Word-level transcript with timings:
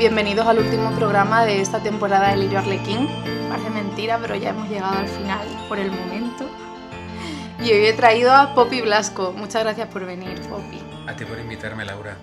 Bienvenidos 0.00 0.46
al 0.46 0.58
último 0.58 0.92
programa 0.92 1.44
de 1.44 1.60
esta 1.60 1.82
temporada 1.82 2.30
de 2.30 2.38
Lirio 2.38 2.60
Arlequín. 2.60 3.06
Parece 3.50 3.68
mentira, 3.68 4.18
pero 4.18 4.34
ya 4.34 4.48
hemos 4.48 4.66
llegado 4.70 4.96
al 4.96 5.06
final 5.06 5.46
por 5.68 5.78
el 5.78 5.90
momento. 5.90 6.48
Y 7.58 7.64
hoy 7.64 7.84
he 7.84 7.92
traído 7.92 8.32
a 8.32 8.54
Poppy 8.54 8.80
Blasco. 8.80 9.34
Muchas 9.36 9.62
gracias 9.62 9.88
por 9.88 10.06
venir, 10.06 10.40
Poppy. 10.48 10.80
A 11.06 11.14
ti 11.14 11.26
por 11.26 11.38
invitarme, 11.38 11.84
Laura. 11.84 12.16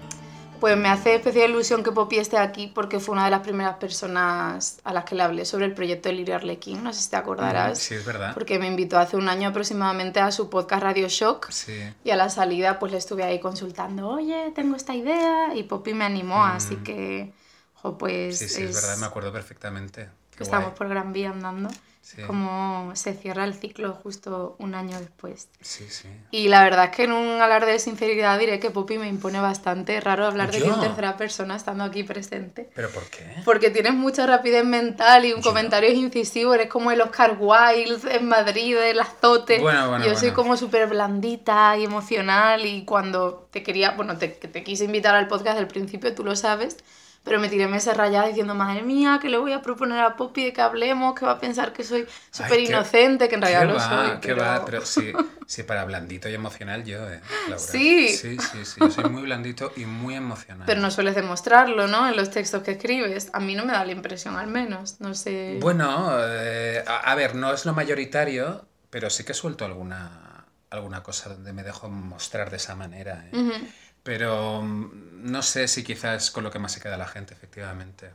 Pues 0.60 0.76
me 0.76 0.90
hace 0.90 1.13
especial 1.13 1.52
ilusión 1.52 1.84
que 1.84 1.92
Poppy 1.92 2.17
esté 2.17 2.40
aquí 2.40 2.65
porque 2.65 2.99
fue 2.99 3.13
una 3.13 3.26
de 3.26 3.29
las 3.29 3.42
primeras 3.42 3.76
personas 3.76 4.79
a 4.83 4.91
las 4.91 5.03
que 5.03 5.13
le 5.13 5.21
hablé 5.21 5.46
sobre 5.46 5.65
el 5.65 5.75
proyecto 5.75 6.09
de 6.09 6.15
Lirio 6.15 6.33
Arlequín. 6.33 6.83
No 6.83 6.91
sé 6.94 7.01
si 7.01 7.12
te 7.12 7.17
acordarás. 7.17 7.78
Sí, 7.78 7.94
es 7.94 8.03
verdad. 8.03 8.33
Porque 8.33 8.57
me 8.57 8.65
invitó 8.65 8.97
hace 8.97 9.17
un 9.17 9.29
año 9.29 9.49
aproximadamente 9.49 10.19
a 10.19 10.31
su 10.31 10.49
podcast 10.49 10.81
Radio 10.81 11.09
Shock. 11.09 11.51
Sí. 11.51 11.78
Y 12.03 12.09
a 12.09 12.15
la 12.15 12.31
salida 12.31 12.79
pues 12.79 12.91
le 12.91 12.97
estuve 12.97 13.23
ahí 13.23 13.39
consultando, 13.39 14.09
oye, 14.09 14.51
tengo 14.55 14.75
esta 14.75 14.96
idea. 14.96 15.53
Y 15.53 15.62
Poppy 15.62 15.94
me 15.94 16.05
animó, 16.05 16.44
así 16.44 16.77
que, 16.77 17.34
jo, 17.81 17.98
pues... 17.98 18.38
Sí, 18.40 18.49
sí, 18.49 18.63
es, 18.63 18.76
verdad, 18.76 18.98
me 18.98 19.05
acuerdo 19.05 19.31
perfectamente. 19.31 20.09
Qué 20.35 20.44
Estamos 20.44 20.68
guay. 20.68 20.77
por 20.77 20.90
Gran 20.90 21.13
Vía 21.13 21.30
andando. 21.31 21.70
Sí. 22.02 22.22
Como 22.22 22.95
se 22.95 23.13
cierra 23.13 23.44
el 23.44 23.54
ciclo 23.54 23.91
justo 23.91 24.55
un 24.59 24.76
año 24.76 24.98
después. 24.98 25.49
Sí, 25.59 25.85
sí. 25.90 26.08
Y 26.32 26.48
la 26.48 26.63
verdad 26.63 26.85
es 26.85 26.91
que 26.91 27.04
en 27.04 27.12
un 27.12 27.41
alarde 27.41 27.73
de 27.73 27.80
sinceridad 27.80 28.40
diré 28.40 28.62
que 28.62 28.70
Poppy 28.70 28.98
me 28.98 29.09
impone 29.09 29.41
bastante 29.41 29.99
raro 29.99 30.26
hablar 30.26 30.49
de 30.49 30.62
ti 30.62 30.70
en 30.70 30.80
tercera 30.80 31.18
persona 31.18 31.58
estando 31.58 31.84
aquí 31.84 32.04
presente. 32.04 32.70
¿Pero 32.73 32.90
por 32.91 33.04
qué? 33.09 33.26
Porque 33.44 33.71
tienes 33.71 33.94
mucha 33.94 34.26
rapidez 34.26 34.63
mental 34.63 35.26
y 35.26 35.34
un 35.34 35.41
Yo. 35.41 35.49
comentario 35.49 35.90
es 35.90 35.98
incisivo, 35.98 36.54
eres 36.54 36.70
como 36.70 36.91
el 36.91 37.02
Oscar 37.02 37.35
Wilde 37.38 38.16
en 38.16 38.30
Madrid, 38.30 38.77
el 38.77 39.02
azote. 39.02 39.59
Bueno, 39.59 39.90
bueno, 39.90 40.05
Yo 40.05 40.13
soy 40.13 40.30
bueno. 40.30 40.35
como 40.35 40.55
súper 40.55 40.88
blandita 40.88 41.76
y 41.77 41.84
emocional 41.84 42.66
y 42.66 42.85
cuando 42.85 43.49
te 43.52 43.63
quería, 43.63 43.91
bueno, 43.91 44.18
te, 44.18 44.30
te 44.30 44.63
quise 44.63 44.85
invitar 44.85 45.13
al 45.13 45.27
podcast 45.27 45.59
al 45.59 45.68
principio, 45.68 46.16
tú 46.16 46.23
lo 46.23 46.38
sabes, 46.38 46.77
pero 47.23 47.39
me 47.39 47.49
tiré 47.49 47.67
meses 47.67 47.95
rayada 47.95 48.27
diciendo, 48.27 48.55
madre 48.55 48.81
mía, 48.84 49.20
que 49.21 49.30
le 49.30 49.38
voy 49.38 49.52
a 49.52 49.62
proponer 49.62 49.99
a 49.99 50.15
Poppy 50.15 50.46
de 50.46 50.54
que 50.54 50.62
hablemos, 50.62 51.13
que 51.13 51.26
va 51.26 51.34
a 51.34 51.40
pensar 51.40 51.74
que 51.74 51.84
soy 51.84 52.07
súper 52.32 52.59
inocente, 52.59 53.27
que 53.27 53.35
en 53.35 53.41
realidad 53.41 53.68
¿Qué 53.68 53.74
lo 53.74 53.79
soy. 53.79 54.20
¿Qué 54.21 54.27
pero... 54.29 54.41
va? 54.41 54.65
Pero 54.65 54.85
sí, 54.85 55.12
sí, 55.46 55.63
para 55.63 55.84
blandito 55.85 56.29
y 56.29 56.34
emocional 56.34 56.84
yo, 56.85 57.09
¿eh, 57.09 57.20
Laura? 57.49 57.57
Sí. 57.57 58.07
Sí, 58.09 58.37
sí, 58.40 58.65
sí. 58.65 58.79
Yo 58.79 58.90
soy 58.90 59.09
muy 59.09 59.24
blandito 59.24 59.74
y 59.76 59.85
muy 59.85 60.15
emocional. 60.15 60.65
Pero 60.65 60.79
no 60.79 60.90
sueles 60.90 61.15
demostrarlo, 61.15 61.87
¿no? 61.87 62.07
En 62.07 62.15
los 62.15 62.29
textos 62.29 62.63
que 62.63 62.71
escribes. 62.71 63.29
A 63.34 63.40
mí 63.40 63.55
no 63.55 63.65
me 63.65 63.74
da 63.74 63.84
la 63.85 63.91
impresión, 63.91 64.35
al 64.37 64.47
menos. 64.47 65.02
No 65.02 65.13
sé. 65.13 65.57
Bueno, 65.61 66.09
eh, 66.19 66.83
a, 66.87 67.11
a 67.11 67.15
ver, 67.15 67.35
no 67.35 67.52
es 67.53 67.65
lo 67.65 67.73
mayoritario, 67.73 68.65
pero 68.89 69.09
sí 69.09 69.23
que 69.23 69.33
suelto 69.33 69.65
alguna, 69.65 70.45
alguna 70.69 71.03
cosa 71.03 71.29
donde 71.29 71.53
me 71.53 71.63
dejo 71.63 71.89
mostrar 71.89 72.49
de 72.49 72.57
esa 72.57 72.75
manera. 72.75 73.25
¿eh? 73.31 73.37
Ujú. 73.37 73.67
Pero 74.08 74.61
mm, 74.61 75.31
no 75.31 75.41
sé 75.44 75.67
si 75.67 75.83
quizás 75.83 76.31
con 76.31 76.44
lo 76.45 76.52
que 76.52 76.59
más 76.59 76.72
se 76.72 76.80
queda 76.81 76.97
la 76.97 77.08
gente, 77.08 77.33
efectivamente. 77.33 78.11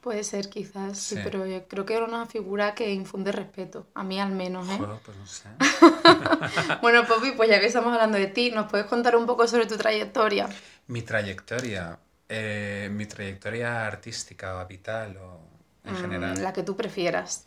Puede 0.00 0.22
ser, 0.22 0.48
quizás, 0.48 0.96
sí. 0.98 1.16
Sí. 1.16 1.20
pero 1.24 1.44
yo 1.46 1.66
creo 1.66 1.84
que 1.84 1.94
era 1.94 2.04
una 2.04 2.24
figura 2.26 2.74
que 2.74 2.92
infunde 2.92 3.32
respeto. 3.32 3.86
A 3.94 4.04
mí, 4.04 4.20
al 4.20 4.30
menos, 4.32 4.68
¿eh? 4.68 4.76
Joder, 4.78 5.00
pues 5.04 5.16
no 5.16 5.26
sé. 5.26 5.48
bueno, 6.82 7.04
Poppy, 7.06 7.32
pues 7.32 7.48
ya 7.50 7.58
que 7.60 7.66
estamos 7.66 7.92
hablando 7.92 8.16
de 8.16 8.28
ti, 8.28 8.50
¿nos 8.52 8.70
puedes 8.70 8.86
contar 8.86 9.16
un 9.16 9.26
poco 9.26 9.46
sobre 9.48 9.66
tu 9.66 9.76
trayectoria? 9.76 10.48
Mi 10.86 11.02
trayectoria, 11.02 11.98
eh, 12.28 12.88
mi 12.92 13.06
trayectoria 13.06 13.86
artística 13.86 14.56
o 14.60 14.66
vital 14.66 15.16
o 15.18 15.40
en 15.84 15.94
Mm, 15.94 15.96
general. 15.96 16.42
La 16.42 16.52
que 16.52 16.62
tú 16.62 16.76
prefieras. 16.76 17.44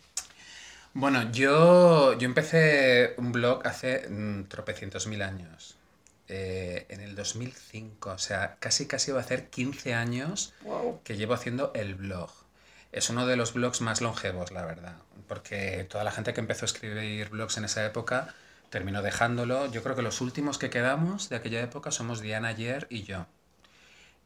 Bueno, 0.94 1.32
yo, 1.32 2.18
yo 2.18 2.26
empecé 2.26 3.14
un 3.18 3.32
blog 3.32 3.66
hace 3.66 4.08
mm, 4.10 4.44
tropecientos 4.46 5.08
mil 5.08 5.22
años. 5.22 5.78
Eh, 6.32 6.86
en 6.90 7.02
el 7.02 7.16
2005, 7.16 8.12
o 8.12 8.18
sea, 8.18 8.58
casi 8.60 8.88
casi 8.88 9.12
va 9.12 9.20
a 9.20 9.24
hacer 9.24 9.50
15 9.50 9.94
años 9.94 10.54
Wow. 10.64 11.02
que 11.04 11.18
llevo 11.18 11.34
haciendo 11.34 11.72
el 11.76 11.96
blog. 11.96 12.32
Es 12.92 13.10
uno 13.10 13.26
de 13.28 13.36
los 13.38 13.54
blogs 13.54 13.82
más 13.82 14.02
longevos, 14.02 14.52
la 14.52 14.66
verdad, 14.66 14.98
porque 15.28 15.86
toda 15.90 16.04
la 16.04 16.12
gente 16.12 16.34
que 16.34 16.42
empezó 16.42 16.66
a 16.66 16.68
escribir 16.68 17.30
blogs 17.30 17.58
en 17.58 17.66
esa 17.66 17.86
época 17.86 18.34
terminó 18.70 19.02
dejándolo. 19.02 19.72
Yo 19.72 19.84
creo 19.84 19.96
que 19.96 20.02
los 20.02 20.22
últimos 20.22 20.58
que 20.58 20.70
quedamos 20.70 21.30
de 21.30 21.38
aquella 21.38 21.62
época 21.62 21.92
somos 21.92 22.22
Diana 22.22 22.50
Ayer 22.50 22.88
y 22.90 23.04
yo. 23.04 23.28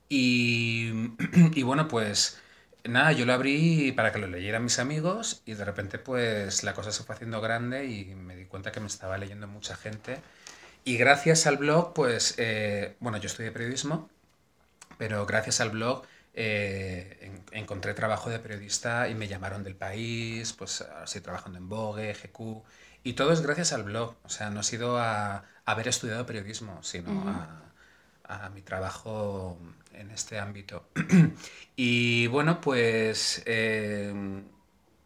Y, 0.10 0.92
y 1.56 1.64
bueno, 1.64 1.88
pues 1.88 2.40
nada, 2.84 3.12
yo 3.12 3.26
lo 3.26 3.34
abrí 3.34 3.92
para 3.92 4.12
que 4.12 4.20
lo 4.20 4.28
leyeran 4.28 4.64
mis 4.64 4.80
amigos 4.80 5.42
y 5.46 5.54
de 5.56 5.66
repente 5.66 5.98
pues 6.00 6.64
la 6.64 6.74
cosa 6.74 6.92
se 6.92 7.04
fue 7.04 7.16
haciendo 7.16 7.42
grande 7.42 7.86
y 7.86 8.14
me 8.16 8.36
di 8.36 8.46
cuenta 8.46 8.72
que 8.72 8.80
me 8.80 8.88
estaba 8.88 9.18
leyendo 9.18 9.48
mucha 9.48 9.76
gente. 9.76 10.20
Y 10.86 10.98
gracias 10.98 11.48
al 11.48 11.58
blog, 11.58 11.94
pues, 11.94 12.36
eh, 12.38 12.96
bueno, 13.02 13.18
yo 13.18 13.28
estudié 13.28 13.52
periodismo, 13.52 14.10
pero 14.98 15.26
gracias 15.26 15.62
al 15.62 15.72
blog 15.72 16.06
eh, 16.34 17.20
en- 17.22 17.44
encontré 17.54 17.94
trabajo 17.96 18.30
de 18.32 18.40
periodista 18.40 19.10
y 19.10 19.16
me 19.16 19.28
llamaron 19.28 19.64
del 19.64 19.76
país, 19.76 20.54
pues 20.54 20.82
ahora 20.82 21.06
estoy 21.06 21.22
trabajando 21.22 21.60
en 21.60 21.70
Vogue, 21.70 22.14
GQ, 22.16 22.64
y 23.04 23.14
todo 23.14 23.34
es 23.34 23.42
gracias 23.42 23.74
al 23.74 23.84
blog, 23.84 24.16
o 24.24 24.30
sea, 24.30 24.50
no 24.52 24.62
ha 24.62 24.64
sido 24.64 24.98
a, 25.00 25.46
haber 25.66 25.88
estudiado 25.90 26.26
periodismo, 26.28 26.84
sino 26.84 27.24
a, 27.28 27.74
a 28.26 28.50
mi 28.52 28.62
trabajo 28.64 29.60
en 29.94 30.12
este 30.12 30.40
ámbito. 30.40 30.90
y 31.78 32.28
bueno, 32.28 32.62
pues 32.62 33.44
eh, 33.46 34.14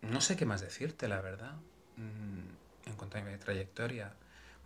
no 0.02 0.22
sé 0.22 0.36
qué 0.38 0.46
más 0.46 0.62
decirte, 0.62 1.08
la 1.08 1.22
verdad, 1.22 1.54
mm, 1.98 2.90
en 2.90 2.96
cuanto 2.96 3.18
a 3.18 3.22
mi 3.22 3.38
trayectoria. 3.38 4.14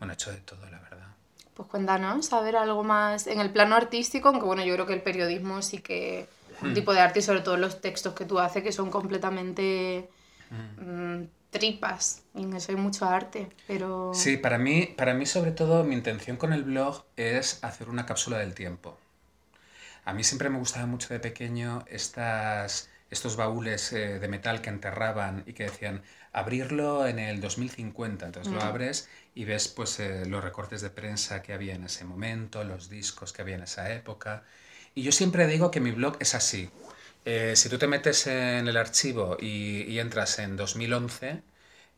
Bueno, 0.04 0.14
he 0.14 0.16
hecho 0.16 0.32
de 0.32 0.42
todo, 0.42 0.70
la 0.70 0.80
verdad. 0.80 1.16
Pues 1.54 1.70
cuéntanos, 1.70 2.26
saber 2.28 2.56
algo 2.56 2.84
más 2.84 3.28
en 3.28 3.40
el 3.40 3.52
plano 3.52 3.76
artístico, 3.76 4.30
aunque 4.30 4.46
bueno, 4.46 4.64
yo 4.64 4.74
creo 4.74 4.88
que 4.88 4.94
el 4.94 5.04
periodismo 5.04 5.62
sí 5.62 5.80
que 5.80 6.28
Hmm. 6.62 6.68
un 6.68 6.74
tipo 6.74 6.94
de 6.94 7.00
arte 7.02 7.20
y 7.20 7.22
sobre 7.22 7.42
todo 7.42 7.58
los 7.58 7.80
textos 7.82 8.14
que 8.16 8.26
tú 8.26 8.40
haces 8.40 8.64
que 8.64 8.72
son 8.72 8.90
completamente 8.90 10.10
mm, 10.78 11.24
tripas 11.52 12.24
y 12.36 12.44
en 12.44 12.54
eso 12.56 12.72
hay 12.74 12.78
mucho 12.78 13.06
arte, 13.06 13.50
pero 13.68 13.98
Sí, 14.12 14.38
para 14.38 14.58
mí, 14.58 14.86
para 14.98 15.14
mí 15.14 15.26
sobre 15.26 15.52
todo 15.52 15.84
mi 15.84 15.94
intención 15.96 16.38
con 16.38 16.54
el 16.54 16.64
blog 16.64 17.04
es 17.18 17.62
hacer 17.66 17.90
una 17.90 18.06
cápsula 18.06 18.38
del 18.38 18.54
tiempo. 18.54 18.98
A 20.06 20.14
mí 20.14 20.24
siempre 20.24 20.50
me 20.50 20.60
gustaba 20.60 20.86
mucho 20.86 21.14
de 21.14 21.20
pequeño 21.20 21.84
estas, 21.88 22.90
estos 23.10 23.36
baúles 23.36 23.92
eh, 23.94 24.20
de 24.20 24.28
metal 24.28 24.62
que 24.62 24.70
enterraban 24.70 25.44
y 25.48 25.54
que 25.54 25.64
decían 25.64 26.04
abrirlo 26.34 27.08
en 27.08 27.20
el 27.20 27.42
2050. 27.42 28.26
Entonces 28.28 28.52
lo 28.54 28.62
abres 28.62 29.10
y 29.36 29.46
ves 29.46 29.68
pues 29.70 30.00
eh, 30.00 30.26
los 30.26 30.44
recortes 30.44 30.82
de 30.82 30.90
prensa 30.90 31.42
que 31.42 31.54
había 31.54 31.76
en 31.76 31.86
ese 31.86 32.06
momento, 32.06 32.64
los 32.64 32.90
discos 32.90 33.34
que 33.34 33.42
había 33.44 33.56
en 33.56 33.64
esa 33.64 33.94
época. 33.94 34.44
Y 34.96 35.04
yo 35.04 35.12
siempre 35.12 35.48
digo 35.48 35.72
que 35.72 35.80
mi 35.80 35.92
blog 35.92 36.18
es 36.20 36.36
así. 36.36 36.72
Eh, 37.26 37.56
si 37.56 37.70
tú 37.70 37.78
te 37.78 37.88
metes 37.88 38.28
en 38.28 38.68
el 38.68 38.78
archivo 38.78 39.38
y, 39.40 39.84
y 39.84 40.00
entras 40.00 40.40
en 40.40 40.58
2011, 40.58 41.44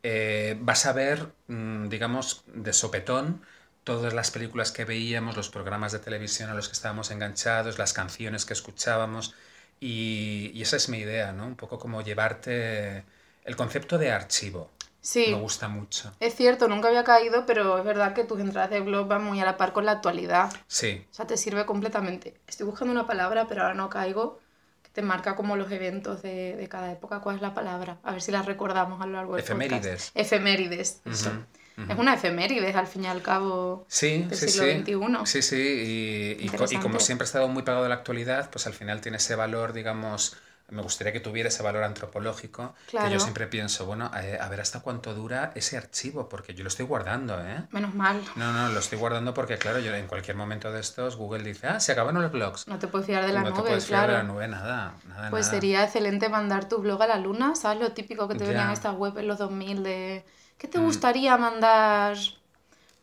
eh, 0.04 0.58
vas 0.60 0.86
a 0.86 0.94
ver, 0.94 1.34
mm, 1.48 1.90
digamos, 1.90 2.44
de 2.48 2.74
sopetón 2.74 3.44
todas 3.84 4.14
las 4.14 4.32
películas 4.32 4.72
que 4.72 4.86
veíamos, 4.86 5.36
los 5.38 5.50
programas 5.50 5.92
de 5.92 6.00
televisión 6.00 6.50
a 6.50 6.56
los 6.56 6.68
que 6.68 6.74
estábamos 6.74 7.12
enganchados, 7.12 7.78
las 7.80 7.94
canciones 7.94 8.46
que 8.46 8.54
escuchábamos. 8.54 9.36
Y, 9.80 10.52
y 10.54 10.62
esa 10.64 10.78
es 10.78 10.90
mi 10.90 11.00
idea, 11.00 11.34
¿no? 11.34 11.46
Un 11.48 11.56
poco 11.56 11.80
como 11.80 12.02
llevarte 12.02 13.06
el 13.46 13.56
concepto 13.56 13.98
de 13.98 14.12
archivo. 14.12 14.72
sí, 15.02 15.28
Me 15.30 15.40
gusta 15.40 15.68
mucho. 15.68 16.12
es 16.20 16.36
cierto, 16.36 16.68
nunca 16.68 16.88
había 16.90 17.04
caído, 17.04 17.46
pero 17.46 17.78
es 17.78 17.86
verdad 17.86 18.14
que 18.14 18.24
tus 18.24 18.40
entradas 18.40 18.70
de 18.72 18.82
blog 18.82 19.08
van 19.08 19.24
muy 19.24 19.40
a 19.40 19.46
la 19.46 19.58
par 19.58 19.72
con 19.74 19.86
la 19.86 19.94
actualidad. 19.94 20.52
Sí, 20.68 21.06
O 21.12 21.14
sea, 21.14 21.28
te 21.28 21.38
sirve 21.38 21.66
completamente. 21.66 22.36
Estoy 22.48 22.66
buscando 22.66 22.92
una 22.92 23.06
palabra, 23.08 23.48
pero 23.48 23.62
ahora 23.64 23.74
no 23.76 23.90
caigo, 23.90 24.40
que 24.84 24.90
te 24.92 25.02
marca 25.02 25.36
como 25.36 25.56
los 25.58 25.72
eventos 25.72 26.22
de, 26.24 26.56
de 26.56 26.68
cada 26.70 26.92
época. 26.92 27.20
¿Cuál 27.22 27.36
es 27.38 27.42
la 27.42 27.54
palabra? 27.54 28.00
A 28.04 28.12
ver 28.14 28.22
si 28.22 28.32
la 28.32 28.42
recordamos 28.42 29.02
a 29.02 29.06
lo 29.06 29.14
largo 29.14 29.36
del 29.36 29.44
Efemérides. 29.44 30.12
podcast. 30.12 30.18
Efemérides. 30.18 31.02
eso. 31.06 31.32
Es 31.78 31.98
una 31.98 32.14
efemérides, 32.14 32.74
al 32.78 32.88
fin 32.88 33.04
y 33.04 33.08
al 33.08 33.22
cabo. 33.22 33.86
Sí, 33.90 34.24
del 34.24 34.38
sí, 34.38 34.48
siglo 34.48 34.64
sí. 34.66 34.80
XXI. 34.80 35.26
Sí, 35.26 35.42
sí, 35.42 36.36
y, 36.40 36.50
como 36.80 37.00
siempre 37.02 37.26
he 37.26 37.28
estado 37.28 37.50
muy 37.50 37.64
pegado 37.64 37.84
a 37.86 37.90
la 37.90 37.96
actualidad, 37.96 38.50
pues 38.50 38.66
al 38.66 38.74
final 38.74 39.02
tiene 39.02 39.18
ese 39.18 39.36
valor, 39.36 39.74
digamos, 39.74 40.38
me 40.70 40.82
gustaría 40.82 41.14
que 41.14 41.20
tuviera 41.20 41.50
ese 41.50 41.62
valor 41.64 41.84
antropológico, 41.84 42.74
que 42.86 42.92
Claro. 42.92 43.10
yo 43.12 43.20
siempre 43.20 43.48
pienso, 43.48 43.86
bueno, 43.86 44.10
eh, 44.20 44.38
a 44.42 44.50
ver 44.50 44.62
hasta 44.62 44.80
cuánto 44.80 45.14
dura 45.14 45.52
ese 45.56 45.78
archivo, 45.78 46.28
porque 46.28 46.54
yo 46.56 46.64
lo 46.64 46.70
estoy 46.70 46.86
guardando, 46.86 47.40
¿eh? 47.40 47.64
Menos 47.72 47.94
mal. 47.94 48.22
No, 48.36 48.52
no, 48.52 48.70
lo 48.70 48.80
estoy 48.80 48.98
guardando 48.98 49.34
porque, 49.34 49.58
claro, 49.58 49.80
yo 49.80 49.94
en 49.94 50.08
cualquier 50.08 50.36
momento 50.36 50.72
de 50.72 50.80
estos, 50.82 51.16
Google 51.18 51.44
dice, 51.44 51.68
ah, 51.68 51.80
se 51.80 51.92
acabaron 51.92 52.22
los 52.22 52.32
blogs. 52.32 52.68
No 52.68 52.80
te 52.80 52.88
puedes 52.88 53.06
fiar 53.06 53.26
de 53.26 53.32
la 53.34 53.42
no 53.44 53.54
te 53.54 53.60
nube, 53.60 53.68
puedes 53.70 53.86
fiar 53.86 54.06
claro. 54.06 54.12
de 54.14 54.18
la 54.20 54.24
nube, 54.34 54.48
nada, 54.48 54.96
nada, 55.08 55.30
Pues 55.30 55.46
nada. 55.46 55.56
sería 55.56 55.84
excelente 55.84 56.30
mandar 56.30 56.68
tu 56.68 56.80
blog 56.80 57.02
a 57.04 57.08
la 57.08 57.18
luna, 57.20 57.56
¿sabes? 57.56 57.80
Lo 57.80 57.92
típico 57.92 58.28
que 58.28 58.34
te 58.36 58.46
Ya. 58.46 58.50
venían 58.52 58.72
estas 58.72 58.96
webs 58.96 59.18
en 59.18 59.28
los 59.28 59.38
2000 59.38 59.84
de... 59.84 60.26
¿Qué 60.58 60.68
te 60.68 60.80
Mm. 60.80 60.84
gustaría 60.86 61.38
mandar? 61.38 62.18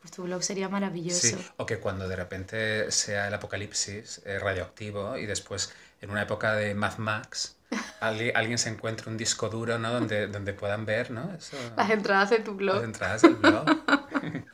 Pues 0.00 0.10
tu 0.12 0.24
blog 0.24 0.42
sería 0.42 0.68
maravilloso. 0.68 1.20
Sí, 1.20 1.36
o 1.58 1.64
que 1.64 1.78
cuando 1.78 2.08
de 2.08 2.16
repente 2.16 2.90
sea 2.90 3.28
el 3.28 3.34
apocalipsis 3.34 4.20
eh, 4.24 4.38
radioactivo 4.40 5.16
y 5.16 5.26
después 5.26 5.72
en 6.02 6.10
una 6.10 6.22
época 6.22 6.54
de 6.54 6.74
Mad 6.74 6.98
Max 6.98 7.56
alguien, 8.00 8.36
alguien 8.36 8.58
se 8.58 8.68
encuentre 8.68 9.10
un 9.10 9.16
disco 9.16 9.48
duro, 9.48 9.78
¿no? 9.78 9.92
Donde, 9.92 10.26
donde 10.26 10.52
puedan 10.52 10.84
ver, 10.84 11.10
¿no? 11.10 11.32
Eso, 11.34 11.56
Las 11.76 11.90
entradas 11.90 12.30
de 12.30 12.38
tu 12.40 12.54
blog. 12.54 12.76
las 12.76 12.84
entradas 12.84 13.22
del 13.22 13.36
blog. 13.36 13.64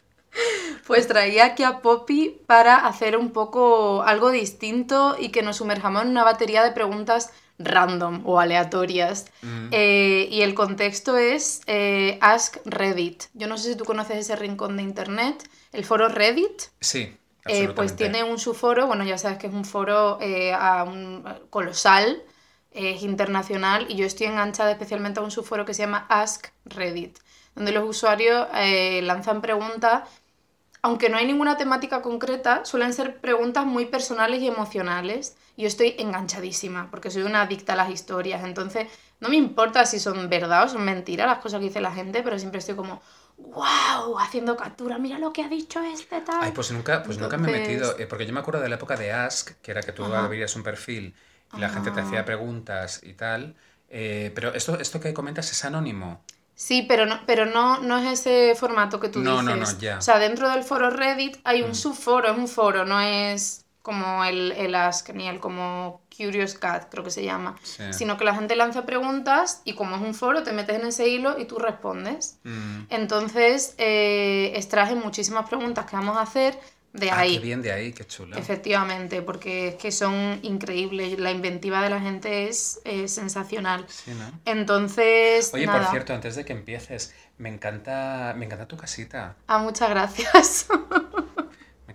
Pues 0.86 1.06
traía 1.06 1.44
aquí 1.44 1.64
a 1.64 1.80
Poppy 1.80 2.40
para 2.46 2.86
hacer 2.86 3.18
un 3.18 3.30
poco 3.30 4.02
algo 4.04 4.30
distinto 4.30 5.16
y 5.18 5.28
que 5.28 5.42
nos 5.42 5.58
sumerjamos 5.58 6.00
en 6.02 6.08
una 6.08 6.24
batería 6.24 6.64
de 6.64 6.72
preguntas 6.72 7.30
random 7.58 8.22
o 8.24 8.40
aleatorias. 8.40 9.26
Mm. 9.42 9.68
Eh, 9.70 10.28
y 10.30 10.40
el 10.40 10.54
contexto 10.54 11.18
es 11.18 11.60
eh, 11.66 12.16
Ask 12.22 12.56
Reddit. 12.64 13.24
Yo 13.34 13.48
no 13.48 13.58
sé 13.58 13.72
si 13.72 13.76
tú 13.76 13.84
conoces 13.84 14.16
ese 14.16 14.34
rincón 14.34 14.78
de 14.78 14.82
internet, 14.82 15.46
el 15.72 15.84
foro 15.84 16.08
Reddit. 16.08 16.62
Sí, 16.80 17.14
Eh, 17.50 17.68
pues 17.74 17.96
tiene 17.96 18.22
un 18.24 18.38
subforo, 18.38 18.86
bueno, 18.86 19.04
ya 19.04 19.16
sabes 19.18 19.38
que 19.38 19.46
es 19.46 19.54
un 19.54 19.64
foro 19.64 20.18
eh, 20.20 20.52
a 20.52 20.84
un- 20.84 21.24
colosal, 21.50 22.22
es 22.70 23.02
internacional, 23.02 23.86
y 23.88 23.96
yo 23.96 24.04
estoy 24.06 24.26
enganchada 24.26 24.70
especialmente 24.72 25.20
a 25.20 25.22
un 25.22 25.30
subforo 25.30 25.64
que 25.64 25.72
se 25.74 25.82
llama 25.82 26.06
Ask 26.10 26.48
Reddit, 26.66 27.18
donde 27.54 27.72
los 27.72 27.88
usuarios 27.88 28.46
eh, 28.54 29.00
lanzan 29.02 29.40
preguntas, 29.40 30.08
aunque 30.82 31.08
no 31.08 31.16
hay 31.18 31.26
ninguna 31.26 31.56
temática 31.56 32.02
concreta, 32.02 32.64
suelen 32.64 32.92
ser 32.92 33.20
preguntas 33.20 33.66
muy 33.66 33.86
personales 33.86 34.42
y 34.42 34.48
emocionales. 34.48 35.36
Y 35.56 35.62
yo 35.62 35.68
estoy 35.68 35.96
enganchadísima, 35.98 36.88
porque 36.90 37.10
soy 37.10 37.22
una 37.22 37.42
adicta 37.42 37.72
a 37.74 37.76
las 37.76 37.90
historias, 37.90 38.44
entonces 38.44 38.88
no 39.20 39.28
me 39.28 39.36
importa 39.36 39.86
si 39.86 39.98
son 40.00 40.28
verdad 40.30 40.64
o 40.64 40.68
son 40.68 40.84
mentiras 40.84 41.26
las 41.26 41.38
cosas 41.40 41.60
que 41.60 41.66
dice 41.66 41.80
la 41.80 41.92
gente, 41.92 42.22
pero 42.22 42.38
siempre 42.38 42.60
estoy 42.60 42.76
como, 42.76 43.02
wow, 43.38 44.18
haciendo 44.18 44.56
captura, 44.56 44.98
mira 44.98 45.18
lo 45.18 45.32
que 45.32 45.42
ha 45.42 45.48
dicho 45.48 45.80
este 45.82 46.20
tal. 46.20 46.36
Ay, 46.42 46.52
pues 46.52 46.70
nunca, 46.70 47.02
pues 47.02 47.18
nunca 47.18 47.36
me 47.38 47.48
he 47.48 47.52
metido, 47.52 47.98
eh, 47.98 48.06
porque 48.06 48.26
yo 48.26 48.32
me 48.32 48.40
acuerdo 48.40 48.60
de 48.60 48.68
la 48.68 48.76
época 48.76 48.96
de 48.96 49.12
Ask, 49.12 49.52
que 49.62 49.70
era 49.70 49.82
que 49.82 49.92
tú 49.92 50.04
Ajá. 50.04 50.24
abrías 50.24 50.54
un 50.56 50.62
perfil 50.62 51.14
y 51.54 51.60
la 51.60 51.68
gente 51.68 51.90
te 51.90 52.00
Ah. 52.00 52.02
hacía 52.02 52.24
preguntas 52.24 53.00
y 53.02 53.14
tal. 53.14 53.56
eh, 53.90 54.32
pero 54.34 54.52
esto, 54.52 54.78
esto 54.78 55.00
que 55.00 55.14
comentas 55.14 55.50
es 55.50 55.64
anónimo. 55.64 56.22
Sí, 56.54 56.82
pero 56.88 57.06
no, 57.06 57.20
pero 57.26 57.46
no, 57.46 57.78
no 57.80 57.98
es 57.98 58.20
ese 58.20 58.54
formato 58.54 58.98
que 59.00 59.08
tú 59.08 59.20
No, 59.20 59.40
dices. 59.42 59.44
no, 59.44 59.56
no, 59.56 59.78
ya. 59.78 59.98
O 59.98 60.02
sea, 60.02 60.18
dentro 60.18 60.50
del 60.50 60.64
foro 60.64 60.90
Reddit 60.90 61.38
hay 61.44 61.62
un 61.62 61.70
Mm. 61.70 61.74
subforo, 61.74 62.30
es 62.32 62.36
un 62.38 62.48
foro, 62.48 62.84
no 62.84 63.00
es 63.00 63.64
como 63.88 64.22
el, 64.22 64.52
el 64.52 64.74
Ask 64.74 65.08
ni 65.14 65.26
el 65.28 65.40
como 65.40 66.02
Curious 66.14 66.52
Cat, 66.52 66.88
creo 66.90 67.02
que 67.02 67.10
se 67.10 67.24
llama. 67.24 67.56
Sí. 67.62 67.84
Sino 67.90 68.18
que 68.18 68.24
la 68.26 68.34
gente 68.34 68.54
lanza 68.54 68.84
preguntas 68.84 69.62
y 69.64 69.72
como 69.74 69.96
es 69.96 70.02
un 70.02 70.14
foro, 70.14 70.42
te 70.42 70.52
metes 70.52 70.76
en 70.78 70.86
ese 70.86 71.08
hilo 71.08 71.38
y 71.38 71.46
tú 71.46 71.58
respondes. 71.58 72.38
Mm. 72.44 72.82
Entonces, 72.90 73.74
eh, 73.78 74.52
extraje 74.56 74.94
muchísimas 74.94 75.48
preguntas 75.48 75.86
que 75.86 75.96
vamos 75.96 76.18
a 76.18 76.20
hacer 76.20 76.60
de 76.92 77.10
Ah, 77.10 77.20
ahí. 77.20 77.34
qué 77.38 77.42
bien 77.44 77.62
de 77.62 77.72
ahí, 77.72 77.92
qué 77.94 78.06
chulo. 78.06 78.36
Efectivamente, 78.36 79.22
porque 79.22 79.68
es 79.68 79.74
que 79.76 79.90
son 79.90 80.38
increíbles. 80.42 81.18
La 81.18 81.30
inventiva 81.30 81.80
de 81.82 81.88
la 81.88 82.00
gente 82.00 82.48
es, 82.48 82.80
eh, 82.84 83.08
sensacional. 83.08 83.86
Sí, 83.88 84.10
¿no? 84.12 84.30
Entonces, 84.44 85.50
Oye, 85.54 85.64
nada. 85.66 85.80
por 85.80 85.90
cierto, 85.92 86.12
antes 86.12 86.36
de 86.36 86.44
que 86.44 86.52
empieces, 86.52 87.14
me 87.38 87.48
encanta, 87.48 88.34
me 88.36 88.44
encanta 88.44 88.66
tu 88.66 88.76
casita. 88.76 89.36
Ah, 89.46 89.58
muchas 89.58 89.88
gracias. 89.90 90.66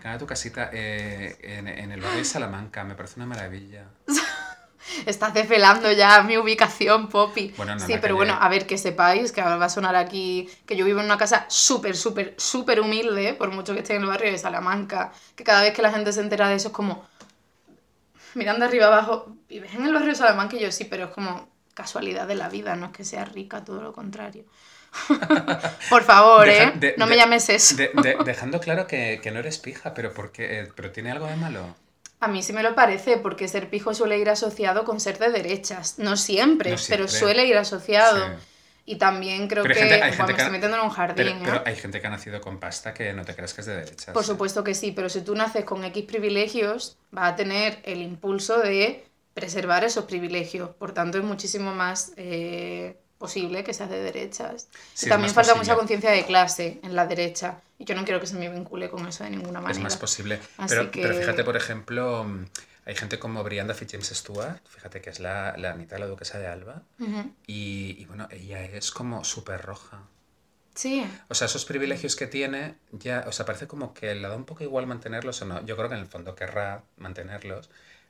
Me 0.03 0.09
encanta 0.09 0.19
tu 0.19 0.27
casita 0.27 0.69
eh, 0.73 1.37
en, 1.41 1.65
en 1.65 1.93
el 1.93 2.01
barrio 2.01 2.17
de 2.17 2.25
Salamanca, 2.25 2.83
me 2.83 2.93
parece 2.93 3.15
una 3.15 3.25
maravilla. 3.25 3.85
Estás 5.05 5.33
desvelando 5.33 5.89
ya 5.93 6.21
mi 6.23 6.35
ubicación, 6.35 7.07
Poppy. 7.07 7.53
Bueno, 7.55 7.75
no, 7.75 7.79
sí, 7.79 7.93
pero 8.01 8.15
que 8.15 8.17
bueno, 8.17 8.37
a 8.37 8.49
ver 8.49 8.67
que 8.67 8.77
sepáis 8.77 9.31
que 9.31 9.39
ahora 9.39 9.55
va 9.55 9.67
a 9.67 9.69
sonar 9.69 9.95
aquí 9.95 10.49
que 10.65 10.75
yo 10.75 10.83
vivo 10.83 10.99
en 10.99 11.05
una 11.05 11.17
casa 11.17 11.45
súper, 11.47 11.95
súper, 11.95 12.35
súper 12.37 12.81
humilde, 12.81 13.33
por 13.33 13.51
mucho 13.51 13.73
que 13.73 13.79
esté 13.79 13.95
en 13.95 14.01
el 14.01 14.09
barrio 14.09 14.29
de 14.29 14.37
Salamanca, 14.37 15.13
que 15.37 15.45
cada 15.45 15.61
vez 15.61 15.73
que 15.73 15.81
la 15.81 15.93
gente 15.93 16.11
se 16.11 16.19
entera 16.19 16.49
de 16.49 16.55
eso 16.55 16.67
es 16.67 16.73
como 16.73 17.07
mirando 18.33 18.65
arriba 18.65 18.87
abajo, 18.87 19.37
vives 19.47 19.73
en 19.73 19.85
el 19.85 19.93
barrio 19.93 20.09
de 20.09 20.15
Salamanca 20.15 20.57
y 20.57 20.59
yo 20.59 20.71
sí, 20.73 20.83
pero 20.83 21.05
es 21.05 21.11
como 21.11 21.47
casualidad 21.73 22.27
de 22.27 22.35
la 22.35 22.49
vida, 22.49 22.75
no 22.75 22.87
es 22.87 22.91
que 22.91 23.05
sea 23.05 23.23
rica, 23.23 23.63
todo 23.63 23.81
lo 23.81 23.93
contrario. 23.93 24.43
por 25.89 26.03
favor, 26.03 26.45
Deja- 26.45 26.63
¿eh? 26.69 26.73
de- 26.75 26.95
no 26.97 27.05
me 27.05 27.15
de- 27.15 27.17
llames 27.21 27.49
eso. 27.49 27.75
de- 27.75 27.91
de- 27.93 28.17
dejando 28.25 28.59
claro 28.59 28.87
que, 28.87 29.19
que 29.21 29.31
no 29.31 29.39
eres 29.39 29.57
pija, 29.57 29.93
pero 29.93 30.13
porque, 30.13 30.59
eh, 30.61 30.69
pero 30.75 30.91
tiene 30.91 31.11
algo 31.11 31.27
de 31.27 31.35
malo. 31.35 31.75
A 32.19 32.27
mí 32.27 32.41
sí 32.41 32.53
me 32.53 32.63
lo 32.63 32.73
parece, 32.73 33.17
porque 33.17 33.47
ser 33.49 33.69
pijo 33.69 33.93
suele 33.93 34.17
ir 34.17 34.29
asociado 34.29 34.85
con 34.85 34.99
ser 35.01 35.19
de 35.19 35.29
derechas. 35.29 35.99
No 35.99 36.15
siempre, 36.15 36.71
No 36.71 36.77
pero 36.87 37.07
siempre. 37.07 37.07
suele 37.19 37.45
ir 37.45 37.57
asociado. 37.57 38.17
Sí. 38.27 38.33
Y 38.85 38.95
también 38.97 39.47
creo 39.47 39.63
Pero 39.63 39.75
que. 39.75 39.79
gente- 39.81 40.01
gente 40.03 40.21
me 40.23 40.27
que- 40.27 40.31
estoy 40.41 40.51
metiendo 40.51 40.77
en 40.77 40.83
un 40.83 40.89
jardín, 40.89 41.15
Pero, 41.15 41.29
¿eh? 41.37 41.41
pero 41.43 41.63
hay 41.65 41.75
gente 41.75 41.99
que 42.01 42.07
ha 42.07 42.09
nacido 42.09 42.39
con 42.41 42.59
pasta 42.59 42.93
que 42.93 43.13
no 43.13 43.23
te 43.25 43.33
creas 43.35 43.53
que 43.53 43.61
es 43.61 43.67
de 43.67 43.75
derechas. 43.75 44.13
Por 44.13 44.23
¿eh? 44.23 44.27
supuesto 44.27 44.63
que 44.63 44.73
sí, 44.75 44.91
pero 44.91 45.09
si 45.09 45.21
tú 45.21 45.35
naces 45.35 45.63
con 45.65 45.83
X 45.85 46.03
privilegios, 46.05 46.97
vas 47.11 47.33
a 47.33 47.35
tener 47.35 47.79
el 47.83 48.01
impulso 48.01 48.59
de 48.59 49.05
preservar 49.33 49.83
esos 49.83 50.05
privilegios. 50.05 50.69
Por 50.71 50.93
tanto, 50.93 51.17
es 51.17 51.23
muchísimo 51.23 51.73
más 51.73 52.11
eh, 52.17 52.97
posible 53.23 53.63
que 53.63 53.73
seas 53.73 53.89
de 53.89 54.01
derechas. 54.01 54.67
Sí, 54.93 55.07
también 55.09 55.33
falta 55.33 55.53
posible. 55.53 55.59
mucha 55.71 55.75
conciencia 55.79 56.11
de 56.11 56.25
clase 56.25 56.79
en 56.83 56.93
la 56.95 57.05
derecha. 57.07 57.61
Y 57.79 57.85
yo 57.85 57.95
no 57.95 58.03
quiero 58.03 58.19
que 58.19 58.27
se 58.27 58.35
me 58.35 58.49
vincule 58.49 58.89
con 58.89 59.07
eso 59.07 59.23
de 59.23 59.29
ninguna 59.31 59.59
manera. 59.61 59.77
Es 59.79 59.83
más 59.83 59.97
posible. 59.97 60.39
Pero, 60.67 60.91
pero 60.91 60.91
que- 60.91 61.19
fíjate, 61.21 61.43
por 61.43 61.55
ejemplo, 61.57 62.25
hay 62.85 62.95
gente 62.95 63.17
como 63.19 63.43
Brianda 63.43 63.73
James 63.73 64.09
Stewart, 64.09 64.59
fíjate 64.67 64.99
que 65.01 65.09
es 65.09 65.19
la, 65.19 65.55
la 65.57 65.73
mitad 65.73 65.95
de 65.95 66.01
la 66.01 66.07
duquesa 66.07 66.37
de 66.37 66.47
Alba, 66.47 66.83
Ujú. 66.99 67.31
y, 67.47 67.95
y 67.99 68.05
bueno, 68.05 68.27
ella 68.29 68.61
es 68.65 68.91
como 68.91 69.23
súper 69.23 69.61
roja. 69.61 70.01
Sí. 70.75 71.05
O 71.29 71.35
sea, 71.35 71.45
esos 71.45 71.65
privilegios 71.65 72.15
que 72.15 72.27
tiene, 72.27 72.75
ya, 72.91 73.25
o 73.27 73.31
sea, 73.31 73.45
parece 73.45 73.67
como 73.67 73.93
que 73.93 74.15
le 74.15 74.27
da 74.27 74.35
un 74.35 74.45
poco 74.45 74.63
igual 74.63 74.87
mantenerlos 74.87 75.41
o 75.41 75.45
no. 75.45 75.63
Yo 75.65 75.75
creo 75.77 75.87
que 75.87 75.95
en 75.95 76.01
el 76.01 76.07
fondo 76.07 76.35
querrá 76.35 76.83
mantenerlos, 76.97 77.69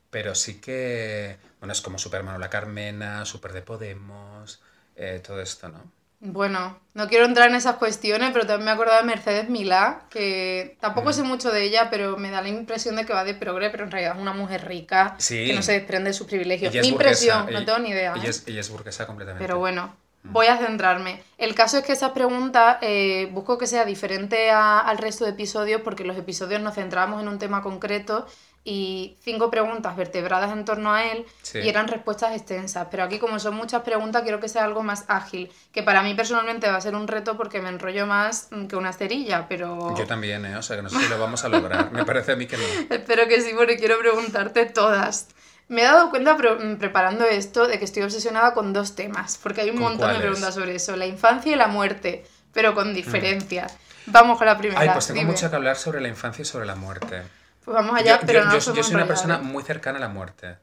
pero 0.10 0.34
sí 0.34 0.62
que, 0.62 1.38
bueno, 1.60 1.74
es 1.74 1.82
como 1.82 1.98
súper 2.00 2.24
Manuela 2.24 2.50
Carmena, 2.50 3.26
súper 3.26 3.52
de 3.54 3.62
Podemos, 3.64 4.62
eh, 4.96 5.22
todo 5.26 5.42
esto, 5.42 5.70
¿no? 5.70 5.80
Bueno, 6.26 6.80
no 6.94 7.10
quiero 7.10 7.26
entrar 7.26 7.50
en 7.50 7.56
esas 7.56 7.76
cuestiones, 7.76 8.30
pero 8.32 8.48
también 8.48 8.64
me 8.64 8.72
he 8.72 8.74
acordado 8.76 9.00
de 9.02 9.06
Mercedes 9.08 9.50
Milá, 9.50 10.04
que 10.10 10.78
tampoco 10.80 11.10
Mm. 11.10 11.14
sé 11.14 11.24
mucho 11.24 11.52
de 11.52 11.64
ella, 11.64 11.90
pero 11.90 12.16
me 12.16 12.32
da 12.32 12.42
la 12.42 12.48
impresión 12.48 12.96
de 12.96 13.06
que 13.06 13.12
va 13.12 13.26
de 13.26 13.34
progre, 13.34 13.70
pero 13.72 13.84
en 13.84 13.92
realidad 13.92 14.16
es 14.16 14.22
una 14.22 14.32
mujer 14.34 14.66
rica 14.66 15.16
Sí. 15.18 15.46
que 15.48 15.54
no 15.54 15.62
se 15.62 15.74
desprende 15.74 16.12
de 16.12 16.14
sus 16.14 16.28
privilegios. 16.28 16.74
Mi 16.74 16.88
impresión, 16.88 17.48
no 17.52 17.66
tengo 17.66 17.80
ni 17.80 17.90
idea. 17.90 18.14
Ella 18.16 18.26
¿eh? 18.26 18.30
es, 18.30 18.48
ella 18.48 18.62
es 18.62 18.70
burguesa 18.70 19.06
completamente. 19.06 19.44
Pero 19.46 19.60
bueno, 19.60 19.98
Mm. 20.24 20.32
voy 20.32 20.46
a 20.48 20.58
centrarme. 20.58 21.22
El 21.38 21.56
caso 21.56 21.78
es 21.80 21.84
que 21.84 21.92
esas 21.92 22.12
preguntas 22.12 22.78
eh, 22.80 23.28
busco 23.34 23.58
que 23.58 23.68
sea 23.68 23.84
diferente 23.84 24.50
a- 24.50 24.80
al 24.80 24.98
resto 25.00 25.26
de 25.26 25.32
episodios 25.32 25.82
porque 25.82 26.06
los 26.06 26.16
episodios 26.18 26.62
nos 26.62 26.76
centramos 26.76 27.22
en 27.22 27.28
un 27.28 27.38
tema 27.38 27.62
concreto 27.62 28.26
y 28.66 29.18
cinco 29.22 29.52
preguntas 29.52 29.96
vertebradas 29.98 30.52
en 30.54 30.64
torno 30.64 30.94
a 30.94 31.04
él 31.06 31.26
Sí. 31.42 31.60
y 31.60 31.68
eran 31.70 31.88
respuestas 31.88 32.34
extensas. 32.34 32.88
Pero 32.90 33.04
aquí 33.04 33.20
como 33.20 33.38
son 33.40 33.56
muchas 33.56 33.82
preguntas 33.82 34.22
quiero 34.24 34.40
que 34.40 34.48
sea 34.48 34.64
algo 34.64 34.84
más 34.84 35.04
ágil, 35.10 35.52
que 35.74 35.84
para 35.84 36.02
mí 36.02 36.14
personalmente 36.14 36.70
va 36.70 36.78
a 36.78 36.82
ser 36.82 36.96
un 36.96 37.08
reto 37.08 37.36
porque 37.36 37.62
me 37.62 37.70
enrollo 37.70 38.08
más 38.08 38.48
mm, 38.52 38.68
que 38.68 38.76
una 38.78 38.94
cerilla, 38.94 39.48
pero 39.50 39.94
Yo 39.98 40.06
también, 40.08 40.46
¿eh? 40.46 40.56
O 40.56 40.62
sea, 40.62 40.78
que 40.78 40.82
no 40.82 40.90
sé 40.90 40.98
si 41.00 41.10
lo 41.10 41.20
vamos 41.20 41.44
a 41.44 41.50
lograr. 41.50 41.92
Me 41.92 42.06
parece 42.06 42.32
a 42.32 42.36
mí 42.38 42.46
que 42.48 42.56
no. 42.58 42.64
espero 42.96 43.28
que 43.28 43.42
sí 43.42 43.52
porque 43.56 43.76
quiero 43.78 44.00
preguntarte 44.00 44.66
todas. 44.66 45.28
Me 45.68 45.82
he 45.82 45.86
dado 45.86 46.10
cuenta 46.10 46.38
pre- 46.38 46.56
mm, 46.56 46.78
preparando 46.78 47.26
esto 47.26 47.68
de 47.68 47.80
que 47.80 47.86
estoy 47.86 48.04
obsesionada 48.04 48.54
con 48.54 48.72
dos 48.74 48.96
temas, 48.96 49.38
porque 49.44 49.62
hay 49.62 49.70
un 49.72 49.76
¿Con 49.78 49.84
montón 49.84 50.14
de 50.14 50.20
preguntas 50.20 50.54
sobre 50.56 50.76
eso, 50.76 50.96
la 50.96 51.06
infancia 51.06 51.52
y 51.52 51.56
la 51.56 51.68
muerte, 51.68 52.26
pero 52.54 52.74
con 52.76 52.94
diferencia. 52.94 53.68
Vamos 54.06 54.38
con 54.38 54.48
la 54.48 54.58
primera. 54.58 54.80
Mm. 54.80 54.84
Ay, 54.84 54.90
pues 54.94 55.08
tengo 55.08 55.20
dime. 55.20 55.32
mucho 55.32 55.50
que 55.50 55.56
hablar 55.56 55.76
sobre 55.78 56.00
la 56.02 56.08
infancia 56.10 56.42
y 56.44 56.46
sobre 56.46 56.66
la 56.66 56.76
muerte. 56.76 57.24
Pues 57.64 57.76
vamos 57.76 57.96
allá, 57.96 58.20
Yo- 58.20 58.28
pero 58.28 58.40
yo, 58.40 58.46
no 58.46 58.52
yo- 58.60 58.74
yo 58.74 58.84
soy 58.84 58.96
una 58.96 59.08
persona 59.08 59.38
muy 59.40 59.64
cercana 59.64 59.98
a 59.98 60.02
la 60.02 60.10
muerte. 60.10 60.58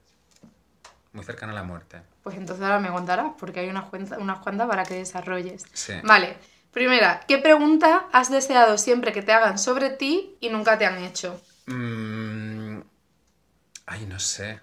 Muy 1.13 1.25
cercana 1.25 1.53
a 1.53 1.57
la 1.57 1.65
muerte. 1.65 2.03
Pues 2.23 2.37
entonces 2.37 2.63
ahora 2.65 2.79
me 2.79 2.91
contarás, 2.91 3.33
porque 3.39 3.61
hay 3.61 3.69
unas, 3.69 3.87
cuantas 3.89 4.69
para 4.69 4.85
que 4.85 4.95
desarrolles. 4.95 5.65
Sí. 5.73 5.95
Vale, 6.05 6.37
primera, 6.73 7.21
¿qué 7.27 7.39
pregunta 7.39 8.07
has 8.13 8.31
deseado 8.31 8.79
siempre 8.79 9.13
que 9.13 9.23
te 9.23 9.33
hagan 9.33 9.59
sobre 9.59 9.91
ti 9.91 10.37
y 10.41 10.51
nunca 10.51 10.79
te 10.79 10.87
han 10.87 11.03
hecho? 11.03 11.41
Mm, 11.67 12.81
ay, 13.87 14.07
no 14.07 14.19
sé. 14.19 14.61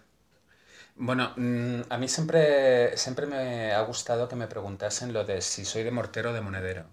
Bueno, 0.95 1.33
mm, 1.37 1.81
a 1.89 1.97
mí 1.97 2.07
siempre, 2.07 2.97
siempre 2.97 3.25
me 3.27 3.71
ha 3.73 3.81
gustado 3.81 4.27
que 4.27 4.35
me 4.35 4.47
preguntasen 4.47 5.13
lo 5.13 5.23
de 5.23 5.41
si 5.41 5.65
soy 5.65 5.83
de 5.83 5.91
mortero 5.91 6.31
o 6.31 6.33
de 6.33 6.41
monedero. 6.41 6.85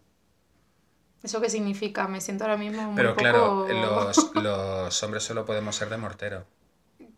¿Eso 1.25 1.40
qué 1.40 1.49
significa? 1.49 2.07
Me 2.07 2.21
siento 2.21 2.45
ahora 2.45 2.57
mismo 2.57 2.88
un 2.90 2.95
Pero 2.95 3.11
poco... 3.11 3.21
claro, 3.21 3.66
los, 3.69 4.35
los 4.35 5.02
hombres 5.02 5.23
solo 5.23 5.45
podemos 5.45 5.75
ser 5.75 5.88
de 5.88 5.97
mortero. 5.97 6.47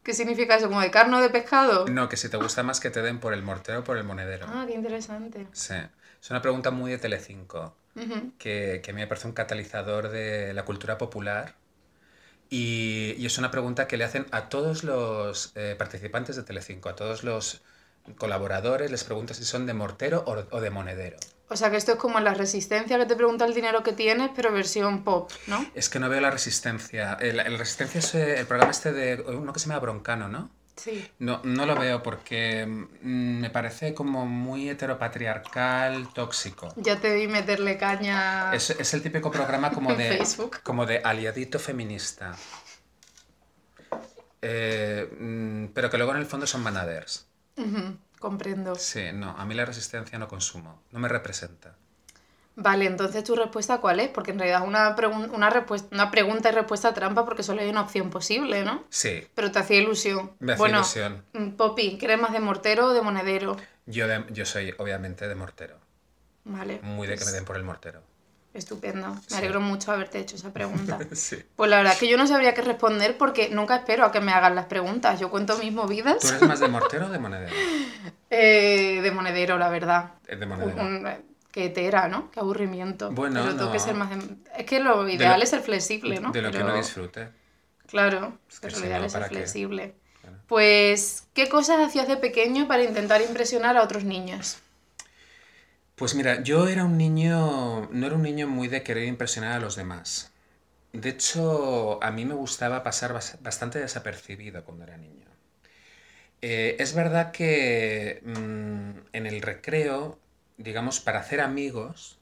¿Qué 0.02 0.14
significa 0.14 0.56
eso? 0.56 0.68
¿Como 0.68 0.80
de 0.80 0.90
carne 0.90 1.16
o 1.16 1.20
de 1.20 1.30
pescado? 1.30 1.86
No, 1.88 2.08
que 2.08 2.16
si 2.16 2.28
te 2.28 2.36
gusta 2.36 2.62
más 2.62 2.78
que 2.80 2.90
te 2.90 3.02
den 3.02 3.18
por 3.18 3.34
el 3.34 3.42
mortero 3.42 3.80
o 3.80 3.84
por 3.84 3.96
el 3.98 4.04
monedero. 4.04 4.46
Ah, 4.48 4.64
qué 4.66 4.74
interesante. 4.74 5.46
Sí. 5.52 5.74
Es 6.22 6.30
una 6.30 6.40
pregunta 6.40 6.70
muy 6.70 6.92
de 6.92 6.98
Telecinco. 6.98 7.74
Que, 8.38 8.82
que 8.84 8.90
a 8.90 8.94
mí 8.94 9.00
me 9.00 9.06
parece 9.06 9.26
un 9.26 9.32
catalizador 9.32 10.10
de 10.10 10.52
la 10.52 10.64
cultura 10.66 10.98
popular 10.98 11.54
y, 12.50 13.14
y 13.18 13.26
es 13.26 13.38
una 13.38 13.50
pregunta 13.50 13.88
que 13.88 13.96
le 13.96 14.04
hacen 14.04 14.26
a 14.30 14.48
todos 14.48 14.84
los 14.84 15.52
eh, 15.56 15.74
participantes 15.78 16.36
de 16.36 16.42
Telecinco, 16.42 16.88
a 16.88 16.96
todos 16.96 17.24
los 17.24 17.62
colaboradores, 18.18 18.90
les 18.90 19.04
pregunta 19.04 19.34
si 19.34 19.44
son 19.44 19.66
de 19.66 19.74
mortero 19.74 20.22
o, 20.26 20.56
o 20.56 20.60
de 20.60 20.70
monedero. 20.70 21.16
O 21.48 21.56
sea 21.56 21.70
que 21.70 21.76
esto 21.76 21.92
es 21.92 21.98
como 21.98 22.18
la 22.18 22.34
resistencia 22.34 22.98
que 22.98 23.06
te 23.06 23.14
pregunta 23.14 23.44
el 23.44 23.54
dinero 23.54 23.82
que 23.82 23.92
tienes, 23.92 24.30
pero 24.34 24.52
versión 24.52 25.04
pop, 25.04 25.30
¿no? 25.46 25.64
Es 25.74 25.88
que 25.88 26.00
no 26.00 26.08
veo 26.08 26.20
la 26.20 26.30
resistencia. 26.30 27.16
El, 27.20 27.38
el 27.38 27.58
resistencia 27.58 28.00
es 28.00 28.14
eh, 28.16 28.40
el 28.40 28.46
programa 28.46 28.72
este 28.72 28.92
de 28.92 29.22
uno 29.22 29.52
que 29.52 29.60
se 29.60 29.68
llama 29.68 29.78
Broncano, 29.78 30.28
¿no? 30.28 30.50
Sí. 30.76 31.08
No, 31.20 31.40
no 31.42 31.64
lo 31.64 31.74
veo 31.76 32.02
porque 32.02 32.66
mm, 32.66 33.40
me 33.40 33.50
parece 33.50 33.94
como 33.94 34.26
muy 34.26 34.68
heteropatriarcal, 34.68 36.12
tóxico. 36.12 36.74
Ya 36.76 37.00
te 37.00 37.14
vi 37.14 37.28
meterle 37.28 37.78
caña. 37.78 38.52
Es, 38.52 38.70
es 38.70 38.92
el 38.92 39.02
típico 39.02 39.30
programa 39.30 39.70
como 39.70 39.94
de, 39.96 40.18
Facebook. 40.18 40.58
como 40.62 40.84
de 40.84 40.98
aliadito 40.98 41.58
feminista. 41.58 42.36
Eh, 44.42 45.08
mm, 45.18 45.66
pero 45.72 45.88
que 45.90 45.96
luego 45.96 46.12
en 46.12 46.18
el 46.18 46.26
fondo 46.26 46.46
son 46.46 46.62
manaders. 46.62 47.26
Ujú, 47.56 47.96
comprendo. 48.20 48.74
Sí, 48.76 49.12
no, 49.12 49.30
a 49.30 49.44
mí 49.44 49.54
la 49.54 49.64
resistencia 49.64 50.18
no 50.18 50.28
consumo, 50.28 50.82
no 50.92 50.98
me 50.98 51.08
representa. 51.08 51.74
Vale, 52.58 52.86
entonces 52.86 53.22
tu 53.22 53.36
respuesta 53.36 53.78
cuál 53.82 54.00
es? 54.00 54.08
Porque 54.08 54.30
en 54.30 54.38
realidad 54.38 54.62
es 54.62 54.68
una, 54.68 54.96
pregun- 54.96 55.30
una, 55.30 55.50
respuesta, 55.50 55.88
una 55.92 56.10
pregunta 56.10 56.48
y 56.48 56.52
respuesta 56.52 56.94
trampa 56.94 57.24
porque 57.26 57.42
solo 57.42 57.60
hay 57.60 57.68
una 57.68 57.82
opción 57.82 58.08
posible, 58.08 58.64
¿no? 58.64 58.84
Sí, 58.88 59.26
Pero 59.34 59.52
te 59.52 59.58
hacía 59.58 59.78
ilusión. 59.80 60.32
me 60.38 60.52
hace 60.54 60.60
bueno, 60.60 60.78
ilusión. 60.78 61.22
mm, 61.34 61.50
Poppy, 61.50 61.98
¿quieres 61.98 62.18
más 62.18 62.32
de 62.32 62.40
mortero 62.40 62.86
o 62.86 62.92
de 62.94 63.02
monedero? 63.02 63.56
Yo, 63.84 64.08
de- 64.08 64.24
yo 64.30 64.46
soy 64.46 64.74
obviamente 64.78 65.28
de 65.28 65.34
mortero, 65.34 65.76
Vale. 66.44 66.80
muy 66.82 67.06
de 67.06 67.14
que 67.14 67.18
pues, 67.18 67.26
me 67.26 67.32
den 67.32 67.44
por 67.44 67.56
el 67.56 67.64
mortero. 67.64 68.02
Estupendo. 68.56 69.08
Me 69.14 69.20
Sí. 69.26 69.34
alegro 69.36 69.60
mucho 69.60 69.92
haberte 69.92 70.18
hecho 70.18 70.36
esa 70.36 70.52
pregunta. 70.52 70.98
Sí. 71.12 71.36
Pues 71.56 71.70
la 71.70 71.76
verdad 71.78 71.92
es 71.92 71.98
que 71.98 72.08
yo 72.08 72.16
no 72.16 72.26
sabría 72.26 72.54
qué 72.54 72.62
responder 72.62 73.16
porque 73.18 73.48
nunca 73.50 73.76
espero 73.76 74.04
a 74.04 74.12
que 74.12 74.20
me 74.20 74.32
hagan 74.32 74.54
las 74.54 74.66
preguntas. 74.66 75.20
Yo 75.20 75.30
cuento 75.30 75.56
mis 75.58 75.72
movidas 75.72 76.18
¿Tú 76.20 76.28
eres 76.28 76.42
más 76.42 76.60
de 76.60 76.68
mortero 76.68 77.06
o 77.06 77.08
de 77.10 77.18
monedero? 77.18 77.52
eh, 78.30 79.00
de 79.02 79.10
monedero, 79.10 79.58
la 79.58 79.68
verdad. 79.68 80.12
Eh, 80.26 80.36
De 80.36 80.46
monedero. 80.46 80.80
Un- 80.82 81.06
eh, 81.06 81.20
qué 81.52 81.66
hetera, 81.66 82.08
¿no? 82.08 82.30
Qué 82.30 82.40
aburrimiento. 82.40 83.10
Bueno, 83.12 83.40
Pero 83.42 83.56
tengo 83.56 83.72
que 83.72 83.78
no. 83.78 83.84
ser 83.84 83.94
más 83.94 84.10
de- 84.10 84.36
Es 84.58 84.66
que 84.66 84.80
lo 84.80 85.08
ideal 85.08 85.38
lo- 85.38 85.42
es 85.44 85.50
ser 85.50 85.60
flexible, 85.60 86.20
¿no? 86.20 86.32
De 86.32 86.42
lo 86.42 86.50
que 86.50 86.58
uno 86.58 86.74
disfrute. 86.76 87.28
Claro, 87.86 88.38
Es 88.48 88.58
que 88.60 88.68
pero 88.68 88.80
lo 88.80 88.86
ideal 88.86 89.00
no, 89.02 89.06
es 89.06 89.12
ser 89.12 89.24
flexible. 89.28 89.94
Claro. 90.22 90.36
Pues, 90.48 91.28
¿qué 91.34 91.48
cosas 91.48 91.78
hacías 91.86 92.08
de 92.08 92.16
pequeño 92.16 92.66
para 92.66 92.82
intentar 92.82 93.20
impresionar 93.22 93.76
a 93.76 93.82
otros 93.82 94.04
niños? 94.04 94.58
Pues 95.96 96.14
mira, 96.14 96.42
yo 96.42 96.68
era 96.68 96.84
un 96.84 96.96
niño, 96.96 97.88
no 97.90 98.06
era 98.06 98.14
un 98.14 98.22
niño 98.22 98.46
muy 98.46 98.68
de 98.68 98.82
querer 98.84 99.04
impresionar 99.04 99.52
a 99.52 99.58
los 99.60 99.74
demás. 99.76 100.32
De 100.92 101.10
hecho, 101.10 102.02
a 102.02 102.10
mí 102.12 102.24
me 102.24 102.34
gustaba 102.34 102.82
pasar 102.84 103.12
bas- 103.14 103.38
bastante 103.42 103.80
desapercibido 103.80 104.64
cuando 104.64 104.84
era 104.84 104.96
niño. 104.98 105.26
Eh, 106.42 106.76
es 106.78 106.94
verdad 106.94 107.32
que 107.32 108.22
mm, 108.24 109.06
en 109.12 109.26
el 109.26 109.40
recreo, 109.42 110.18
digamos, 110.58 111.00
para 111.00 111.20
hacer 111.20 111.40
amigos, 111.40 112.18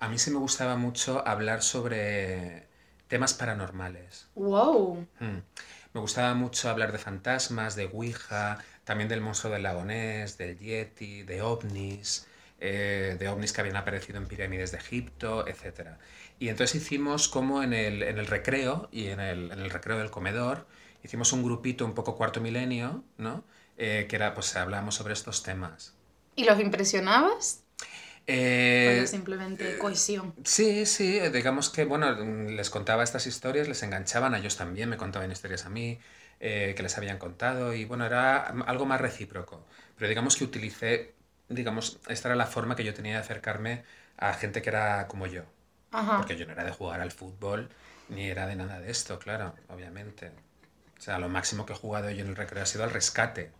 a 0.00 0.08
mí 0.08 0.18
sí 0.18 0.30
me 0.30 0.38
gustaba 0.38 0.76
mucho 0.76 1.26
hablar 1.26 1.62
sobre 1.62 2.66
temas 3.08 3.34
paranormales. 3.34 4.28
¡Wow! 4.34 5.06
Mm. 5.20 5.38
Me 5.94 6.00
gustaba 6.00 6.34
mucho 6.34 6.68
hablar 6.68 6.92
de 6.92 6.98
fantasmas, 6.98 7.74
de 7.74 7.86
Ouija, 7.86 8.58
también 8.84 9.08
del 9.08 9.20
monstruo 9.20 9.52
del 9.52 9.62
lago 9.62 9.84
Ness, 9.84 10.38
del 10.38 10.58
Yeti, 10.58 11.22
de 11.22 11.42
ovnis, 11.42 12.26
eh, 12.60 13.16
de 13.18 13.28
ovnis 13.28 13.52
que 13.52 13.60
habían 13.60 13.76
aparecido 13.76 14.18
en 14.18 14.26
pirámides 14.26 14.72
de 14.72 14.78
Egipto, 14.78 15.46
etc. 15.46 15.98
Y 16.38 16.48
entonces 16.48 16.82
hicimos 16.82 17.28
como 17.28 17.62
en 17.62 17.72
el, 17.72 18.02
en 18.02 18.18
el 18.18 18.26
recreo 18.26 18.88
y 18.92 19.08
en 19.08 19.20
el, 19.20 19.52
en 19.52 19.58
el 19.60 19.70
recreo 19.70 19.98
del 19.98 20.10
comedor, 20.10 20.66
hicimos 21.04 21.32
un 21.32 21.42
grupito 21.42 21.84
un 21.84 21.94
poco 21.94 22.16
cuarto 22.16 22.40
milenio, 22.40 23.04
¿no? 23.18 23.44
Eh, 23.78 24.06
que 24.08 24.16
era, 24.16 24.34
pues 24.34 24.56
hablábamos 24.56 24.94
sobre 24.94 25.12
estos 25.14 25.42
temas. 25.42 25.94
¿Y 26.34 26.44
los 26.44 26.60
impresionabas? 26.60 27.64
¿O 28.84 28.90
Eh, 28.94 29.06
simplemente 29.06 29.64
cohesión? 29.78 30.34
Sí, 30.44 30.86
sí, 30.86 31.18
eh, 31.18 31.30
digamos 31.30 31.70
que, 31.70 31.84
bueno, 31.84 32.12
les 32.14 32.70
contaba 32.70 33.02
estas 33.04 33.26
historias, 33.26 33.68
les 33.68 33.82
enganchaban, 33.82 34.34
a 34.34 34.38
ellos 34.38 34.56
también 34.56 34.88
me 34.88 34.96
contaban 34.96 35.32
historias 35.32 35.66
a 35.66 35.70
mí 35.70 35.98
eh, 36.40 36.74
que 36.76 36.82
les 36.84 36.96
habían 36.98 37.18
contado 37.18 37.74
y 37.74 37.84
bueno, 37.84 38.06
era 38.06 38.42
algo 38.66 38.86
más 38.86 39.00
recíproco. 39.00 39.66
Pero 39.96 40.08
digamos 40.08 40.36
que 40.36 40.44
utilicé, 40.44 41.15
digamos, 41.48 41.98
esta 42.08 42.28
era 42.28 42.36
la 42.36 42.46
forma 42.46 42.76
que 42.76 42.84
yo 42.84 42.94
tenía 42.94 43.14
de 43.14 43.20
acercarme 43.20 43.84
a 44.16 44.32
gente 44.34 44.62
que 44.62 44.70
era 44.70 45.06
como 45.08 45.26
yo. 45.26 45.42
Ajá. 45.92 46.16
Porque 46.18 46.36
yo 46.36 46.46
no 46.46 46.52
era 46.52 46.64
de 46.64 46.72
jugar 46.72 47.00
al 47.00 47.12
fútbol 47.12 47.68
ni 48.08 48.28
era 48.28 48.46
de 48.46 48.56
nada 48.56 48.80
de 48.80 48.90
esto, 48.90 49.18
claro, 49.18 49.54
obviamente. 49.68 50.32
O 50.98 51.00
sea, 51.00 51.18
lo 51.18 51.28
máximo 51.28 51.66
que 51.66 51.72
he 51.72 51.76
jugado 51.76 52.10
yo 52.10 52.22
en 52.22 52.28
el 52.30 52.36
recreo 52.36 52.62
ha 52.62 52.66
sido 52.66 52.84
al 52.84 52.90
rescate. 52.90 53.50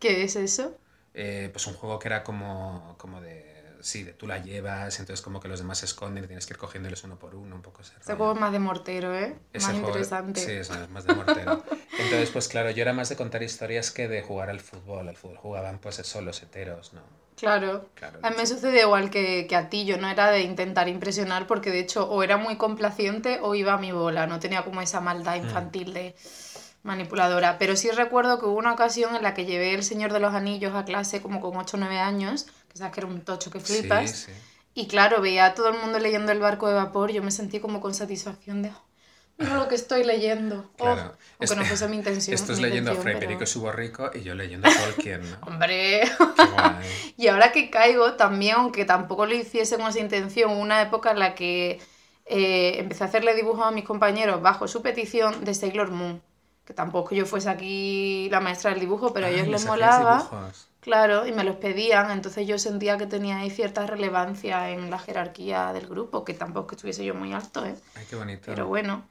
¿Qué 0.00 0.24
es 0.24 0.36
eso? 0.36 0.78
Eh, 1.14 1.48
pues 1.52 1.66
un 1.66 1.74
juego 1.74 1.98
que 1.98 2.08
era 2.08 2.22
como, 2.24 2.94
como 2.98 3.20
de... 3.20 3.54
Sí, 3.80 4.02
de 4.02 4.12
tú 4.14 4.26
la 4.26 4.38
llevas, 4.38 4.98
entonces 4.98 5.22
como 5.22 5.38
que 5.38 5.48
los 5.48 5.60
demás 5.60 5.78
se 5.78 5.86
esconden 5.86 6.24
y 6.24 6.26
tienes 6.26 6.46
que 6.46 6.54
ir 6.54 6.58
cogiéndoles 6.58 7.04
uno 7.04 7.18
por 7.18 7.34
uno, 7.34 7.54
un 7.54 7.62
poco 7.62 7.82
ese 7.82 7.92
rollo. 7.94 8.16
juego 8.16 8.32
es 8.32 8.40
más 8.40 8.52
de 8.52 8.58
mortero, 8.58 9.14
¿eh? 9.14 9.36
Ese 9.52 9.66
más 9.66 9.72
juego- 9.76 9.88
interesante. 9.88 10.40
Sí, 10.40 10.50
es 10.52 10.70
más 10.90 11.04
de 11.04 11.14
mortero. 11.14 11.62
Entonces, 11.98 12.30
pues 12.30 12.48
claro, 12.48 12.70
yo 12.70 12.82
era 12.82 12.92
más 12.94 13.10
de 13.10 13.16
contar 13.16 13.42
historias 13.42 13.90
que 13.92 14.08
de 14.08 14.22
jugar 14.22 14.50
al 14.50 14.60
fútbol. 14.60 15.08
Al 15.08 15.16
fútbol 15.16 15.36
jugaban 15.36 15.78
pues 15.78 15.98
eso, 15.98 16.20
los 16.22 16.42
heteros, 16.42 16.94
¿no? 16.94 17.02
Claro. 17.36 17.90
Claro. 17.94 18.18
A 18.22 18.30
mí 18.30 18.36
me 18.38 18.46
sucede 18.46 18.80
igual 18.80 19.10
que, 19.10 19.46
que 19.46 19.56
a 19.56 19.68
ti, 19.68 19.84
yo 19.84 19.98
no 19.98 20.08
era 20.08 20.30
de 20.30 20.40
intentar 20.42 20.88
impresionar 20.88 21.46
porque 21.46 21.70
de 21.70 21.80
hecho 21.80 22.08
o 22.08 22.22
era 22.22 22.36
muy 22.38 22.56
complaciente 22.56 23.38
o 23.42 23.54
iba 23.54 23.74
a 23.74 23.78
mi 23.78 23.92
bola, 23.92 24.26
no 24.26 24.40
tenía 24.40 24.64
como 24.64 24.80
esa 24.80 25.00
maldad 25.00 25.36
infantil 25.36 25.92
de 25.92 26.14
manipuladora. 26.82 27.58
Pero 27.58 27.76
sí 27.76 27.90
recuerdo 27.90 28.38
que 28.38 28.46
hubo 28.46 28.58
una 28.58 28.72
ocasión 28.72 29.14
en 29.16 29.22
la 29.22 29.34
que 29.34 29.44
llevé 29.44 29.74
El 29.74 29.82
Señor 29.84 30.12
de 30.12 30.20
los 30.20 30.34
Anillos 30.34 30.74
a 30.74 30.84
clase 30.84 31.20
como 31.22 31.40
con 31.40 31.56
8 31.56 31.76
o 31.76 31.80
9 31.80 31.98
años, 31.98 32.46
que 32.68 32.78
sabes 32.78 32.92
que 32.94 33.00
era 33.00 33.08
un 33.08 33.20
tocho 33.22 33.50
que 33.50 33.60
flipas. 33.60 34.10
Sí, 34.10 34.32
sí. 34.32 34.32
Y 34.74 34.88
claro, 34.88 35.20
veía 35.22 35.46
a 35.46 35.54
todo 35.54 35.68
el 35.70 35.78
mundo 35.78 35.98
leyendo 35.98 36.32
El 36.32 36.38
barco 36.40 36.68
de 36.68 36.74
vapor, 36.74 37.10
yo 37.10 37.22
me 37.22 37.30
sentí 37.30 37.60
como 37.60 37.80
con 37.80 37.94
satisfacción 37.94 38.62
de, 38.62 38.70
"Oh, 38.70 38.85
mira 39.38 39.54
lo 39.56 39.68
que 39.68 39.74
estoy 39.74 40.04
leyendo. 40.04 40.70
Oh", 40.78 40.84
Claro. 40.84 41.00
aunque 41.02 41.16
Este- 41.40 41.56
no 41.56 41.64
fuese 41.64 41.88
mi 41.88 41.96
intención. 41.96 42.34
Esto 42.34 42.52
es 42.52 42.60
leyendo 42.60 42.94
Frederico 42.94 43.38
pero- 43.40 43.46
Suborrico 43.46 44.10
y 44.14 44.22
yo 44.22 44.34
leyendo 44.34 44.68
a 44.68 44.72
Tolkien, 44.72 45.22
¿no? 45.30 45.36
Hombre, 45.46 46.00
Qué 46.36 46.44
guay. 46.52 46.86
Y 47.16 47.28
ahora 47.28 47.52
que 47.52 47.70
caigo, 47.70 48.14
también, 48.14 48.56
aunque 48.56 48.84
tampoco 48.84 49.26
lo 49.26 49.34
hiciese 49.34 49.76
con 49.76 49.86
esa 49.88 50.00
intención, 50.00 50.50
una 50.52 50.80
época 50.82 51.10
en 51.10 51.18
la 51.18 51.34
que 51.34 51.80
eh, 52.26 52.74
empecé 52.78 53.04
a 53.04 53.06
hacerle 53.06 53.34
dibujos 53.34 53.64
a 53.66 53.70
mis 53.70 53.84
compañeros 53.84 54.42
bajo 54.42 54.66
su 54.68 54.82
petición 54.82 55.44
de 55.44 55.54
Sailor 55.54 55.90
Moon. 55.90 56.20
Que 56.64 56.74
tampoco 56.74 57.14
yo 57.14 57.26
fuese 57.26 57.48
aquí 57.48 58.28
la 58.32 58.40
maestra 58.40 58.70
del 58.72 58.80
dibujo, 58.80 59.12
pero 59.12 59.26
a 59.26 59.30
ellos 59.30 59.42
les 59.46 59.50
les 59.52 59.60
hacías 59.66 59.68
molaba. 59.76 60.16
dibujos. 60.18 60.66
Claro, 60.80 61.26
y 61.26 61.32
me 61.32 61.44
los 61.44 61.56
pedían, 61.56 62.10
entonces 62.10 62.46
yo 62.46 62.58
sentía 62.58 62.96
que 62.98 63.06
tenía 63.06 63.38
ahí 63.38 63.50
cierta 63.50 63.86
relevancia 63.86 64.70
en 64.70 64.90
la 64.90 64.98
jerarquía 64.98 65.72
del 65.72 65.86
grupo, 65.86 66.24
que 66.24 66.34
tampoco 66.34 66.74
estuviese 66.74 67.04
yo 67.04 67.14
muy 67.14 67.32
alto, 67.32 67.64
¿eh? 67.64 67.74
Ay, 67.94 68.04
qué 68.10 68.16
bonito. 68.16 68.42
Pero 68.46 68.66
bueno. 68.66 69.04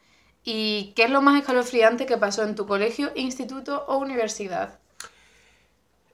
¿Y 0.48 0.94
qué 0.96 1.06
es 1.06 1.10
lo 1.10 1.24
más 1.24 1.42
escalofriante 1.42 2.06
que 2.06 2.18
pasó 2.18 2.44
en 2.44 2.54
tu 2.54 2.68
colegio, 2.68 3.12
instituto 3.16 3.84
o 3.88 3.98
universidad? 3.98 4.78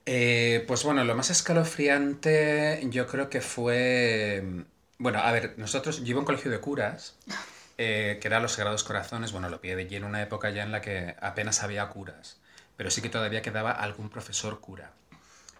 Eh, 0.05 0.63
pues 0.67 0.85
bueno, 0.85 1.03
lo 1.03 1.15
más 1.15 1.29
escalofriante 1.29 2.81
yo 2.89 3.05
creo 3.07 3.29
que 3.29 3.41
fue... 3.41 4.63
Bueno, 4.97 5.19
a 5.19 5.31
ver, 5.33 5.55
nosotros, 5.57 5.99
yo 6.03 6.11
iba 6.11 6.17
a 6.17 6.21
un 6.21 6.25
colegio 6.25 6.49
de 6.49 6.61
curas, 6.61 7.17
eh, 7.77 8.19
que 8.21 8.27
era 8.29 8.39
los 8.39 8.53
Sagrados 8.53 8.85
Corazones, 8.85 9.33
bueno, 9.33 9.49
lo 9.49 9.59
pillé 9.59 9.97
en 9.97 10.05
una 10.05 10.21
época 10.21 10.49
ya 10.49 10.63
en 10.63 10.71
la 10.71 10.79
que 10.79 11.13
apenas 11.19 11.61
había 11.61 11.89
curas, 11.89 12.37
pero 12.77 12.89
sí 12.89 13.01
que 13.01 13.09
todavía 13.09 13.41
quedaba 13.41 13.71
algún 13.71 14.09
profesor 14.09 14.61
cura. 14.61 14.93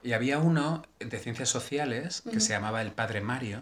Y 0.02 0.14
había 0.14 0.40
uno 0.40 0.84
de 1.00 1.20
ciencias 1.20 1.50
sociales 1.50 2.24
que 2.32 2.40
se 2.40 2.54
llamaba 2.54 2.82
el 2.82 2.92
Padre 2.92 3.20
Mario, 3.20 3.62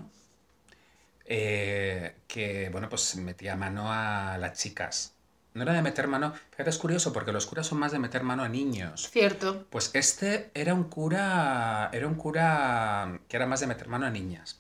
eh, 1.30 2.16
que, 2.28 2.70
bueno, 2.70 2.90
pues 2.90 3.16
metía 3.18 3.56
mano 3.56 3.94
a 3.94 4.38
las 4.40 4.58
chicas. 4.58 5.14
No 5.54 5.64
era 5.64 5.74
de 5.74 5.82
meter 5.82 6.08
mano, 6.08 6.34
fíjate, 6.52 6.70
es 6.70 6.78
curioso 6.78 7.14
porque 7.14 7.32
los 7.32 7.46
curas 7.46 7.68
son 7.68 7.80
más 7.80 7.92
de 7.92 8.00
meter 8.00 8.24
mano 8.24 8.44
a 8.44 8.50
niños. 8.50 9.10
Cierto. 9.12 9.66
Pues 9.70 9.92
este 9.94 10.52
era 10.54 10.74
un 10.74 10.86
cura, 10.86 11.90
era 11.94 12.08
un 12.08 12.16
cura 12.16 13.20
que 13.28 13.38
era 13.38 13.46
más 13.46 13.60
de 13.60 13.68
meter 13.68 13.88
mano 13.88 14.06
a 14.06 14.10
niñas. 14.10 14.60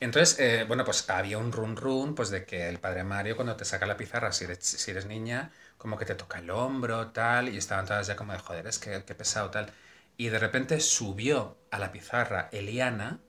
Entonces, 0.00 0.38
eh, 0.38 0.64
bueno, 0.66 0.84
pues 0.84 1.08
había 1.10 1.38
un 1.38 1.52
run 1.52 1.76
run, 1.76 2.14
pues 2.14 2.30
de 2.30 2.44
que 2.44 2.68
el 2.68 2.78
padre 2.78 3.04
Mario 3.04 3.36
cuando 3.36 3.56
te 3.56 3.64
saca 3.64 3.86
la 3.86 3.96
pizarra, 3.96 4.32
si 4.32 4.44
eres, 4.44 4.58
si 4.60 4.90
eres 4.90 5.06
niña, 5.06 5.50
como 5.76 5.98
que 5.98 6.04
te 6.04 6.14
toca 6.14 6.38
el 6.38 6.50
hombro, 6.50 7.08
tal, 7.08 7.48
y 7.48 7.56
estaban 7.56 7.86
todas 7.86 8.06
ya 8.06 8.16
como 8.16 8.32
de, 8.32 8.38
joder, 8.38 8.66
es 8.66 8.78
que 8.78 9.02
qué 9.04 9.14
pesado, 9.14 9.50
tal. 9.50 9.72
Y 10.16 10.28
de 10.28 10.38
repente 10.38 10.80
subió 10.80 11.56
a 11.70 11.78
la 11.78 11.92
pizarra 11.92 12.48
Eliana, 12.52 13.20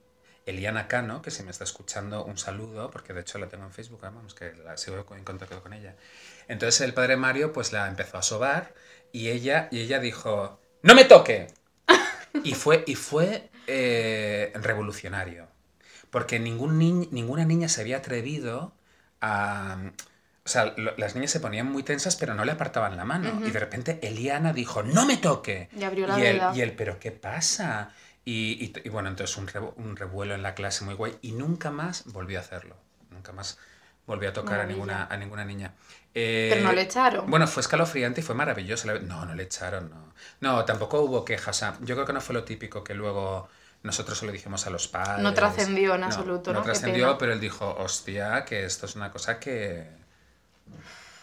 Eliana 0.46 0.88
Cano, 0.88 1.22
que 1.22 1.30
si 1.30 1.42
me 1.42 1.50
está 1.50 1.64
escuchando, 1.64 2.24
un 2.24 2.38
saludo, 2.38 2.90
porque 2.90 3.12
de 3.12 3.20
hecho 3.20 3.38
la 3.38 3.48
tengo 3.48 3.64
en 3.64 3.72
Facebook, 3.72 4.00
vamos, 4.02 4.34
que 4.34 4.52
la 4.54 4.76
sigo 4.76 5.04
en 5.16 5.24
contacto 5.24 5.62
con 5.62 5.72
ella. 5.72 5.96
Entonces 6.48 6.80
el 6.80 6.94
padre 6.94 7.16
Mario 7.16 7.52
pues 7.52 7.72
la 7.72 7.86
empezó 7.88 8.18
a 8.18 8.22
sobar 8.22 8.74
y 9.12 9.28
ella, 9.28 9.68
y 9.70 9.80
ella 9.80 9.98
dijo, 10.00 10.60
¡No 10.82 10.94
me 10.94 11.04
toque! 11.04 11.46
Y 12.44 12.54
fue, 12.54 12.84
y 12.86 12.94
fue 12.94 13.50
eh, 13.66 14.52
revolucionario, 14.54 15.48
porque 16.10 16.38
ningún 16.38 16.78
ni- 16.78 17.08
ninguna 17.10 17.44
niña 17.44 17.68
se 17.68 17.80
había 17.80 17.98
atrevido 17.98 18.72
a... 19.20 19.90
O 20.44 20.48
sea, 20.48 20.72
lo- 20.76 20.96
las 20.96 21.14
niñas 21.14 21.30
se 21.32 21.38
ponían 21.40 21.70
muy 21.70 21.82
tensas, 21.82 22.16
pero 22.16 22.34
no 22.34 22.44
le 22.44 22.52
apartaban 22.52 22.96
la 22.96 23.04
mano. 23.04 23.40
Y 23.46 23.50
de 23.50 23.58
repente 23.60 23.98
Eliana 24.02 24.52
dijo, 24.52 24.82
¡No 24.82 25.04
me 25.06 25.16
toque! 25.18 25.68
Y 25.76 25.84
abrió 25.84 26.06
la 26.06 26.18
y 26.18 26.22
él, 26.24 26.36
veda. 26.36 26.52
y 26.54 26.60
él, 26.62 26.72
¿pero 26.74 26.98
qué 26.98 27.10
pasa? 27.12 27.92
Y, 28.32 28.64
y- 28.64 28.72
y 28.86 28.88
bueno, 28.90 29.08
entonces 29.08 29.36
un, 29.36 29.48
un 29.76 29.96
revuelo 29.96 30.34
en 30.34 30.42
la 30.42 30.54
clase 30.54 30.84
muy 30.84 30.94
guay 30.94 31.18
y 31.20 31.32
nunca 31.32 31.70
más 31.70 32.04
volvió 32.12 32.38
a 32.38 32.42
hacerlo. 32.42 32.76
Nunca 33.10 33.32
más 33.32 33.58
volvió 34.06 34.28
a 34.28 34.32
tocar 34.32 34.60
a 34.60 34.66
ninguna, 34.66 35.06
a 35.10 35.16
ninguna 35.16 35.44
niña. 35.44 35.72
Pero 36.12 36.62
no 36.62 36.70
Eh, 36.70 36.74
le 36.74 36.82
echaron. 36.82 37.28
Bueno, 37.30 37.46
fue 37.48 37.60
escalofriante 37.60 38.20
y 38.20 38.24
fue 38.24 38.34
maravilloso. 38.36 38.86
No, 39.00 39.24
no 39.26 39.34
le 39.34 39.42
echaron, 39.42 39.90
no. 39.90 40.12
No, 40.40 40.64
tampoco 40.64 41.00
hubo 41.00 41.24
quejas. 41.24 41.56
o 41.56 41.58
sea, 41.58 41.76
yo 41.80 41.94
creo 41.96 42.06
que 42.06 42.12
no 42.12 42.20
fue 42.20 42.34
lo 42.34 42.44
típico 42.44 42.84
que 42.84 42.94
luego 42.94 43.48
nosotros 43.82 44.18
se 44.18 44.26
lo 44.26 44.32
dijimos 44.32 44.64
a 44.66 44.70
los 44.70 44.86
padres. 44.86 45.22
No 45.22 45.34
trascendió 45.34 45.94
en 45.96 46.04
absoluto, 46.04 46.52
¿no? 46.52 46.60
No 46.60 46.64
Qué 46.64 46.70
trascendió, 46.72 47.18
pero 47.18 47.32
él 47.32 47.40
dijo, 47.40 47.74
hostia, 47.78 48.44
que 48.44 48.64
esto 48.64 48.86
es 48.86 48.94
una 48.94 49.10
cosa 49.10 49.40
que... 49.40 49.88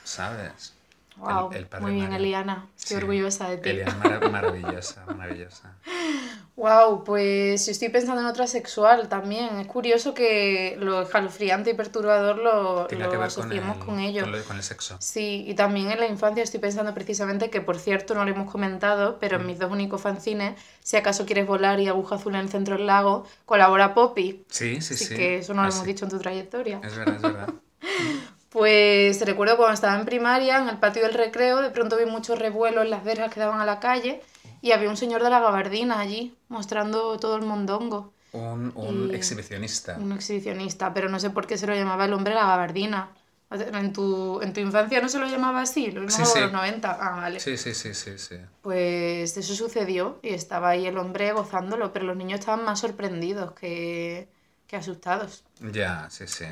¿Sabes? 0.03 0.73
Wow, 1.17 1.51
El- 1.51 1.57
el 1.57 1.65
padre 1.67 1.81
muy 1.83 1.91
bien, 1.93 2.05
Mario. 2.09 2.17
Eliana. 2.25 2.67
Estoy 2.77 2.97
Sí. 2.97 3.03
orgullosa 3.03 3.49
de 3.49 3.57
ti. 3.57 3.69
Eliana, 3.69 3.95
mara- 3.95 4.29
maravillosa, 4.29 5.05
maravillosa. 5.15 5.73
Wow, 6.57 7.03
pues 7.03 7.67
estoy 7.67 7.89
pensando 7.89 8.19
en 8.19 8.25
otra 8.27 8.47
sexual 8.47 9.07
también. 9.09 9.59
Es 9.59 9.67
curioso 9.67 10.15
que 10.15 10.75
lo 10.79 11.03
escalofriante 11.03 11.69
y 11.69 11.73
perturbador 11.75 12.37
lo, 12.39 12.87
Tiene 12.87 13.03
lo 13.03 13.11
que 13.11 13.17
ver 13.17 13.31
con 13.31 13.51
el, 13.51 13.61
con, 13.77 13.99
ello. 13.99 14.23
con 14.23 14.31
lo- 14.31 14.43
con 14.43 14.57
el 14.57 14.63
sexo. 14.63 14.97
Sí, 14.99 15.45
y 15.47 15.53
también 15.53 15.91
en 15.91 15.99
la 15.99 16.07
infancia 16.07 16.41
estoy 16.43 16.59
pensando 16.59 16.91
precisamente 16.95 17.51
que, 17.51 17.61
por 17.61 17.77
cierto, 17.77 18.15
no 18.15 18.25
lo 18.25 18.31
hemos 18.31 18.49
comentado, 18.51 19.19
pero 19.19 19.35
en 19.37 19.43
Mm. 19.43 19.45
mis 19.45 19.59
dos 19.59 19.71
únicos 19.71 20.01
fanzines, 20.01 20.59
si 20.79 20.97
acaso 20.97 21.27
quieres 21.27 21.45
volar 21.45 21.79
y 21.79 21.87
aguja 21.89 22.15
azul 22.15 22.33
en 22.33 22.41
el 22.41 22.49
centro 22.49 22.75
del 22.75 22.87
lago, 22.87 23.27
colabora 23.45 23.93
Poppy. 23.93 24.43
Sí, 24.49 24.81
sí, 24.81 24.95
Así 24.95 25.05
sí. 25.05 25.15
que 25.15 25.37
eso 25.37 25.53
no 25.53 25.61
lo 25.61 25.67
Ah, 25.67 25.71
hemos 25.71 25.81
sí. 25.85 25.87
dicho 25.93 26.05
en 26.05 26.11
tu 26.11 26.17
trayectoria. 26.17 26.81
Es 26.83 26.97
verdad, 26.97 27.15
es 27.17 27.21
verdad. 27.21 27.49
Pues 28.49 29.23
recuerdo 29.23 29.57
cuando 29.57 29.73
estaba 29.73 29.99
en 29.99 30.05
primaria, 30.05 30.57
en 30.57 30.69
el 30.69 30.77
patio 30.77 31.03
del 31.03 31.13
recreo, 31.13 31.61
de 31.61 31.69
pronto 31.69 31.97
vi 31.97 32.05
mucho 32.05 32.33
revuelo 32.35 32.81
en 32.81 32.89
las 32.89 33.03
verjas 33.03 33.31
que 33.31 33.39
daban 33.41 33.59
a 33.59 33.65
la 33.65 33.79
calle 33.79 34.21
y 34.67 34.71
había 34.71 34.89
un 34.89 34.97
señor 34.97 35.23
de 35.23 35.29
la 35.29 35.39
gabardina 35.39 35.99
allí, 35.99 36.35
mostrando 36.49 37.17
todo 37.17 37.35
el 37.37 37.43
mondongo. 37.43 38.13
Un, 38.33 38.73
un 38.75 39.09
Y- 39.11 39.15
exhibicionista. 39.15 39.97
Un 39.97 40.11
exhibicionista, 40.11 40.93
pero 40.93 41.09
no 41.09 41.19
sé 41.19 41.29
por 41.29 41.47
qué 41.47 41.57
se 41.57 41.67
lo 41.67 41.73
llamaba 41.75 42.05
el 42.05 42.13
hombre 42.13 42.33
la 42.33 42.45
gabardina. 42.45 43.09
¿En 43.49 43.93
tu, 43.93 44.41
en 44.41 44.51
tu 44.51 44.59
infancia 44.59 44.99
no 45.01 45.07
se 45.07 45.19
lo 45.19 45.25
llamaba 45.27 45.61
así? 45.61 45.89
¿Lo 45.91 46.01
llamaba 46.03 46.25
Sí, 46.25 46.39
los 46.41 46.51
90? 46.51 46.97
Ah, 46.99 47.15
vale. 47.15 47.39
Sí, 47.39 47.55
sí, 47.57 47.73
sí, 47.73 47.93
sí, 47.93 48.17
sí. 48.17 48.35
Pues 48.61 49.37
eso 49.37 49.55
sucedió 49.55 50.19
y 50.21 50.29
estaba 50.33 50.69
ahí 50.69 50.85
el 50.85 50.97
hombre 50.97 51.31
gozándolo, 51.31 51.93
pero 51.93 52.05
los 52.05 52.17
niños 52.17 52.41
estaban 52.41 52.65
más 52.65 52.79
sorprendidos 52.81 53.53
que, 53.53 54.27
que 54.67 54.75
asustados. 54.75 55.45
Ya, 55.61 56.09
sí, 56.09 56.27
sí. 56.27 56.45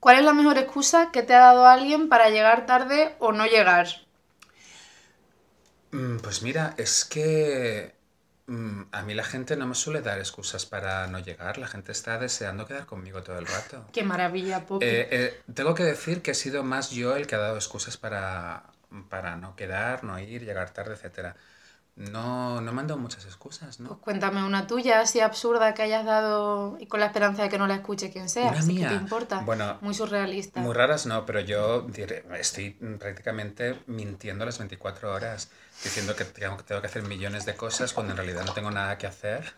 ¿Cuál 0.00 0.18
es 0.18 0.24
la 0.24 0.32
mejor 0.32 0.58
excusa 0.58 1.10
que 1.12 1.22
te 1.22 1.34
ha 1.34 1.40
dado 1.40 1.66
alguien 1.66 2.08
para 2.08 2.30
llegar 2.30 2.66
tarde 2.66 3.14
o 3.18 3.32
no 3.32 3.46
llegar? 3.46 3.86
Mm, 5.92 6.18
Pues 6.18 6.42
mira, 6.42 6.74
es 6.76 7.04
que 7.04 7.94
mm, 8.46 8.82
a 8.92 9.02
mí 9.02 9.14
la 9.14 9.24
gente 9.24 9.56
no 9.56 9.66
me 9.66 9.74
suele 9.74 10.02
dar 10.02 10.18
excusas 10.18 10.66
para 10.66 11.06
no 11.06 11.18
llegar. 11.18 11.58
La 11.58 11.68
gente 11.68 11.92
está 11.92 12.18
deseando 12.18 12.66
quedar 12.66 12.86
conmigo 12.86 13.22
todo 13.22 13.38
el 13.38 13.46
rato. 13.46 13.84
Qué 13.92 14.02
maravilla, 14.02 14.66
Poppy. 14.66 14.84
Eh, 14.84 15.08
eh, 15.10 15.40
tengo 15.54 15.74
que 15.74 15.84
decir 15.84 16.22
que 16.22 16.32
he 16.32 16.34
sido 16.34 16.62
más 16.62 16.90
yo 16.90 17.16
el 17.16 17.26
que 17.26 17.34
ha 17.34 17.38
dado 17.38 17.56
excusas 17.56 17.96
para, 17.96 18.64
para 19.08 19.36
no 19.36 19.56
quedar, 19.56 20.04
no 20.04 20.18
ir, 20.18 20.44
llegar 20.44 20.70
tarde, 20.70 20.94
etcétera. 20.94 21.36
No, 21.96 22.60
no 22.60 22.72
me 22.74 22.82
han 22.82 22.86
dado 22.88 23.00
muchas 23.00 23.24
excusas, 23.24 23.80
¿no? 23.80 23.88
Pues 23.88 24.00
cuéntame 24.00 24.44
una 24.44 24.66
tuya 24.66 25.00
así 25.00 25.20
absurda 25.20 25.72
que 25.72 25.80
hayas 25.80 26.04
dado 26.04 26.76
y 26.78 26.86
con 26.88 27.00
la 27.00 27.06
esperanza 27.06 27.42
de 27.44 27.48
que 27.48 27.56
no 27.56 27.66
la 27.66 27.76
escuche 27.76 28.12
quien 28.12 28.28
sea. 28.28 28.48
Una 28.50 28.60
si 28.60 28.74
mía. 28.74 28.88
te 28.90 28.94
importa. 28.96 29.40
Bueno, 29.40 29.78
Muy 29.80 29.94
surrealista. 29.94 30.60
Muy 30.60 30.74
raras 30.74 31.06
no, 31.06 31.24
pero 31.24 31.40
yo 31.40 31.86
diré- 31.88 32.22
estoy 32.38 32.72
prácticamente 33.00 33.80
mintiendo 33.86 34.44
las 34.44 34.58
24 34.58 35.10
horas, 35.10 35.48
diciendo 35.84 36.16
que 36.16 36.24
tengo, 36.24 36.56
que 36.56 36.74
hacer 36.86 37.02
millones 37.02 37.44
de 37.46 37.54
cosas 37.54 37.92
cuando 37.92 38.12
en 38.12 38.16
realidad 38.16 38.44
no 38.44 38.52
tengo 38.52 38.70
nada 38.70 38.98
que 38.98 39.06
hacer 39.06 39.54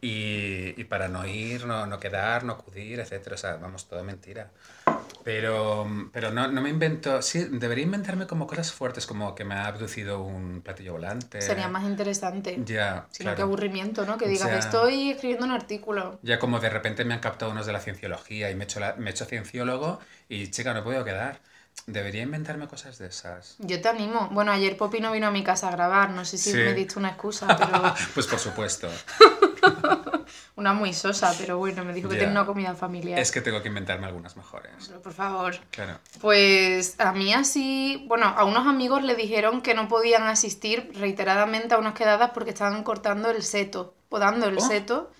y, 0.00 0.80
y 0.80 0.84
para 0.84 1.08
no 1.08 1.26
ir, 1.26 1.66
no, 1.66 1.86
no 1.86 1.98
quedar, 2.00 2.44
no 2.44 2.54
acudir, 2.54 3.00
etc. 3.00 3.32
O 3.34 3.36
sea, 3.36 3.56
vamos, 3.56 3.88
todo 3.88 4.02
mentira. 4.02 4.50
Pero, 5.24 5.86
pero 6.12 6.30
no, 6.30 6.46
no 6.46 6.60
me 6.60 6.70
invento, 6.70 7.20
sí, 7.20 7.48
debería 7.50 7.82
inventarme 7.84 8.28
como 8.28 8.46
cosas 8.46 8.70
fuertes, 8.70 9.06
como 9.06 9.34
que 9.34 9.44
me 9.44 9.54
ha 9.56 9.66
abducido 9.66 10.22
un 10.22 10.62
platillo 10.62 10.92
volante. 10.92 11.40
Sería 11.42 11.68
más 11.68 11.82
interesante. 11.82 12.56
Ya, 12.64 13.06
Sino 13.10 13.24
claro. 13.24 13.36
que 13.36 13.42
aburrimiento, 13.42 14.06
¿no? 14.06 14.16
Que 14.18 14.28
digas, 14.28 14.48
Ya. 14.48 14.58
estoy 14.58 15.10
escribiendo 15.10 15.44
un 15.44 15.50
artículo. 15.50 16.20
Ya 16.22 16.38
como 16.38 16.60
de 16.60 16.70
repente 16.70 17.04
me 17.04 17.12
han 17.14 17.20
captado 17.20 17.50
unos 17.50 17.66
de 17.66 17.72
la 17.72 17.80
cienciología 17.80 18.50
y 18.52 18.54
me 18.54 18.62
he 18.62 18.66
hecho, 18.66 18.78
la- 18.78 18.94
me 18.94 19.10
he 19.10 19.12
hecho 19.12 19.24
cienciólogo 19.24 19.98
y 20.28 20.48
chica, 20.52 20.72
no 20.72 20.80
he 20.80 20.82
podido 20.82 21.04
quedar. 21.04 21.40
Debería 21.86 22.22
inventarme 22.22 22.66
cosas 22.66 22.98
de 22.98 23.06
esas. 23.06 23.54
Yo 23.58 23.80
te 23.80 23.88
animo. 23.88 24.28
Bueno, 24.32 24.50
ayer 24.50 24.76
Poppy 24.76 24.98
no 25.00 25.12
vino 25.12 25.28
a 25.28 25.30
mi 25.30 25.44
casa 25.44 25.68
a 25.68 25.70
grabar. 25.70 26.10
No 26.10 26.24
sé 26.24 26.36
si 26.36 26.50
Sí. 26.50 26.56
me 26.56 26.74
diste 26.74 26.98
una 26.98 27.10
excusa, 27.10 27.46
pero 27.56 27.94
Pues 28.14 28.26
por 28.26 28.40
supuesto. 28.40 28.88
una 30.56 30.72
muy 30.72 30.92
sosa, 30.92 31.32
pero 31.38 31.58
bueno, 31.58 31.84
me 31.84 31.92
dijo 31.92 32.08
que 32.08 32.16
tiene 32.16 32.32
una 32.32 32.44
comida 32.44 32.74
familiar. 32.74 33.18
Es 33.20 33.30
que 33.30 33.40
tengo 33.40 33.62
que 33.62 33.68
inventarme 33.68 34.06
algunas 34.06 34.36
mejores. 34.36 34.72
Pero, 34.88 35.00
Por 35.00 35.12
favor. 35.12 35.56
Claro. 35.70 35.98
Pues 36.20 36.98
a 36.98 37.12
mí 37.12 37.32
así, 37.32 38.04
bueno, 38.08 38.26
a 38.36 38.44
unos 38.44 38.66
amigos 38.66 39.04
le 39.04 39.14
dijeron 39.14 39.60
que 39.62 39.74
no 39.74 39.86
podían 39.86 40.24
asistir 40.24 40.90
reiteradamente 40.94 41.74
a 41.74 41.78
unas 41.78 41.94
quedadas 41.94 42.32
porque 42.34 42.50
estaban 42.50 42.82
cortando 42.82 43.30
el 43.30 43.44
seto, 43.44 43.94
podando 44.08 44.46
el 44.48 44.58
Oh. 44.58 44.60
seto. 44.60 45.12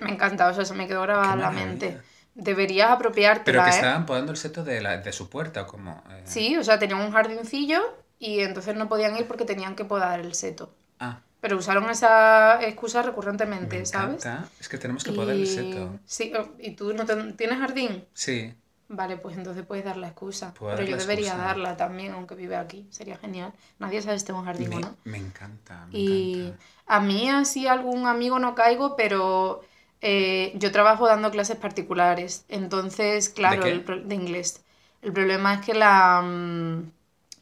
Me 0.00 0.10
encanta, 0.10 0.48
o 0.48 0.54
sea, 0.54 0.64
se 0.64 0.74
me 0.74 0.88
quedó 0.88 1.02
grabada 1.02 1.36
la 1.36 1.52
mente. 1.52 2.00
Deberías 2.38 2.90
apropiártela, 2.90 3.44
Pero 3.44 3.64
que 3.64 3.70
¿eh? 3.70 3.74
estaban 3.74 4.06
podando 4.06 4.32
el 4.32 4.38
seto 4.38 4.62
de, 4.64 4.80
la, 4.80 4.98
de 4.98 5.12
su 5.12 5.28
puerta, 5.28 5.62
¿o 5.62 5.66
cómo? 5.66 6.02
Eh, 6.10 6.22
Sí, 6.24 6.56
o 6.56 6.62
sea, 6.64 6.78
tenían 6.78 7.00
un 7.00 7.10
jardincillo 7.12 7.80
y 8.18 8.40
entonces 8.40 8.76
no 8.76 8.88
podían 8.88 9.16
ir 9.16 9.26
porque 9.26 9.44
tenían 9.44 9.74
que 9.74 9.84
podar 9.84 10.20
el 10.20 10.34
seto. 10.34 10.72
Ah, 11.00 11.20
Pero 11.40 11.56
usaron 11.56 11.88
esa 11.90 12.62
excusa 12.64 13.02
recurrentemente, 13.02 13.78
me 13.78 13.86
¿sabes? 13.86 14.24
Es 14.60 14.68
que 14.68 14.78
tenemos 14.78 15.04
que 15.04 15.12
podar 15.12 15.34
el 15.36 15.46
seto. 15.46 15.98
Sí, 16.04 16.32
oh, 16.38 16.48
¿y 16.58 16.72
tú 16.76 16.92
no 16.94 17.06
te- 17.06 17.32
tienes 17.34 17.58
jardín? 17.58 18.04
Sí. 18.14 18.54
Vale, 18.88 19.18
pues 19.18 19.36
entonces 19.36 19.66
puedes 19.66 19.84
dar 19.84 19.96
la 19.98 20.08
excusa. 20.08 20.54
Puedo 20.54 20.74
Pero 20.76 20.88
yo 20.88 20.96
debería 20.96 21.28
excusa. 21.28 21.46
darla 21.48 21.76
también, 21.76 22.12
aunque 22.14 22.34
vive 22.34 22.56
aquí. 22.56 22.86
Sería 22.90 23.16
genial. 23.18 23.52
Nadie 23.78 24.00
sabe 24.02 24.18
si 24.18 24.24
tengo 24.26 24.40
un 24.40 24.46
jardín 24.46 24.72
o 24.72 24.80
no. 24.80 24.96
me 25.04 25.18
encanta, 25.18 25.86
me 25.86 25.98
Y 25.98 26.40
encanta. 26.40 26.64
a 26.86 27.00
mí 27.00 27.28
así 27.30 27.66
algún 27.66 28.06
amigo 28.06 28.38
no 28.38 28.54
caigo, 28.54 28.96
pero 28.96 29.60
eh, 30.00 30.52
yo 30.56 30.72
trabajo 30.72 31.06
dando 31.06 31.30
clases 31.30 31.56
particulares. 31.56 32.44
Entonces, 32.48 33.28
claro, 33.28 33.62
qué? 33.64 33.70
el 33.70 33.84
pro- 33.84 34.00
de 34.02 34.14
inglés. 34.14 34.64
El 35.02 35.12
problema 35.12 35.54
es 35.54 35.60
que 35.66 35.74
la... 35.74 36.22
mm, 36.22 36.90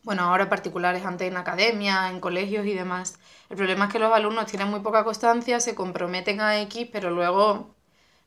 Bueno, 0.04 0.22
ahora 0.24 0.48
particulares, 0.48 1.04
antes 1.04 1.28
en 1.28 1.36
academia, 1.36 2.08
en 2.10 2.20
colegios 2.20 2.66
y 2.66 2.74
demás. 2.74 3.18
El 3.50 3.56
problema 3.56 3.86
es 3.86 3.92
que 3.92 3.98
los 3.98 4.12
alumnos 4.12 4.46
tienen 4.46 4.68
muy 4.68 4.80
poca 4.80 5.04
constancia, 5.04 5.60
se 5.60 5.74
comprometen 5.74 6.40
a 6.40 6.60
X, 6.62 6.88
pero 6.92 7.10
luego 7.10 7.74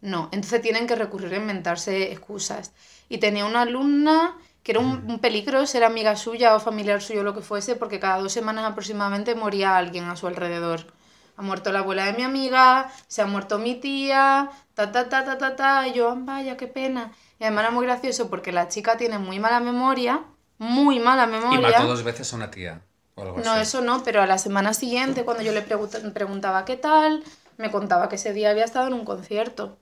no. 0.01 0.29
Entonces 0.31 0.61
tienen 0.61 0.87
que 0.87 0.95
recurrir 0.95 1.33
a 1.33 1.37
inventarse 1.37 2.11
excusas. 2.11 2.73
Y 3.09 3.17
tenía 3.19 3.45
una 3.45 3.61
alumna 3.63 4.37
que 4.63 4.71
era 4.73 4.81
un, 4.81 5.09
un 5.09 5.19
peligro 5.19 5.65
ser 5.65 5.83
amiga 5.83 6.15
suya 6.15 6.55
o 6.55 6.59
familiar 6.59 7.01
suyo, 7.01 7.23
lo 7.23 7.33
que 7.33 7.41
fuese, 7.41 7.75
porque 7.75 7.99
cada 7.99 8.19
dos 8.21 8.33
semanas 8.33 8.65
aproximadamente 8.65 9.35
moría 9.35 9.77
alguien 9.77 10.05
a 10.05 10.15
su 10.15 10.27
alrededor. 10.27 10.93
Ha 11.39 11.41
muerto 11.41 11.71
la 11.71 11.79
abuela 11.79 12.03
de 12.03 12.11
mi 12.11 12.23
amiga, 12.23 12.91
se 13.07 13.21
ha 13.21 13.25
muerto 13.25 13.59
mi 13.59 13.75
tía, 13.75 14.49
ta 14.73 14.91
ta 14.91 15.07
ta 15.07 15.23
ta 15.23 15.37
ta 15.37 15.55
ta, 15.55 15.87
y 15.87 15.93
yo, 15.93 16.09
"Ah, 16.09 16.15
vaya, 16.17 16.57
qué 16.57 16.67
pena. 16.67 17.13
Y 17.39 17.45
además 17.45 17.63
era 17.63 17.71
muy 17.71 17.85
gracioso 17.85 18.29
porque 18.29 18.51
la 18.51 18.67
chica 18.67 18.97
tiene 18.97 19.19
muy 19.19 19.39
mala 19.39 19.61
memoria, 19.61 20.19
muy 20.57 20.99
mala 20.99 21.23
Y 21.23 21.27
memoria. 21.31 21.61
mató 21.61 21.87
dos 21.87 22.03
veces 22.03 22.33
a 22.33 22.35
una 22.35 22.51
tía. 22.51 22.81
O 23.15 23.21
algo 23.21 23.37
No, 23.39 23.51
así. 23.53 23.61
eso 23.61 23.79
no, 23.79 24.03
pero 24.03 24.21
a 24.21 24.25
la 24.25 24.37
semana 24.37 24.73
siguiente, 24.73 25.23
cuando 25.23 25.41
yo 25.41 25.53
le 25.53 25.61
pregunta- 25.61 25.99
preguntaba 26.13 26.65
qué 26.65 26.75
tal, 26.75 27.23
me 27.55 27.71
contaba 27.71 28.09
que 28.09 28.15
ese 28.15 28.33
día 28.33 28.49
había 28.49 28.65
estado 28.65 28.87
en 28.87 28.93
un 28.95 29.05
concierto. 29.05 29.77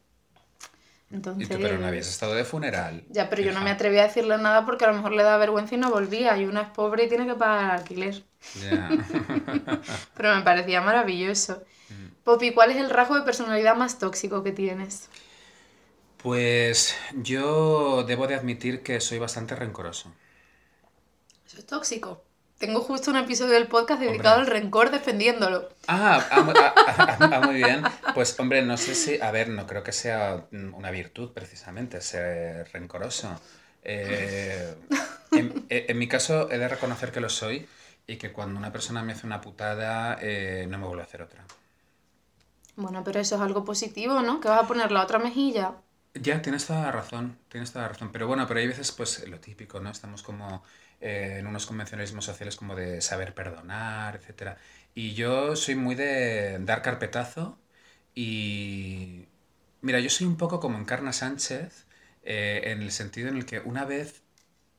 Y 1.09 1.15
Entonces, 1.15 1.49
tú, 1.49 1.57
pero 1.59 1.79
no 1.79 1.87
habías 1.87 2.07
estado 2.07 2.35
de 2.35 2.43
funeral. 2.45 3.03
ya, 3.09 3.31
pero 3.31 3.41
yo 3.41 3.51
no 3.51 3.61
me 3.61 3.71
atreví 3.71 3.97
a 3.97 4.03
decirle 4.03 4.37
nada 4.37 4.63
porque 4.63 4.85
a 4.85 4.89
lo 4.89 4.93
mejor 4.93 5.13
le 5.13 5.23
da 5.23 5.37
vergüenza 5.37 5.73
y 5.73 5.79
no 5.79 5.89
volvía. 5.89 6.37
Y 6.37 6.45
una 6.45 6.61
es 6.61 6.67
pobre 6.69 7.05
y 7.05 7.09
tiene 7.09 7.25
que 7.25 7.33
pagar 7.33 7.63
el 7.65 7.71
alquiler. 7.71 8.23
Pero 10.15 10.35
me 10.35 10.41
parecía 10.41 10.81
maravilloso. 10.81 11.63
Mm. 11.89 12.23
Poppy, 12.23 12.53
¿cuál 12.53 12.71
es 12.71 12.77
el 12.77 12.89
rasgo 12.89 13.15
de 13.15 13.21
personalidad 13.21 13.75
más 13.75 13.99
tóxico 13.99 14.43
que 14.43 14.51
tienes? 14.51 15.09
Pues 16.17 16.95
yo 17.13 18.03
debo 18.03 18.27
de 18.27 18.35
admitir 18.35 18.83
que 18.83 18.99
soy 18.99 19.19
bastante 19.19 19.55
rencoroso. 19.55 20.13
Eso 21.45 21.59
es 21.59 21.65
tóxico. 21.65 22.23
Tengo 22.57 22.81
justo 22.81 23.11
un 23.11 23.17
episodio 23.17 23.53
del 23.53 23.67
podcast 23.67 24.01
dedicado 24.01 24.39
Hombre. 24.39 24.55
al 24.55 24.61
rencor 24.61 24.89
defendiéndolo. 24.91 25.69
Ah, 25.89 26.27
ah, 26.31 26.73
ah, 26.75 27.17
ah, 27.19 27.41
muy 27.45 27.55
bien. 27.55 27.81
Pues 28.13 28.37
hombre, 28.39 28.61
no 28.61 28.75
sé 28.75 28.93
si, 28.93 29.21
a 29.21 29.31
ver, 29.31 29.47
no 29.47 29.65
creo 29.67 29.83
que 29.83 29.93
sea 29.93 30.47
una 30.51 30.91
virtud 30.91 31.31
precisamente 31.31 32.01
ser 32.01 32.67
rencoroso. 32.73 33.39
Eh, 33.83 34.75
en 35.69 35.97
mi 35.97 36.07
caso 36.09 36.51
he 36.51 36.57
de 36.57 36.67
reconocer 36.67 37.13
que 37.13 37.21
lo 37.21 37.29
soy 37.29 37.67
y 38.07 38.17
que 38.17 38.31
cuando 38.31 38.57
una 38.59 38.71
persona 38.71 39.03
me 39.03 39.13
hace 39.13 39.27
una 39.27 39.41
putada 39.41 40.17
eh, 40.21 40.65
no 40.69 40.77
me 40.77 40.87
vuelve 40.87 41.03
a 41.03 41.05
hacer 41.05 41.21
otra. 41.21 41.45
Bueno, 42.75 43.03
pero 43.03 43.19
eso 43.19 43.35
es 43.35 43.41
algo 43.41 43.65
positivo, 43.65 44.21
¿no? 44.21 44.39
Que 44.39 44.47
vas 44.49 44.63
a 44.63 44.67
poner 44.67 44.91
la 44.91 45.03
otra 45.03 45.19
mejilla. 45.19 45.75
Ya, 46.13 46.41
tienes 46.41 46.65
toda 46.65 46.81
la 46.83 46.91
razón, 46.91 47.37
tienes 47.49 47.71
toda 47.71 47.83
la 47.83 47.89
razón. 47.89 48.11
Pero 48.11 48.27
bueno, 48.27 48.47
pero 48.47 48.59
hay 48.59 48.67
veces, 48.67 48.91
pues, 48.91 49.27
lo 49.27 49.39
típico, 49.39 49.79
¿no? 49.79 49.89
Estamos 49.91 50.23
como 50.23 50.63
eh, 51.01 51.37
en 51.39 51.47
unos 51.47 51.65
convencionalismos 51.65 52.25
sociales 52.25 52.55
como 52.55 52.75
de 52.75 53.01
saber 53.01 53.33
perdonar, 53.33 54.15
etcétera. 54.15 54.57
Y 54.95 55.13
yo 55.13 55.55
soy 55.55 55.75
muy 55.75 55.95
de 55.95 56.59
dar 56.59 56.81
carpetazo 56.81 57.59
y... 58.15 59.25
Mira, 59.81 59.99
yo 59.99 60.09
soy 60.09 60.27
un 60.27 60.37
poco 60.37 60.59
como 60.59 60.77
Encarna 60.79 61.13
Sánchez 61.13 61.85
eh, 62.23 62.61
en 62.65 62.81
el 62.81 62.91
sentido 62.91 63.29
en 63.29 63.37
el 63.37 63.45
que 63.45 63.59
una 63.59 63.85
vez 63.85 64.23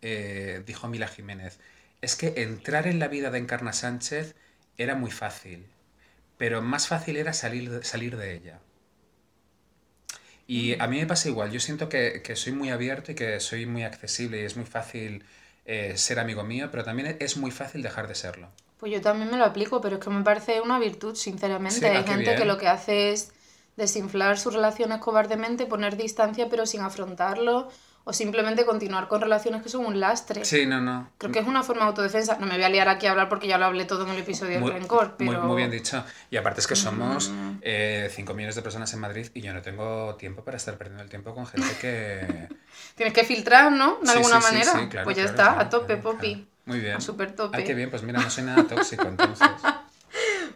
eh, 0.03 0.63
dijo 0.67 0.89
Mila 0.89 1.09
Jiménez, 1.09 1.61
es 2.01 2.17
que 2.17 2.35
entrar 2.43 2.87
en 2.87 2.99
la 2.99 3.09
vida 3.09 3.31
de 3.31 3.39
Encarna 3.39 3.73
Sánchez 3.73 4.35
era 4.77 4.95
muy 4.95 5.11
fácil, 5.11 5.67
pero 6.37 6.63
más 6.63 6.89
fácil 6.89 7.17
era 7.17 7.33
salir 7.33 7.71
de, 7.71 7.85
salir 7.85 8.17
de 8.17 8.35
ella. 8.35 8.61
Y 10.47 10.81
a 10.81 10.87
mí 10.87 10.99
me 10.99 11.07
pasa 11.07 11.29
igual, 11.29 11.51
yo 11.51 11.61
siento 11.61 11.89
que, 11.89 12.23
que 12.23 12.35
soy 12.37 12.53
muy 12.53 12.71
abierto 12.71 13.13
y 13.13 13.15
que 13.15 13.39
soy 13.41 13.67
muy 13.67 13.83
accesible 13.83 14.41
y 14.41 14.45
es 14.45 14.57
muy 14.57 14.65
fácil 14.65 15.25
eh, 15.67 15.99
ser 15.99 16.19
amigo 16.19 16.45
mío, 16.45 16.71
pero 16.71 16.83
también 16.83 17.19
es 17.21 17.37
muy 17.37 17.51
fácil 17.51 17.83
dejar 17.83 18.09
de 18.09 18.15
serlo. 18.15 18.49
Pues 18.79 18.91
yo 18.93 19.03
también 19.03 19.31
me 19.31 19.37
lo 19.37 19.45
aplico, 19.45 19.83
pero 19.83 19.97
es 19.97 20.03
que 20.03 20.09
me 20.09 20.23
parece 20.23 20.63
una 20.63 20.79
virtud, 20.79 21.15
sinceramente. 21.15 21.81
Sí, 21.81 21.85
Hay 21.85 21.97
ah, 21.99 22.05
qué 22.05 22.11
gente 22.13 22.37
que 22.37 22.47
lo 22.47 22.57
que 22.57 22.69
hace 22.69 23.13
es 23.13 23.33
desinflar 23.77 24.39
sus 24.39 24.55
relaciones 24.55 24.99
cobardemente, 24.99 25.67
poner 25.67 25.97
distancia 25.97 26.49
pero 26.49 26.65
sin 26.65 26.81
afrontarlo, 26.81 27.69
o 28.09 28.13
simplemente 28.15 28.65
continuar 28.65 29.07
con 29.07 29.21
relaciones 29.21 29.63
que 29.63 29.69
son 29.69 29.85
un 29.85 30.01
lastre. 30.01 30.43
Sí, 30.47 30.65
no, 30.65 30.81
no. 30.81 31.11
Creo 31.19 31.31
que 31.31 31.41
es 31.41 31.47
una 31.47 31.63
forma 31.63 31.83
de 31.83 31.89
autodefensa. 31.89 32.39
No 32.41 32.47
me 32.47 32.55
voy 32.55 32.65
a 32.65 32.69
liar 32.71 32.89
aquí 32.89 33.07
a 33.07 33.11
hablar 33.11 33.29
porque 33.29 33.47
ya 33.47 33.59
lo 33.59 33.67
hablé 33.67 33.85
todo 33.85 34.05
en 34.05 34.11
el 34.13 34.19
episodio 34.19 34.53
del 34.53 34.61
Muy, 34.63 34.71
rencor, 34.71 35.15
muy- 35.19 35.29
pero... 35.29 35.43
muy 35.45 35.57
bien 35.59 35.71
dicho. 35.71 36.03
Y 36.31 36.39
aparte 36.39 36.61
es 36.61 36.67
que 36.67 36.75
somos 36.75 37.29
Mm. 37.29 37.59
5 38.11 38.33
millones 38.35 38.55
de 38.55 38.63
personas 38.63 38.91
en 38.95 39.01
Madrid 39.01 39.29
y 39.35 39.43
yo 39.43 39.53
no 39.53 39.61
tengo 39.61 40.15
tiempo 40.15 40.43
para 40.43 40.57
estar 40.57 40.79
perdiendo 40.79 41.03
el 41.03 41.11
tiempo 41.11 41.35
con 41.35 41.47
gente 41.47 41.69
que... 41.81 42.49
Tienes 42.97 43.13
que 43.13 43.25
filtrar, 43.25 43.71
¿no? 43.73 43.99
De 44.01 44.07
Sí, 44.07 44.13
alguna 44.17 44.41
sí, 44.41 44.53
manera. 44.53 44.73
sí, 44.73 44.89
claro, 44.89 45.05
pues 45.05 45.17
ya 45.17 45.25
claro, 45.25 45.37
está, 45.37 45.45
claro, 45.55 45.61
a 45.61 45.69
tope, 45.69 45.97
Poppy. 45.99 46.49
Muy 46.65 46.81
bien. 46.81 46.97
A 46.97 47.01
súper 47.01 47.33
tope. 47.37 47.59
Ay, 47.59 47.65
qué 47.65 47.75
bien, 47.75 47.91
pues 47.91 48.03
mira, 48.03 48.21
no 48.21 48.31
soy 48.31 48.45
nada 48.45 48.65
tóxico 48.65 49.05
entonces. 49.07 49.47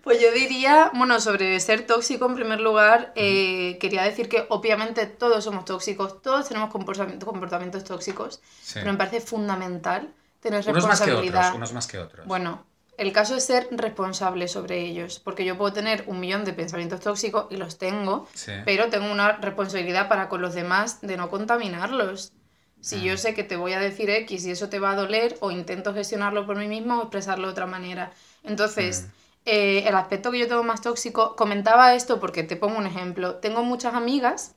Pues 0.02 0.20
yo 0.20 0.32
diría, 0.32 0.90
bueno, 0.94 1.20
sobre 1.20 1.58
ser 1.60 1.86
tóxico, 1.86 2.26
en 2.26 2.34
primer 2.34 2.60
lugar, 2.60 3.12
eh, 3.14 3.78
quería 3.80 4.02
decir 4.02 4.28
que 4.28 4.46
obviamente 4.48 5.06
todos 5.06 5.44
somos 5.44 5.64
tóxicos, 5.64 6.20
todos 6.22 6.48
tenemos 6.48 6.70
comportamientos, 6.70 7.28
comportamientos 7.28 7.84
tóxicos, 7.84 8.40
Sí. 8.62 8.74
pero 8.80 8.90
me 8.92 8.98
parece 8.98 9.20
fundamental 9.20 10.08
tener 10.40 10.60
Unos 10.68 10.84
más 10.86 11.00
que 11.00 11.06
responsabilidad. 11.06 11.40
otros, 11.46 11.56
unos 11.56 11.72
más 11.72 11.86
que 11.86 11.98
otros. 12.00 12.26
Bueno, 12.26 12.64
el 12.98 13.12
caso 13.12 13.36
es 13.36 13.44
ser 13.44 13.68
responsable 13.70 14.48
sobre 14.48 14.80
ellos, 14.80 15.20
porque 15.20 15.44
yo 15.44 15.56
puedo 15.56 15.72
tener 15.72 16.02
un 16.08 16.18
millón 16.18 16.44
de 16.44 16.52
pensamientos 16.52 16.98
tóxicos 17.00 17.46
y 17.50 17.56
los 17.56 17.78
tengo, 17.78 18.26
Sí. 18.34 18.50
pero 18.64 18.88
tengo 18.88 19.10
una 19.10 19.32
responsabilidad 19.36 20.08
para 20.08 20.28
con 20.28 20.42
los 20.42 20.52
demás 20.54 21.00
de 21.02 21.16
no 21.16 21.30
contaminarlos. 21.30 22.32
Si 22.80 22.96
Mm. 22.96 23.02
yo 23.02 23.16
sé 23.16 23.34
que 23.34 23.44
te 23.44 23.54
voy 23.54 23.74
a 23.74 23.78
decir 23.78 24.10
X 24.10 24.44
y 24.46 24.50
eso 24.50 24.68
te 24.68 24.80
va 24.80 24.90
a 24.90 24.96
doler, 24.96 25.36
o 25.38 25.52
intento 25.52 25.94
gestionarlo 25.94 26.44
por 26.44 26.56
mí 26.56 26.66
mismo 26.66 26.98
o 26.98 27.02
expresarlo 27.02 27.46
de 27.46 27.52
otra 27.52 27.66
manera. 27.66 28.10
Entonces, 28.42 29.02
Mm. 29.06 29.21
Eh, 29.44 29.84
el 29.86 29.94
aspecto 29.94 30.30
que 30.30 30.38
yo 30.38 30.48
tengo 30.48 30.62
más 30.62 30.80
tóxico, 30.80 31.34
comentaba 31.36 31.94
esto 31.94 32.20
porque 32.20 32.44
te 32.44 32.56
pongo 32.56 32.78
un 32.78 32.86
ejemplo. 32.86 33.36
Tengo 33.36 33.62
muchas 33.62 33.94
amigas, 33.94 34.54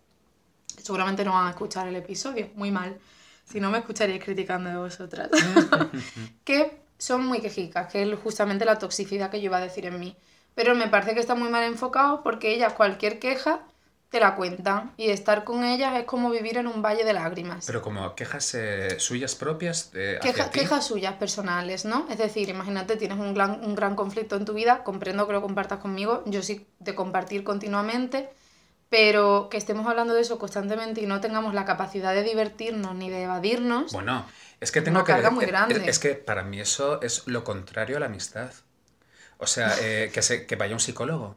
seguramente 0.82 1.26
no 1.26 1.34
van 1.34 1.48
a 1.48 1.52
escuchar 1.52 1.88
el 1.88 1.96
episodio, 1.96 2.50
muy 2.56 2.72
mal. 2.72 2.98
Si 3.46 3.60
no, 3.60 3.70
me 3.70 3.80
estaríais 3.80 4.24
criticando 4.24 4.70
de 4.70 4.78
vosotras. 4.78 5.30
que 6.44 6.82
son 6.98 7.26
muy 7.26 7.40
quejicas, 7.40 7.92
que 7.92 8.02
es 8.02 8.20
justamente 8.20 8.66
la 8.66 8.80
toxicidad 8.80 9.30
que 9.30 9.40
yo 9.40 9.46
iba 9.46 9.58
a 9.58 9.62
decir 9.62 9.86
en 9.86 10.00
mí. 10.00 10.16
Pero 10.56 10.74
me 10.76 10.88
parece 10.88 11.14
que 11.14 11.20
está 11.20 11.36
muy 11.36 11.50
mal 11.50 11.64
enfocado 11.64 12.24
porque 12.24 12.54
ellas 12.54 12.74
cualquier 12.74 13.20
queja 13.20 13.62
te 14.16 14.22
la 14.22 14.36
cuentan 14.36 14.94
y 14.96 15.10
estar 15.10 15.44
con 15.44 15.66
ellas 15.66 15.92
es 16.00 16.06
como 16.06 16.30
vivir 16.30 16.56
en 16.58 16.68
un 16.68 16.82
valle 16.82 17.04
de 17.04 17.12
lágrimas. 17.12 17.66
Pero 17.68 17.82
como 17.82 18.16
quejas 18.16 18.56
eh, 18.56 18.96
suyas 18.98 19.36
propias 19.36 19.92
eh, 19.94 20.20
Queja- 20.22 20.50
quejas 20.52 20.88
suyas 20.88 21.16
personales, 21.16 21.84
¿no? 21.84 22.08
Es 22.10 22.18
decir, 22.18 22.48
imagínate, 22.48 22.96
tienes 22.96 23.20
un 23.20 23.34
gran, 23.34 23.52
un 23.66 23.76
gran 23.76 23.96
conflicto 23.96 24.38
en 24.38 24.46
tu 24.46 24.54
vida, 24.54 24.84
comprendo 24.86 25.28
que 25.28 25.34
lo 25.34 25.42
compartas 25.42 25.80
conmigo, 25.80 26.24
yo 26.28 26.42
sí 26.42 26.66
de 26.80 26.96
compartir 26.96 27.44
continuamente, 27.44 28.30
pero 28.90 29.50
que 29.52 29.58
estemos 29.58 29.86
hablando 29.88 30.14
de 30.14 30.22
eso 30.22 30.40
constantemente 30.40 31.02
y 31.02 31.06
no 31.08 31.20
tengamos 31.20 31.54
la 31.54 31.66
capacidad 31.66 32.14
de 32.14 32.24
divertirnos 32.24 32.96
ni 32.96 33.10
de 33.10 33.24
evadirnos, 33.24 33.92
Bueno, 33.92 34.26
es 34.62 34.72
que 34.72 34.80
Una 34.80 34.86
tengo 34.86 35.04
que 35.04 35.12
carga 35.12 35.30
muy 35.32 35.46
grande. 35.46 35.76
Es, 35.82 35.88
es 35.88 36.00
que 36.00 36.16
para 36.16 36.44
mí 36.44 36.62
eso 36.62 37.02
es 37.02 37.28
lo 37.28 37.44
contrario 37.44 37.98
a 37.98 38.00
la 38.00 38.06
amistad. 38.06 38.52
O 39.38 39.48
sea, 39.48 39.74
eh, 39.82 40.10
que, 40.14 40.22
se, 40.22 40.46
que 40.46 40.56
vaya 40.56 40.74
un 40.74 40.80
psicólogo. 40.80 41.36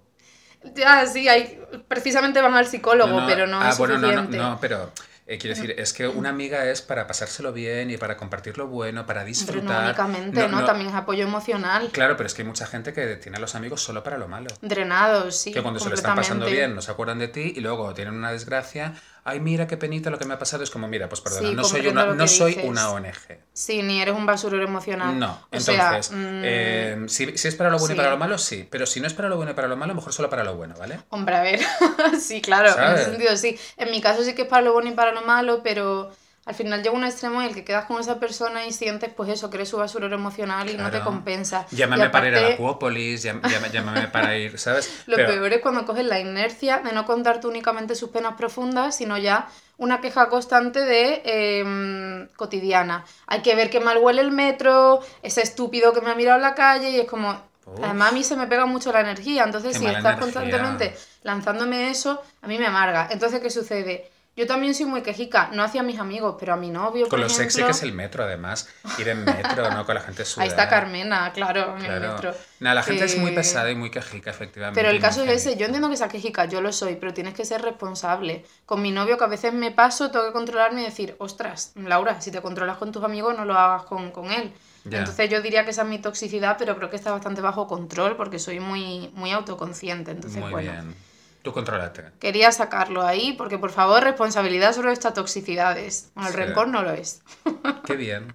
Ya 0.75 1.07
sí, 1.07 1.29
hay, 1.29 1.61
precisamente 1.87 2.40
van 2.40 2.55
al 2.55 2.66
psicólogo, 2.66 3.23
pero 3.27 3.47
no 3.47 3.61
ah, 3.61 3.71
es 3.71 3.79
bueno, 3.79 3.94
no, 3.94 4.01
no, 4.01 4.07
suficiente. 4.09 4.37
no, 4.38 4.59
pero 4.61 4.92
eh, 5.31 5.37
quiero 5.37 5.55
decir, 5.55 5.75
es 5.79 5.92
que 5.92 6.09
una 6.09 6.31
amiga 6.31 6.64
es 6.71 6.81
para 6.81 7.07
pasárselo 7.07 7.53
bien 7.53 7.90
y 7.90 7.99
para 7.99 8.16
compartir 8.16 8.57
lo 8.57 8.66
bueno, 8.66 9.05
para 9.05 9.21
Pero 9.21 9.27
disfrutar. 9.27 9.62
no 9.62 9.85
únicamente, 9.85 10.49
¿no? 10.49 10.64
También 10.64 10.88
es 10.88 10.94
apoyo 10.94 11.25
emocional. 11.25 11.90
Claro, 11.92 12.16
pero 12.16 12.27
es 12.29 12.33
que 12.33 12.40
hay 12.40 12.49
mucha 12.49 12.66
gente 12.66 12.94
que 12.94 13.16
tiene 13.16 13.37
a 13.37 13.40
los 13.40 13.55
amigos 13.55 13.83
solo 13.83 14.03
para 14.03 14.16
lo 14.16 14.27
malo. 14.27 14.49
Drenados, 14.62 15.37
sí. 15.37 15.53
que 15.53 15.61
cuando 15.61 15.81
se 15.81 15.90
lo 15.90 15.94
están 15.94 16.16
pasando 16.16 16.47
bien 16.47 16.75
no 16.75 16.81
se 16.81 16.90
acuerdan 16.90 17.18
de 17.18 17.29
ti 17.29 17.53
y 17.55 17.61
luego 17.61 17.92
tienen 17.92 18.14
una 18.14 18.33
desgracia. 18.33 18.94
Ay, 19.29 19.41
mira 19.41 19.67
qué 19.67 19.77
penita 19.77 20.09
lo 20.11 20.19
que 20.19 20.25
me 20.25 20.35
ha 20.35 20.38
pasado. 20.38 20.64
Es 20.64 20.71
como, 20.71 20.88
mira, 20.88 21.09
pues 21.09 21.21
perdona, 21.21 21.49
Sí, 21.51 21.55
no 21.55 21.64
soy, 21.64 21.87
una, 21.87 22.07
no 22.07 22.27
soy 22.29 22.53
dices. 22.55 22.64
una 22.69 22.91
ONG. 22.91 23.12
Sí, 23.53 23.83
ni 23.83 24.01
eres 24.01 24.14
un 24.14 24.25
basurero 24.25 24.64
emocional. 24.64 25.19
No, 25.19 25.38
O 25.53 25.61
sea, 25.61 25.75
entonces, 25.97 26.12
mm, 26.17 26.41
eh, 26.45 27.05
si, 27.09 27.37
si 27.37 27.49
es 27.49 27.55
para 27.55 27.69
lo 27.71 27.79
bueno 27.79 27.95
y 27.95 27.97
para 27.99 28.11
lo 28.11 28.17
malo, 28.17 28.38
sí. 28.38 28.67
Pero 28.71 28.87
si 28.87 29.01
no 29.01 29.07
es 29.07 29.12
para 29.14 29.29
lo 29.29 29.37
bueno 29.37 29.53
y 29.53 29.55
para 29.55 29.69
lo 29.69 29.77
malo, 29.77 29.95
mejor 29.95 30.12
solo 30.12 30.31
para 30.31 30.45
lo 30.45 30.55
bueno, 30.57 30.75
¿vale? 30.79 31.01
Hombre, 31.11 31.35
a 31.37 31.43
ver, 31.43 31.61
sí, 32.21 32.41
claro, 32.41 32.71
en 32.77 32.95
ese 32.95 33.05
sentido 33.07 33.37
sí. 33.37 33.59
En 33.77 33.91
mi 33.91 34.01
caso 34.01 34.23
sí 34.25 34.35
que 34.35 34.43
es 34.43 34.49
para 34.49 34.62
lo 34.62 34.73
bueno 34.73 34.88
y 34.91 34.93
para 34.95 35.12
lo 35.12 35.23
malo, 35.23 35.61
pero 35.62 36.11
al 36.49 36.55
final 36.55 36.83
llega 36.83 36.95
un 36.97 37.05
extremo 37.05 37.43
en 37.43 37.49
el 37.49 37.55
que 37.55 37.63
quedas 37.63 37.85
con 37.85 38.01
esa 38.01 38.19
persona 38.19 38.65
y 38.65 38.73
sientes, 38.73 39.13
pues 39.13 39.29
eso, 39.29 39.51
que 39.51 39.59
eres 39.59 39.69
su 39.69 39.77
basurero 39.77 40.15
emocional 40.15 40.71
y 40.71 40.79
no 40.79 40.91
te 40.91 41.01
compensa. 41.01 41.67
Llámame 41.71 42.09
para 42.09 42.29
ir 42.29 42.37
a 42.37 42.41
la 42.41 42.49
Acuópolis, 42.55 43.23
llámame 43.23 44.09
para 44.09 44.35
ir, 44.39 44.59
¿sabes? 44.59 45.03
Lo 45.07 45.17
Pero- 45.17 45.29
peor 45.29 45.53
es 45.53 45.61
cuando 45.61 45.85
coges 45.85 46.07
la 46.07 46.19
inercia 46.19 46.79
de 46.79 46.93
no 46.93 47.05
contarte 47.05 47.47
únicamente 47.47 47.95
sus 47.95 48.09
penas 48.09 48.33
profundas, 48.39 48.97
sino 48.97 49.19
ya 49.19 49.47
una 49.77 50.01
queja 50.01 50.31
constante 50.31 50.81
de 50.87 51.21
em, 51.61 52.29
cotidiana. 52.29 53.05
Hay 53.27 53.43
que 53.43 53.55
ver 53.55 53.69
qué 53.69 53.81
mal 53.81 53.99
huele 53.99 54.23
el 54.23 54.31
metro, 54.31 55.01
ese 55.23 55.43
estúpido 55.43 55.93
que 55.93 56.01
me 56.01 56.11
ha 56.11 56.15
mirado 56.15 56.37
en 56.37 56.43
la 56.45 56.55
calle 56.55 56.89
y 56.89 57.01
es 57.01 57.07
como... 57.07 57.31
Uf. 57.67 57.85
Además 57.85 58.13
a 58.13 58.15
mí 58.15 58.25
se 58.25 58.37
me 58.37 58.47
pega 58.47 58.65
mucho 58.65 58.91
la 58.91 59.03
energía, 59.03 59.45
entonces 59.45 59.77
si 59.77 59.85
estás 59.85 60.01
energía. 60.01 60.19
constantemente 60.19 60.97
lanzándome 61.25 61.91
eso, 61.91 62.23
a 62.41 62.47
mí 62.47 62.57
me 62.57 62.67
amarga. 62.67 63.09
Entonces, 63.11 63.41
¿qué 63.41 63.51
sucede? 63.51 64.11
Yo 64.38 64.46
también 64.46 64.72
soy 64.72 64.87
muy 64.87 65.03
quejica, 65.03 65.51
no 65.53 65.64
hacia 65.64 65.83
mis 65.83 65.98
amigos, 65.98 66.37
pero 66.38 66.53
a 66.55 66.57
mi 66.57 66.70
novio, 66.70 67.07
por 67.07 67.11
Con 67.11 67.20
lo 67.22 67.29
sexy 67.29 67.61
que 67.61 67.70
es 67.70 67.83
el 67.83 67.92
metro, 67.92 68.22
además. 68.22 68.68
Ir 68.96 69.09
en 69.09 69.24
metro, 69.24 69.68
¿no? 69.74 69.85
Con 69.85 69.96
la 69.96 70.01
gente 70.01 70.24
sudada. 70.24 70.44
Ahí 70.44 70.48
está 70.51 70.68
Carmena, 70.68 71.33
claro, 71.33 71.77
en 71.77 71.85
el 71.85 72.01
metro. 72.01 72.33
Nada, 72.61 72.77
la 72.77 72.83
gente 72.85 73.07
es 73.07 73.18
muy 73.18 73.31
Que- 73.31 73.38
pesada 73.38 73.68
y 73.68 73.74
muy 73.74 73.90
quejica, 73.90 74.31
efectivamente. 74.31 74.81
Pero 74.81 74.94
el 74.94 75.01
caso 75.01 75.24
es 75.24 75.44
ese, 75.44 75.57
yo 75.57 75.66
entiendo 75.66 75.90
que 75.90 75.96
sea 75.96 76.07
quejica, 76.07 76.44
yo 76.44 76.61
lo 76.61 76.70
soy, 76.72 76.94
pero 76.94 77.12
tienes 77.12 77.35
que 77.35 77.44
ser 77.44 77.62
responsable. 77.62 78.44
Con 78.64 78.81
mi 78.81 78.92
novio 78.92 79.18
que 79.18 79.24
a 79.24 79.27
veces 79.27 79.53
me 79.53 79.72
paso, 79.72 80.12
tengo 80.12 80.27
que 80.27 80.33
controlarme 80.33 80.83
y 80.83 80.85
decir, 80.85 81.16
ostras, 81.18 81.72
Laura, 81.74 82.20
si 82.20 82.31
te 82.31 82.40
controlas 82.40 82.77
con 82.77 82.92
tus 82.92 83.03
amigos, 83.03 83.37
no 83.37 83.44
lo 83.44 83.55
hagas 83.55 83.83
con, 83.87 84.12
con 84.12 84.31
él. 84.31 84.53
Entonces 84.85 85.29
yo 85.29 85.42
diría 85.42 85.64
que 85.64 85.72
esa 85.72 85.83
es 85.83 85.88
mi 85.88 85.98
toxicidad, 85.98 86.55
pero 86.61 86.77
creo 86.77 86.90
que 86.90 86.96
está 86.96 87.11
bastante 87.11 87.40
bajo 87.40 87.66
control 87.66 88.16
porque 88.16 88.38
soy 88.38 88.61
muy, 88.61 89.11
muy 89.14 89.33
autoconsciente. 89.33 90.12
Entonces, 90.12 90.40
Muy 90.40 90.53
bueno, 90.53 90.70
bien. 90.70 91.08
Tú 91.49 91.55
contrólate. 91.55 92.05
quería 92.21 92.53
sacarlo 92.53 93.03
ahí 93.07 93.33
porque, 93.33 93.59
por 93.59 93.71
favor, 93.71 94.03
responsabilidad 94.03 94.75
sobre 94.75 94.93
estas 94.93 95.15
toxicidades. 95.15 96.11
Bueno, 96.15 96.29
el 96.29 96.35
Sí. 96.35 96.41
rencor 96.41 96.69
no 96.69 96.83
lo 96.83 96.93
es. 96.93 97.23
Qué 97.87 97.97
bien. 97.97 98.35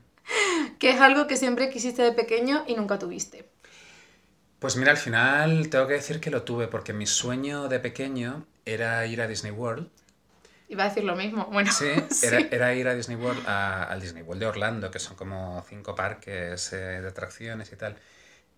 que 0.79 0.89
es 0.91 0.99
algo 1.01 1.27
que 1.27 1.37
siempre 1.37 1.69
quisiste 1.69 2.01
de 2.01 2.11
pequeño 2.11 2.63
y 2.67 2.75
nunca 2.75 2.97
tuviste. 2.97 3.49
Pues 4.59 4.75
mira, 4.77 4.91
al 4.91 4.97
final 4.97 5.69
tengo 5.69 5.87
que 5.87 5.93
decir 5.93 6.19
que 6.19 6.29
lo 6.31 6.43
tuve, 6.43 6.67
porque 6.67 6.93
mi 6.93 7.05
sueño 7.05 7.67
de 7.67 7.79
pequeño 7.79 8.45
era 8.65 9.05
ir 9.05 9.21
a 9.21 9.27
Disney 9.27 9.51
World. 9.51 9.89
Iba 10.69 10.85
a 10.85 10.87
decir 10.89 11.03
lo 11.03 11.15
mismo. 11.15 11.45
Bueno, 11.51 11.71
Sí, 11.71 11.87
Era, 12.23 12.39
era 12.49 12.73
ir 12.73 12.87
a 12.87 12.95
Disney 12.95 13.17
World, 13.17 13.45
a- 13.47 13.83
al 13.83 13.99
Disney 14.01 14.23
World 14.23 14.41
de 14.41 14.47
Orlando, 14.47 14.89
que 14.89 14.99
son 14.99 15.15
como 15.17 15.63
cinco 15.67 15.93
parques 15.95 16.71
eh, 16.73 16.77
de 17.01 17.07
atracciones 17.07 17.71
y 17.71 17.75
tal. 17.75 17.97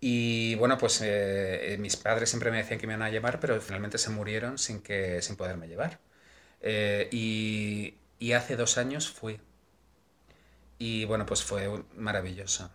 Y 0.08 0.54
bueno, 0.56 0.78
pues 0.78 1.02
eh, 1.02 1.74
eh, 1.74 1.78
mis 1.80 1.98
padres 1.98 2.30
siempre 2.30 2.52
me 2.52 2.58
decían 2.58 2.80
que 2.80 2.86
me 2.88 2.94
iban 2.94 3.02
a 3.08 3.10
llevar, 3.10 3.40
pero 3.40 3.60
finalmente 3.62 3.98
se 3.98 4.12
murieron 4.12 4.58
sin, 4.60 4.82
que, 4.82 5.22
sin 5.24 5.36
poderme 5.36 5.68
llevar. 5.68 6.00
Eh, 6.62 7.10
y, 7.12 7.96
y 8.20 8.34
hace 8.34 8.56
dos 8.58 8.78
años 8.78 9.10
fui. 9.12 9.40
Y 10.78 11.06
bueno, 11.06 11.26
pues 11.26 11.44
fue 11.44 11.84
maravilloso. 11.96 12.66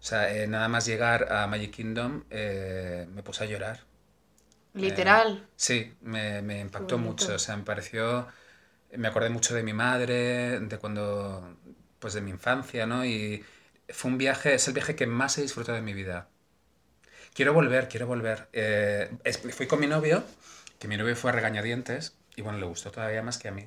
O 0.00 0.02
sea, 0.04 0.34
eh, 0.34 0.46
nada 0.48 0.68
más 0.68 0.86
llegar 0.86 1.32
a 1.32 1.46
Magic 1.48 1.72
Kingdom 1.72 2.24
me 2.30 3.22
puse 3.24 3.44
a 3.44 3.48
llorar. 3.48 3.80
literal. 4.74 5.48
Sí, 5.56 5.94
me, 6.00 6.40
me 6.42 6.60
impactó 6.60 6.98
mucho, 6.98 7.34
o 7.34 7.38
sea, 7.38 7.56
me 7.56 7.64
pareció, 7.64 8.26
me 8.96 9.08
acordé 9.08 9.30
mucho 9.30 9.54
de 9.54 9.62
mi 9.64 9.72
madre, 9.74 10.60
de 10.60 10.78
cuando, 10.78 11.58
pues 11.98 12.14
de 12.14 12.20
mi 12.22 12.30
infancia, 12.32 12.86
¿no? 12.86 13.04
Y 13.06 13.44
fue 13.90 14.10
un 14.12 14.18
viaje, 14.18 14.54
es 14.54 14.68
el 14.68 14.74
viaje 14.74 14.96
que 14.96 15.06
más 15.06 15.38
he 15.38 15.42
disfrutado 15.42 15.76
de 15.76 15.82
mi 15.82 15.94
vida. 15.94 16.30
Quiero 17.34 17.52
volver, 17.54 17.88
quiero 17.88 18.06
volver. 18.06 18.48
Eh, 18.52 19.10
fui 19.52 19.66
con 19.66 19.80
mi 19.80 19.86
novio, 19.86 20.24
que 20.78 20.88
mi 20.88 20.96
novio 20.96 21.16
fue 21.16 21.30
a 21.30 21.34
regañadientes, 21.34 22.16
y 22.36 22.42
bueno, 22.42 22.58
le 22.58 22.66
gustó 22.66 22.90
todavía 22.90 23.22
más 23.22 23.38
que 23.38 23.48
a 23.48 23.52
mí. 23.52 23.66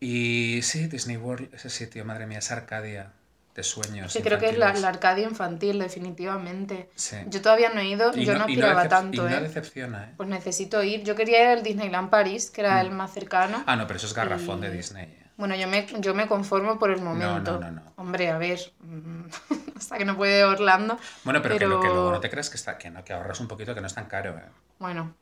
Y 0.00 0.60
sí, 0.62 0.86
Disney 0.88 1.18
World, 1.18 1.54
ese 1.54 1.70
sitio, 1.70 2.04
madre 2.04 2.26
mía, 2.26 2.38
es 2.38 2.50
Arcadia, 2.50 3.12
de 3.54 3.62
sueños. 3.62 4.12
Sí, 4.12 4.22
creo 4.22 4.38
que 4.38 4.48
es 4.48 4.58
la, 4.58 4.68
Arcadia 4.68 5.24
infantil, 5.24 5.78
definitivamente. 5.78 6.88
Sí. 6.94 7.16
Yo 7.26 7.42
todavía 7.42 7.70
no 7.70 7.80
he 7.80 7.88
ido, 7.88 8.10
Y 8.14 8.24
yo 8.24 8.32
no, 8.32 8.48
y 8.48 8.52
aspiraba 8.52 8.88
tanto, 8.88 9.26
y 9.26 9.30
no 9.30 9.36
¿eh? 9.36 9.40
decepciona, 9.40 10.04
¿eh? 10.04 10.14
Pues 10.16 10.28
necesito 10.28 10.82
ir. 10.82 11.02
Yo 11.04 11.14
quería 11.14 11.42
ir 11.42 11.58
al 11.58 11.62
Disneyland 11.62 12.08
París, 12.10 12.50
que 12.50 12.62
era 12.62 12.80
el 12.80 12.90
más 12.90 13.12
cercano. 13.12 13.62
Ah, 13.66 13.76
no, 13.76 13.86
pero 13.86 13.98
eso 13.98 14.06
es 14.06 14.14
garrafón 14.14 14.60
de 14.60 14.70
Disney. 14.70 15.19
Bueno, 15.40 15.56
yo 15.56 15.66
me, 15.66 15.86
yo 16.00 16.14
me 16.14 16.28
conformo 16.28 16.78
por 16.78 16.90
el 16.90 17.00
momento. 17.02 17.58
no, 17.58 17.70
no. 17.72 17.82
Hombre, 17.96 18.30
a 18.30 18.38
ver, 18.38 18.60
mm, 18.80 19.22
hasta 19.76 19.98
que 19.98 20.04
no 20.04 20.16
puede 20.16 20.44
Orlando. 20.44 20.98
Bueno, 21.24 21.42
pero, 21.42 21.58
Que, 21.58 21.66
lo, 21.66 21.80
que 21.80 21.88
luego 21.88 22.12
no 22.12 22.20
te 22.20 22.30
creas 22.30 22.50
que, 22.50 22.56
está, 22.56 22.78
que, 22.78 22.90
no, 22.90 23.02
que 23.02 23.12
ahorras 23.12 23.40
un 23.40 23.48
poquito, 23.48 23.74
que 23.74 23.80
no 23.80 23.86
es 23.88 23.94
tan 23.94 24.04
caro. 24.04 24.36
¿eh? 24.38 24.42
Bueno, 24.78 25.16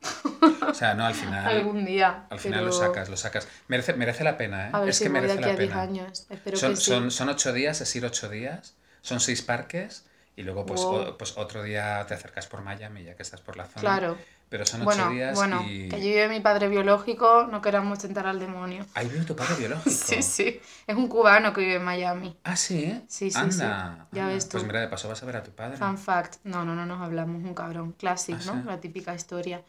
O 0.68 0.74
sea, 0.74 0.94
no, 0.94 1.06
al 1.06 1.14
final. 1.14 1.46
algún 1.56 1.84
día. 1.84 2.26
Al 2.30 2.38
final 2.38 2.64
lo 2.64 2.70
pero 2.72 2.86
sacas, 2.86 3.08
lo 3.08 3.16
sacas. 3.16 3.48
Merece, 3.68 3.94
merece 3.94 4.24
la 4.24 4.36
pena, 4.36 4.66
¿eh? 4.66 4.70
A 4.72 4.80
ver 4.80 4.88
es 4.90 4.98
si 4.98 5.04
que 5.04 5.10
voy 5.10 5.20
de 5.20 5.28
merece 5.28 5.38
aquí 5.38 5.48
a 5.50 5.52
la 5.52 5.58
10 5.58 5.70
pena. 5.70 5.82
años. 5.82 6.26
Espero 6.28 6.56
Son, 6.58 6.70
que 6.70 6.76
sí. 6.76 6.90
son, 6.90 7.10
son 7.10 7.28
ocho 7.28 7.52
días, 7.52 7.80
es 7.80 7.96
ir 7.96 8.04
ocho 8.04 8.28
días, 8.28 8.74
son 9.02 9.20
seis 9.20 9.40
parques 9.42 10.04
y 10.36 10.42
luego 10.42 10.66
pues, 10.66 10.82
Wow. 10.82 10.94
o- 11.10 11.18
pues 11.18 11.36
otro 11.36 11.62
día 11.62 12.04
te 12.06 12.14
acercas 12.14 12.46
por 12.46 12.62
Miami 12.62 13.04
ya 13.04 13.14
que 13.14 13.22
estás 13.22 13.40
por 13.40 13.56
la 13.56 13.64
zona. 13.66 13.80
Claro. 13.80 14.18
Pero 14.50 14.64
son 14.64 14.80
ocho 14.80 14.86
Bueno, 14.86 15.10
días 15.10 15.34
bueno, 15.36 15.62
y... 15.68 15.88
que 15.88 15.96
allí 15.96 16.08
vive 16.08 16.28
mi 16.28 16.40
padre 16.40 16.68
biológico, 16.68 17.46
no 17.50 17.60
queramos 17.60 17.98
tentar 17.98 18.26
al 18.26 18.38
demonio. 18.40 18.86
Ahí 18.94 19.06
vive 19.08 19.24
tu 19.24 19.36
padre 19.36 19.54
biológico. 19.58 19.90
Sí, 19.90 20.22
sí. 20.22 20.60
Es 20.86 20.96
un 20.96 21.06
cubano 21.08 21.52
que 21.52 21.60
vive 21.60 21.74
en 21.76 21.84
Miami. 21.84 22.36
Ah, 22.44 22.56
sí. 22.56 22.98
Sí, 23.08 23.30
sí, 23.30 23.38
Anda. 23.38 24.06
sí. 24.10 24.16
Ya 24.16 24.22
anda. 24.22 24.34
ves 24.34 24.48
tú. 24.48 24.52
Pues 24.52 24.64
mira, 24.64 24.80
de 24.80 24.88
paso 24.88 25.08
vas 25.08 25.22
a 25.22 25.26
ver 25.26 25.36
a 25.36 25.42
tu 25.42 25.50
padre. 25.50 25.76
Fun 25.76 25.98
fact. 25.98 26.36
No, 26.44 26.64
no, 26.64 26.74
no 26.74 26.86
nos 26.86 27.00
hablamos, 27.02 27.42
un 27.44 27.52
cabrón. 27.54 27.92
Classic, 27.98 28.36
Ah, 28.40 28.42
¿no? 28.46 28.52
sí. 28.54 28.58
La 28.66 28.80
típica 28.80 29.14
historia. 29.14 29.62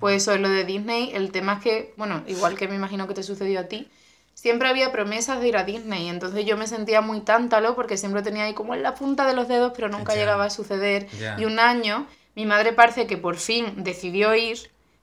Pues 0.00 0.22
eso, 0.22 0.36
lo 0.38 0.48
de 0.48 0.64
Disney, 0.64 1.10
el 1.14 1.30
tema 1.30 1.54
es 1.54 1.60
que, 1.62 1.94
bueno, 1.96 2.22
igual 2.26 2.56
que 2.56 2.66
me 2.68 2.74
imagino 2.74 3.06
que 3.06 3.12
te 3.14 3.22
sucedió 3.22 3.60
a 3.60 3.64
ti, 3.64 3.88
siempre 4.32 4.66
había 4.68 4.90
promesas 4.90 5.40
de 5.40 5.48
ir 5.48 5.56
a 5.58 5.64
Disney. 5.64 6.08
Entonces 6.08 6.44
yo 6.46 6.56
me 6.56 6.66
sentía 6.66 7.02
muy 7.02 7.20
tántalo 7.20 7.74
porque 7.76 7.96
siempre 7.98 8.22
tenía 8.22 8.44
ahí 8.44 8.54
como 8.54 8.74
en 8.74 8.82
la 8.82 8.94
punta 8.94 9.26
de 9.28 9.34
los 9.34 9.46
dedos, 9.46 9.72
pero 9.76 9.88
nunca 9.90 10.14
Ya. 10.14 10.20
llegaba 10.20 10.46
a 10.46 10.50
suceder. 10.50 11.06
Ya. 11.20 11.38
Y 11.38 11.44
un 11.44 11.58
año, 11.60 12.06
mi 12.34 12.46
madre 12.46 12.72
parece 12.72 13.06
que 13.06 13.16
por 13.16 13.36
fin 13.36 13.84
decidió 13.84 14.34
ir, 14.34 14.58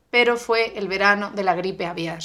pero 0.09 0.37
fue 0.37 0.77
el 0.77 0.87
verano 0.87 1.31
de 1.31 1.43
la 1.43 1.55
gripe 1.55 1.85
aviar. 1.85 2.19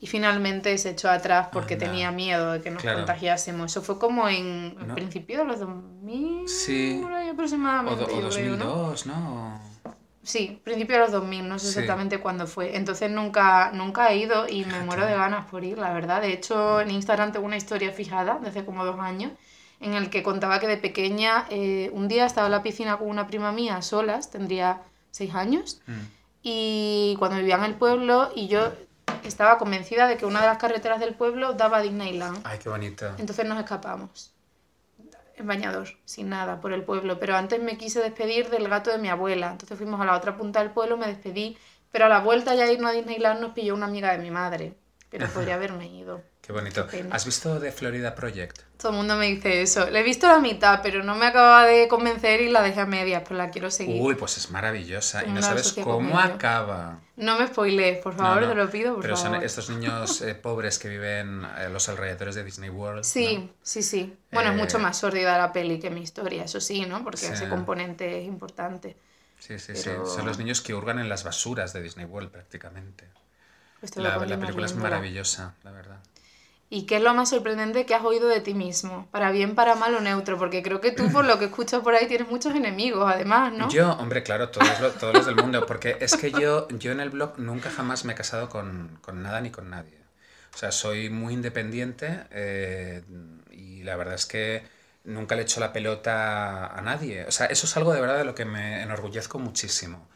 Y 0.00 0.06
finalmente 0.06 0.76
se 0.78 0.90
echó 0.90 1.10
atrás 1.10 1.48
porque 1.52 1.74
Anda. 1.74 1.86
tenía 1.86 2.12
miedo 2.12 2.52
de 2.52 2.60
que 2.60 2.70
nos 2.70 2.82
Claro. 2.82 2.98
contagiásemos. 2.98 3.72
Eso 3.72 3.82
fue 3.82 3.98
como 3.98 4.28
en 4.28 4.76
el 4.80 4.86
No. 4.88 4.94
principio 4.94 5.38
de 5.38 5.44
los 5.44 5.58
2000, 5.58 6.48
Sí. 6.48 7.02
O, 7.04 7.30
aproximadamente. 7.32 8.04
do- 8.04 8.06
o 8.16 8.20
yo 8.20 8.28
creo, 8.28 8.56
¿no? 8.56 8.64
2002, 8.66 9.06
¿no? 9.06 9.60
Sí, 10.22 10.60
principio 10.62 10.96
de 10.96 11.00
los 11.02 11.10
2000, 11.12 11.48
no 11.48 11.58
sé 11.58 11.66
Sí. 11.72 11.78
exactamente 11.80 12.20
cuándo 12.20 12.46
fue. 12.46 12.76
Entonces 12.76 13.10
nunca, 13.10 13.70
nunca 13.72 14.10
he 14.12 14.18
ido 14.18 14.46
y 14.46 14.58
me 14.58 14.64
Fíjate. 14.66 14.84
muero 14.84 15.06
de 15.06 15.14
ganas 15.14 15.46
por 15.46 15.64
ir, 15.64 15.78
la 15.78 15.92
verdad. 15.94 16.20
De 16.20 16.32
hecho, 16.32 16.80
en 16.82 16.90
Instagram 16.90 17.32
tengo 17.32 17.46
una 17.46 17.56
historia 17.56 17.90
fijada 17.92 18.38
de 18.38 18.50
hace 18.50 18.64
como 18.64 18.84
dos 18.84 19.00
años 19.00 19.32
en 19.80 19.94
el 19.94 20.10
que 20.10 20.22
contaba 20.22 20.58
que 20.60 20.66
de 20.66 20.76
pequeña 20.76 21.46
eh, 21.50 21.90
un 21.92 22.08
día 22.08 22.26
estaba 22.26 22.46
en 22.48 22.52
la 22.52 22.62
piscina 22.62 22.96
con 22.98 23.08
una 23.08 23.26
prima 23.26 23.52
mía 23.52 23.80
solas, 23.82 24.30
tendría 24.30 24.82
seis 25.10 25.34
años, 25.34 25.80
Mm. 25.86 25.92
y 26.42 27.16
cuando 27.18 27.36
vivía 27.38 27.56
en 27.56 27.64
el 27.64 27.74
pueblo 27.74 28.30
y 28.34 28.48
yo 28.48 28.72
estaba 29.24 29.58
convencida 29.58 30.06
de 30.06 30.16
que 30.16 30.26
una 30.26 30.40
de 30.40 30.46
las 30.46 30.58
carreteras 30.58 31.00
del 31.00 31.14
pueblo 31.14 31.52
daba 31.54 31.78
a 31.78 31.82
Disneyland. 31.82 32.40
Ay, 32.44 32.58
qué 32.58 32.68
bonito. 32.68 33.06
Entonces 33.18 33.44
nos 33.46 33.58
escapamos. 33.58 34.32
En 35.36 35.46
bañador, 35.46 35.88
sin 36.04 36.28
nada, 36.30 36.60
por 36.60 36.72
el 36.72 36.82
pueblo. 36.82 37.18
Pero 37.20 37.36
antes 37.36 37.60
me 37.62 37.76
quise 37.78 38.00
despedir 38.00 38.50
del 38.50 38.68
gato 38.68 38.90
de 38.90 38.98
mi 38.98 39.08
abuela. 39.08 39.52
Entonces 39.52 39.78
fuimos 39.78 40.00
a 40.00 40.04
la 40.04 40.16
otra 40.16 40.36
punta 40.36 40.58
del 40.60 40.70
pueblo, 40.72 40.96
me 40.96 41.06
despedí. 41.06 41.56
Pero 41.92 42.06
a 42.06 42.08
la 42.08 42.18
vuelta 42.20 42.54
ya 42.56 42.70
irnos 42.70 42.90
a 42.90 42.94
Disneyland 42.94 43.40
nos 43.40 43.52
pilló 43.52 43.74
una 43.74 43.86
amiga 43.86 44.10
de 44.12 44.18
mi 44.18 44.30
madre. 44.32 44.74
Pero 45.10 45.26
podría 45.34 45.54
haberme 45.54 45.86
ido. 45.86 46.22
Qué 46.48 46.54
bonito. 46.54 46.86
¿Has 47.10 47.26
visto 47.26 47.60
The 47.60 47.70
Florida 47.72 48.14
Project? 48.14 48.60
Todo 48.78 48.92
el 48.92 48.96
mundo 48.96 49.16
me 49.16 49.26
dice 49.26 49.60
eso. 49.60 49.90
Le 49.90 50.00
he 50.00 50.02
visto 50.02 50.26
la 50.26 50.38
mitad, 50.38 50.80
pero 50.82 51.04
no 51.04 51.14
me 51.14 51.26
acaba 51.26 51.66
de 51.66 51.88
convencer 51.88 52.40
y 52.40 52.48
la 52.48 52.62
dejé 52.62 52.80
a 52.80 52.86
medias, 52.86 53.22
pues 53.28 53.36
la 53.36 53.50
quiero 53.50 53.70
seguir. 53.70 54.00
Uy, 54.00 54.14
pues 54.14 54.38
es 54.38 54.50
maravillosa. 54.50 55.26
Y 55.26 55.30
no 55.30 55.42
sabes 55.42 55.74
cómo 55.74 56.18
acaba. 56.18 57.00
No 57.16 57.38
me 57.38 57.48
spoilees, 57.48 57.98
por 58.02 58.14
favor, 58.14 58.40
no, 58.40 58.48
te 58.48 58.54
lo 58.54 58.70
pido, 58.70 58.94
por 58.94 59.02
Pero 59.02 59.14
son 59.18 59.34
estos 59.34 59.68
niños 59.68 60.22
eh, 60.22 60.34
pobres 60.42 60.78
que 60.78 60.88
viven 60.88 61.44
a 61.44 61.68
los 61.68 61.86
alrededores 61.90 62.34
de 62.34 62.44
Disney 62.44 62.70
World. 62.70 63.04
Sí, 63.04 63.36
¿no? 63.36 63.50
sí, 63.62 63.82
sí. 63.82 64.16
Bueno, 64.32 64.48
es 64.52 64.56
Eh, 64.56 64.58
mucho 64.58 64.78
más 64.78 64.96
sórdida 64.96 65.36
la 65.36 65.52
peli 65.52 65.78
que 65.78 65.90
mi 65.90 66.00
historia, 66.00 66.44
eso 66.44 66.62
sí, 66.62 66.86
¿no? 66.86 67.04
Porque 67.04 67.18
Sí. 67.18 67.32
ese 67.34 67.50
componente 67.50 68.22
es 68.22 68.26
importante. 68.26 68.96
Sí, 69.38 69.58
sí, 69.58 69.74
Pero- 69.84 70.06
sí. 70.06 70.14
Son 70.16 70.24
los 70.24 70.38
niños 70.38 70.62
que 70.62 70.74
hurgan 70.74 70.98
en 70.98 71.10
las 71.10 71.24
basuras 71.24 71.74
de 71.74 71.82
Disney 71.82 72.06
World 72.06 72.30
prácticamente. 72.30 73.06
Pues 73.80 73.94
La, 73.96 74.18
película 74.18 74.66
es 74.66 74.74
maravillosa, 74.74 75.54
la 75.62 75.70
verdad. 75.70 75.98
¿Y 76.70 76.86
qué 76.86 76.96
es 76.96 77.02
lo 77.02 77.14
más 77.14 77.30
sorprendente 77.30 77.86
que 77.86 77.94
has 77.94 78.04
oído 78.04 78.28
de 78.28 78.40
ti 78.40 78.54
mismo? 78.54 79.08
Para 79.10 79.30
bien, 79.30 79.54
para 79.54 79.74
mal 79.74 79.94
o 79.94 80.00
neutro, 80.00 80.38
porque 80.38 80.62
creo 80.62 80.80
que 80.80 80.92
tú, 80.92 81.10
por 81.12 81.24
lo 81.24 81.38
que 81.38 81.46
escucho 81.46 81.82
por 81.82 81.94
ahí, 81.94 82.06
tienes 82.06 82.28
muchos 82.28 82.54
enemigos, 82.54 83.10
además, 83.10 83.52
¿no? 83.52 83.66
Yo, 83.68 83.92
hombre, 83.94 84.22
claro, 84.22 84.50
todos, 84.50 84.78
lo- 84.80 84.92
todos 84.92 85.14
los 85.14 85.26
del 85.26 85.34
mundo, 85.36 85.66
porque 85.66 85.96
es 86.00 86.16
que 86.16 86.32
yo, 86.32 86.68
yo 86.68 86.92
en 86.92 87.00
el 87.00 87.10
blog 87.10 87.38
nunca 87.38 87.70
jamás 87.70 88.04
me 88.04 88.12
he 88.12 88.16
casado 88.16 88.48
con, 88.48 88.98
con 89.02 89.22
nada 89.22 89.40
ni 89.40 89.50
con 89.50 89.68
nadie. 89.70 89.98
O 90.54 90.56
sea, 90.58 90.70
soy 90.72 91.10
muy 91.10 91.34
independiente 91.34 92.24
eh, 92.30 93.02
y 93.50 93.82
la 93.82 93.96
verdad 93.96 94.14
es 94.14 94.26
que 94.26 94.62
nunca 95.04 95.34
le 95.34 95.42
echo 95.42 95.58
la 95.60 95.72
pelota 95.72 96.66
a 96.68 96.80
nadie. 96.82 97.24
O 97.26 97.32
sea, 97.32 97.46
eso 97.46 97.66
es 97.66 97.76
algo 97.76 97.92
de 97.92 98.00
verdad 98.00 98.18
de 98.18 98.24
lo 98.24 98.34
que 98.34 98.44
me 98.44 98.82
enorgullezco 98.82 99.38
muchísimo. 99.40 100.08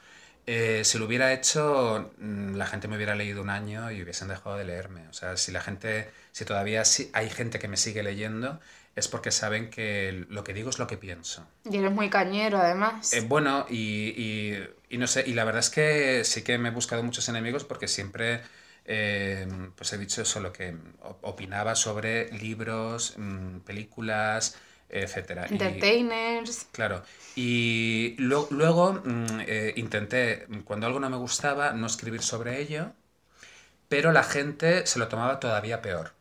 Eh, 0.46 0.82
si 0.84 0.98
lo 0.98 1.06
hubiera 1.06 1.32
hecho, 1.32 2.12
mm, 2.18 2.54
la 2.56 2.66
gente 2.66 2.88
me 2.88 2.96
hubiera 2.96 3.14
leído 3.14 3.42
un 3.42 3.50
año 3.50 3.90
y 3.90 4.02
hubiesen 4.02 4.28
dejado 4.28 4.56
de 4.56 4.64
leerme. 4.64 5.08
O 5.08 5.12
sea, 5.12 5.36
si 5.36 5.52
la 5.52 5.60
gente, 5.60 6.10
si 6.32 6.44
todavía 6.44 6.82
hay 7.12 7.30
gente 7.30 7.58
que 7.58 7.68
me 7.68 7.76
sigue 7.76 8.02
leyendo, 8.02 8.60
es 8.96 9.08
porque 9.08 9.30
saben 9.30 9.70
que 9.70 10.26
lo 10.28 10.44
que 10.44 10.52
digo 10.54 10.68
es 10.70 10.78
lo 10.78 10.86
que 10.86 10.96
pienso. 10.98 11.46
Y 11.70 11.78
eres 11.78 11.92
muy 11.92 12.10
cañero, 12.10 12.58
además. 12.58 13.12
Eh, 13.14 13.20
bueno, 13.20 13.66
y, 13.70 14.08
y- 14.16 14.68
y 14.90 14.98
no 14.98 15.06
sé, 15.06 15.24
y 15.26 15.32
la 15.34 15.44
verdad 15.44 15.60
es 15.60 15.70
que 15.70 16.24
sí 16.24 16.42
que 16.42 16.58
me 16.58 16.68
he 16.68 16.72
buscado 16.72 17.02
muchos 17.02 17.28
enemigos 17.28 17.64
porque 17.64 17.88
siempre 17.88 18.40
eh, 18.84 19.46
pues 19.76 19.92
he 19.92 19.98
dicho 19.98 20.22
eso, 20.22 20.40
lo 20.40 20.52
que 20.52 20.74
op- 21.02 21.24
opinaba 21.24 21.74
sobre 21.76 22.30
libros, 22.32 23.14
mm, 23.16 23.58
películas, 23.60 24.56
etcétera. 24.88 25.46
Y- 25.48 25.52
Entertainers. 25.54 26.66
Claro. 26.72 27.02
Y 27.36 28.14
lo- 28.18 28.48
luego 28.50 28.94
mm, 29.04 29.40
eh, 29.46 29.72
intenté, 29.76 30.46
cuando 30.64 30.86
algo 30.86 31.00
no 31.00 31.08
me 31.10 31.16
gustaba, 31.16 31.72
no 31.72 31.86
escribir 31.86 32.22
sobre 32.22 32.60
ello, 32.60 32.92
pero 33.88 34.12
la 34.12 34.22
gente 34.24 34.86
se 34.86 34.98
lo 34.98 35.08
tomaba 35.08 35.40
todavía 35.40 35.82
peor. 35.82 36.12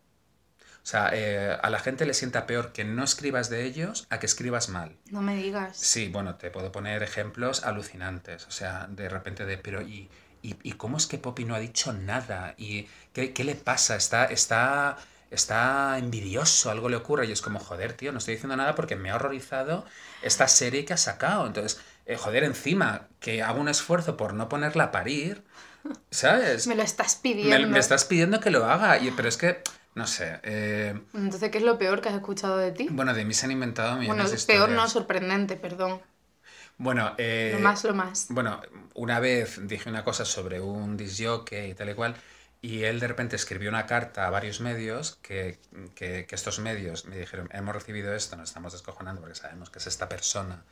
O 0.84 0.86
sea, 0.91 1.10
eh, 1.13 1.58
a 1.62 1.70
la 1.70 1.80
gente 1.80 2.06
le 2.06 2.13
sienta 2.13 2.48
peor 2.48 2.72
que 2.72 2.84
no 2.84 3.04
escribas 3.04 3.50
de 3.50 3.63
ellos 3.65 4.08
a 4.10 4.20
que 4.20 4.26
escribas 4.26 4.70
mal. 4.70 4.98
No 5.12 5.22
me 5.22 5.36
digas. 5.36 5.78
Sí, 5.78 6.08
bueno, 6.10 6.36
te 6.36 6.50
puedo 6.50 6.72
poner 6.72 7.04
ejemplos 7.04 7.63
alucinantes. 7.63 8.48
O 8.48 8.52
sea, 8.52 8.88
de 8.89 9.08
repente 9.10 9.46
de, 9.46 9.58
pero 9.58 9.82
¿y, 9.82 10.10
y, 10.41 10.56
y 10.63 10.74
cómo 10.74 10.98
es 10.98 11.06
que 11.08 11.17
Poppy 11.20 11.46
no 11.46 11.54
ha 11.56 11.60
dicho 11.60 11.94
nada? 11.94 12.56
¿Y 12.58 12.88
qué, 13.13 13.32
qué 13.34 13.44
le 13.44 13.56
pasa? 13.56 13.96
Está, 13.96 14.26
está, 14.26 14.98
está 15.30 15.98
envidioso, 16.00 16.72
algo 16.72 16.89
le 16.89 16.96
ocurre. 16.98 17.28
Y 17.28 17.32
es 17.32 17.41
como, 17.41 17.60
joder, 17.60 17.94
tío, 17.94 18.12
no 18.12 18.17
estoy 18.17 18.34
diciendo 18.36 18.56
nada 18.58 18.74
porque 18.76 18.96
me 18.96 19.12
ha 19.12 19.15
horrorizado 19.15 19.86
esta 20.24 20.48
serie 20.48 20.84
que 20.86 20.94
ha 20.94 20.98
sacado. 20.98 21.46
Entonces, 21.48 21.80
eh, 22.08 22.17
joder, 22.17 22.44
encima 22.44 23.08
que 23.20 23.44
hago 23.44 23.62
un 23.62 23.70
esfuerzo 23.70 24.17
por 24.17 24.34
no 24.34 24.50
ponerla 24.50 24.86
a 24.86 24.91
parir, 24.91 25.44
¿sabes? 26.12 26.67
Me 26.67 26.76
lo 26.76 26.84
estás 26.84 27.20
Me, 27.24 27.24
pidiendo. 27.24 27.67
me 27.67 27.80
estás 27.80 28.06
pidiendo 28.06 28.39
que 28.39 28.52
lo 28.52 28.65
haga. 28.65 29.00
Y, 29.00 29.12
pero 29.12 29.28
es 29.30 29.38
que, 29.38 29.62
no 29.95 30.08
sé. 30.08 30.39
eh, 30.43 30.99
Entonces, 31.13 31.49
¿qué 31.51 31.58
es 31.58 31.63
lo 31.63 31.77
peor 31.77 32.01
que 32.01 32.10
has 32.10 32.15
escuchado 32.15 32.58
de 32.58 32.71
ti? 32.71 32.88
bueno, 32.91 33.13
de 33.13 33.25
mí 33.25 33.34
se 33.34 33.45
han 33.45 33.51
inventado 33.51 33.95
millones 33.97 34.08
Bueno, 34.08 34.23
de 34.23 34.30
peor 34.30 34.69
no, 34.69 34.75
historias. 34.75 34.91
sorprendente, 34.91 35.56
perdón. 35.58 36.01
Bueno, 36.77 37.13
eh, 37.17 37.51
Lo 37.54 37.60
más, 37.60 37.84
lo 37.84 37.93
más. 37.93 38.25
Bueno, 38.30 38.60
una 38.95 39.19
vez 39.19 39.60
dije 39.67 39.89
una 39.89 40.04
cosa 40.04 40.25
sobre 40.25 40.60
un 40.62 40.97
disjockey 40.97 41.71
y 41.71 41.73
tal 41.75 41.89
y 41.89 41.93
cual, 41.93 42.15
y 42.62 42.84
él 42.84 42.99
de 42.99 43.08
repente 43.08 43.36
escribió 43.36 43.69
una 43.69 43.86
carta 43.86 44.27
a 44.27 44.30
varios 44.30 44.62
medios 44.62 45.17
que, 45.21 45.60
que, 45.95 46.25
que 46.25 46.36
estos 46.36 46.60
medios 46.60 47.06
me 47.06 47.17
dijeron, 47.17 47.49
hemos 47.54 47.75
recibido 47.75 48.13
esto, 48.15 48.36
nos 48.36 48.49
estamos 48.49 48.73
descojonando 48.73 49.21
porque 49.21 49.36
sabemos 49.36 49.69
que 49.69 49.80
es 49.80 49.88
esta 49.88 50.08
persona 50.10 50.63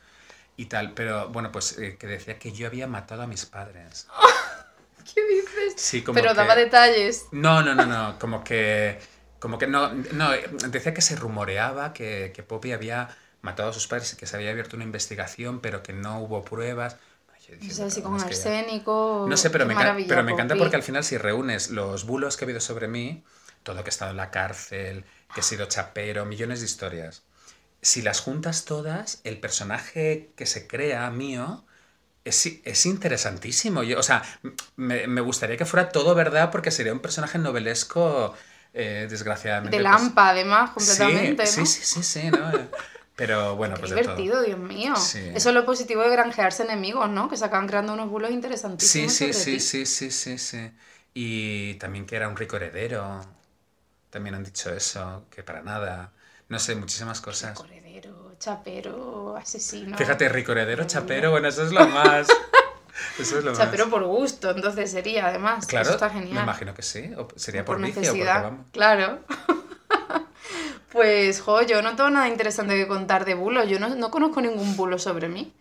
y 0.56 0.66
tal, 0.66 0.92
pero 0.94 1.28
bueno, 1.30 1.52
pues 1.52 1.78
eh, 1.78 1.96
que 1.98 2.06
decía 2.06 2.38
que 2.38 2.52
yo 2.52 2.66
había 2.66 2.86
matado 2.86 3.22
a 3.22 3.26
mis 3.26 3.46
padres. 3.46 4.08
¿Qué 5.14 5.22
dices? 5.26 5.74
Sí, 5.76 6.02
como 6.02 6.16
Pero 6.20 6.30
que- 6.30 6.34
daba 6.36 6.54
detalles. 6.56 7.26
No, 7.32 7.62
no, 7.62 7.74
no, 7.74 7.86
no, 7.86 8.18
como 8.18 8.44
que, 8.44 8.98
como 9.40 9.58
que 9.58 9.66
no, 9.66 9.92
no, 9.92 10.30
decía 10.68 10.94
que 10.94 11.02
se 11.02 11.16
rumoreaba 11.16 11.92
que, 11.92 12.32
que 12.34 12.42
Poppy 12.42 12.72
había 12.72 13.16
matado 13.42 13.70
a 13.70 13.72
sus 13.72 13.88
padres 13.88 14.12
y 14.12 14.16
que 14.16 14.26
se 14.26 14.36
había 14.36 14.50
abierto 14.50 14.76
una 14.76 14.84
investigación, 14.84 15.60
pero 15.60 15.82
que 15.82 15.92
no 15.92 16.20
hubo 16.20 16.44
pruebas. 16.44 16.96
Diciendo, 17.48 17.74
sé 17.74 17.90
si 17.90 18.00
"Pero 18.00 18.10
con 18.10 18.18
que 18.18 18.20
ya-". 18.20 18.26
arsénico. 18.26 19.26
No 19.28 19.36
sé, 19.36 19.50
pero, 19.50 19.66
me, 19.66 19.74
pero 20.06 20.22
me 20.24 20.32
encanta 20.32 20.56
porque 20.56 20.76
al 20.76 20.82
final 20.82 21.04
si 21.04 21.18
reúnes 21.18 21.70
los 21.70 22.04
bulos 22.06 22.36
que 22.36 22.44
ha 22.44 22.46
habido 22.46 22.60
sobre 22.60 22.88
mí, 22.88 23.24
todo 23.62 23.82
que 23.82 23.90
he 23.90 23.94
estado 23.96 24.12
en 24.12 24.16
la 24.18 24.30
cárcel, 24.30 25.04
que 25.34 25.40
he 25.40 25.42
sido 25.42 25.66
chapero, 25.66 26.24
millones 26.26 26.60
de 26.60 26.66
historias, 26.66 27.22
si 27.82 28.02
las 28.02 28.20
juntas 28.20 28.64
todas, 28.66 29.20
el 29.24 29.40
personaje 29.40 30.30
que 30.36 30.46
se 30.46 30.66
crea 30.66 31.10
mío 31.10 31.64
es, 32.24 32.46
es 32.64 32.86
interesantísimo. 32.86 33.82
Yo, 33.82 33.98
o 33.98 34.02
sea, 34.02 34.22
me, 34.76 35.06
me 35.06 35.20
gustaría 35.20 35.56
que 35.56 35.64
fuera 35.66 35.90
todo 35.90 36.14
verdad 36.14 36.50
porque 36.50 36.70
sería 36.70 36.92
un 36.92 37.00
personaje 37.00 37.38
novelesco, 37.38 38.34
eh, 38.72 39.06
desgraciadamente. 39.10 39.76
De 39.76 39.82
pues, 39.82 39.92
Lampa, 39.92 40.28
además, 40.30 40.70
completamente, 40.70 41.46
sí, 41.46 41.60
¿no? 41.60 41.66
sí, 41.66 41.82
sí, 41.84 42.02
sí, 42.02 42.20
sí, 42.22 42.30
¿no? 42.30 42.50
Pero 43.16 43.56
bueno, 43.56 43.74
Qué 43.74 43.80
pues 43.82 43.90
de 43.90 43.98
todo. 43.98 44.14
divertido, 44.14 44.42
Dios 44.42 44.58
mío. 44.58 44.94
Sí. 44.96 45.20
Eso 45.34 45.48
es 45.50 45.54
lo 45.54 45.64
positivo 45.66 46.02
de 46.02 46.10
granjearse 46.10 46.62
enemigos, 46.62 47.08
¿no? 47.10 47.28
Que 47.28 47.36
se 47.36 47.44
acaban 47.44 47.66
creando 47.68 47.92
unos 47.92 48.08
bulos 48.08 48.30
Sí, 48.30 48.36
interesantísimos. 48.36 49.12
sí, 49.12 49.32
sobre 49.32 49.34
sí, 49.34 49.60
sí, 49.60 49.86
sí, 49.86 50.10
sí, 50.10 50.38
sí. 50.38 50.72
Y 51.12 51.74
también 51.74 52.06
que 52.06 52.16
era 52.16 52.28
un 52.28 52.36
rico 52.36 52.56
heredero. 52.56 53.20
también 54.10 54.34
han 54.36 54.44
dicho 54.44 54.72
eso, 54.74 55.26
que 55.30 55.42
para 55.42 55.62
nada. 55.62 56.12
No 56.48 56.58
sé, 56.58 56.74
muchísimas 56.76 57.20
cosas. 57.20 57.58
Rico 57.58 58.32
chapero, 58.38 59.36
asesino. 59.36 59.96
Fíjate, 59.96 60.28
rico 60.28 60.54
chapero, 60.86 61.30
bueno, 61.30 61.48
eso 61.48 61.64
es 61.64 61.72
lo 61.72 61.86
más. 61.88 62.28
Eso 63.18 63.38
es 63.38 63.44
lo 63.44 63.54
chapero 63.54 63.88
por 63.88 64.04
gusto, 64.04 64.50
entonces 64.50 64.90
sería 64.90 65.26
además. 65.26 65.66
Claro, 65.66 65.84
eso 65.84 65.94
está 65.94 66.10
genial. 66.10 66.34
me 66.34 66.42
imagino 66.42 66.74
que 66.74 66.82
sí. 66.82 67.12
O 67.16 67.28
sería 67.36 67.64
por, 67.64 67.80
necesidad. 67.80 68.42
vamos. 68.42 68.66
Claro. 68.72 69.20
pues, 70.92 71.40
jo, 71.40 71.62
yo 71.62 71.82
no 71.82 71.96
tengo 71.96 72.10
nada 72.10 72.28
interesante 72.28 72.74
que 72.76 72.86
contar 72.86 73.24
de 73.24 73.34
bulos. 73.34 73.68
Yo 73.68 73.78
no, 73.78 73.88
no 73.94 74.10
conozco 74.10 74.40
ningún 74.40 74.76
bulo 74.76 74.98
sobre 74.98 75.28
mí. 75.28 75.52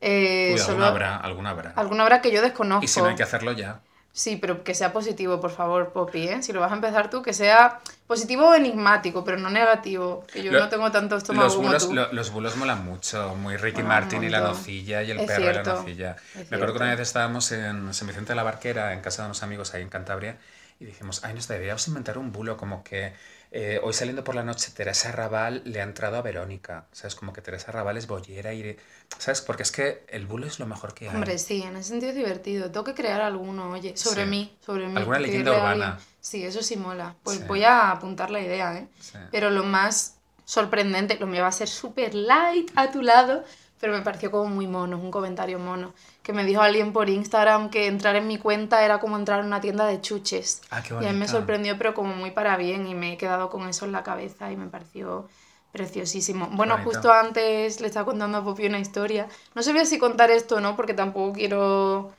Eh, 0.00 0.50
Uy, 0.52 0.58
solo- 0.58 0.72
alguna 0.84 0.88
habrá, 0.88 1.16
alguna 1.16 1.50
habrá. 1.50 1.72
Alguna 1.76 2.02
habrá 2.04 2.20
que 2.20 2.30
yo 2.30 2.42
desconozco. 2.42 2.84
Y 2.84 2.88
si 2.88 3.00
no 3.00 3.06
hay 3.06 3.14
que 3.16 3.22
hacerlo 3.22 3.52
ya. 3.52 3.80
Sí, 4.16 4.36
pero 4.36 4.64
que 4.64 4.74
sea 4.74 4.94
positivo, 4.94 5.38
por 5.42 5.50
favor, 5.50 5.92
Poppy, 5.92 6.26
¿eh? 6.26 6.42
Si 6.42 6.50
lo 6.50 6.60
vas 6.60 6.72
a 6.72 6.74
empezar 6.74 7.10
tú, 7.10 7.20
que 7.20 7.34
sea 7.34 7.80
positivo 8.06 8.48
o 8.48 8.54
enigmático, 8.54 9.22
pero 9.22 9.36
no 9.36 9.50
negativo. 9.50 10.24
Que 10.32 10.42
yo 10.42 10.52
Lo- 10.52 10.60
no 10.60 10.68
tengo 10.70 10.90
tanto 10.90 11.18
estómago 11.18 11.44
Los 11.44 11.56
como 11.56 11.68
bulos, 11.68 11.86
tú. 11.88 11.94
lo- 11.94 12.10
los 12.14 12.30
bulos 12.30 12.56
molan 12.56 12.82
mucho, 12.82 13.34
muy 13.36 13.58
Ricky 13.58 13.82
Martin 13.82 14.24
y 14.24 14.30
la 14.30 14.40
nocilla 14.40 15.02
y 15.02 15.10
el 15.10 15.20
Es 15.20 15.26
perro 15.26 15.42
y 15.42 15.52
cierto, 15.52 15.70
la 15.70 15.76
nocilla. 15.80 16.16
Me 16.34 16.56
acuerdo 16.56 16.72
que 16.72 16.78
una 16.82 16.90
vez 16.92 17.00
estábamos 17.00 17.52
en 17.52 17.92
San 17.92 18.08
Vicente 18.08 18.30
de 18.32 18.36
la 18.36 18.42
Barquera, 18.42 18.94
en 18.94 19.02
casa 19.02 19.20
de 19.20 19.26
unos 19.26 19.42
amigos 19.42 19.74
ahí 19.74 19.82
en 19.82 19.90
Cantabria, 19.90 20.38
y 20.80 20.86
dijimos, 20.86 21.22
ay, 21.22 21.34
nos 21.34 21.46
deberíamos 21.46 21.86
inventar 21.86 22.16
un 22.16 22.32
bulo 22.32 22.56
como 22.56 22.82
que 22.84 23.12
eh, 23.50 23.80
hoy 23.82 23.92
saliendo 23.92 24.22
por 24.24 24.34
la 24.34 24.42
noche 24.42 24.70
Teresa 24.74 25.12
Raval 25.12 25.62
le 25.64 25.80
ha 25.80 25.84
entrado 25.84 26.16
a 26.16 26.22
Verónica, 26.22 26.86
¿sabes? 26.92 27.14
Como 27.14 27.32
que 27.32 27.40
Teresa 27.42 27.72
Raval 27.72 27.96
es 27.96 28.06
bollera 28.06 28.52
y... 28.52 28.76
¿Sabes? 29.18 29.40
Porque 29.40 29.62
es 29.62 29.70
que 29.72 30.04
el 30.08 30.26
bulo 30.26 30.46
es 30.46 30.58
lo 30.58 30.66
mejor 30.66 30.92
que 30.92 31.08
hay. 31.08 31.14
Hombre, 31.14 31.38
sí, 31.38 31.62
en 31.62 31.76
ese 31.76 31.90
sentido 31.90 32.10
es 32.10 32.16
divertido. 32.16 32.70
Tengo 32.70 32.84
que 32.84 32.94
crear 32.94 33.20
alguno, 33.20 33.70
oye, 33.70 33.96
sobre 33.96 34.24
Sí. 34.24 34.30
mí, 34.30 34.56
sobre 34.64 34.88
mí. 34.88 34.96
¿Alguna 34.96 35.20
leyenda 35.20 35.52
urbana? 35.52 35.98
Sí, 36.20 36.44
eso 36.44 36.60
sí 36.62 36.76
mola. 36.76 37.14
Pues 37.22 37.38
Sí. 37.38 37.44
voy 37.46 37.62
a 37.62 37.92
apuntar 37.92 38.30
la 38.30 38.40
idea, 38.40 38.76
¿eh? 38.76 38.88
Sí. 39.00 39.16
Pero 39.30 39.50
lo 39.50 39.62
más 39.62 40.16
sorprendente, 40.44 41.18
lo 41.18 41.26
mío 41.26 41.42
va 41.42 41.48
a 41.48 41.52
ser 41.52 41.68
súper 41.68 42.14
light 42.14 42.70
a 42.76 42.90
tu 42.90 43.02
lado, 43.02 43.44
pero 43.80 43.92
me 43.92 44.02
pareció 44.02 44.30
como 44.30 44.46
muy 44.46 44.66
mono, 44.66 44.98
un 44.98 45.10
comentario 45.10 45.58
mono. 45.58 45.92
Que 46.22 46.32
me 46.32 46.44
dijo 46.44 46.62
alguien 46.62 46.92
por 46.92 47.08
Instagram 47.08 47.70
que 47.70 47.86
entrar 47.86 48.16
en 48.16 48.26
mi 48.26 48.38
cuenta 48.38 48.84
era 48.84 48.98
como 48.98 49.16
entrar 49.16 49.40
en 49.40 49.46
una 49.46 49.60
tienda 49.60 49.86
de 49.86 50.00
chuches. 50.00 50.62
Ah, 50.70 50.82
qué 50.82 50.94
Y 50.94 51.06
a 51.06 51.12
mí 51.12 51.18
me 51.18 51.28
sorprendió, 51.28 51.76
pero 51.78 51.94
como 51.94 52.14
muy 52.14 52.30
para 52.30 52.56
bien, 52.56 52.86
y 52.86 52.94
me 52.94 53.12
he 53.12 53.16
quedado 53.16 53.50
con 53.50 53.68
eso 53.68 53.84
en 53.84 53.92
la 53.92 54.02
cabeza 54.02 54.50
y 54.50 54.56
me 54.56 54.66
pareció 54.66 55.28
preciosísimo. 55.72 56.48
Bueno, 56.52 56.74
bonito. 56.74 56.90
justo 56.90 57.12
antes 57.12 57.80
le 57.80 57.86
estaba 57.86 58.06
contando 58.06 58.38
a 58.38 58.44
Poppy 58.44 58.66
una 58.66 58.78
historia. 58.78 59.28
No 59.54 59.62
sabía 59.62 59.84
si 59.84 59.98
contar 59.98 60.30
esto 60.30 60.56
o 60.56 60.60
no, 60.60 60.74
porque 60.74 60.94
tampoco 60.94 61.34
quiero 61.34 62.12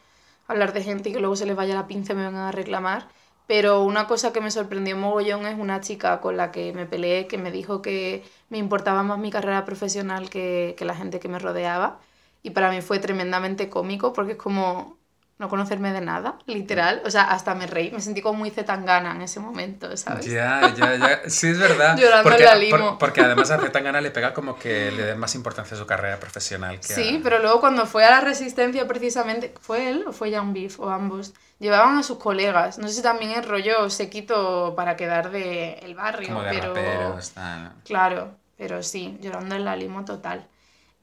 hablar 0.48 0.74
de 0.74 0.84
gente 0.84 1.10
y 1.10 1.14
que 1.14 1.20
luego 1.20 1.36
se 1.36 1.46
les 1.46 1.56
vaya 1.56 1.76
la 1.76 1.88
pinza 1.88 2.14
y 2.14 2.16
me 2.16 2.26
vengan 2.26 2.44
a 2.44 2.52
reclamar. 2.52 3.08
Pero 3.48 3.84
una 3.84 4.08
cosa 4.08 4.34
que 4.34 4.42
me 4.42 4.52
sorprendió 4.52 4.98
mogollón 4.98 5.46
es 5.48 5.58
una 5.58 5.82
chica 5.82 6.20
con 6.22 6.38
la 6.38 6.52
que 6.52 6.74
me 6.74 6.86
peleé 6.86 7.28
que 7.28 7.38
me 7.38 7.52
dijo 7.52 7.82
que 7.82 8.24
me 8.50 8.58
importaba 8.58 9.04
más 9.04 9.20
mi 9.20 9.32
carrera 9.32 9.66
profesional 9.66 10.30
que, 10.30 10.76
que 10.78 10.86
la 10.86 10.96
gente 10.96 11.20
que 11.20 11.30
me 11.30 11.40
rodeaba. 11.40 12.00
Y 12.44 12.52
para 12.52 12.72
mí 12.72 12.82
fue 12.82 13.00
tremendamente 13.00 13.70
cómico 13.70 14.14
porque 14.14 14.34
es 14.34 14.38
como 14.38 14.97
no 15.40 15.50
conocerme 15.50 15.92
de 15.94 16.02
nada, 16.02 16.38
literal. 16.48 17.02
O 17.06 17.12
sea, 17.12 17.24
hasta 17.26 17.54
me 17.56 17.68
reí, 17.68 17.92
me 17.92 18.02
sentí 18.02 18.22
como 18.22 18.40
muy 18.40 18.50
zetangana 18.50 19.12
en 19.12 19.22
ese 19.22 19.40
momento, 19.40 19.96
¿sabes? 19.96 20.26
Ya, 20.26 20.74
ya, 20.76 20.96
ya. 20.96 21.30
Sí, 21.30 21.48
es 21.50 21.60
verdad. 21.60 21.96
Llorando 22.00 22.24
porque, 22.24 22.44
en 22.44 22.50
la 22.50 22.56
limo. 22.56 22.78
por- 22.78 22.98
porque 22.98 23.22
además 23.22 23.52
a 23.52 23.60
Zetangana 23.60 24.02
le 24.02 24.12
pega 24.12 24.34
como 24.34 24.58
que 24.58 24.92
le 24.92 25.04
den 25.04 25.20
más 25.20 25.36
importancia 25.36 25.76
a 25.76 25.80
su 25.80 25.86
carrera 25.86 26.20
profesional 26.20 26.80
que 26.80 26.88
Sí, 26.94 27.18
a... 27.20 27.24
pero 27.24 27.40
luego 27.40 27.60
cuando 27.60 27.86
fue 27.86 28.04
a 28.06 28.10
la 28.12 28.22
resistencia 28.22 28.88
precisamente, 28.88 29.54
¿fue 29.62 29.90
él 29.90 30.06
o 30.08 30.12
fue 30.14 30.32
Young 30.32 30.54
Beef 30.54 30.80
o 30.80 30.90
ambos? 30.90 31.34
Llevaban 31.60 31.98
a 31.98 32.04
sus 32.04 32.18
colegas. 32.20 32.78
No 32.80 32.88
sé 32.88 32.96
si 32.96 33.02
también 33.04 33.32
el 33.32 33.44
rollo 33.44 33.90
sequito 33.90 34.74
para 34.76 34.96
quedar 34.96 35.32
de 35.32 35.74
el 35.84 35.96
barrio, 35.96 36.30
Como 36.30 36.44
de 36.44 36.50
pero 36.50 36.68
raperos, 36.74 37.32
tal. 37.32 37.74
claro, 37.84 38.36
pero 38.58 38.82
sí, 38.84 39.18
llorando 39.22 39.56
en 39.56 39.66
la 39.66 39.76
limo 39.76 40.04
total. 40.06 40.48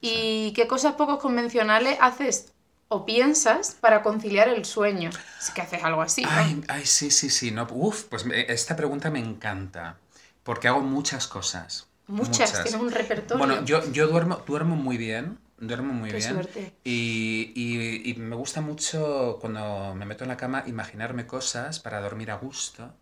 ¿Y 0.00 0.52
qué 0.54 0.66
cosas 0.66 0.94
poco 0.94 1.18
convencionales 1.18 1.96
haces 2.00 2.53
o 2.88 3.04
piensas 3.06 3.76
para 3.80 4.02
conciliar 4.02 4.48
el 4.48 4.64
sueño? 4.64 5.10
Si 5.38 5.52
que 5.52 5.62
haces 5.62 5.82
algo 5.84 6.02
así, 6.02 6.24
¿no? 6.24 6.30
Ay, 6.32 6.62
ay, 6.68 6.86
sí, 6.86 7.10
sí, 7.10 7.30
sí. 7.30 7.50
No, 7.50 7.66
uf, 7.70 8.04
pues 8.04 8.24
me- 8.24 8.50
esta 8.52 8.76
pregunta 8.76 9.10
me 9.10 9.18
encanta. 9.20 9.98
Porque 10.42 10.68
hago 10.68 10.80
muchas 10.80 11.26
cosas. 11.26 11.88
Muchas, 12.06 12.62
tienes 12.62 12.80
un 12.80 12.90
repertorio. 12.90 13.38
Bueno, 13.38 13.64
yo, 13.64 13.90
yo 13.92 14.06
duermo, 14.08 14.42
duermo 14.46 14.76
muy 14.76 14.96
bien. 14.96 15.38
Duermo 15.58 15.92
muy 15.94 16.10
Qué 16.10 16.16
bien. 16.18 16.34
suerte. 16.34 16.72
Y, 16.84 17.52
y- 17.54 18.10
y 18.10 18.14
me 18.16 18.36
gusta 18.36 18.60
mucho 18.60 19.38
cuando 19.40 19.94
me 19.94 20.04
meto 20.04 20.24
en 20.24 20.28
la 20.28 20.36
cama 20.36 20.64
imaginarme 20.66 21.26
cosas 21.26 21.78
para 21.80 22.00
dormir 22.00 22.30
a 22.30 22.36
gusto 22.36 22.92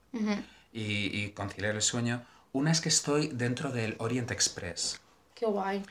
y, 0.73 0.85
y 1.25 1.31
conciliar 1.33 1.75
el 1.77 1.83
sueño. 1.83 2.25
Una 2.53 2.73
es 2.73 2.81
que 2.81 2.89
estoy 2.91 3.29
dentro 3.29 3.71
del 3.73 3.97
Orient 3.99 4.31
Express. 4.31 5.01
Qué 5.35 5.47
guay. 5.47 5.83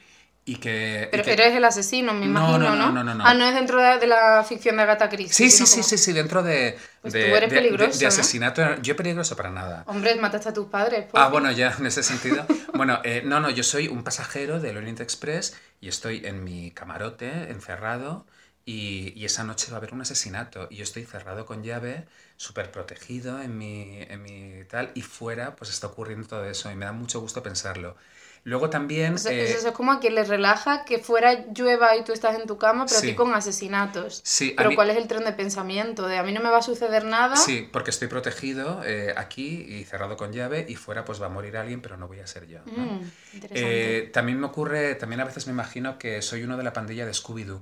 Y 0.44 0.56
que. 0.56 1.04
y 1.08 1.12
Pero 1.12 1.24
que- 1.24 1.34
eres 1.34 1.56
el 1.56 1.64
asesino, 1.64 2.14
me 2.14 2.26
No, 2.26 2.40
imagino, 2.58 2.58
no, 2.58 2.76
¿no? 2.76 2.86
no, 2.88 2.92
no, 2.92 3.04
no, 3.04 3.16
no. 3.16 3.24
Ah, 3.26 3.34
no 3.36 3.46
es 3.46 3.54
dentro 3.54 3.80
de, 3.80 4.00
de 4.00 4.08
la 4.08 4.44
ficción 4.44 4.76
de 4.76 4.82
Agatha 4.84 5.08
Christie. 5.08 5.34
Sí, 5.34 5.52
sí, 5.52 5.66
sí, 5.68 5.74
como- 5.78 5.84
sí, 5.88 5.98
sí, 6.00 6.14
dentro 6.14 6.42
de. 6.42 6.78
Pues 7.02 7.14
de, 7.14 7.30
tú 7.30 7.36
eres 7.36 7.50
de- 7.50 7.56
de- 7.56 7.62
peligroso, 7.62 8.00
de 8.00 8.06
¿no? 8.06 8.10
asesinato. 8.10 8.82
Yo 8.82 8.96
peligroso 8.96 9.36
para 9.36 9.52
nada. 9.52 9.84
Hombre, 9.88 10.16
mataste 10.16 10.50
a 10.50 10.54
tus 10.54 10.66
padres. 10.68 11.06
Ah, 11.14 11.26
Poppy. 11.26 11.32
bueno, 11.32 11.52
ya 11.52 11.76
en 11.78 11.86
ese 11.86 12.02
sentido. 12.04 12.46
Bueno, 12.74 13.00
eh, 13.04 13.22
no, 13.24 13.40
no, 13.40 13.50
yo 13.52 13.64
soy 13.64 13.88
un 13.90 14.04
pasajero 14.04 14.60
del 14.60 14.78
Orient 14.78 15.02
Express 15.02 15.56
y 15.82 15.90
estoy 15.90 16.26
en 16.26 16.44
mi 16.44 16.72
camarote, 16.72 17.52
encerrado, 17.52 18.26
y, 18.66 19.14
y 19.16 19.26
esa 19.26 19.44
noche 19.44 19.68
va 19.70 19.76
a 19.76 19.78
haber 19.80 19.94
un 19.94 20.02
asesinato. 20.02 20.68
Y 20.72 20.78
yo 20.78 20.84
estoy 20.84 21.04
cerrado 21.06 21.46
con 21.46 21.62
llave, 21.64 22.08
súper 22.38 22.72
protegido 22.72 23.40
en 23.42 23.58
mi, 23.60 24.00
en 24.02 24.24
mi 24.24 24.64
tal, 24.66 24.92
y 24.96 25.04
fuera 25.04 25.56
pues 25.56 25.70
está 25.70 25.88
ocurriendo 25.88 26.28
todo 26.28 26.46
eso, 26.46 26.72
y 26.72 26.76
me 26.76 26.86
da 26.86 26.92
mucho 26.94 27.20
gusto 27.20 27.44
pensarlo. 27.44 27.96
Luego 28.44 28.70
también... 28.72 29.16
Eh, 29.30 29.44
eso 29.56 29.68
es 29.68 29.74
como 29.76 29.92
a 29.92 30.00
quien 30.00 30.16
le 30.16 30.24
relaja 30.24 30.84
que 30.84 30.98
fuera 30.98 31.46
llueva 31.54 31.96
y 31.96 32.04
tú 32.04 32.12
estás 32.12 32.40
en 32.40 32.48
tu 32.48 32.58
cama, 32.58 32.86
pero 32.88 33.00
Sí. 33.00 33.08
aquí 33.10 33.16
con 33.16 33.34
asesinatos. 33.36 34.22
Sí, 34.24 34.54
pero 34.58 34.70
mí- 34.70 34.76
¿cuál 34.76 34.90
es 34.90 34.98
el 34.98 35.08
tren 35.08 35.24
de 35.24 35.32
pensamiento? 35.34 36.08
De 36.08 36.18
a 36.18 36.24
mí 36.24 36.32
no 36.34 36.42
me 36.42 36.50
va 36.50 36.58
a 36.58 36.62
suceder 36.64 37.06
nada. 37.06 37.36
Sí, 37.36 37.70
porque 37.72 37.92
estoy 37.92 38.08
protegido 38.08 38.82
eh, 38.84 39.14
aquí 39.16 39.66
y 39.68 39.84
cerrado 39.84 40.18
con 40.18 40.34
llave 40.34 40.66
y 40.68 40.76
fuera 40.76 41.06
pues 41.06 41.22
va 41.22 41.28
a 41.28 41.30
morir 41.30 41.56
alguien, 41.56 41.82
pero 41.82 41.98
no 41.98 42.08
voy 42.08 42.20
a 42.20 42.26
ser 42.28 42.48
yo. 42.48 42.60
¿no? 42.66 42.84
Mm, 42.84 43.12
interesante. 43.34 43.98
Eh, 44.00 44.02
también 44.08 44.40
me 44.40 44.48
ocurre, 44.48 44.96
también 44.96 45.22
a 45.22 45.26
veces 45.26 45.46
me 45.46 45.54
imagino 45.54 46.00
que 46.00 46.22
soy 46.24 46.44
uno 46.44 46.58
de 46.58 46.64
la 46.64 46.74
pandilla 46.74 47.06
de 47.06 47.12
Scooby-Doo. 47.14 47.62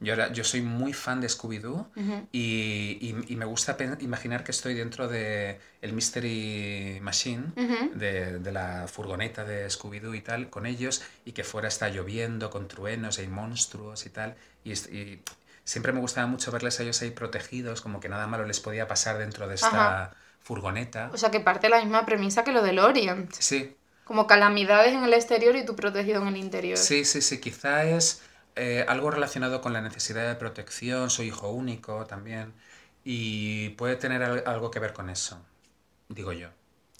Yo, 0.00 0.12
ahora- 0.12 0.32
yo 0.32 0.44
soy 0.44 0.62
muy 0.62 0.92
fan 0.92 1.20
de 1.20 1.28
Scooby-Doo 1.28 1.88
y, 2.30 2.98
y- 3.00 3.32
y 3.32 3.36
me 3.36 3.44
gusta 3.46 3.76
imaginar 4.00 4.44
que 4.44 4.52
estoy 4.52 4.74
dentro 4.74 5.08
de 5.08 5.58
el 5.82 5.92
Mystery 5.92 6.98
Machine, 7.02 7.46
de, 7.94 8.38
de 8.38 8.52
la 8.52 8.86
furgoneta 8.86 9.44
de 9.44 9.66
Scooby-Doo 9.68 10.14
y 10.16 10.20
tal, 10.20 10.50
con 10.50 10.66
ellos, 10.66 11.02
y 11.24 11.32
que 11.32 11.42
fuera 11.44 11.68
está 11.68 11.88
lloviendo 11.88 12.48
con 12.50 12.68
truenos 12.68 13.18
y 13.18 13.26
monstruos 13.26 14.06
y 14.06 14.10
tal. 14.10 14.36
Y, 14.64 14.74
siempre 15.64 15.92
me 15.92 16.00
gustaba 16.00 16.26
mucho 16.26 16.50
verles 16.50 16.80
a 16.80 16.82
ellos 16.82 17.02
ahí 17.02 17.10
protegidos, 17.10 17.80
como 17.82 18.00
que 18.00 18.08
nada 18.08 18.26
malo 18.26 18.46
les 18.46 18.58
podía 18.60 18.88
pasar 18.88 19.18
dentro 19.18 19.46
de 19.48 19.56
esta 19.56 20.04
Ajá. 20.04 20.14
furgoneta. 20.40 21.10
O 21.12 21.18
sea, 21.18 21.30
que 21.30 21.40
parte 21.40 21.66
de 21.66 21.70
la 21.70 21.80
misma 21.82 22.06
premisa 22.06 22.42
que 22.44 22.52
lo 22.52 22.62
del 22.62 22.78
Orient. 22.78 23.30
Sí, 23.38 23.74
Como 24.04 24.26
calamidades 24.26 24.94
en 24.94 25.04
el 25.04 25.12
exterior 25.12 25.54
y 25.56 25.66
tú 25.66 25.76
protegido 25.76 26.22
en 26.22 26.28
el 26.28 26.36
interior. 26.38 26.78
Sí, 26.78 27.04
sí, 27.04 27.20
sí, 27.20 27.38
quizá 27.40 27.84
es 27.84 28.22
eh, 28.56 28.84
algo 28.88 29.10
relacionado 29.10 29.60
con 29.60 29.72
la 29.72 29.80
necesidad 29.80 30.26
de 30.28 30.34
protección, 30.34 31.10
soy 31.10 31.28
hijo 31.28 31.50
único 31.50 32.06
también, 32.06 32.52
y 33.04 33.70
puede 33.70 33.96
tener 33.96 34.22
al- 34.22 34.44
algo 34.46 34.70
que 34.70 34.80
ver 34.80 34.92
con 34.92 35.10
eso, 35.10 35.38
digo 36.08 36.32
yo. 36.32 36.48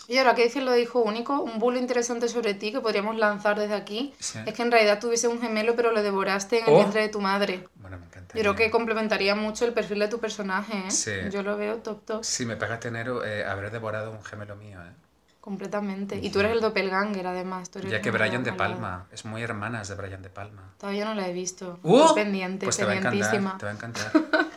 Y 0.06 0.16
ahora 0.16 0.34
que 0.34 0.44
dices 0.44 0.62
lo 0.62 0.70
de 0.70 0.80
hijo 0.80 1.00
único, 1.00 1.42
un 1.42 1.58
bulo 1.58 1.78
interesante 1.78 2.28
sobre 2.28 2.54
ti 2.54 2.72
que 2.72 2.80
podríamos 2.80 3.16
lanzar 3.16 3.58
desde 3.58 3.74
aquí 3.74 4.14
Sí. 4.18 4.38
es 4.46 4.54
que 4.54 4.62
en 4.62 4.70
realidad 4.72 5.00
tuviese 5.00 5.28
un 5.28 5.38
gemelo 5.38 5.76
pero 5.76 5.92
lo 5.92 6.02
devoraste 6.02 6.60
en 6.60 6.64
el 6.68 6.72
Oh. 6.72 6.76
vientre 6.78 7.02
de 7.02 7.08
tu 7.10 7.20
madre. 7.20 7.68
Bueno, 7.74 7.98
me 7.98 8.06
encanta. 8.06 8.34
Yo 8.34 8.40
creo 8.40 8.54
que 8.54 8.70
complementaría 8.70 9.34
mucho 9.34 9.66
el 9.66 9.74
perfil 9.74 9.98
de 9.98 10.08
tu 10.08 10.18
personaje, 10.18 10.78
¿eh? 10.86 10.90
Sí. 10.90 11.10
Yo 11.30 11.42
lo 11.42 11.58
veo 11.58 11.76
top 11.78 12.06
top, 12.06 12.24
Sí, 12.24 12.46
me 12.46 12.56
pega 12.56 12.80
tener, 12.80 13.10
eh, 13.26 13.44
haber 13.44 13.70
devorado 13.70 14.10
un 14.12 14.24
gemelo 14.24 14.56
mío, 14.56 14.78
¿eh? 14.82 14.92
Completamente. 15.48 16.20
Y 16.20 16.28
tú 16.28 16.40
eres 16.40 16.52
el 16.52 16.60
doppelganger, 16.60 17.26
además. 17.26 17.70
Tú 17.70 17.78
eres 17.78 17.90
Ya 17.90 18.02
que 18.02 18.10
Brian 18.10 18.44
de. 18.44 18.52
Palma, 18.52 19.06
es 19.10 19.24
muy 19.24 19.42
hermanas 19.42 19.88
de 19.88 19.94
Brian 19.94 20.20
de 20.20 20.28
Palma. 20.28 20.74
Todavía 20.76 21.06
no 21.06 21.14
la 21.14 21.26
he 21.26 21.32
visto. 21.32 21.78
¡Uh! 21.82 22.00
Estoy 22.00 22.24
pendiente, 22.24 22.66
Pues 22.66 22.76
te 22.76 22.84
va 22.84 22.92
a 22.92 22.96
encantar, 22.96 23.58
te 23.58 23.64
va 23.64 23.70
a 23.70 23.74
encantar. 23.74 24.12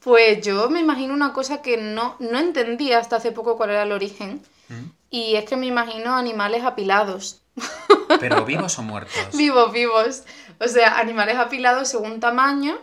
Pues 0.00 0.40
yo 0.40 0.70
me 0.70 0.80
imagino 0.80 1.12
una 1.12 1.34
cosa 1.34 1.60
que 1.60 1.76
no, 1.76 2.16
no 2.20 2.38
entendí 2.38 2.90
hasta 2.90 3.16
hace 3.16 3.32
poco 3.32 3.58
cuál 3.58 3.68
era 3.68 3.82
el 3.82 3.92
origen. 3.92 4.40
¿Mm? 4.70 4.86
Y 5.10 5.36
es 5.36 5.44
que 5.44 5.56
me 5.58 5.66
imagino 5.66 6.14
animales 6.14 6.64
apilados. 6.64 7.42
Pero 8.18 8.46
vivos 8.46 8.78
o 8.78 8.82
muertos. 8.82 9.28
Vivos, 9.36 9.70
vivos. 9.72 10.22
O 10.58 10.68
sea, 10.68 10.98
animales 10.98 11.36
apilados 11.36 11.88
según 11.88 12.18
tamaño. 12.18 12.78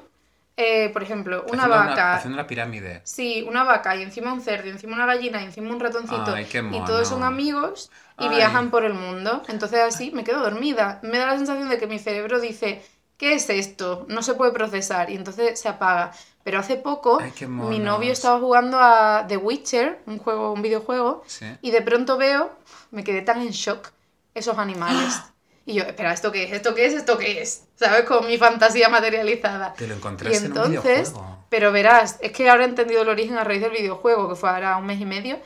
Eh, 0.59 0.89
por 0.91 1.03
ejemplo, 1.03 1.45
una 1.51 1.65
haciendo 1.65 1.75
vaca. 1.91 2.15
haciendo 2.15 2.35
una 2.39 2.47
pirámide. 2.47 3.01
Sí, 3.03 3.45
una 3.47 3.63
vaca 3.63 3.95
y 3.95 4.01
encima 4.01 4.33
un 4.33 4.41
cerdo, 4.41 4.65
y 4.67 4.71
encima 4.71 4.95
una 4.95 5.05
gallina 5.05 5.39
y 5.41 5.45
encima 5.45 5.69
un 5.69 5.79
ratoncito. 5.79 6.33
Ay, 6.33 6.45
qué 6.45 6.59
y 6.59 6.83
todos 6.83 7.07
son 7.07 7.19
mono. 7.19 7.31
amigos 7.31 7.91
y 8.17 8.23
Ay. 8.23 8.29
viajan 8.37 8.71
por 8.71 8.83
el 8.83 8.95
mundo. 8.95 9.43
Entonces 9.49 9.79
así 9.81 10.09
me 10.11 10.23
quedo 10.23 10.39
dormida. 10.41 10.99
Me 11.03 11.19
da 11.19 11.27
la 11.27 11.37
sensación 11.37 11.69
de 11.69 11.77
que 11.77 11.85
mi 11.85 11.99
cerebro 11.99 12.39
dice, 12.39 12.83
¿qué 13.17 13.33
es 13.35 13.47
esto? 13.51 14.07
No 14.09 14.23
se 14.23 14.33
puede 14.33 14.51
procesar 14.51 15.11
y 15.11 15.15
entonces 15.15 15.59
se 15.59 15.69
apaga. 15.69 16.11
Pero 16.43 16.59
hace 16.59 16.75
poco 16.77 17.19
Ay, 17.21 17.31
mi 17.47 17.77
novio 17.77 18.11
estaba 18.11 18.39
jugando 18.39 18.79
a 18.79 19.25
The 19.27 19.37
Witcher, 19.37 19.99
un 20.07 20.17
juego, 20.17 20.53
un 20.53 20.63
videojuego, 20.63 21.23
Sí. 21.27 21.45
y 21.61 21.69
de 21.69 21.81
pronto 21.83 22.17
veo, 22.17 22.49
me 22.89 23.03
quedé 23.03 23.21
tan 23.21 23.41
en 23.41 23.49
shock, 23.51 23.89
esos 24.33 24.57
animales. 24.57 25.21
Y 25.69 25.73
yo, 25.73 25.83
espera, 25.83 26.13
¿esto 26.13 26.31
qué 26.31 26.45
es? 26.45 26.53
¿Esto 26.53 26.73
qué 26.73 26.85
es? 26.85 26.93
¿Esto 26.93 27.17
qué 27.17 27.41
es? 27.41 27.65
¿Sabes? 27.75 28.03
Con 28.05 28.25
mi 28.25 28.37
fantasía 28.37 28.87
materializada. 28.87 29.73
Te 29.73 29.85
lo 29.85 29.95
Y 29.95 29.97
encontraste 29.97 30.37
en 30.37 30.43
un 30.53 30.57
entonces, 30.57 31.09
videojuego. 31.11 31.45
pero 31.49 31.71
verás, 31.73 32.17
es 32.21 32.31
que 32.31 32.49
ahora 32.49 32.63
he 32.63 32.67
entendido 32.69 33.01
el 33.01 33.09
origen 33.09 33.37
a 33.37 33.43
raíz 33.43 33.59
del 33.61 33.71
videojuego, 33.71 34.29
que 34.29 34.35
fue 34.35 34.49
ahora 34.49 34.77
un 34.77 34.85
mes 34.85 35.01
y 35.01 35.05
medio. 35.05 35.37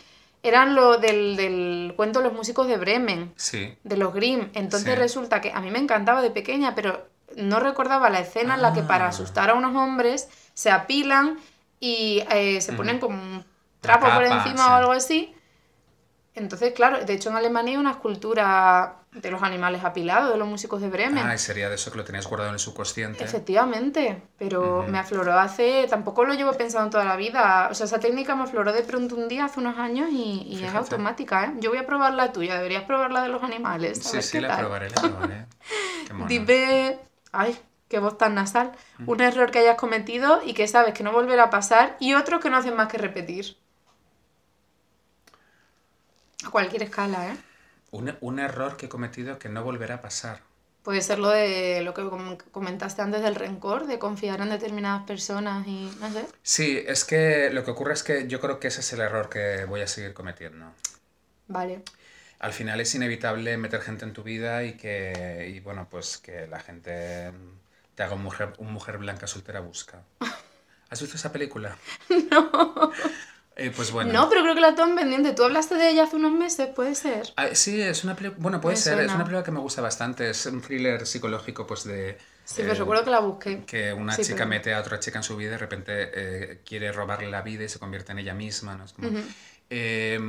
Eran 0.44 0.76
lo 0.76 1.00
del, 1.00 1.36
del 1.38 1.94
cuento 1.96 2.20
de 2.20 2.26
los 2.26 2.34
músicos 2.36 2.68
de 2.68 2.78
Bremen, 2.78 3.34
Sí. 3.36 3.76
de 3.84 3.98
los 3.98 4.14
Grimm. 4.14 4.50
Entonces 4.54 4.94
Sí. 4.94 5.00
resulta 5.00 5.42
que 5.42 5.52
a 5.52 5.60
mí 5.60 5.72
me 5.72 5.80
encantaba 5.80 6.22
de 6.22 6.30
pequeña, 6.30 6.76
pero 6.76 7.04
no 7.36 7.60
recordaba 7.60 8.12
la 8.12 8.20
escena 8.20 8.54
en 8.56 8.62
la 8.62 8.74
que 8.74 8.84
para 8.84 9.06
Ah. 9.06 9.10
asustar 9.10 9.50
a 9.50 9.56
unos 9.56 9.76
hombres 9.76 10.30
se 10.54 10.70
apilan 10.70 11.40
y 11.80 12.24
eh, 12.30 12.62
se 12.62 12.74
ponen 12.74 13.00
como 13.00 13.16
un 13.20 13.44
trapo 13.82 14.06
por 14.14 14.24
encima 14.24 14.66
sí. 14.66 14.70
o 14.70 14.74
algo 14.76 14.92
así. 14.92 15.36
Entonces, 16.36 16.74
claro, 16.74 17.04
de 17.04 17.14
hecho 17.14 17.30
en 17.30 17.38
Alemania 17.38 17.72
hay 17.74 17.78
una 17.78 17.92
escultura 17.92 18.98
de 19.14 19.30
los 19.30 19.44
animales 19.44 19.84
apilados, 19.84 20.32
de 20.32 20.38
los 20.38 20.48
músicos 20.48 20.80
de 20.82 20.90
Bremen. 20.90 21.26
Ah, 21.26 21.36
y 21.36 21.38
sería 21.38 21.68
de 21.68 21.76
eso 21.76 21.92
que 21.92 21.98
lo 21.98 22.06
tenías 22.06 22.26
guardado 22.28 22.50
en 22.50 22.54
el 22.54 22.60
subconsciente. 22.60 23.24
Efectivamente, 23.24 24.22
pero 24.38 24.86
me 24.88 25.00
afloró 25.00 25.38
hace, 25.38 25.86
tampoco 25.90 26.24
lo 26.24 26.34
llevo 26.34 26.54
pensando 26.54 26.90
toda 26.92 27.04
la 27.04 27.18
vida, 27.18 27.68
o 27.70 27.74
sea, 27.74 27.88
esa 27.88 28.00
técnica 28.00 28.36
me 28.36 28.44
afloró 28.44 28.72
de 28.72 28.84
pronto 28.84 29.16
un 29.16 29.28
día 29.28 29.46
hace 29.46 29.60
unos 29.60 29.78
años 29.78 30.10
y, 30.12 30.44
y 30.48 30.64
es 30.64 30.74
automática, 30.74 31.44
¿eh? 31.46 31.54
Yo 31.60 31.72
voy 31.72 31.80
a 31.80 31.86
probar 31.86 32.14
la 32.14 32.32
tuya, 32.32 32.56
deberías 32.56 32.84
probar 32.84 33.12
la 33.12 33.22
de 33.24 33.30
los 33.30 33.44
animales, 33.44 34.00
Sí, 34.00 34.22
sí, 34.22 34.40
la 34.40 34.48
tal. 34.48 34.60
probaré, 34.60 34.90
la 34.90 35.02
probaré. 35.02 35.46
Qué 36.08 36.14
mono. 36.14 36.28
Dime, 36.28 36.98
ay, 37.34 37.60
qué 37.90 38.00
voz 38.00 38.18
tan 38.18 38.34
nasal, 38.34 38.72
un 39.06 39.20
error 39.20 39.52
que 39.52 39.60
hayas 39.60 39.76
cometido 39.76 40.42
y 40.46 40.54
que 40.54 40.70
sabes 40.70 40.94
que 40.94 41.04
no 41.04 41.12
volverá 41.12 41.44
a 41.44 41.50
pasar 41.50 41.98
y 42.00 42.14
otro 42.14 42.40
que 42.40 42.50
no 42.50 42.56
haces 42.56 42.74
más 42.74 42.88
que 42.88 42.98
repetir. 42.98 43.58
A 46.46 46.50
cualquier 46.50 46.84
escala, 46.84 47.28
¿eh? 47.28 47.38
Un, 47.92 48.18
un 48.22 48.40
error 48.40 48.76
que 48.78 48.88
he 48.88 48.90
cometido 48.90 49.38
que 49.40 49.50
no 49.50 49.64
volverá 49.64 49.96
a 49.96 50.02
pasar. 50.02 50.42
Puede 50.84 51.02
ser 51.02 51.20
lo 51.20 51.30
de 51.30 51.82
lo 51.84 51.94
que 51.94 52.04
com- 52.10 52.38
comentaste 52.52 53.02
antes 53.02 53.22
del 53.22 53.36
rencor, 53.36 53.86
de 53.88 54.00
confiar 54.00 54.42
en 54.42 54.50
determinadas 54.50 55.04
personas 55.06 55.66
y 55.68 55.90
no 56.00 56.12
sé. 56.12 56.26
Sí, 56.44 56.84
es 56.88 57.06
que 57.06 57.50
lo 57.52 57.64
que 57.64 57.72
ocurre 57.72 57.94
es 57.94 58.04
que 58.04 58.28
yo 58.28 58.40
creo 58.40 58.60
que 58.60 58.68
ese 58.70 58.82
es 58.82 58.94
el 58.94 59.02
error 59.02 59.30
que 59.30 59.66
voy 59.66 59.82
a 59.82 59.88
seguir 59.88 60.14
cometiendo. 60.14 60.74
Vale. 61.48 61.84
Al 62.40 62.54
final 62.54 62.82
es 62.82 62.96
inevitable 62.96 63.58
meter 63.58 63.82
gente 63.82 64.04
en 64.06 64.14
tu 64.14 64.24
vida 64.24 64.64
y 64.64 64.76
que, 64.76 65.52
y 65.56 65.60
bueno, 65.60 65.88
pues 65.90 66.18
que 66.18 66.48
la 66.48 66.60
gente 66.60 67.32
te 67.96 68.04
haga 68.04 68.16
un 68.16 68.24
mujer, 68.24 68.54
un 68.58 68.74
mujer 68.74 68.98
blanca 68.98 69.28
soltera 69.28 69.60
busca. 69.60 70.04
¿Has 70.90 71.02
visto 71.02 71.16
esa 71.18 71.32
película? 71.32 71.78
No. 72.32 72.92
Pues 73.76 73.92
bueno. 73.92 74.12
No, 74.14 74.30
pero 74.30 74.42
creo 74.44 74.56
que 74.56 74.62
la 74.62 74.74
tengo 74.76 74.90
en 74.90 74.96
pendiente. 74.96 75.34
Tú 75.34 75.44
hablaste 75.44 75.76
de 75.76 75.90
ella 75.90 76.04
hace 76.04 76.16
unos 76.16 76.32
meses, 76.32 76.70
puede 76.70 76.96
ser. 76.96 77.24
Ah, 77.36 77.50
sí, 77.54 77.80
es 77.82 78.04
una 78.04 78.16
película, 78.16 78.42
bueno, 78.42 78.62
puede 78.62 78.76
Me 78.76 78.82
ser, 78.82 79.00
es 79.00 79.08
una 79.14 79.24
película 79.24 79.44
que 79.44 79.52
me 79.52 79.60
gusta 79.60 79.82
bastante, 79.82 80.30
es 80.30 80.46
un 80.48 80.62
thriller 80.62 81.06
psicológico, 81.06 81.68
pues 81.68 81.84
de... 81.84 82.18
Sí, 82.44 82.62
eh, 82.62 82.66
pero 82.68 82.80
recuerdo 82.80 83.04
que 83.04 83.10
la 83.12 83.20
busqué. 83.20 83.64
que 83.66 83.94
una 83.94 84.14
Sí, 84.16 84.24
chica 84.24 84.36
pero- 84.38 84.50
mete 84.50 84.74
a 84.74 84.80
otra 84.80 85.00
chica 85.00 85.20
en 85.20 85.24
su 85.24 85.36
vida 85.38 85.50
y 85.50 85.52
de 85.52 85.58
repente 85.58 85.92
eh, 86.14 86.62
quiere 86.66 86.92
robarle 86.92 87.30
la 87.30 87.42
vida 87.44 87.64
y 87.66 87.70
se 87.70 87.78
convierte 87.80 88.12
en 88.14 88.20
ella 88.20 88.34
misma, 88.34 88.76
¿no? 88.76 88.86
Es, 88.86 88.94
como- 88.94 89.10
Eh, 89.70 90.20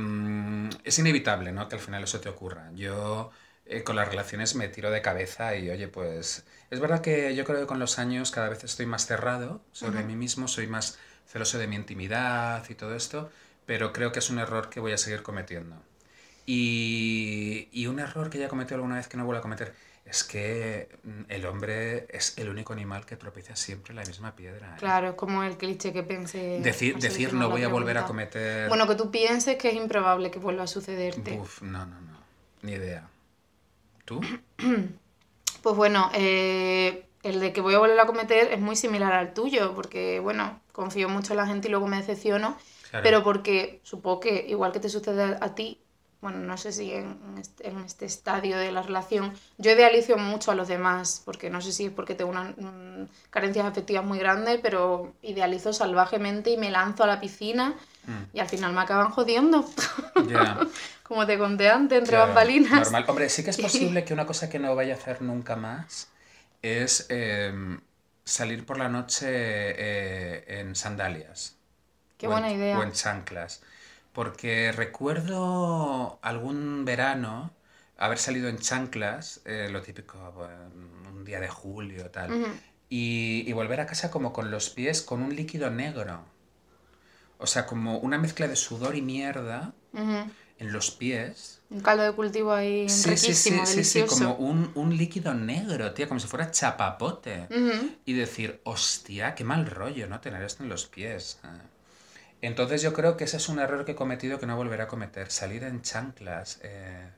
es 0.83 0.99
inevitable, 0.99 1.51
¿no? 1.51 1.67
Que 1.67 1.75
al 1.75 1.81
final 1.81 2.03
eso 2.03 2.19
te 2.21 2.29
ocurra. 2.29 2.69
Yo 2.75 3.31
eh, 3.65 3.83
con 3.83 3.95
las 3.95 4.07
relaciones 4.07 4.55
me 4.55 4.67
tiro 4.69 4.89
de 4.91 5.01
cabeza 5.01 5.55
y, 5.55 5.69
oye, 5.69 5.87
pues 5.87 6.45
es 6.69 6.79
verdad 6.79 7.01
que 7.01 7.33
yo 7.35 7.43
creo 7.45 7.59
que 7.61 7.65
con 7.67 7.79
los 7.79 7.99
años 7.99 8.31
cada 8.31 8.49
vez 8.49 8.63
estoy 8.63 8.85
más 8.85 9.05
cerrado 9.05 9.61
sobre 9.71 10.03
mí 10.03 10.15
mismo, 10.15 10.47
soy 10.47 10.67
más 10.67 10.97
celoso 11.33 11.57
de 11.57 11.65
mi 11.65 11.75
intimidad 11.75 12.63
y 12.69 12.75
todo 12.75 12.95
esto, 12.95 13.31
pero 13.65 13.91
creo 13.91 14.11
que 14.11 14.19
es 14.19 14.29
un 14.29 14.37
error 14.37 14.69
que 14.69 14.79
voy 14.79 14.91
a 14.91 14.97
seguir 14.99 15.23
cometiendo. 15.23 15.75
Y, 16.45 17.69
y 17.71 17.87
un 17.87 17.99
error 17.99 18.29
que 18.29 18.37
ya 18.37 18.45
he 18.45 18.49
cometido 18.49 18.75
alguna 18.75 18.97
vez 18.97 19.07
que 19.07 19.17
no 19.17 19.25
vuelvo 19.25 19.39
a 19.39 19.41
cometer 19.41 19.73
es 20.05 20.23
que 20.23 20.89
mm, 21.03 21.21
el 21.29 21.45
hombre 21.45 22.05
es 22.09 22.37
el 22.37 22.49
único 22.49 22.73
animal 22.73 23.05
que 23.05 23.15
tropieza 23.15 23.55
siempre 23.55 23.95
la 23.95 24.03
misma 24.03 24.35
piedra. 24.35 24.73
¿eh? 24.75 24.77
Claro, 24.77 25.09
es 25.09 25.15
como 25.15 25.41
el 25.43 25.57
cliché 25.57 25.91
que 25.91 26.03
pensé. 26.03 26.59
Decir, 26.61 26.97
decir 26.97 27.33
no 27.33 27.49
voy 27.49 27.63
a 27.63 27.67
volver 27.67 27.97
a 27.97 28.05
cometer... 28.05 28.67
Bueno, 28.69 28.87
que 28.87 28.95
tú 28.95 29.09
pienses 29.09 29.57
que 29.57 29.69
es 29.69 29.75
improbable 29.75 30.29
que 30.29 30.37
vuelva 30.37 30.63
a 30.63 30.67
sucederte. 30.67 31.39
Uf, 31.39 31.63
no, 31.63 31.85
no, 31.85 31.99
no. 32.01 32.17
Ni 32.61 32.73
idea. 32.73 33.07
¿Tú? 34.05 34.21
Pues 35.61 35.77
bueno, 35.77 36.11
eh, 36.13 37.05
el 37.23 37.39
de 37.39 37.53
que 37.53 37.61
voy 37.61 37.73
a 37.73 37.79
volver 37.79 37.97
a 37.97 38.05
cometer 38.05 38.51
es 38.51 38.59
muy 38.59 38.75
similar 38.75 39.13
al 39.13 39.33
tuyo, 39.33 39.73
porque 39.73 40.19
bueno, 40.19 40.59
confío 40.73 41.07
mucho 41.07 41.31
en 41.33 41.37
la 41.37 41.47
gente 41.47 41.69
y 41.69 41.71
luego 41.71 41.87
me 41.87 41.97
decepciono, 41.97 42.57
Claro. 42.89 43.03
pero 43.03 43.23
porque 43.23 43.79
supongo 43.83 44.19
que 44.19 44.45
igual 44.49 44.71
que 44.73 44.79
te 44.81 44.89
sucede 44.89 45.37
a 45.39 45.55
ti, 45.55 45.79
bueno, 46.21 46.37
no 46.39 46.55
sé 46.57 46.71
si 46.71 46.91
en 46.93 47.17
este, 47.39 47.67
en 47.67 47.79
este 47.79 48.05
estadio 48.05 48.57
de 48.57 48.71
la 48.71 48.81
relación, 48.81 49.33
yo 49.57 49.71
idealizo 49.71 50.15
mucho 50.17 50.51
a 50.51 50.55
los 50.55 50.67
demás, 50.69 51.21
porque 51.25 51.49
no 51.49 51.59
sé 51.61 51.71
si 51.73 51.85
es 51.85 51.91
porque 51.91 52.15
tengo 52.15 52.31
unas 52.31 52.55
carencias 53.29 53.65
afectivas 53.65 54.05
muy 54.05 54.19
grandes, 54.19 54.59
pero 54.61 55.13
idealizo 55.21 55.73
salvajemente 55.73 56.51
y 56.51 56.57
me 56.57 56.71
lanzo 56.71 57.03
a 57.03 57.07
la 57.07 57.19
piscina 57.21 57.75
Mm, 58.05 58.35
y 58.35 58.39
al 58.41 58.49
final 58.49 58.73
me 58.73 58.81
acaban 58.81 59.11
jodiendo, 59.11 59.65
ya. 60.27 60.59
como 61.03 61.25
te 61.25 61.37
conté 61.37 61.69
antes, 61.69 61.99
entre 61.99 62.11
Claro, 62.17 62.27
bambalinas. 62.27 62.81
Normal. 62.81 63.05
Hombre, 63.07 63.29
sí 63.29 63.45
que 63.45 63.51
es 63.51 63.57
posible 63.61 64.03
que 64.03 64.13
una 64.13 64.25
cosa 64.25 64.49
que 64.49 64.59
no 64.59 64.75
vaya 64.75 64.93
a 64.95 64.97
hacer 64.97 65.21
nunca 65.21 65.55
más 65.55 66.09
es 66.61 67.05
em, 67.09 67.79
salir 68.23 68.65
por 68.65 68.77
la 68.77 68.89
noche 68.89 69.27
eh, 69.29 70.59
en 70.59 70.75
sandalias. 70.75 71.57
Qué 72.17 72.25
en- 72.25 72.31
buena 72.31 72.51
idea. 72.51 72.79
O 72.79 72.83
en 72.83 72.91
chanclas. 72.93 73.61
Porque 74.13 74.71
recuerdo 74.71 76.19
algún 76.21 76.85
verano 76.85 77.51
haber 77.97 78.17
salido 78.17 78.49
en 78.49 78.59
chanclas, 78.59 79.41
eh, 79.45 79.69
lo 79.71 79.81
típico, 79.81 80.17
un 81.11 81.23
día 81.25 81.39
de 81.39 81.47
julio, 81.49 82.09
tal, 82.11 82.31
y, 82.89 83.43
y 83.47 83.53
volver 83.53 83.79
a 83.81 83.85
casa 83.87 84.11
como 84.11 84.33
con 84.33 84.51
los 84.51 84.69
pies 84.69 85.01
con 85.01 85.21
un 85.23 85.35
líquido 85.35 85.69
negro. 85.71 86.25
O 87.37 87.47
sea, 87.47 87.65
como 87.65 87.97
una 87.99 88.17
mezcla 88.17 88.47
de 88.47 88.55
sudor 88.55 88.95
y 88.95 89.01
mierda. 89.01 89.73
En 90.59 90.71
los 90.73 90.91
pies. 90.91 91.59
Un 91.69 91.81
caldo 91.81 92.03
de 92.03 92.13
cultivo 92.13 92.51
ahí 92.53 92.87
Sí, 92.87 93.17
sí, 93.17 93.33
sí, 93.33 93.49
riquísimo, 93.51 93.65
sí, 93.65 93.83
sí, 93.83 94.03
delicioso. 94.03 94.15
como 94.15 94.35
un, 94.35 94.71
un 94.75 94.97
líquido 94.97 95.33
negro, 95.33 95.93
tía, 95.93 96.07
como 96.07 96.19
si 96.19 96.27
fuera 96.27 96.51
chapapote. 96.51 97.47
Y 98.05 98.13
decir, 98.13 98.61
hostia, 98.63 99.35
qué 99.35 99.43
mal 99.43 99.65
rollo, 99.65 100.07
¿no? 100.07 100.19
Tener 100.19 100.43
esto 100.43 100.63
en 100.63 100.69
los 100.69 100.85
pies. 100.85 101.39
Ah. 101.43 101.55
Entonces 102.41 102.81
yo 102.81 102.93
creo 102.93 103.15
que 103.17 103.23
ese 103.23 103.37
es 103.37 103.49
un 103.49 103.59
error 103.59 103.85
que 103.85 103.93
he 103.93 103.95
cometido 103.95 104.39
que 104.39 104.45
no 104.45 104.55
volveré 104.57 104.83
a 104.83 104.87
cometer. 104.87 105.31
Salir 105.31 105.63
en 105.63 105.81
chanclas 105.81 106.59
eh, 106.63 107.09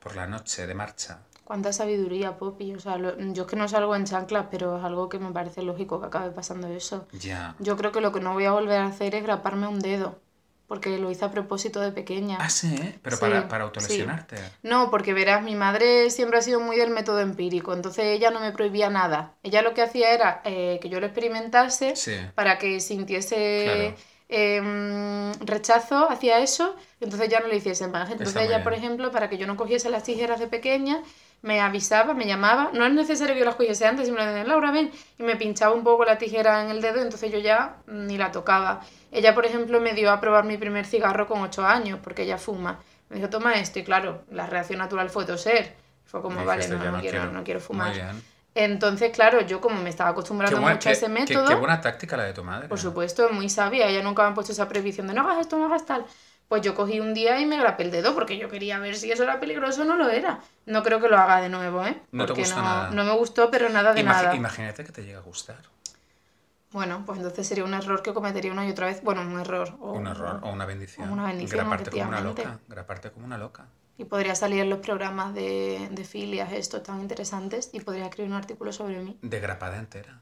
por 0.00 0.16
la 0.16 0.26
noche 0.26 0.66
de 0.66 0.74
marcha. 0.74 1.20
Cuánta 1.44 1.72
sabiduría, 1.72 2.36
Poppy. 2.38 2.74
O 2.74 2.80
sea, 2.80 2.98
lo- 2.98 3.16
yo 3.32 3.42
es 3.44 3.48
que 3.48 3.56
no 3.56 3.68
salgo 3.68 3.94
en 3.96 4.04
chanclas, 4.04 4.46
pero 4.50 4.78
es 4.78 4.84
algo 4.84 5.08
que 5.08 5.18
me 5.18 5.32
parece 5.32 5.62
lógico 5.62 6.00
que 6.00 6.06
acabe 6.06 6.30
pasando 6.32 6.66
eso. 6.68 7.06
Ya. 7.12 7.54
Yo 7.58 7.76
creo 7.76 7.92
que 7.92 8.00
lo 8.00 8.12
que 8.12 8.20
no 8.20 8.32
voy 8.34 8.44
a 8.46 8.52
volver 8.52 8.80
a 8.80 8.86
hacer 8.86 9.14
es 9.14 9.22
graparme 9.22 9.66
un 9.68 9.80
dedo, 9.80 10.20
porque 10.72 10.96
lo 10.96 11.10
hice 11.10 11.22
a 11.26 11.30
propósito 11.30 11.82
de 11.82 11.92
pequeña. 11.92 12.38
Ah, 12.40 12.48
sí, 12.48 12.74
¿eh? 12.74 12.98
Pero 13.02 13.16
Sí, 13.16 13.20
para, 13.20 13.46
para 13.46 13.64
sí. 13.64 13.66
autolesionarte. 13.66 14.36
No, 14.62 14.90
porque 14.90 15.12
verás, 15.12 15.42
mi 15.42 15.54
madre 15.54 16.08
siempre 16.08 16.38
ha 16.38 16.40
sido 16.40 16.60
muy 16.60 16.76
del 16.76 16.88
método 16.88 17.20
empírico, 17.20 17.74
entonces 17.74 18.06
ella 18.06 18.30
no 18.30 18.40
me 18.40 18.52
prohibía 18.52 18.88
nada. 18.88 19.34
Ella 19.42 19.60
lo 19.60 19.74
que 19.74 19.82
hacía 19.82 20.14
era 20.14 20.40
eh, 20.46 20.78
que 20.80 20.88
yo 20.88 20.98
lo 20.98 21.04
experimentase 21.04 21.94
Sí. 21.94 22.14
para 22.34 22.56
que 22.56 22.80
sintiese 22.80 23.64
Claro. 23.64 23.94
em, 24.30 25.32
rechazo 25.40 26.10
hacia 26.10 26.38
eso, 26.38 26.74
entonces 27.00 27.28
ya 27.28 27.40
no 27.40 27.48
lo 27.48 27.54
hiciese 27.54 27.86
más. 27.88 28.10
Entonces 28.10 28.34
Está 28.34 28.42
ella, 28.42 28.64
por 28.64 28.72
ejemplo, 28.72 29.10
para 29.10 29.28
que 29.28 29.36
yo 29.36 29.46
no 29.46 29.58
cogiese 29.58 29.90
las 29.90 30.04
tijeras 30.04 30.40
de 30.40 30.46
pequeña, 30.46 31.02
me 31.42 31.60
avisaba, 31.60 32.14
me 32.14 32.26
llamaba, 32.26 32.70
no 32.72 32.86
es 32.86 32.92
necesario 32.92 33.34
que 33.34 33.40
yo 33.40 33.46
las 33.46 33.56
cogiese 33.56 33.86
antes, 33.86 34.06
simplemente, 34.06 34.44
Laura, 34.48 34.70
ven, 34.70 34.90
y 35.18 35.22
me 35.24 35.36
pinchaba 35.36 35.74
un 35.74 35.82
poco 35.84 36.04
la 36.04 36.16
tijera 36.18 36.62
en 36.62 36.70
el 36.70 36.80
dedo, 36.80 37.02
entonces 37.02 37.30
yo 37.32 37.38
ya 37.40 37.76
mm, 37.86 38.06
ni 38.06 38.16
la 38.16 38.30
tocaba. 38.30 38.80
Ella, 39.10 39.34
por 39.34 39.44
ejemplo, 39.44 39.80
me 39.80 39.92
dio 39.92 40.10
a 40.10 40.20
probar 40.20 40.44
mi 40.44 40.56
primer 40.56 40.86
cigarro 40.86 41.26
con 41.26 41.42
8 41.42 41.66
años, 41.66 41.98
porque 42.02 42.22
ella 42.22 42.38
fuma. 42.38 42.78
Me 43.08 43.16
dijo, 43.16 43.28
toma 43.28 43.54
esto, 43.54 43.78
y 43.78 43.84
claro, 43.84 44.22
la 44.30 44.46
reacción 44.46 44.78
natural 44.78 45.10
fue 45.10 45.24
toser. 45.26 45.74
Fue 46.06 46.22
como, 46.22 46.44
vale, 46.44 46.68
no, 46.68 46.82
"Yo 46.82 46.90
no 46.92 47.00
quiero, 47.00 47.32
no 47.32 47.42
quiero 47.44 47.60
fumar. 47.60 47.92
Entonces, 48.54 49.10
claro, 49.12 49.40
yo 49.40 49.60
como 49.62 49.80
me 49.80 49.88
estaba 49.88 50.10
acostumbrando 50.10 50.56
Qué, 50.58 50.62
buen- 50.62 50.74
mucho 50.74 50.88
a 50.90 50.92
ese 50.92 51.06
qué- 51.06 51.12
método... 51.12 51.48
qué 51.48 51.54
buena 51.54 51.80
táctica 51.80 52.16
la 52.18 52.24
de 52.24 52.34
tu 52.34 52.44
madre. 52.44 52.68
Por 52.68 52.78
supuesto, 52.78 53.24
es 53.26 53.32
muy 53.32 53.48
sabia. 53.48 53.86
Ella 53.88 54.02
nunca 54.02 54.22
me 54.24 54.30
ha 54.30 54.34
puesto 54.34 54.52
esa 54.52 54.68
prohibición 54.68 55.06
de 55.06 55.14
no 55.14 55.22
hagas 55.22 55.40
esto, 55.40 55.56
no 55.56 55.66
hagas 55.66 55.86
tal. 55.86 56.04
Pues 56.48 56.60
yo 56.62 56.74
cogí 56.74 57.00
un 57.00 57.14
día 57.14 57.40
y 57.40 57.46
me 57.46 57.56
grapé 57.58 57.84
el 57.84 57.90
dedo 57.90 58.14
porque 58.14 58.36
yo 58.36 58.48
quería 58.50 58.78
ver 58.78 58.94
si 58.96 59.10
eso 59.10 59.22
era 59.22 59.40
peligroso 59.40 59.82
o 59.82 59.84
no 59.84 59.96
lo 59.96 60.10
era. 60.10 60.40
No 60.66 60.82
creo 60.82 61.00
que 61.00 61.08
lo 61.08 61.16
haga 61.16 61.40
de 61.40 61.48
nuevo, 61.48 61.84
¿eh? 61.86 62.02
No 62.12 62.26
te 62.26 62.34
gustó 62.34 62.56
no, 62.56 62.62
nada. 62.62 62.90
no 62.90 63.04
me 63.04 63.12
gustó, 63.12 63.50
pero 63.50 63.68
nada 63.70 63.94
de 63.94 64.02
nada. 64.02 64.34
Imagínate 64.34 64.84
que 64.84 64.92
te 64.92 65.02
llega 65.02 65.18
a 65.20 65.22
gustar. 65.22 65.60
Bueno, 66.72 67.02
pues 67.06 67.18
entonces 67.18 67.46
sería 67.46 67.64
un 67.64 67.74
error 67.74 68.02
que 68.02 68.12
cometería 68.14 68.52
una 68.52 68.66
y 68.66 68.70
otra 68.70 68.86
vez. 68.86 69.02
Bueno, 69.02 69.22
un 69.22 69.38
error. 69.38 69.76
o- 69.80 69.92
Un 69.92 70.06
error 70.06 70.40
o 70.42 70.50
una 70.50 70.64
bendición. 70.66 71.08
o 71.08 71.12
una 71.12 71.26
bendición, 71.26 71.60
Graparte 71.60 71.90
como 71.90 72.08
una 72.08 72.20
loca. 72.20 72.58
Graparte 72.68 73.10
como 73.10 73.26
una 73.26 73.38
loca. 73.38 73.66
Y 73.98 74.04
podría 74.04 74.34
salir 74.34 74.60
en 74.60 74.70
los 74.70 74.78
programas 74.80 75.34
de, 75.34 75.88
de 75.90 76.04
filias 76.04 76.50
estos 76.52 76.82
tan 76.82 77.00
interesantes 77.00 77.70
y 77.72 77.80
podría 77.80 78.06
escribir 78.06 78.30
un 78.30 78.36
artículo 78.38 78.72
sobre 78.72 78.98
mí. 79.02 79.18
De 79.22 79.38
grapada 79.40 79.78
entera. 79.78 80.18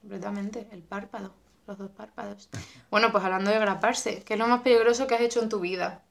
Completamente. 0.00 0.68
El 0.72 0.82
párpado. 0.82 1.32
Los 1.66 1.78
dos 1.78 1.90
párpados. 1.90 2.48
Bueno, 2.90 3.10
pues 3.12 3.24
hablando 3.24 3.50
de 3.50 3.58
graparse, 3.58 4.22
¿qué 4.24 4.34
es 4.34 4.38
lo 4.38 4.46
más 4.46 4.62
peligroso 4.62 5.06
que 5.06 5.14
has 5.14 5.20
hecho 5.20 5.42
en 5.42 5.48
tu 5.48 5.60
vida? 5.60 6.02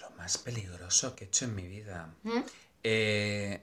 Lo 0.00 0.10
más 0.10 0.38
peligroso 0.38 1.14
que 1.14 1.24
he 1.24 1.26
hecho 1.26 1.44
en 1.46 1.54
mi 1.54 1.66
vida. 1.66 2.08
¿Mm? 2.22 2.40
Eh, 2.82 3.62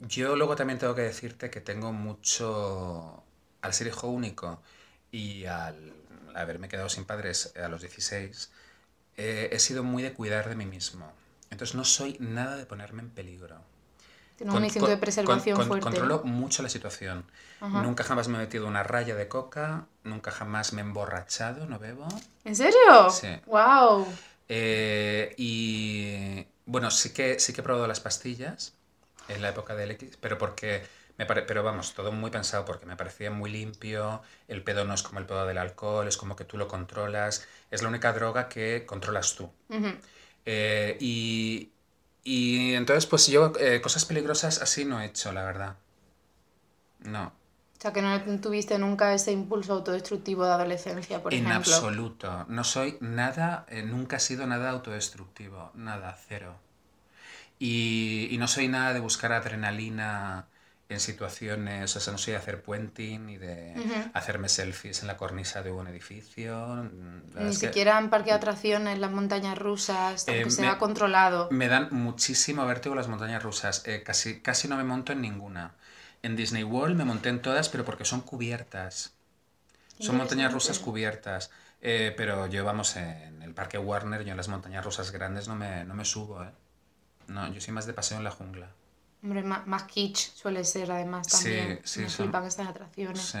yo 0.00 0.36
luego 0.36 0.56
también 0.56 0.78
tengo 0.78 0.94
que 0.94 1.02
decirte 1.02 1.50
que 1.50 1.60
tengo 1.60 1.92
mucho, 1.92 3.22
al 3.60 3.72
ser 3.72 3.86
hijo 3.86 4.08
único 4.08 4.60
y 5.10 5.44
al 5.44 5.92
haberme 6.34 6.68
quedado 6.68 6.88
sin 6.88 7.04
padres 7.04 7.54
a 7.56 7.68
los 7.68 7.82
16, 7.82 8.50
eh, 9.16 9.50
he 9.52 9.58
sido 9.58 9.84
muy 9.84 10.02
de 10.02 10.12
cuidar 10.12 10.48
de 10.48 10.56
mí 10.56 10.66
mismo. 10.66 11.12
Entonces 11.50 11.76
no 11.76 11.84
soy 11.84 12.16
nada 12.18 12.56
de 12.56 12.66
ponerme 12.66 13.02
en 13.02 13.10
peligro. 13.10 13.60
Tienes 14.42 14.58
un 14.58 14.64
instinto 14.64 14.88
de 14.88 14.96
preservación 14.96 15.56
con- 15.56 15.66
fuerte. 15.66 15.84
Controlo 15.84 16.22
mucho 16.24 16.62
la 16.62 16.68
situación. 16.68 17.24
Ajá. 17.60 17.82
Nunca 17.82 18.04
jamás 18.04 18.28
me 18.28 18.36
he 18.38 18.40
metido 18.40 18.66
una 18.66 18.82
raya 18.82 19.14
de 19.14 19.28
coca, 19.28 19.86
nunca 20.04 20.30
jamás 20.30 20.72
me 20.72 20.82
he 20.82 20.84
emborrachado, 20.84 21.66
no 21.66 21.78
bebo. 21.78 22.06
¿En 22.44 22.56
serio? 22.56 23.10
Sí. 23.10 23.28
¡Wow! 23.46 24.06
Eh, 24.48 25.34
y 25.38 26.46
bueno, 26.66 26.90
sí 26.90 27.10
que, 27.12 27.38
sí 27.38 27.52
que 27.52 27.60
he 27.60 27.64
probado 27.64 27.86
las 27.86 28.00
pastillas 28.00 28.74
en 29.28 29.42
la 29.42 29.50
época 29.50 29.74
del 29.74 29.92
X, 29.92 30.18
pero 30.20 30.36
porque 30.38 30.82
me 31.18 31.26
pare- 31.26 31.42
pero 31.42 31.62
vamos, 31.62 31.94
todo 31.94 32.10
muy 32.12 32.30
pensado 32.30 32.64
porque 32.64 32.84
me 32.86 32.96
parecía 32.96 33.30
muy 33.30 33.50
limpio, 33.50 34.22
el 34.48 34.62
pedo 34.64 34.84
no 34.84 34.94
es 34.94 35.02
como 35.02 35.20
el 35.20 35.26
pedo 35.26 35.46
del 35.46 35.58
alcohol, 35.58 36.08
es 36.08 36.16
como 36.16 36.34
que 36.36 36.44
tú 36.44 36.58
lo 36.58 36.66
controlas, 36.68 37.46
es 37.70 37.82
la 37.82 37.88
única 37.88 38.12
droga 38.12 38.48
que 38.48 38.84
controlas 38.86 39.34
tú. 39.36 39.50
Eh, 40.44 40.96
y, 41.00 41.70
y 42.24 42.74
entonces 42.74 43.06
pues 43.06 43.26
yo 43.28 43.52
eh, 43.60 43.80
cosas 43.80 44.04
peligrosas 44.04 44.60
así 44.62 44.84
no 44.84 45.00
he 45.00 45.06
hecho, 45.06 45.32
la 45.32 45.44
verdad. 45.44 45.76
No, 47.04 47.32
O 47.76 47.80
sea, 47.82 47.92
que 47.92 48.00
no 48.00 48.40
tuviste 48.40 48.78
nunca 48.78 49.12
ese 49.12 49.30
impulso 49.30 49.74
autodestructivo 49.74 50.46
de 50.46 50.52
adolescencia, 50.52 51.22
por 51.22 51.34
en 51.36 51.44
ejemplo. 51.44 51.90
absoluto. 51.90 52.46
No 52.48 52.62
soy 52.64 52.96
nada, 53.00 53.66
eh, 53.68 53.82
nunca 53.82 54.16
he 54.16 54.20
sido 54.20 54.46
nada 54.46 54.70
autodestructivo, 54.70 55.72
nada, 55.74 56.16
cero. 56.28 56.60
Y, 57.58 58.28
y 58.30 58.38
no 58.38 58.48
soy 58.48 58.68
nada 58.68 58.92
de 58.92 59.00
buscar 59.00 59.32
adrenalina 59.32 60.48
en 60.92 61.00
situaciones, 61.00 61.94
o 61.96 62.00
sea, 62.00 62.12
no 62.12 62.18
soy 62.18 62.32
de 62.32 62.38
hacer 62.38 62.62
puenting 62.62 63.26
ni 63.26 63.36
de 63.38 63.72
Ujú. 63.76 64.10
hacerme 64.14 64.48
selfies 64.48 65.02
en 65.02 65.08
la 65.08 65.16
cornisa 65.16 65.62
de 65.62 65.70
un 65.70 65.86
edificio. 65.88 66.66
mm, 66.66 67.38
Ni 67.38 67.48
es 67.50 67.58
que 67.58 67.66
siquiera 67.66 67.98
en 67.98 68.10
parque 68.10 68.30
de 68.30 68.36
atracciones, 68.36 68.98
las 68.98 69.10
montañas 69.10 69.58
rusas, 69.58 70.26
Eh, 70.28 70.30
aunque 70.30 70.44
me- 70.50 70.56
sea 70.56 70.78
controlado. 70.78 71.48
Me 71.50 71.68
dan 71.68 71.88
muchísimo 71.90 72.66
vértigo 72.66 72.94
las 72.94 73.08
montañas 73.08 73.42
rusas. 73.42 73.82
eh, 73.86 74.02
casi, 74.02 74.40
casi 74.40 74.68
no 74.68 74.76
me 74.76 74.84
monto 74.84 75.12
en 75.12 75.20
ninguna. 75.20 75.74
En 76.22 76.36
Disney 76.36 76.62
World 76.64 76.96
me 76.96 77.04
monté 77.04 77.28
en 77.30 77.42
todas, 77.42 77.68
pero 77.68 77.84
porque 77.84 78.04
son 78.04 78.20
cubiertas. 78.22 79.14
Son 79.98 80.16
montañas 80.16 80.52
rusas 80.52 80.78
cubiertas. 80.78 81.50
Eh, 81.80 82.14
pero 82.16 82.46
yo, 82.48 82.64
vamos, 82.64 82.96
en 82.96 83.42
el 83.42 83.54
parque 83.54 83.78
Warner, 83.78 84.24
yo 84.24 84.32
en 84.32 84.36
las 84.36 84.48
montañas 84.48 84.84
rusas 84.84 85.10
grandes 85.12 85.48
no 85.48 85.56
me, 85.56 85.84
no 85.84 85.94
me 85.94 86.04
subo, 86.04 86.42
¿eh? 86.44 86.50
No, 87.28 87.52
yo 87.52 87.60
soy 87.60 87.74
más 87.74 87.86
de 87.86 87.94
paseo 87.94 88.18
en 88.18 88.24
la 88.24 88.30
jungla. 88.30 88.68
Hombre, 89.22 89.42
más, 89.44 89.66
más 89.66 89.84
kitsch 89.84 90.34
suele 90.34 90.64
ser 90.64 90.90
además 90.90 91.26
Sí, 91.28 91.44
también. 91.44 91.80
sí, 91.84 92.00
Me 92.00 92.08
son- 92.08 92.24
flipan 92.26 92.44
estas 92.44 92.68
atracciones. 92.68 93.20
Sí. 93.22 93.38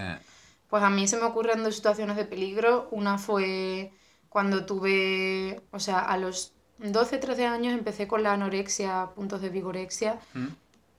Pues 0.68 0.82
a 0.82 0.90
mí 0.90 1.08
se 1.08 1.16
me 1.16 1.24
ocurren 1.24 1.62
dos 1.64 1.74
situaciones 1.74 2.16
de 2.16 2.24
peligro. 2.24 2.88
Una 2.92 3.18
fue 3.18 3.92
cuando 4.28 4.64
tuve, 4.64 5.60
o 5.72 5.78
sea, 5.80 5.98
a 6.00 6.16
los 6.16 6.52
12, 6.78 7.18
13 7.18 7.46
años 7.46 7.74
empecé 7.74 8.06
con 8.06 8.22
la 8.22 8.32
anorexia, 8.32 9.08
puntos 9.14 9.40
de 9.42 9.48
vigorexia. 9.50 10.18
¿Mm? 10.34 10.46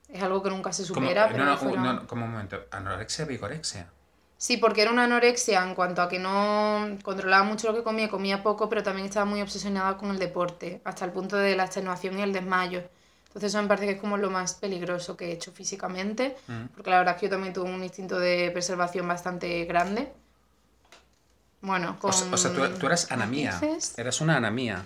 Es 0.10 0.22
algo 0.22 0.44
que 0.44 0.50
nunca 0.50 0.72
se 0.74 0.86
¿Cómo? 0.88 1.02
supera, 1.02 1.26
Eh, 1.26 1.30
pero 1.32 1.46
no, 1.46 1.52
no, 1.52 1.58
fueron- 1.58 1.84
no, 1.84 1.94
no, 1.94 2.08
como 2.08 2.26
un 2.26 2.32
momento. 2.32 2.58
¿Anorexia, 2.72 3.26
vigorexia? 3.26 3.88
Sí, 4.38 4.58
porque 4.58 4.82
era 4.82 4.92
una 4.92 5.06
anorexia 5.06 5.64
en 5.64 5.74
cuanto 5.74 6.02
a 6.02 6.10
que 6.10 6.20
no 6.20 6.98
controlaba 7.02 7.44
mucho 7.46 7.68
lo 7.72 7.74
que 7.78 7.84
comía, 7.84 8.10
comía 8.10 8.44
poco, 8.44 8.68
pero 8.70 8.84
también 8.84 9.08
estaba 9.08 9.26
muy 9.26 9.42
obsesionada 9.42 9.98
con 9.98 10.12
el 10.12 10.20
deporte, 10.20 10.82
hasta 10.84 11.06
el 11.06 11.12
punto 11.12 11.38
de 11.38 11.56
la 11.56 11.64
extenuación 11.64 12.20
y 12.20 12.22
el 12.22 12.34
desmayo. 12.34 12.84
Entonces 13.34 13.52
eso 13.52 13.62
me 13.64 13.68
parece 13.68 13.88
que 13.88 13.92
es 13.94 14.00
como 14.00 14.16
lo 14.18 14.30
más 14.30 14.54
peligroso 14.54 15.18
que 15.18 15.30
he 15.30 15.32
hecho 15.32 15.52
físicamente, 15.52 16.38
Mm. 16.48 16.66
porque 16.76 16.92
la 16.92 17.00
verdad 17.00 17.16
es 17.16 17.20
que 17.20 17.26
yo 17.26 17.32
también 17.32 17.52
tuve 17.54 17.70
un 17.70 17.84
instinto 17.84 18.20
de 18.20 18.52
preservación 18.52 19.08
bastante 19.08 19.66
grande. 19.66 20.12
Bueno, 21.62 21.98
con 22.00 22.10
O 22.10 22.14
sea, 22.14 22.28
o 22.32 22.38
sea, 22.38 22.54
tú, 22.54 22.68
tú 22.78 22.86
eras 22.88 23.12
anamía. 23.12 23.60
Eras 23.98 24.22
una 24.22 24.38
anamía. 24.38 24.86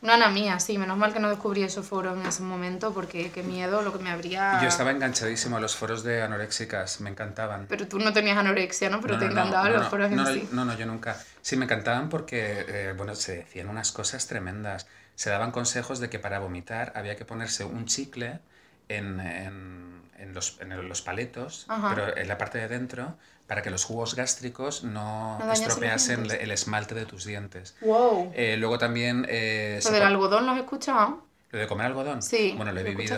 Una 0.00 0.14
anamía, 0.14 0.60
sí, 0.60 0.76
menos 0.78 0.98
mal 0.98 1.12
que 1.14 1.18
no 1.18 1.30
descubrí 1.30 1.62
esos 1.62 1.86
foros 1.86 2.16
en 2.18 2.26
ese 2.26 2.42
momento, 2.42 2.92
porque 2.92 3.30
qué 3.30 3.42
miedo 3.42 3.80
lo 3.80 3.90
que 3.92 3.98
me 3.98 4.10
habría... 4.10 4.60
Yo 4.62 4.68
estaba 4.68 4.90
enganchadísimo 4.90 5.56
a 5.56 5.60
los 5.60 5.74
foros 5.76 6.02
de 6.04 6.22
anoréxicas, 6.22 7.00
me 7.00 7.08
encantaban. 7.08 7.66
Pero 7.68 7.88
tú 7.88 7.98
no 7.98 8.12
tenías 8.12 8.36
anorexia, 8.36 8.90
¿no? 8.90 9.00
Pero 9.00 9.14
No, 9.14 9.20
te 9.20 9.26
no, 9.26 9.32
encantaban 9.32 9.72
no, 9.72 9.78
los 9.78 9.88
foros 9.88 10.12
en 10.12 10.26
sí. 10.26 10.48
no, 10.52 10.64
no, 10.66 10.76
yo 10.76 10.84
nunca. 10.86 11.16
Sí, 11.40 11.56
me 11.56 11.64
encantaban 11.64 12.10
porque, 12.10 12.64
eh, 12.68 12.94
bueno, 12.96 13.14
se 13.14 13.36
decían 13.36 13.68
unas 13.70 13.92
cosas 13.92 14.26
tremendas. 14.26 14.86
Se 15.14 15.30
daban 15.30 15.50
consejos 15.52 16.00
de 16.00 16.10
que 16.10 16.18
para 16.18 16.38
vomitar 16.40 16.92
había 16.96 17.16
que 17.16 17.24
ponerse 17.24 17.64
un 17.64 17.86
chicle 17.86 18.40
en, 18.88 19.20
en- 19.20 20.02
en 20.18 20.32
los, 20.34 20.58
en 20.60 20.88
los 20.88 21.02
paletos, 21.02 21.66
Ajá. 21.68 21.88
pero 21.94 22.16
en 22.16 22.28
la 22.28 22.38
parte 22.38 22.58
de 22.58 22.68
dentro, 22.68 23.16
para 23.46 23.62
que 23.62 23.70
los 23.70 23.84
jugos 23.84 24.14
gástricos 24.14 24.84
no, 24.84 25.38
No 25.38 25.46
los 25.46 25.58
estropeasen 25.60 26.30
el 26.30 26.50
esmalte 26.50 26.94
de 26.94 27.04
tus 27.04 27.24
dientes. 27.24 27.74
Wow. 27.80 28.32
Eh, 28.34 28.56
luego 28.56 28.78
también... 28.78 29.26
eh, 29.28 29.74
¿Lo 29.76 29.80
se 29.82 29.90
del 29.92 30.00
po- 30.02 30.06
algodón 30.08 30.46
lo 30.46 30.52
has 30.52 30.58
escuchado? 30.58 31.24
¿Lo 31.50 31.58
de 31.58 31.66
comer 31.66 31.86
algodón? 31.86 32.22
Sí, 32.22 32.54
Bueno, 32.56 32.72
lo 32.72 32.80
he 32.80 32.84
lo 32.84 32.90
vivido 32.90 33.16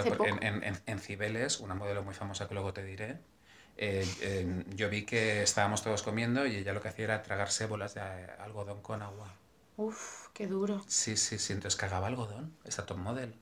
en, 0.87 0.99
Cibeles, 1.01 1.61
una 1.61 1.75
modelo 1.75 2.03
muy 2.03 2.15
famosa 2.15 2.49
que 2.49 2.55
luego 2.55 2.73
te 2.73 2.83
diré. 2.85 3.19
eh, 3.79 4.05
eh, 4.23 4.65
yo 4.75 4.89
vi 4.89 5.05
que 5.05 5.43
estábamos 5.43 5.83
todos 5.83 6.03
comiendo 6.03 6.47
y 6.47 6.57
ella 6.57 6.73
lo 6.73 6.81
que 6.81 6.89
hacía 6.89 7.05
era 7.07 7.23
tragarse 7.23 7.67
bolas 7.67 7.95
de 7.95 8.01
algodón 8.01 8.81
con 8.83 9.03
agua. 9.03 9.29
Uf, 9.79 10.29
qué 10.35 10.47
duro. 10.49 10.85
Sí, 10.87 11.17
sí, 11.17 11.39
sí, 11.39 11.53
entonces 11.53 11.79
cagaba 11.79 12.09
algodón, 12.09 12.57
esta 12.65 12.85
top 12.87 12.97
model. 12.99 13.39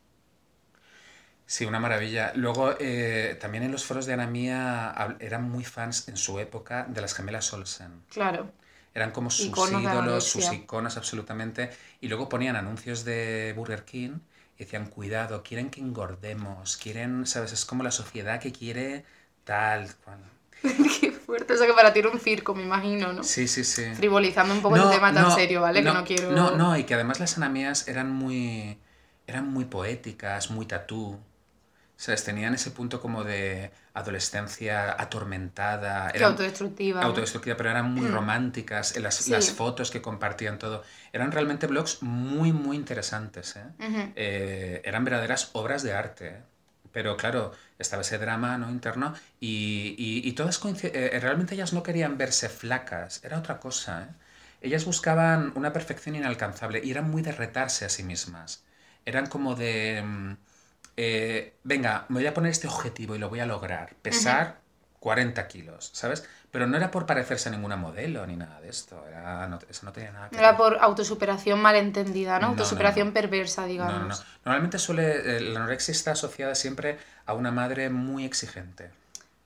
Sí, 1.47 1.65
una 1.67 1.79
maravilla. 1.81 2.33
Luego, 2.35 2.75
eh, 2.81 3.37
también 3.41 3.65
en 3.65 3.73
los 3.73 3.85
foros 3.85 4.07
de 4.07 4.15
Anamía 4.15 4.93
hab- 4.95 5.17
eran 5.21 5.43
muy 5.51 5.65
fans 5.65 6.09
en 6.09 6.17
su 6.17 6.39
época 6.41 6.85
de 6.89 7.01
las 7.01 7.15
gemelas 7.15 7.53
Olsen. 7.53 8.03
Claro. 8.09 8.51
Eran 8.95 9.13
como 9.13 9.31
sus 9.31 9.47
Iconos 9.49 9.73
ídolos, 9.73 10.25
sus 10.25 10.53
iconos 10.53 10.97
absolutamente. 10.97 11.71
Y 12.01 12.09
luego 12.09 12.29
ponían 12.29 12.57
anuncios 12.57 13.05
de 13.05 13.53
Burger 13.57 13.85
King 13.85 14.21
y 14.59 14.65
decían, 14.65 14.87
cuidado, 14.89 15.43
quieren 15.43 15.71
que 15.71 15.81
engordemos, 15.81 16.77
quieren, 16.79 17.27
¿sabes? 17.27 17.53
Es 17.53 17.65
como 17.67 17.83
la 17.85 17.91
sociedad 17.93 18.41
que 18.41 18.53
quiere 18.53 19.05
tal. 19.45 19.95
cual". 20.05 20.21
fuerte. 21.25 21.55
Eso 21.55 21.67
que 21.67 21.73
para 21.73 21.93
ti 21.93 22.01
era 22.01 22.11
un 22.11 22.21
circo, 22.21 22.55
me 22.55 22.63
imagino, 22.63 23.13
¿no? 23.13 23.23
Sí, 23.25 23.49
sí, 23.49 23.65
sí. 23.65 23.85
Frivolizando 23.95 24.55
un 24.55 24.63
poco 24.63 24.77
el 24.77 24.91
tema 24.91 25.13
tan 25.13 25.31
serio, 25.33 25.61
¿vale? 25.63 25.83
que 25.83 25.93
no 25.93 26.05
quiero... 26.05 26.31
No, 26.33 26.53
no, 26.57 26.77
y 26.77 26.85
que 26.85 26.95
además 26.95 27.21
las 27.21 27.37
anamías 27.37 27.89
eran 27.89 28.11
muy, 28.13 28.79
eran 29.27 29.49
muy 29.49 29.65
poéticas, 29.65 30.51
muy 30.51 30.67
tatú. 30.67 31.19
¿Sabes? 31.97 32.25
Tenían 32.25 32.53
ese 32.55 32.73
punto 32.73 33.01
como 33.01 33.23
de 33.23 33.71
adolescencia 33.95 35.01
atormentada. 35.01 36.11
Eran- 36.11 36.33
autodestructiva. 36.33 37.01
¿no? 37.01 37.07
autodestructiva, 37.07 37.57
pero 37.57 37.71
eran 37.71 37.93
muy 37.93 38.09
románticas, 38.09 38.97
en 38.97 39.05
las, 39.05 39.15
Sí. 39.15 39.31
las 39.31 39.53
fotos 39.53 39.91
que 39.93 40.03
compartían 40.03 40.59
todo. 40.59 40.83
Eran 41.13 41.31
realmente 41.33 41.67
blogs 41.69 42.03
muy, 42.03 42.53
muy 42.53 42.77
interesantes. 42.77 43.55
¿eh? 43.57 43.65
Eh, 44.17 44.83
eran 44.85 45.05
verdaderas 45.05 45.51
obras 45.53 45.83
de 45.85 45.93
arte. 45.95 46.27
¿eh? 46.29 46.43
Pero 46.93 47.17
claro, 47.17 47.53
estaba 47.85 48.03
ese 48.03 48.19
drama 48.19 48.59
¿no? 48.59 48.71
interno 48.71 49.15
y, 49.41 49.95
y, 49.99 50.29
y 50.29 50.33
todas 50.33 50.61
coinci- 50.63 50.91
eh, 50.95 51.19
realmente 51.21 51.55
ellas 51.55 51.73
no 51.73 51.83
querían 51.83 52.19
verse 52.19 52.49
flacas, 52.49 53.23
era 53.25 53.39
otra 53.39 53.61
cosa. 53.61 54.05
¿eh? 54.05 54.15
Ellas 54.63 54.85
buscaban 54.87 55.53
una 55.57 55.73
perfección 55.73 56.17
inalcanzable 56.17 56.81
y 56.85 56.91
eran 56.91 57.11
muy 57.11 57.23
de 57.23 57.33
retarse 57.33 57.85
a 57.85 57.89
sí 57.89 58.03
mismas. 58.03 58.65
Eran 59.07 59.27
como 59.27 59.55
de, 59.55 60.03
mm, 60.05 60.33
eh, 60.97 61.55
venga, 61.65 62.07
me 62.09 62.17
voy 62.21 62.27
a 62.27 62.35
poner 62.35 62.53
este 62.53 62.69
objetivo 62.69 63.15
y 63.17 63.19
lo 63.19 63.29
voy 63.29 63.41
a 63.41 63.47
lograr, 63.47 63.95
pesar 64.03 64.61
40 65.01 65.49
kilos, 65.49 65.91
¿sabes? 65.95 66.27
Pero 66.55 66.69
no 66.69 66.77
era 66.77 66.89
por 66.93 67.05
parecerse 67.05 67.49
a 67.49 67.53
ninguna 67.53 67.75
modelo 67.75 68.25
ni 68.29 68.37
nada 68.37 68.61
de 68.61 68.69
esto, 68.69 69.05
era, 69.09 69.49
no, 69.49 69.59
eso 69.69 69.85
no 69.87 69.93
tenía 69.93 70.13
nada 70.13 70.31
que 70.31 70.37
Era 70.39 70.53
ver. 70.53 70.57
por 70.57 70.79
autosuperación 70.81 71.61
malentendida, 71.61 72.39
¿no? 72.39 72.47
Autosuperación 72.55 73.09
no. 73.09 73.13
perversa, 73.13 73.67
digamos. 73.67 73.95
no, 74.01 74.09
no. 74.09 74.15
Normalmente 74.45 74.79
suele, 74.79 75.37
eh, 75.37 75.41
la 75.41 75.59
anorexia 75.59 75.91
está 75.91 76.13
asociada 76.13 76.55
siempre 76.55 76.97
a 77.27 77.35
una 77.35 77.51
madre 77.51 77.91
muy 77.91 78.25
exigente. 78.25 78.93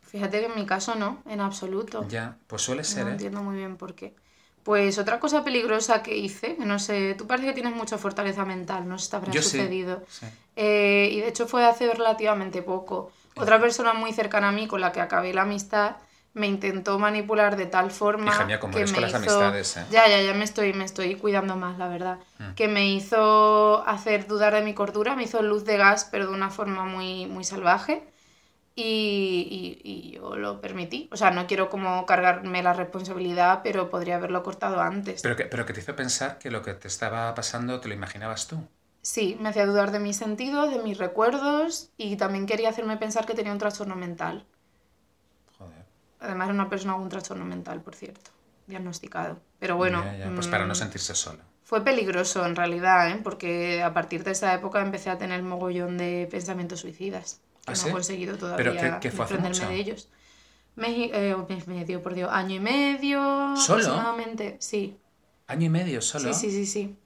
Fíjate 0.02 0.40
que 0.40 0.46
en 0.46 0.54
mi 0.54 0.66
caso 0.66 0.96
no, 0.96 1.22
en 1.26 1.40
absoluto. 1.40 2.06
Ya, 2.08 2.36
pues 2.46 2.60
suele 2.60 2.84
ser, 2.84 3.04
No 3.04 3.08
¿eh? 3.08 3.12
entiendo 3.12 3.42
muy 3.42 3.56
bien 3.56 3.76
por 3.78 3.94
qué. 3.94 4.14
Pues 4.62 4.98
otra 4.98 5.18
cosa 5.18 5.44
peligrosa 5.44 6.02
que 6.02 6.14
hice, 6.14 6.56
que 6.56 6.66
no 6.66 6.78
sé, 6.78 7.14
tú 7.16 7.26
parece 7.26 7.46
que 7.48 7.54
tienes 7.54 7.74
mucha 7.74 7.96
fortaleza 7.96 8.44
mental, 8.44 8.86
no 8.86 8.98
sé 8.98 9.04
si 9.06 9.10
te 9.12 9.16
habrá 9.16 9.32
Yo 9.32 9.40
sí, 9.42 9.52
sucedido. 9.52 10.02
sí. 10.08 10.26
Eh, 10.56 11.08
y 11.12 11.20
de 11.20 11.28
hecho 11.28 11.46
fue 11.48 11.64
hace 11.64 11.90
relativamente 11.94 12.60
poco. 12.60 13.12
Otra 13.36 13.58
persona 13.60 13.94
muy 13.94 14.12
cercana 14.12 14.48
a 14.48 14.52
mí 14.52 14.66
con 14.66 14.80
la 14.82 14.92
que 14.92 15.00
acabé 15.00 15.32
la 15.32 15.42
amistad 15.42 15.96
me 16.38 16.46
intentó 16.46 16.98
manipular 16.98 17.56
de 17.56 17.66
tal 17.66 17.90
forma 17.90 18.32
Hija 18.32 18.44
mía, 18.44 18.60
como 18.60 18.74
que 18.74 18.86
me 18.86 18.92
con 18.92 19.02
las 19.02 19.10
hizo... 19.10 19.18
amistades, 19.18 19.76
¿eh? 19.76 19.86
Ya, 19.90 20.08
ya, 20.08 20.22
ya 20.22 20.34
me 20.34 20.44
estoy, 20.44 20.72
me 20.72 20.84
estoy 20.84 21.16
cuidando 21.16 21.56
más, 21.56 21.78
la 21.78 21.88
verdad. 21.88 22.18
Mm. 22.38 22.54
Que 22.54 22.68
me 22.68 22.88
hizo 22.92 23.86
hacer 23.86 24.26
dudar 24.26 24.54
de 24.54 24.62
mi 24.62 24.74
cordura, 24.74 25.16
me 25.16 25.24
hizo 25.24 25.42
luz 25.42 25.64
de 25.64 25.76
gas, 25.76 26.06
pero 26.10 26.26
de 26.28 26.32
una 26.34 26.50
forma 26.50 26.84
muy, 26.84 27.26
muy 27.26 27.44
salvaje. 27.44 28.08
y, 28.74 29.80
y, 29.84 30.12
yo 30.16 30.36
lo 30.36 30.60
permití. 30.60 31.08
O 31.12 31.16
sea, 31.16 31.30
no 31.32 31.46
quiero 31.48 31.68
como 31.68 32.06
cargarme 32.06 32.62
la 32.62 32.72
responsabilidad, 32.74 33.60
pero 33.64 33.90
podría 33.90 34.16
haberlo 34.16 34.42
cortado 34.44 34.80
antes. 34.80 35.22
Pero 35.22 35.36
que, 35.36 35.44
pero 35.46 35.66
que 35.66 35.72
te 35.72 35.80
hizo 35.80 35.96
pensar 35.96 36.38
que 36.38 36.50
lo 36.50 36.62
que 36.62 36.74
te 36.74 36.88
estaba 36.88 37.34
pasando 37.34 37.80
te 37.80 37.88
lo 37.88 37.94
imaginabas 37.94 38.46
tú. 38.46 38.68
Sí, 39.02 39.36
me 39.40 39.48
hacía 39.48 39.66
dudar 39.66 39.90
de 39.92 40.00
mis 40.00 40.16
sentidos, 40.16 40.70
de 40.70 40.78
mis 40.82 40.98
recuerdos 40.98 41.90
y 41.96 42.16
también 42.16 42.46
quería 42.46 42.68
hacerme 42.68 42.96
pensar 42.96 43.26
que 43.26 43.34
tenía 43.34 43.52
un 43.52 43.58
trastorno 43.58 43.96
mental. 43.96 44.46
Además 46.20 46.46
era 46.46 46.54
una 46.54 46.68
persona 46.68 46.94
con 46.94 47.02
un 47.02 47.08
trastorno 47.08 47.44
mental, 47.44 47.80
por 47.80 47.94
cierto, 47.94 48.30
diagnosticado. 48.66 49.38
Pero 49.58 49.76
bueno... 49.76 50.04
Pues 50.34 50.48
para 50.48 50.66
no 50.66 50.72
mm, 50.72 50.76
sentirse 50.76 51.14
sola. 51.14 51.44
Fue 51.64 51.84
peligroso 51.84 52.46
en 52.46 52.56
realidad, 52.56 53.10
¿eh? 53.10 53.20
porque 53.22 53.82
a 53.82 53.92
partir 53.92 54.24
de 54.24 54.30
esa 54.30 54.54
época 54.54 54.80
empecé 54.80 55.10
a 55.10 55.18
tener 55.18 55.42
mogollón 55.42 55.98
de 55.98 56.26
pensamientos 56.30 56.80
suicidas. 56.80 57.40
¿Ah, 57.66 57.74
no 57.76 57.88
he 57.88 57.92
conseguido 57.92 58.38
todavía 58.38 58.56
¿Pero 58.80 59.00
qué, 59.00 59.10
fue 59.10 59.26
de 59.26 59.74
ellos. 59.74 60.08
Mes, 60.76 61.10
eh, 61.12 61.36
medio, 61.66 62.02
por 62.02 62.14
Dios, 62.14 62.30
año 62.32 62.56
y 62.56 62.60
medio 62.60 63.54
¿Solo? 63.56 63.82
aproximadamente, 63.82 64.56
sí. 64.60 64.96
¿Año 65.46 65.66
y 65.66 65.68
medio 65.68 66.00
solo? 66.00 66.32
Sí, 66.32 66.50
sí, 66.50 66.50
sí, 66.50 66.66
sí. 66.66 66.96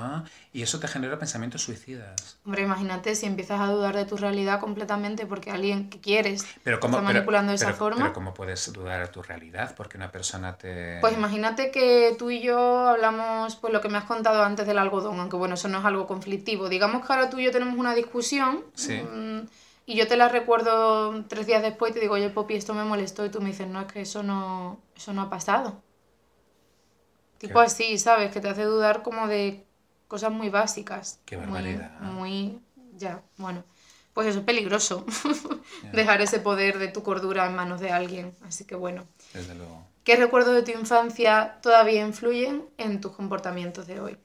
Ah, 0.00 0.22
y 0.52 0.62
eso 0.62 0.78
te 0.78 0.86
genera 0.86 1.18
pensamientos 1.18 1.62
suicidas. 1.62 2.38
Hombre, 2.44 2.62
imagínate 2.62 3.16
si 3.16 3.26
empiezas 3.26 3.60
a 3.60 3.66
dudar 3.66 3.96
de 3.96 4.04
tu 4.04 4.16
realidad 4.16 4.60
completamente 4.60 5.26
porque 5.26 5.50
alguien 5.50 5.90
que 5.90 6.00
quieres 6.00 6.46
pero 6.62 6.78
cómo, 6.78 6.98
está 6.98 7.12
manipulando 7.12 7.50
de 7.50 7.56
esa 7.56 7.72
forma. 7.72 8.02
Pero 8.02 8.12
¿cómo 8.12 8.32
puedes 8.32 8.72
dudar 8.72 9.00
de 9.00 9.08
tu 9.08 9.22
realidad? 9.22 9.74
Porque 9.76 9.96
una 9.96 10.12
persona 10.12 10.56
te... 10.56 10.98
Pues 11.00 11.14
imagínate 11.14 11.72
que 11.72 12.14
tú 12.16 12.30
y 12.30 12.40
yo 12.40 12.86
hablamos, 12.86 13.56
pues 13.56 13.72
lo 13.72 13.80
que 13.80 13.88
me 13.88 13.98
has 13.98 14.04
contado 14.04 14.44
antes 14.44 14.68
del 14.68 14.78
algodón, 14.78 15.18
aunque 15.18 15.36
bueno, 15.36 15.54
eso 15.54 15.66
no 15.66 15.80
es 15.80 15.84
algo 15.84 16.06
conflictivo. 16.06 16.68
Digamos 16.68 17.04
que 17.04 17.12
ahora 17.12 17.28
tú 17.28 17.40
y 17.40 17.44
yo 17.44 17.50
tenemos 17.50 17.76
una 17.76 17.94
discusión. 17.94 18.64
Sí. 18.74 19.02
Mm, 19.02 19.48
y 19.84 19.96
yo 19.96 20.06
te 20.06 20.16
la 20.16 20.28
recuerdo 20.28 21.24
tres 21.24 21.46
días 21.46 21.62
después 21.62 21.90
y 21.90 21.94
te 21.94 22.00
digo, 22.00 22.14
oye, 22.14 22.30
Poppy, 22.30 22.54
esto 22.54 22.74
me 22.74 22.84
molestó. 22.84 23.24
Y 23.24 23.30
tú 23.30 23.40
me 23.40 23.48
dices, 23.48 23.66
no, 23.66 23.80
es 23.80 23.92
que 23.92 24.02
eso 24.02 24.22
no, 24.22 24.80
eso 24.94 25.12
no 25.12 25.22
ha 25.22 25.30
pasado. 25.30 25.82
Tipo 27.38 27.60
así, 27.60 27.98
¿sabes? 27.98 28.32
Que 28.32 28.40
te 28.40 28.48
hace 28.48 28.64
dudar 28.64 29.02
como 29.02 29.28
de 29.28 29.64
cosas 30.08 30.32
muy 30.32 30.48
básicas. 30.48 31.20
Qué 31.24 31.36
barbaridad. 31.36 32.00
Muy, 32.00 32.60
ya, 32.96 33.22
bueno. 33.36 33.64
Pues 34.14 34.26
eso 34.26 34.40
es 34.40 34.44
peligroso. 34.44 35.06
Dejar 35.92 36.20
ese 36.22 36.40
poder 36.40 36.78
de 36.78 36.88
tu 36.88 37.04
cordura 37.04 37.46
en 37.46 37.54
manos 37.54 37.80
de 37.80 37.92
alguien. 37.92 38.34
Así 38.44 38.64
que 38.64 38.74
bueno. 38.74 39.06
Desde 39.32 39.54
luego. 39.54 39.86
¿Qué 40.02 40.16
recuerdos 40.16 40.54
de 40.54 40.62
tu 40.62 40.76
infancia 40.76 41.58
todavía 41.62 42.04
influyen 42.04 42.64
en 42.78 43.00
tus 43.00 43.12
comportamientos 43.12 43.86
de 43.86 44.00
hoy? 44.00 44.16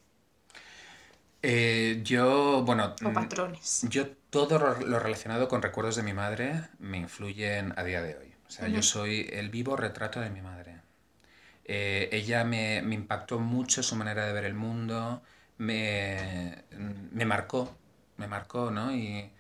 Eh, 1.44 2.00
yo, 2.04 2.64
bueno... 2.64 2.96
O 3.06 3.14
patrones. 3.14 3.86
Yo 3.90 4.08
todo 4.30 4.58
lo 4.58 5.00
relacionado 5.00 5.48
con 5.48 5.62
recuerdos 5.62 5.98
de 5.98 6.04
mi 6.04 6.14
madre 6.14 6.70
me 6.80 6.98
influyen 6.98 7.74
a 7.78 7.84
día 7.84 8.02
de 8.02 8.18
hoy. 8.18 8.34
O 8.48 8.50
sea, 8.50 8.68
yo 8.68 8.82
soy 8.82 9.30
el 9.32 9.50
vivo 9.50 9.76
retrato 9.76 10.22
de 10.22 10.30
mi 10.30 10.42
madre. 10.42 10.78
Eh, 11.66 12.10
ella 12.12 12.44
me, 12.44 12.82
me, 12.82 12.96
impactó 12.96 13.40
mucho 13.40 13.84
su 13.84 13.96
manera 13.96 14.26
de 14.26 14.34
ver 14.34 14.46
el 14.46 14.54
mundo, 14.54 15.22
me, 15.64 16.64
me 17.12 17.26
marcó, 17.26 17.76
me 18.18 18.28
marcó, 18.28 18.72
¿no? 18.72 18.94
Y 18.94 19.32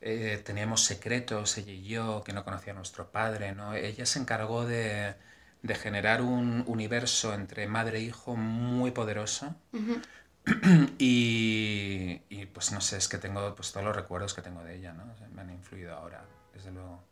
eh, 0.00 0.42
teníamos 0.44 0.82
secretos, 0.84 1.56
ella 1.58 1.72
y 1.72 1.84
yo, 1.84 2.22
que 2.24 2.32
no 2.32 2.44
conocía 2.44 2.72
a 2.72 2.76
nuestro 2.76 3.10
padre, 3.10 3.54
¿no? 3.54 3.74
Ella 3.74 4.06
se 4.06 4.18
encargó 4.18 4.64
de, 4.64 5.14
de 5.62 5.74
generar 5.74 6.22
un 6.22 6.64
universo 6.66 7.34
entre 7.34 7.66
madre 7.66 7.98
e 7.98 8.02
hijo 8.02 8.36
muy 8.36 8.90
poderoso. 8.90 9.54
y, 10.98 12.22
y, 12.28 12.46
pues 12.46 12.72
no 12.72 12.80
sé, 12.80 12.98
es 12.98 13.08
que 13.08 13.18
tengo 13.18 13.54
pues 13.54 13.72
todos 13.72 13.84
los 13.84 13.96
recuerdos 13.96 14.32
que 14.34 14.42
tengo 14.42 14.62
de 14.62 14.76
ella, 14.76 14.92
¿no? 14.92 15.04
me 15.34 15.42
han 15.42 15.50
influido 15.50 15.94
ahora, 15.94 16.24
desde 16.54 16.70
luego. 16.70 17.02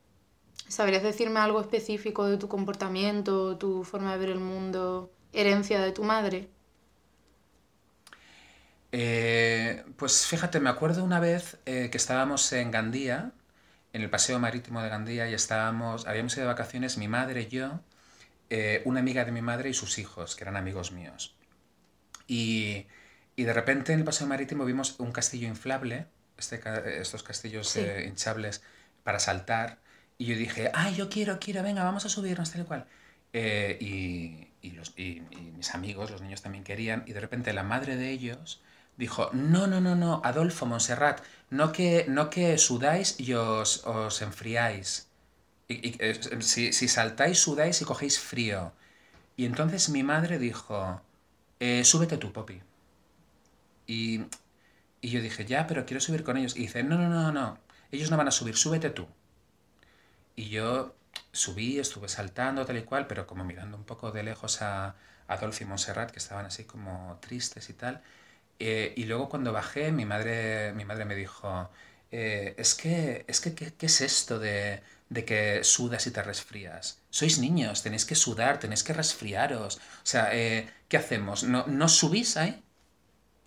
¿Sabrías 0.69 1.03
decirme 1.03 1.41
algo 1.41 1.61
específico 1.61 2.27
de 2.27 2.37
tu 2.39 2.49
comportamiento, 2.49 3.59
tu 3.59 3.85
forma 3.85 4.13
de 4.13 4.19
ver 4.19 4.31
el 4.31 4.41
mundo, 4.41 5.11
herencia 5.33 5.81
de 5.81 5.93
tu 5.93 6.05
madre? 6.05 6.49
Eh, 8.97 9.83
pues 9.97 10.25
fíjate, 10.25 10.61
me 10.61 10.71
acuerdo 10.71 11.03
una 11.03 11.19
vez 11.19 11.59
eh, 11.67 11.89
que 11.91 11.97
estábamos 11.97 12.53
en 12.53 12.71
Gandía, 12.71 13.33
en 13.93 14.03
el 14.03 14.09
paseo 14.09 14.39
marítimo 14.39 14.81
de 14.83 14.89
Gandía, 14.89 15.29
y 15.29 15.35
estábamos, 15.35 16.07
habíamos 16.07 16.33
ido 16.35 16.43
de 16.43 16.53
vacaciones 16.53 16.97
mi 16.97 17.09
madre 17.09 17.43
y 17.43 17.49
yo, 17.49 17.81
eh, 18.51 18.83
una 18.85 19.01
amiga 19.01 19.25
de 19.25 19.33
mi 19.33 19.43
madre 19.43 19.71
y 19.71 19.75
sus 19.75 19.99
hijos, 19.99 20.37
que 20.37 20.45
eran 20.45 20.57
amigos 20.57 20.93
míos. 20.93 21.35
Y 22.29 22.87
y 23.35 23.43
de 23.43 23.53
repente 23.53 23.93
en 23.93 23.99
el 23.99 24.05
paseo 24.05 24.29
marítimo 24.29 24.65
vimos 24.65 24.95
un 25.01 25.11
castillo 25.11 25.49
inflable, 25.49 26.07
este, 26.39 26.61
estos 27.01 27.25
castillos 27.25 27.75
eh, 27.75 28.07
hinchables 28.07 28.63
para 29.03 29.19
saltar. 29.19 29.79
Y 30.19 30.27
yo 30.27 30.37
dije, 30.37 30.71
ay, 30.73 30.95
yo 30.95 31.09
quiero, 31.09 31.41
quiero, 31.41 31.65
venga, 31.65 31.83
vamos 31.83 32.05
a 32.05 32.09
subirnos 32.09 32.53
tal 32.53 32.61
y 32.61 32.65
cual. 32.65 32.87
Y, 33.33 34.47
y, 34.63 34.71
los, 34.71 34.97
y, 34.97 35.21
mis 35.57 35.75
amigos, 35.75 36.13
los 36.13 36.23
niños 36.23 36.43
también 36.43 36.63
querían. 36.63 37.03
Y 37.07 37.13
de 37.13 37.19
repente 37.19 37.53
la 37.53 37.65
madre 37.65 37.97
de 37.97 38.11
ellos 38.11 38.63
dijo, 38.97 39.31
no, 39.33 39.67
no, 39.67 39.81
no, 39.81 39.97
no, 39.97 40.21
Adolfo, 40.25 40.67
Montserrat, 40.67 41.21
no 41.51 41.73
que, 41.73 42.07
no 42.09 42.31
que 42.31 42.59
sudáis 42.59 43.19
y 43.21 43.35
os, 43.35 43.85
os 43.87 44.23
enfriáis. 44.23 45.09
Y, 45.69 45.97
eh, 46.03 46.21
si, 46.41 46.73
si, 46.73 46.89
saltáis, 46.89 47.39
sudáis 47.39 47.81
y 47.83 47.85
cogéis 47.85 48.19
frío. 48.21 48.73
Y 49.37 49.47
entonces 49.47 49.89
mi 49.89 50.03
madre 50.03 50.39
dijo, 50.39 51.01
súbete 51.85 52.19
tú, 52.19 52.33
Poppy. 52.33 52.61
Y, 53.87 54.23
y 55.01 55.11
yo 55.11 55.21
dije, 55.21 55.45
ya, 55.45 55.67
pero 55.67 55.87
quiero 55.87 56.01
subir 56.01 56.25
con 56.25 56.37
ellos. 56.37 56.57
Y 56.57 56.61
dice, 56.61 56.83
no, 56.83 56.97
no, 56.99 57.09
no, 57.09 57.33
no, 57.33 57.59
ellos 57.93 58.11
no 58.11 58.17
van 58.17 58.29
a 58.29 58.31
subir, 58.31 58.57
súbete 58.57 58.91
tú. 58.91 59.07
Y 60.37 60.49
yo 60.49 60.95
subí, 61.33 61.79
estuve 61.79 62.09
saltando, 62.09 62.65
tal 62.67 62.79
y 62.79 62.83
cual, 62.85 63.07
pero 63.07 63.27
como 63.27 63.45
mirando 63.45 63.77
un 63.77 63.85
poco 63.85 64.11
de 64.13 64.23
lejos 64.23 64.63
a 64.63 64.97
Adolfo 65.29 65.65
y 65.65 65.67
Montserrat, 65.67 66.11
que 66.11 66.19
estaban 66.19 66.47
así 66.47 66.65
como 66.65 67.19
tristes 67.21 67.69
y 67.71 67.75
tal. 67.75 68.03
Eh, 68.59 68.95
y 68.97 69.05
luego 69.05 69.29
cuando 69.29 69.53
bajé, 69.53 69.93
mi 69.93 70.05
madre, 70.05 70.73
mi 70.73 70.85
madre 70.85 71.05
me 71.05 71.15
dijo, 71.15 71.71
eh, 72.11 72.55
es 72.57 72.75
que, 72.75 73.25
es 73.27 73.41
que 73.41 73.55
¿qué, 73.55 73.75
es 73.87 74.01
esto 74.01 74.39
de, 74.39 74.83
de, 75.09 75.25
que 75.25 75.65
sudas 75.65 76.07
y 76.07 76.13
te 76.13 76.23
resfrías? 76.23 77.01
Sois 77.11 77.39
niños, 77.39 77.83
tenéis 77.83 78.05
que 78.05 78.15
sudar, 78.15 78.59
tenéis 78.59 78.85
que 78.85 78.93
resfriaros. 78.93 79.77
O 79.77 80.07
sea, 80.07 80.31
eh, 80.33 80.69
¿qué 80.89 80.97
hacemos? 80.97 81.45
¿No, 81.45 81.67
¿No 81.67 81.89
subís 81.89 82.37
ahí? 82.37 82.63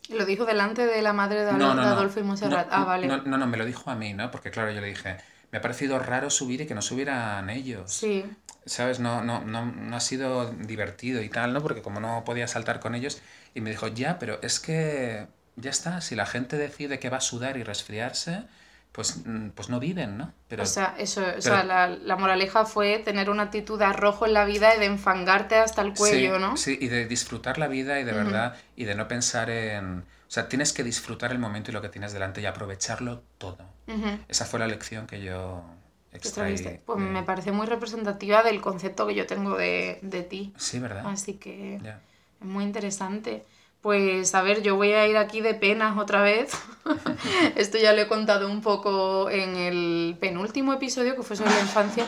Lo 0.10 0.26
dijo 0.26 0.46
delante 0.46 0.86
de 0.86 1.02
la 1.02 1.14
madre 1.14 1.44
de, 1.44 1.52
Adolfo 1.52 2.20
y 2.20 2.24
Monserrat. 2.24 2.68
ah, 2.72 2.86
vale. 2.86 3.08
No, 3.08 3.18
no, 3.20 3.48
me 3.48 3.58
lo 3.58 3.66
dijo 3.66 3.90
a 3.90 3.96
mí, 3.96 4.14
¿no? 4.14 4.32
Porque 4.32 4.52
claro, 4.52 4.72
yo 4.72 4.80
le 4.80 4.88
dije, 4.88 5.18
me 5.52 5.60
ha 5.60 5.62
parecido 5.62 6.00
raro 6.00 6.30
subir 6.30 6.62
y 6.62 6.68
que 6.68 6.76
no 6.76 6.82
subieran 6.82 7.50
ellos. 7.50 7.92
Sí. 7.92 8.26
¿Sabes? 8.66 9.00
No, 9.00 9.24
no, 9.24 9.42
no, 9.42 9.66
no 9.66 9.96
ha 9.96 10.00
sido 10.00 10.52
divertido 10.52 11.22
y 11.22 11.30
tal, 11.30 11.54
¿no? 11.54 11.62
Porque 11.62 11.82
como 11.82 12.00
no 12.00 12.24
podía 12.26 12.48
saltar 12.48 12.80
con 12.80 12.96
ellos, 12.96 13.22
y 13.58 13.62
me 13.62 13.72
dijo, 13.72 13.88
ya, 13.88 14.20
pero 14.20 14.40
es 14.44 14.60
que 14.60 15.26
ya 15.56 15.72
está, 15.72 16.00
si 16.02 16.16
la 16.16 16.28
gente 16.28 16.58
decide 16.58 17.00
que 17.00 17.10
va 17.10 17.18
a 17.18 17.22
sudar 17.22 17.58
y 17.58 17.64
resfriarse, 17.64 18.44
pues, 18.92 19.26
mm, 19.26 19.50
pues 19.50 19.70
no 19.70 19.80
viven, 19.80 20.16
¿no? 20.16 20.32
Pero, 20.48 20.62
o 20.62 20.66
sea, 20.68 20.94
eso, 21.00 21.24
o 21.36 21.42
sea, 21.42 21.64
la, 21.64 21.88
la, 21.88 22.16
moraleja 22.18 22.66
fue 22.66 23.00
tener 23.00 23.32
una 23.32 23.44
actitud 23.44 23.80
de 23.80 23.86
arrojo 23.86 24.28
en 24.28 24.34
la 24.34 24.46
vida 24.46 24.76
y 24.76 24.80
de 24.80 24.86
enfangarte 24.86 25.56
hasta 25.56 25.82
el 25.82 25.96
cuello, 25.96 26.38
¿no? 26.38 26.56
Sí, 26.56 26.78
y 26.80 26.88
de 26.88 27.08
disfrutar 27.08 27.58
la 27.58 27.68
vida 27.68 28.00
y 28.00 28.04
de 28.04 28.12
verdad, 28.12 28.56
y 28.76 28.86
de 28.86 28.94
no 28.94 29.08
pensar 29.08 29.50
en... 29.50 30.02
O 30.02 30.30
sea, 30.30 30.48
tienes 30.50 30.72
que 30.72 30.84
disfrutar 30.84 31.32
el 31.32 31.40
momento 31.40 31.72
y 31.72 31.74
lo 31.74 31.82
que 31.82 31.90
tienes 31.90 32.14
delante 32.14 32.42
y 32.42 32.46
aprovecharlo 32.46 33.24
todo. 33.40 33.66
Esa 34.28 34.46
fue 34.46 34.60
la 34.60 34.68
lección 34.68 35.08
que 35.08 35.24
yo 35.24 35.64
extraí. 36.12 36.80
Pues 36.86 37.00
me 37.00 37.24
parece 37.24 37.52
muy 37.52 37.66
representativa 37.66 38.44
del 38.44 38.62
concepto 38.62 39.08
que 39.08 39.16
yo 39.16 39.26
tengo 39.26 39.58
de, 39.58 39.98
de 40.04 40.22
ti. 40.22 40.54
Sí, 40.58 40.78
¿verdad? 40.78 41.08
Así 41.08 41.36
que 41.36 41.80
es 42.42 42.48
muy 42.48 42.64
interesante. 42.64 43.46
Pues 43.82 44.34
a 44.36 44.42
ver, 44.42 44.64
yo 44.64 44.76
voy 44.76 44.94
a 44.94 45.08
ir 45.08 45.18
aquí 45.18 45.42
de 45.42 45.54
penas 45.54 45.98
otra 45.98 46.22
vez. 46.22 46.52
Esto 47.56 47.78
ya 47.78 47.94
lo 47.94 48.02
he 48.02 48.08
contado 48.08 48.50
un 48.50 48.62
poco 48.62 49.30
en 49.30 49.56
el 49.56 50.18
penúltimo 50.20 50.74
episodio 50.74 51.16
que 51.16 51.24
fue 51.24 51.36
sobre 51.36 51.52
la 51.52 51.62
infancia. 51.62 52.06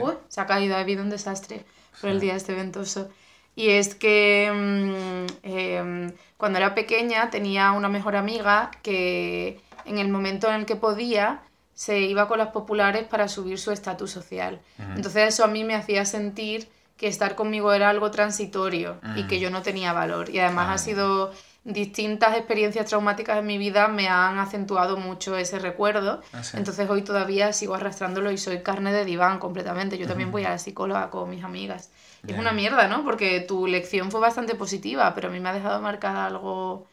Uy, 0.00 0.14
se 0.28 0.40
ha 0.40 0.46
caído, 0.46 0.76
ha 0.76 0.80
habido 0.80 1.02
un 1.02 1.10
desastre 1.10 1.64
por 2.00 2.10
el 2.10 2.18
día 2.18 2.34
este 2.34 2.54
ventoso. 2.54 3.08
Y 3.54 3.70
es 3.70 3.94
que 3.94 4.50
mm, 4.52 5.26
em, 5.42 6.12
cuando 6.36 6.58
era 6.58 6.74
pequeña 6.74 7.30
tenía 7.30 7.72
una 7.72 7.88
mejor 7.88 8.16
amiga 8.16 8.70
que 8.82 9.60
en 9.84 9.98
el 9.98 10.08
momento 10.08 10.48
en 10.48 10.54
el 10.56 10.66
que 10.66 10.76
podía 10.76 11.42
se 11.74 12.00
iba 12.00 12.26
con 12.26 12.38
las 12.38 12.48
populares 12.48 13.04
para 13.04 13.28
subir 13.28 13.58
su 13.58 13.70
estatus 13.70 14.10
social. 14.10 14.60
Entonces 14.78 15.34
eso 15.34 15.44
a 15.44 15.46
mí 15.46 15.62
me 15.62 15.74
hacía 15.74 16.04
sentir 16.06 16.68
que 16.96 17.08
estar 17.08 17.34
conmigo 17.34 17.72
era 17.72 17.90
algo 17.90 18.10
transitorio 18.10 18.98
y 19.16 19.26
que 19.26 19.36
mm. 19.36 19.40
yo 19.40 19.50
no 19.50 19.62
tenía 19.62 19.92
valor. 19.92 20.30
Y 20.30 20.38
además 20.38 20.68
ha 20.70 20.78
sido 20.78 21.32
distintas 21.64 22.36
experiencias 22.36 22.86
traumáticas 22.86 23.38
en 23.38 23.46
mi 23.46 23.58
vida 23.58 23.88
me 23.88 24.08
han 24.08 24.38
acentuado 24.38 24.96
mucho 24.96 25.36
ese 25.36 25.58
recuerdo. 25.58 26.22
Ah, 26.32 26.42
Entonces 26.54 26.88
hoy 26.88 27.02
todavía 27.02 27.52
sigo 27.52 27.74
arrastrándolo 27.74 28.30
y 28.30 28.38
soy 28.38 28.62
carne 28.62 28.92
de 28.92 29.04
diván 29.04 29.38
completamente. 29.38 29.98
Yo 29.98 30.06
también 30.06 30.30
voy 30.30 30.44
a 30.44 30.50
la 30.50 30.58
psicóloga 30.58 31.10
con 31.10 31.28
mis 31.28 31.44
amigas. 31.44 31.90
Es 32.26 32.38
una 32.38 32.52
mierda, 32.52 32.88
¿no? 32.88 33.04
Porque 33.04 33.40
tu 33.40 33.66
lección 33.66 34.10
fue 34.10 34.20
bastante 34.20 34.56
positiva, 34.56 35.14
pero 35.14 35.28
a 35.28 35.30
mí 35.30 35.38
me 35.38 35.48
ha 35.48 35.52
dejado 35.52 35.80
marcada 35.80 36.26
algo 36.26 36.86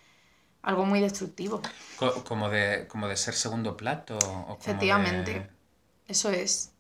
algo 0.64 0.86
muy 0.86 1.02
destructivo. 1.02 1.62
Como 2.26 2.50
de, 2.50 2.88
como 2.88 3.08
de 3.08 3.18
ser 3.18 3.34
segundo 3.34 3.78
plato. 3.78 4.18
Efectivamente. 4.60 5.50
Eso 6.08 6.30
es. 6.30 6.73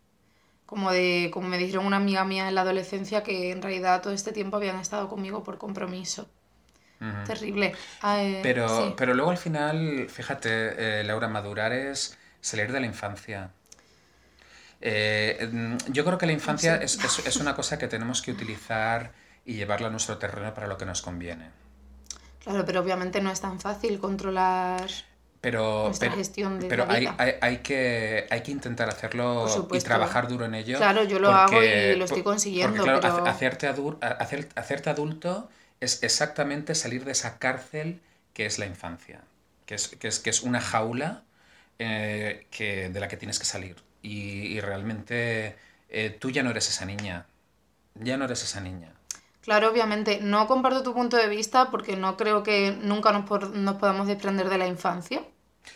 Como 0.74 0.92
de, 0.92 1.30
como 1.34 1.48
me 1.50 1.58
dijeron 1.60 1.86
una 1.86 1.98
amiga 1.98 2.24
mía 2.26 2.48
en 2.50 2.56
la 2.56 2.62
adolescencia, 2.62 3.24
que 3.24 3.52
en 3.52 3.62
realidad 3.62 4.02
todo 4.02 4.14
este 4.14 4.32
tiempo 4.34 4.58
habían 4.58 4.78
estado 4.80 5.08
conmigo 5.10 5.44
por 5.44 5.58
compromiso. 5.60 6.28
Terrible. 7.24 7.74
Ah, 8.02 8.22
eh, 8.24 8.42
Pero, 8.44 8.68
sí. 8.68 8.94
pero 8.98 9.14
luego 9.14 9.32
al 9.32 9.38
final, 9.38 10.08
fíjate, 10.10 11.00
eh, 11.02 11.04
Laura, 11.04 11.28
madurar 11.30 11.72
es 11.74 12.18
salir 12.42 12.72
de 12.72 12.80
la 12.82 12.86
infancia. 12.88 13.52
Eh, 14.82 15.50
mm, 15.52 15.78
yo 15.92 16.04
creo 16.06 16.18
que 16.18 16.26
la 16.26 16.34
infancia 16.34 16.78
Sí. 16.78 16.84
es, 16.84 17.04
es- 17.04 17.26
es 17.26 17.36
una 17.38 17.56
cosa 17.56 17.78
que 17.80 17.88
tenemos 17.88 18.22
que 18.22 18.32
utilizar 18.32 19.14
y 19.46 19.56
llevarla 19.56 19.88
a 19.88 19.92
nuestro 19.92 20.18
terreno 20.18 20.54
para 20.54 20.68
lo 20.68 20.78
que 20.78 20.86
nos 20.86 21.02
conviene. 21.02 21.52
Claro, 22.44 22.64
pero 22.66 22.82
obviamente 22.82 23.22
no 23.22 23.32
es 23.32 23.42
tan 23.42 23.60
fácil 23.60 24.00
controlar. 24.00 24.90
Pero, 25.44 25.92
pero, 26.00 26.16
gestión 26.16 26.60
de 26.60 26.68
pero 26.68 26.86
la 26.86 26.94
hay, 26.94 27.06
hay, 27.18 27.34
hay 27.42 27.58
que, 27.58 28.28
hay 28.32 28.42
que 28.42 28.52
intentar 28.52 28.88
hacerlo 28.90 29.46
y 29.72 29.80
trabajar 29.82 30.28
duro 30.30 30.46
en 30.46 30.56
ello. 30.56 30.78
Claro, 30.78 31.04
yo 31.04 31.20
lo 31.20 31.32
hago 31.32 31.62
y 31.62 31.96
lo 31.98 32.06
estoy 32.06 32.24
consiguiendo, 32.24 32.78
porque, 32.86 33.00
claro, 33.00 33.18
pero- 33.18 33.28
hacerte, 33.28 33.68
adu- 33.70 33.98
hacer- 34.02 34.50
hacerte 34.56 34.90
adulto 34.90 35.50
es 35.82 36.02
exactamente 36.02 36.76
salir 36.76 37.04
de 37.04 37.12
esa 37.12 37.40
cárcel 37.40 38.00
que 38.34 38.46
es 38.46 38.58
la 38.58 38.66
infancia, 38.66 39.20
que 39.66 39.76
es, 39.76 39.90
que 39.90 40.08
es, 40.08 40.20
que 40.20 40.30
es 40.30 40.44
una 40.44 40.62
jaula 40.62 41.24
eh, 41.78 42.48
que, 42.50 42.88
de 42.90 43.00
la 43.02 43.08
que 43.10 43.18
tienes 43.18 43.38
que 43.38 43.46
salir. 43.46 43.76
Y, 44.02 44.48
y 44.56 44.62
realmente 44.62 45.58
eh, 45.90 46.10
tú 46.20 46.32
ya 46.32 46.42
no 46.44 46.52
eres 46.52 46.70
esa 46.70 46.86
niña. 46.86 47.26
Ya 47.96 48.18
no 48.18 48.26
eres 48.26 48.44
esa 48.44 48.62
niña. 48.62 48.94
Claro, 49.44 49.70
obviamente, 49.70 50.20
no 50.22 50.48
comparto 50.48 50.82
tu 50.84 50.94
punto 50.94 51.18
de 51.18 51.28
vista 51.28 51.70
porque 51.70 51.96
no 51.96 52.18
creo 52.18 52.42
que 52.44 52.72
nunca 52.82 53.12
nos, 53.12 53.26
por- 53.26 53.50
nos 53.52 53.76
podamos 53.76 54.08
desprender 54.08 54.50
de 54.50 54.58
la 54.58 54.68
infancia. 54.68 55.22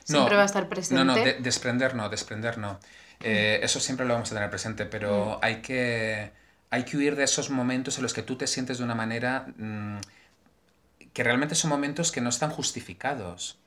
Siempre 0.03 0.35
va 0.35 0.41
a 0.43 0.45
estar 0.45 0.67
presente. 0.69 1.03
No, 1.03 1.05
no, 1.05 1.15
de- 1.15 1.33
desprender 1.35 1.93
no, 1.95 2.09
desprender 2.09 2.57
no. 2.57 2.79
Eh, 3.19 3.59
Eso 3.63 3.79
siempre 3.79 4.05
lo 4.05 4.13
vamos 4.13 4.31
a 4.31 4.35
tener 4.35 4.49
presente, 4.49 4.85
Mm. 4.85 4.89
pero 4.89 5.39
hay, 5.41 5.61
que, 5.61 6.31
hay 6.69 6.83
que 6.85 6.97
huir 6.97 7.15
de 7.15 7.23
esos 7.23 7.49
momentos 7.49 7.97
en 7.97 8.03
los 8.03 8.13
que 8.13 8.21
tú 8.23 8.35
te 8.37 8.47
sientes 8.47 8.77
de 8.77 8.83
una 8.83 8.95
manera 8.95 9.47
mm, 9.57 9.97
que 11.13 11.23
realmente 11.23 11.55
son 11.55 11.69
momentos 11.69 12.11
que 12.11 12.21
no 12.21 12.29
están 12.29 12.49
justificados 12.51 13.57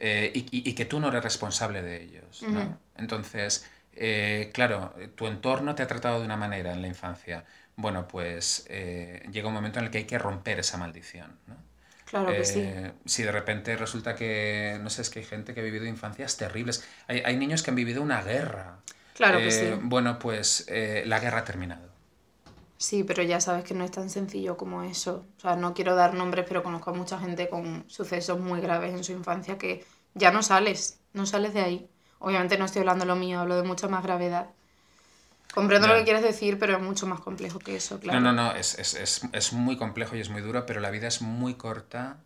eh, 0.00 0.32
y, 0.34 0.40
y- 0.50 0.68
y 0.68 0.74
que 0.74 0.84
tú 0.84 0.98
no 1.00 1.08
eres 1.08 1.22
responsable 1.22 1.82
de 1.82 2.02
ellos. 2.02 2.42
¿no? 2.42 2.60
Ujú. 2.60 2.76
Entonces, 2.96 3.70
eh, 3.94 4.50
claro, 4.52 4.92
tu 5.14 5.26
entorno 5.28 5.74
te 5.74 5.82
ha 5.82 5.86
tratado 5.86 6.18
de 6.18 6.24
una 6.24 6.36
manera 6.36 6.72
en 6.72 6.82
la 6.82 6.88
infancia. 6.88 7.44
Bueno, 7.76 8.06
pues 8.06 8.66
eh, 8.68 9.26
llega 9.32 9.48
un 9.48 9.54
momento 9.54 9.78
en 9.80 9.86
el 9.86 9.90
que 9.90 9.98
hay 9.98 10.04
que 10.04 10.18
romper 10.18 10.60
esa 10.60 10.78
maldición. 10.78 11.38
¿no? 11.46 11.56
Claro 12.04 12.28
que 12.32 12.44
sí. 12.44 12.60
Eh, 12.60 12.92
Si 13.04 13.22
de 13.22 13.32
repente 13.32 13.76
resulta 13.76 14.14
que, 14.14 14.78
no 14.82 14.90
sé, 14.90 15.02
es 15.02 15.10
que 15.10 15.20
hay 15.20 15.24
gente 15.24 15.54
que 15.54 15.60
ha 15.60 15.64
vivido 15.64 15.86
infancias 15.86 16.36
terribles. 16.36 16.84
Hay, 17.08 17.22
hay 17.24 17.36
niños 17.36 17.62
que 17.62 17.70
han 17.70 17.76
vivido 17.76 18.02
una 18.02 18.22
guerra. 18.22 18.78
Claro 19.14 19.38
que 19.38 19.48
Eh, 19.48 19.50
sí. 19.50 19.80
Bueno, 19.82 20.18
pues 20.18 20.66
la 20.68 21.18
guerra 21.20 21.40
ha 21.40 21.44
terminado. 21.44 21.88
Sí, 22.76 23.04
pero 23.04 23.22
ya 23.22 23.40
sabes 23.40 23.64
que 23.64 23.74
no 23.74 23.84
es 23.84 23.90
tan 23.90 24.10
sencillo 24.10 24.56
como 24.56 24.82
eso. 24.82 25.26
O 25.38 25.40
sea, 25.40 25.56
no 25.56 25.74
quiero 25.74 25.94
dar 25.94 26.14
nombres, 26.14 26.44
pero 26.46 26.62
conozco 26.62 26.90
a 26.90 26.94
mucha 26.94 27.18
gente 27.18 27.48
con 27.48 27.84
sucesos 27.88 28.38
muy 28.40 28.60
graves 28.60 28.92
en 28.94 29.04
su 29.04 29.12
infancia 29.12 29.58
que 29.58 29.84
ya 30.14 30.30
no 30.32 30.42
sales, 30.42 31.00
no 31.12 31.24
sales 31.26 31.54
de 31.54 31.60
ahí. 31.62 31.90
Obviamente 32.18 32.58
no 32.58 32.64
estoy 32.66 32.80
hablando 32.80 33.04
lo 33.06 33.16
mío, 33.16 33.40
hablo 33.40 33.56
de 33.56 33.62
mucha 33.62 33.88
más 33.88 34.02
gravedad. 34.02 34.50
Comprendo 35.54 35.88
lo 35.88 35.94
que 35.94 36.04
quieres 36.04 36.22
decir, 36.22 36.58
pero 36.58 36.74
es 36.76 36.82
mucho 36.82 37.06
más 37.06 37.20
complejo 37.20 37.58
que 37.58 37.76
eso, 37.76 37.98
claro. 37.98 38.20
No, 38.20 38.20
no, 38.20 38.32
no, 38.32 38.52
es, 38.54 38.78
es, 38.78 38.94
es, 38.94 39.22
es 39.32 39.52
muy 39.52 39.76
complejo 39.76 40.14
y 40.16 40.20
es 40.20 40.28
muy 40.28 40.42
duro, 40.42 40.66
pero 40.66 40.80
la 40.80 40.90
vida 40.90 41.08
es 41.08 41.22
muy 41.22 41.54
corta 41.54 42.18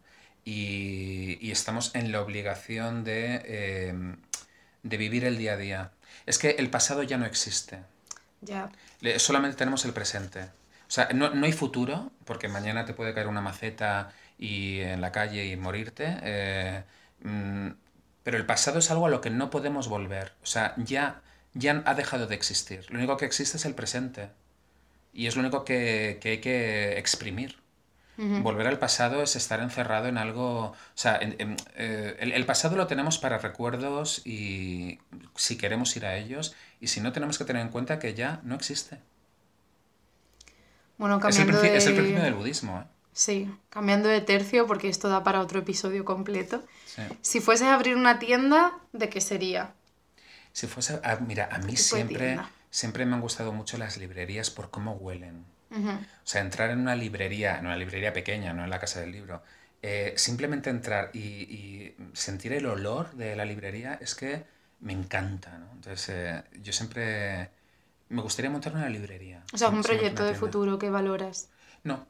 y, 0.45 1.39
y 1.41 1.51
estamos 1.53 1.95
en 1.95 2.11
la 2.13 2.21
obligación 2.21 3.05
de, 3.05 3.43
eh, 3.45 4.17
de 4.83 4.97
vivir 4.97 5.25
el 5.25 5.39
día 5.39 5.53
a 5.55 5.57
día. 5.57 5.93
Es 6.27 6.39
que 6.39 6.51
el 6.53 6.69
pasado 6.71 7.03
ya 7.05 7.17
no 7.19 7.27
existe. 7.27 7.85
Ya. 8.43 8.71
Le- 9.01 9.19
Solamente 9.19 9.57
tenemos 9.57 9.85
el 9.85 9.93
presente. 9.93 10.43
O 10.89 10.91
sea, 10.91 11.09
no, 11.15 11.31
no 11.35 11.47
hay 11.47 11.53
futuro, 11.53 12.13
porque 12.25 12.49
mañana 12.49 12.85
te 12.85 12.95
puede 12.95 13.15
caer 13.15 13.29
una 13.29 13.41
maceta 13.41 14.13
y 14.39 14.81
en 14.81 15.01
la 15.01 15.13
calle 15.13 15.47
y 15.47 15.57
morirte. 15.57 16.17
eh, 16.23 16.85
mm, 17.23 17.69
pero 18.23 18.37
el 18.37 18.47
pasado 18.47 18.79
es 18.79 18.91
algo 18.91 19.07
a 19.07 19.11
lo 19.11 19.21
que 19.21 19.31
no 19.31 19.51
podemos 19.51 19.89
volver. 19.89 20.33
O 20.43 20.47
sea, 20.47 20.75
ya, 20.77 21.23
ya 21.59 21.83
ha 21.85 21.95
dejado 21.95 22.27
de 22.27 22.35
existir. 22.35 22.87
Lo 22.91 22.99
único 22.99 23.17
que 23.17 23.27
existe 23.27 23.57
es 23.59 23.65
el 23.65 23.75
presente. 23.75 24.31
Y 25.13 25.27
es 25.27 25.35
lo 25.37 25.41
único 25.41 25.65
que, 25.65 26.19
que 26.21 26.29
hay 26.31 26.39
que 26.41 26.99
exprimir. 26.99 27.59
Volver 28.43 28.67
al 28.67 28.81
pasado 28.81 29.23
es 29.23 29.37
estar 29.37 29.61
encerrado 29.61 30.09
en 30.09 30.19
algo... 30.19 30.71
O 30.71 30.77
sea, 30.97 31.17
en- 31.21 31.37
en, 31.39 31.57
eh, 31.77 32.17
el, 32.19 32.33
el 32.33 32.47
pasado 32.47 32.75
lo 32.77 32.89
tenemos 32.89 33.19
para 33.19 33.39
recuerdos 33.39 34.23
y 34.27 34.99
si 35.37 35.57
queremos 35.57 35.95
ir 35.97 36.05
a 36.05 36.17
ellos. 36.17 36.53
Y 36.81 36.89
si 36.89 37.01
no, 37.01 37.13
tenemos 37.13 37.39
que 37.39 37.45
tener 37.45 37.63
en 37.63 37.69
cuenta 37.69 38.01
que 38.01 38.15
ya 38.15 38.41
no 38.43 38.57
existe. 38.57 38.99
Bueno, 40.97 41.21
Es 41.29 41.39
el, 41.39 41.47
cambiando 41.47 41.63
de... 41.63 41.77
es 41.77 41.87
el 41.87 41.95
principio 41.95 42.23
del 42.25 42.35
budismo, 42.35 42.81
¿eh? 42.81 42.85
Sí, 43.13 43.49
cambiando 43.71 44.09
de 44.09 44.21
tercio, 44.21 44.67
porque 44.67 44.89
esto 44.89 45.09
da 45.09 45.23
para 45.25 45.41
otro 45.41 45.61
episodio 45.61 46.05
completo. 46.05 46.65
Sí. 46.87 47.03
Si 47.21 47.41
fueses 47.41 47.69
a 47.69 47.75
abrir 47.75 47.97
una 47.97 48.19
tienda, 48.19 48.73
¿de 48.93 49.09
qué 49.09 49.21
sería? 49.21 49.75
Si 50.59 50.67
fuese... 50.67 50.93
a- 51.05 51.17
mira, 51.31 51.49
a 51.53 51.59
mí 51.59 51.77
siempre, 51.77 52.19
tienda? 52.19 52.51
siempre 52.71 53.07
me 53.07 53.15
han 53.15 53.21
gustado 53.21 53.53
mucho 53.53 53.79
las 53.79 53.97
librerías 53.97 54.51
por 54.51 54.71
cómo 54.71 54.93
huelen. 54.95 55.45
O 55.71 56.31
sea, 56.31 56.41
entrar 56.43 56.71
en 56.71 56.81
una 56.81 56.97
librería, 56.97 57.59
en 57.59 57.67
una 57.67 57.77
librería 57.77 58.13
pequeña, 58.13 58.53
no 58.53 58.65
en 58.65 58.71
la 58.71 58.81
casa 58.81 59.01
del 59.01 59.13
libro, 59.13 59.43
eh, 59.83 60.15
simplemente 60.17 60.69
entrar 60.69 61.11
y, 61.13 61.19
y 61.21 61.97
sentir 62.13 62.53
el 62.55 62.67
olor 62.67 63.13
de 63.13 63.37
la 63.37 63.45
librería 63.45 63.99
es 64.01 64.17
que 64.17 64.45
me 64.81 64.93
encanta, 64.93 65.57
¿no? 65.59 65.71
Entonces, 65.73 66.09
eh, 66.09 66.43
yo 66.61 66.73
siempre 66.73 67.51
me 68.09 68.21
gustaría 68.23 68.51
montar 68.51 68.75
una 68.75 68.89
librería. 68.89 69.43
O 69.55 69.59
sea, 69.59 69.69
un 69.69 69.83
proyecto 69.83 70.25
de 70.25 70.35
futuro 70.35 70.79
que 70.81 70.91
valoras. 70.91 71.49
No. 71.85 72.07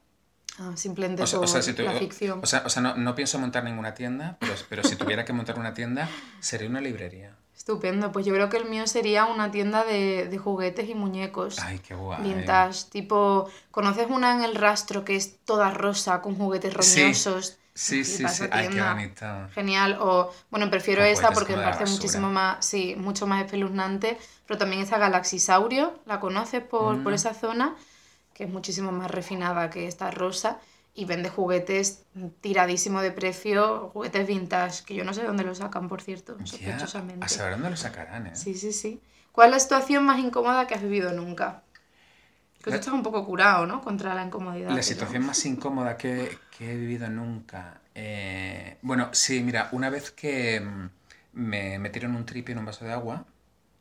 Ah, 0.59 0.73
simplemente 0.77 1.23
O 1.23 1.27
sea, 1.27 1.39
o 1.39 1.43
por 1.43 1.49
sea, 1.49 1.63
si 1.63 1.73
tu- 1.73 1.83
la 1.83 1.93
ficción. 1.93 2.41
o 2.43 2.47
sea, 2.47 2.63
o 2.67 2.69
sea, 2.69 2.83
no, 2.83 2.95
no 2.97 3.15
pienso 3.15 3.39
montar 3.39 3.63
ninguna 3.65 3.95
tienda, 3.95 4.37
pero, 4.41 4.55
pero 4.69 4.83
si 4.83 4.97
tuviera 4.97 5.25
que 5.25 5.33
montar 5.33 5.59
una 5.59 5.73
tienda, 5.75 6.09
sería 6.41 6.69
una 6.69 6.81
librería. 6.81 7.37
Estupendo. 7.57 8.13
Pues 8.13 8.25
yo 8.27 8.33
creo 8.35 8.49
que 8.49 8.57
el 8.57 8.65
mío 8.69 8.87
sería 8.87 9.27
una 9.27 9.51
tienda 9.51 9.85
de, 9.85 10.27
de 10.29 10.39
juguetes 10.39 10.89
y 10.89 10.95
muñecos. 10.95 11.59
Ay, 11.61 11.81
qué 11.81 11.95
guay. 11.95 12.23
Vintage, 12.23 12.85
tipo, 12.91 13.49
¿conoces 13.71 14.09
una 14.11 14.33
en 14.35 14.43
el 14.43 14.55
rastro 14.55 15.05
que 15.05 15.17
es 15.17 15.39
toda 15.45 15.71
rosa 15.73 16.23
con 16.23 16.37
juguetes 16.37 16.73
roñosos? 16.75 17.59
Sí, 17.75 18.05
sí, 18.05 18.27
sí. 18.29 18.45
Ay, 18.51 18.69
qué 18.69 18.81
bonito. 18.83 19.27
Genial, 19.55 19.99
o 20.01 20.33
bueno, 20.51 20.69
prefiero 20.71 21.03
juguetes 21.03 21.31
porque 21.35 21.55
me 21.57 21.63
parece 21.63 21.81
basura. 21.85 21.97
muchísimo 21.97 22.31
más, 22.31 22.65
sí, 22.65 22.97
mucho 22.97 23.27
más 23.29 23.45
espeluznante, 23.45 24.19
pero 24.47 24.59
también 24.59 24.83
esa 24.83 24.99
Galaxisaurio, 24.99 25.99
la 26.07 26.19
conoces 26.19 26.63
por, 26.63 27.03
por 27.05 27.13
Mm. 27.13 27.15
esa 27.15 27.35
zona, 27.35 27.77
que 28.39 28.45
es 28.45 28.51
muchísimo 28.51 28.93
más 28.93 29.11
refinada 29.11 29.69
que 29.69 29.89
esta 29.89 30.11
rosa, 30.13 30.61
y 30.95 31.05
vende 31.05 31.29
juguetes 31.29 32.05
tiradísimo 32.41 33.03
de 33.03 33.11
precio, 33.13 33.91
juguetes 33.93 34.27
vintage, 34.27 34.85
que 34.85 34.95
yo 34.95 35.05
no 35.05 35.13
sé 35.15 35.25
dónde 35.25 35.45
los 35.45 35.59
sacan, 35.59 35.89
por 35.89 36.03
cierto, 36.03 36.39
sospechosamente. 36.45 37.27
a 37.27 37.29
saber 37.29 37.53
dónde 37.53 37.71
lo 37.71 37.77
sacarán, 37.77 38.29
¿eh? 38.29 38.33
Sí, 38.35 38.55
sí, 38.55 38.73
sí. 38.73 39.01
¿Cuál 39.33 39.49
es 39.49 39.55
la 39.55 39.61
situación 39.61 40.05
más 40.07 40.21
incómoda 40.21 40.67
que 40.69 40.75
has 40.75 40.83
vivido 40.83 41.13
nunca? 41.13 41.63
Que 42.59 42.65
tú 42.65 42.77
estás 42.77 42.95
un 42.95 43.03
poco 43.03 43.25
curado, 43.25 43.67
¿no? 43.67 43.81
Contra 43.83 44.15
la 44.15 44.25
incomodidad. 44.25 44.75
La 44.75 44.83
situación 44.83 45.25
más 45.27 45.45
incómoda 45.47 45.97
que, 45.97 46.39
que 46.57 46.73
he 46.73 46.77
vivido 46.77 47.09
nunca. 47.09 47.81
eh, 47.95 48.79
bueno, 48.83 49.11
sí, 49.13 49.43
mira, 49.43 49.69
una 49.73 49.91
vez 49.91 50.11
que 50.11 50.61
mm, 50.61 50.91
me 51.35 51.79
metieron 51.79 52.15
un 52.17 52.25
tripi 52.27 52.53
en 52.53 52.59
un 52.59 52.67
vaso 52.67 52.85
de 52.85 52.93
agua, 52.93 53.25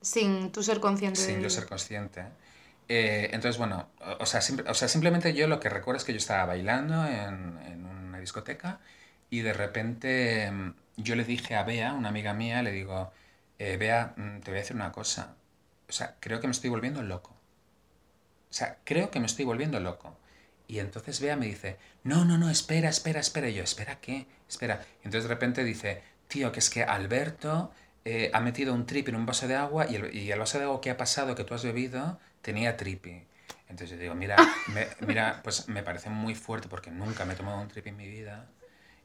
Sin 0.02 0.52
tú 0.52 0.64
ser 0.64 0.80
consciente 0.80 1.22
sin 1.22 1.38
de 1.38 1.44
yo 1.44 1.50
ser 1.50 1.66
consciente. 1.68 2.22
eh, 2.22 2.26
entonces, 2.88 3.58
bueno, 3.58 3.90
o, 4.20 4.26
sea, 4.26 4.42
o 4.68 4.74
sea, 4.74 4.88
simplemente 4.88 5.34
yo 5.34 5.48
lo 5.48 5.60
que 5.60 5.70
recuerdo 5.70 5.98
es 5.98 6.06
que 6.06 6.14
yo 6.14 6.18
estaba 6.18 6.46
bailando 6.46 7.06
en, 7.06 7.86
una 7.86 8.20
discoteca 8.20 8.80
y 9.30 9.42
de 9.42 9.54
repente 9.54 10.50
mm, 10.52 10.74
yo 10.98 11.16
le 11.16 11.24
dije 11.24 11.56
a 11.56 11.64
Bea, 11.64 11.94
una 11.94 12.10
amiga 12.10 12.34
mía, 12.34 12.64
le 12.64 12.72
digo, 12.72 13.12
eh, 13.60 13.78
Bea, 13.78 14.14
mm, 14.16 14.40
te 14.40 14.52
voy 14.52 14.60
a 14.60 14.62
decir 14.62 14.76
una 14.76 14.92
cosa. 14.92 15.36
O 15.90 15.92
sea, 15.92 16.16
creo 16.20 16.40
que 16.40 16.48
me 16.48 16.52
estoy 16.52 16.70
volviendo 16.70 17.02
loco. 17.04 17.32
O 18.50 18.54
sea, 18.54 18.78
creo 18.84 19.12
que 19.12 19.20
me 19.20 19.26
estoy 19.26 19.46
volviendo 19.46 19.80
loco. 19.80 20.18
Y 20.68 20.80
entonces 20.80 21.20
Bea 21.22 21.36
me 21.36 21.46
dice, 21.46 21.78
no, 22.04 22.26
no, 22.26 22.38
no, 22.38 22.50
espera, 22.50 22.90
espera, 22.90 23.20
espera. 23.20 23.50
Y 23.50 23.56
yo, 23.56 23.64
¿espera 23.64 24.00
qué? 24.02 24.28
Espera. 24.50 24.82
Y 25.02 25.06
entonces 25.06 25.24
de 25.24 25.30
repente 25.30 25.64
dice, 25.64 26.02
tío, 26.28 26.52
que 26.52 26.60
es 26.60 26.70
que 26.70 26.84
Alberto 26.84 27.72
eh, 28.06 28.32
ha 28.34 28.42
metido 28.42 28.74
un 28.74 28.86
tripi 28.86 29.12
en 29.12 29.18
un 29.18 29.26
vaso 29.26 29.48
de 29.48 29.56
agua 29.56 29.88
y 29.90 29.98
y 30.18 30.32
el 30.32 30.40
vaso 30.40 30.58
de 30.60 30.66
agua 30.66 30.82
que 30.82 30.90
ha 30.90 30.98
pasado, 30.98 31.36
que 31.36 31.44
tú 31.44 31.54
has 31.54 31.64
bebido, 31.64 32.20
tenía 32.50 32.78
tripi. 32.78 33.16
Entonces 33.70 33.92
yo 33.92 33.98
digo, 34.04 34.16
mira, 34.16 34.38
me- 34.76 34.88
mira, 35.06 35.42
pues 35.44 35.68
me 35.70 35.84
parece 35.84 36.10
muy 36.10 36.36
fuerte 36.36 36.68
porque 36.70 36.92
nunca 36.92 37.26
me 37.26 37.34
he 37.34 37.36
tomado 37.42 37.60
un 37.62 37.68
tripi 37.68 37.90
en 37.90 37.98
mi 37.98 38.08
vida. 38.08 38.48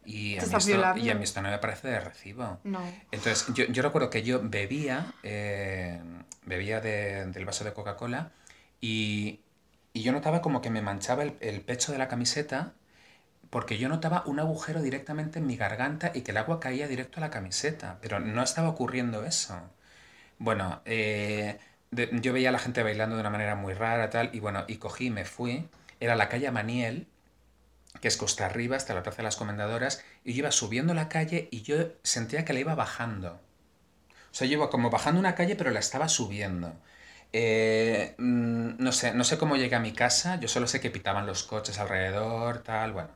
Y 0.04 0.38
a, 0.38 0.42
mí 0.46 0.56
esto, 0.56 0.76
y 0.98 1.10
a 1.10 1.14
mí 1.14 1.24
esto 1.24 1.42
no 1.42 1.50
me 1.50 1.58
parece 1.58 1.88
de 1.88 2.00
recibo. 2.00 2.58
No. 2.64 2.80
Entonces, 3.12 3.46
yo, 3.54 3.64
yo 3.66 3.82
recuerdo 3.82 4.10
que 4.10 4.22
yo 4.22 4.40
bebía, 4.42 5.12
eh, 5.22 6.00
bebía 6.46 6.80
de- 6.80 7.26
del 7.26 7.44
vaso 7.44 7.64
de 7.64 7.72
Coca-Cola 7.72 8.32
y, 8.80 9.40
y 9.92 10.02
yo 10.02 10.12
notaba 10.12 10.40
como 10.42 10.60
que 10.62 10.70
me 10.70 10.82
manchaba 10.82 11.22
el, 11.24 11.34
el 11.40 11.60
pecho 11.62 11.92
de 11.92 11.98
la 11.98 12.08
camiseta 12.08 12.72
porque 13.50 13.78
yo 13.78 13.88
notaba 13.88 14.22
un 14.26 14.40
agujero 14.40 14.82
directamente 14.82 15.38
en 15.38 15.46
mi 15.46 15.56
garganta 15.56 16.12
y 16.14 16.22
que 16.22 16.30
el 16.32 16.38
agua 16.38 16.60
caía 16.60 16.88
directo 16.88 17.18
a 17.18 17.22
la 17.22 17.30
camiseta, 17.30 17.98
pero 18.02 18.18
no 18.20 18.42
estaba 18.42 18.68
ocurriendo 18.70 19.24
eso. 19.24 19.60
Bueno, 20.38 20.82
eh, 20.84 21.58
yo 21.92 22.32
veía 22.32 22.48
a 22.50 22.52
la 22.52 22.58
gente 22.58 22.82
bailando 22.82 23.16
de 23.16 23.20
una 23.20 23.30
manera 23.30 23.54
muy 23.56 23.74
rara, 23.74 24.10
tal, 24.10 24.30
y 24.32 24.40
bueno, 24.40 24.64
y 24.68 24.76
cogí 24.76 25.06
y 25.06 25.10
me 25.10 25.24
fui. 25.24 25.68
Era 26.00 26.16
la 26.16 26.28
calle 26.28 26.50
Maniel, 26.50 27.06
que 28.00 28.08
es 28.08 28.16
costa 28.16 28.46
arriba 28.46 28.76
hasta 28.76 28.94
la 28.94 29.02
Plaza 29.02 29.18
de 29.18 29.24
las 29.24 29.36
Comendadoras, 29.36 30.04
y 30.24 30.32
yo 30.34 30.40
iba 30.40 30.52
subiendo 30.52 30.94
la 30.94 31.08
calle 31.08 31.48
y 31.50 31.62
yo 31.62 31.76
sentía 32.02 32.44
que 32.44 32.52
la 32.52 32.60
iba 32.60 32.74
bajando. 32.74 33.40
O 34.32 34.34
sea, 34.34 34.46
yo 34.46 34.54
iba 34.54 34.70
como 34.70 34.90
bajando 34.90 35.20
una 35.20 35.34
calle, 35.34 35.56
pero 35.56 35.70
la 35.70 35.80
estaba 35.80 36.08
subiendo. 36.08 36.74
Eh, 37.32 38.14
mm, 38.18 38.76
no 38.78 38.92
sé, 38.92 39.14
no 39.14 39.24
sé 39.24 39.38
cómo 39.38 39.56
llegué 39.56 39.76
a 39.76 39.80
mi 39.80 39.92
casa, 39.92 40.38
yo 40.40 40.48
solo 40.48 40.66
sé 40.66 40.80
que 40.80 40.90
pitaban 40.90 41.26
los 41.26 41.44
coches 41.44 41.78
alrededor, 41.78 42.60
tal, 42.62 42.92
bueno. 42.92 43.10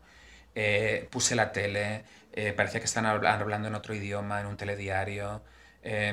Eh, 0.54 1.08
puse 1.10 1.34
la 1.36 1.52
tele, 1.52 2.04
eh, 2.32 2.52
parecía 2.54 2.80
que 2.80 2.86
estaban 2.86 3.10
habla- 3.10 3.34
hablando 3.34 3.68
en 3.68 3.74
otro 3.74 3.94
idioma, 3.94 4.40
en 4.40 4.46
un 4.46 4.56
telediario. 4.56 5.42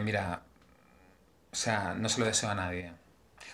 Mira, 0.04 0.44
o 1.54 1.56
sea, 1.56 1.96
no 1.96 2.10
se 2.10 2.20
lo 2.22 2.28
deseo 2.28 2.50
a 2.52 2.56
nadie. 2.56 2.94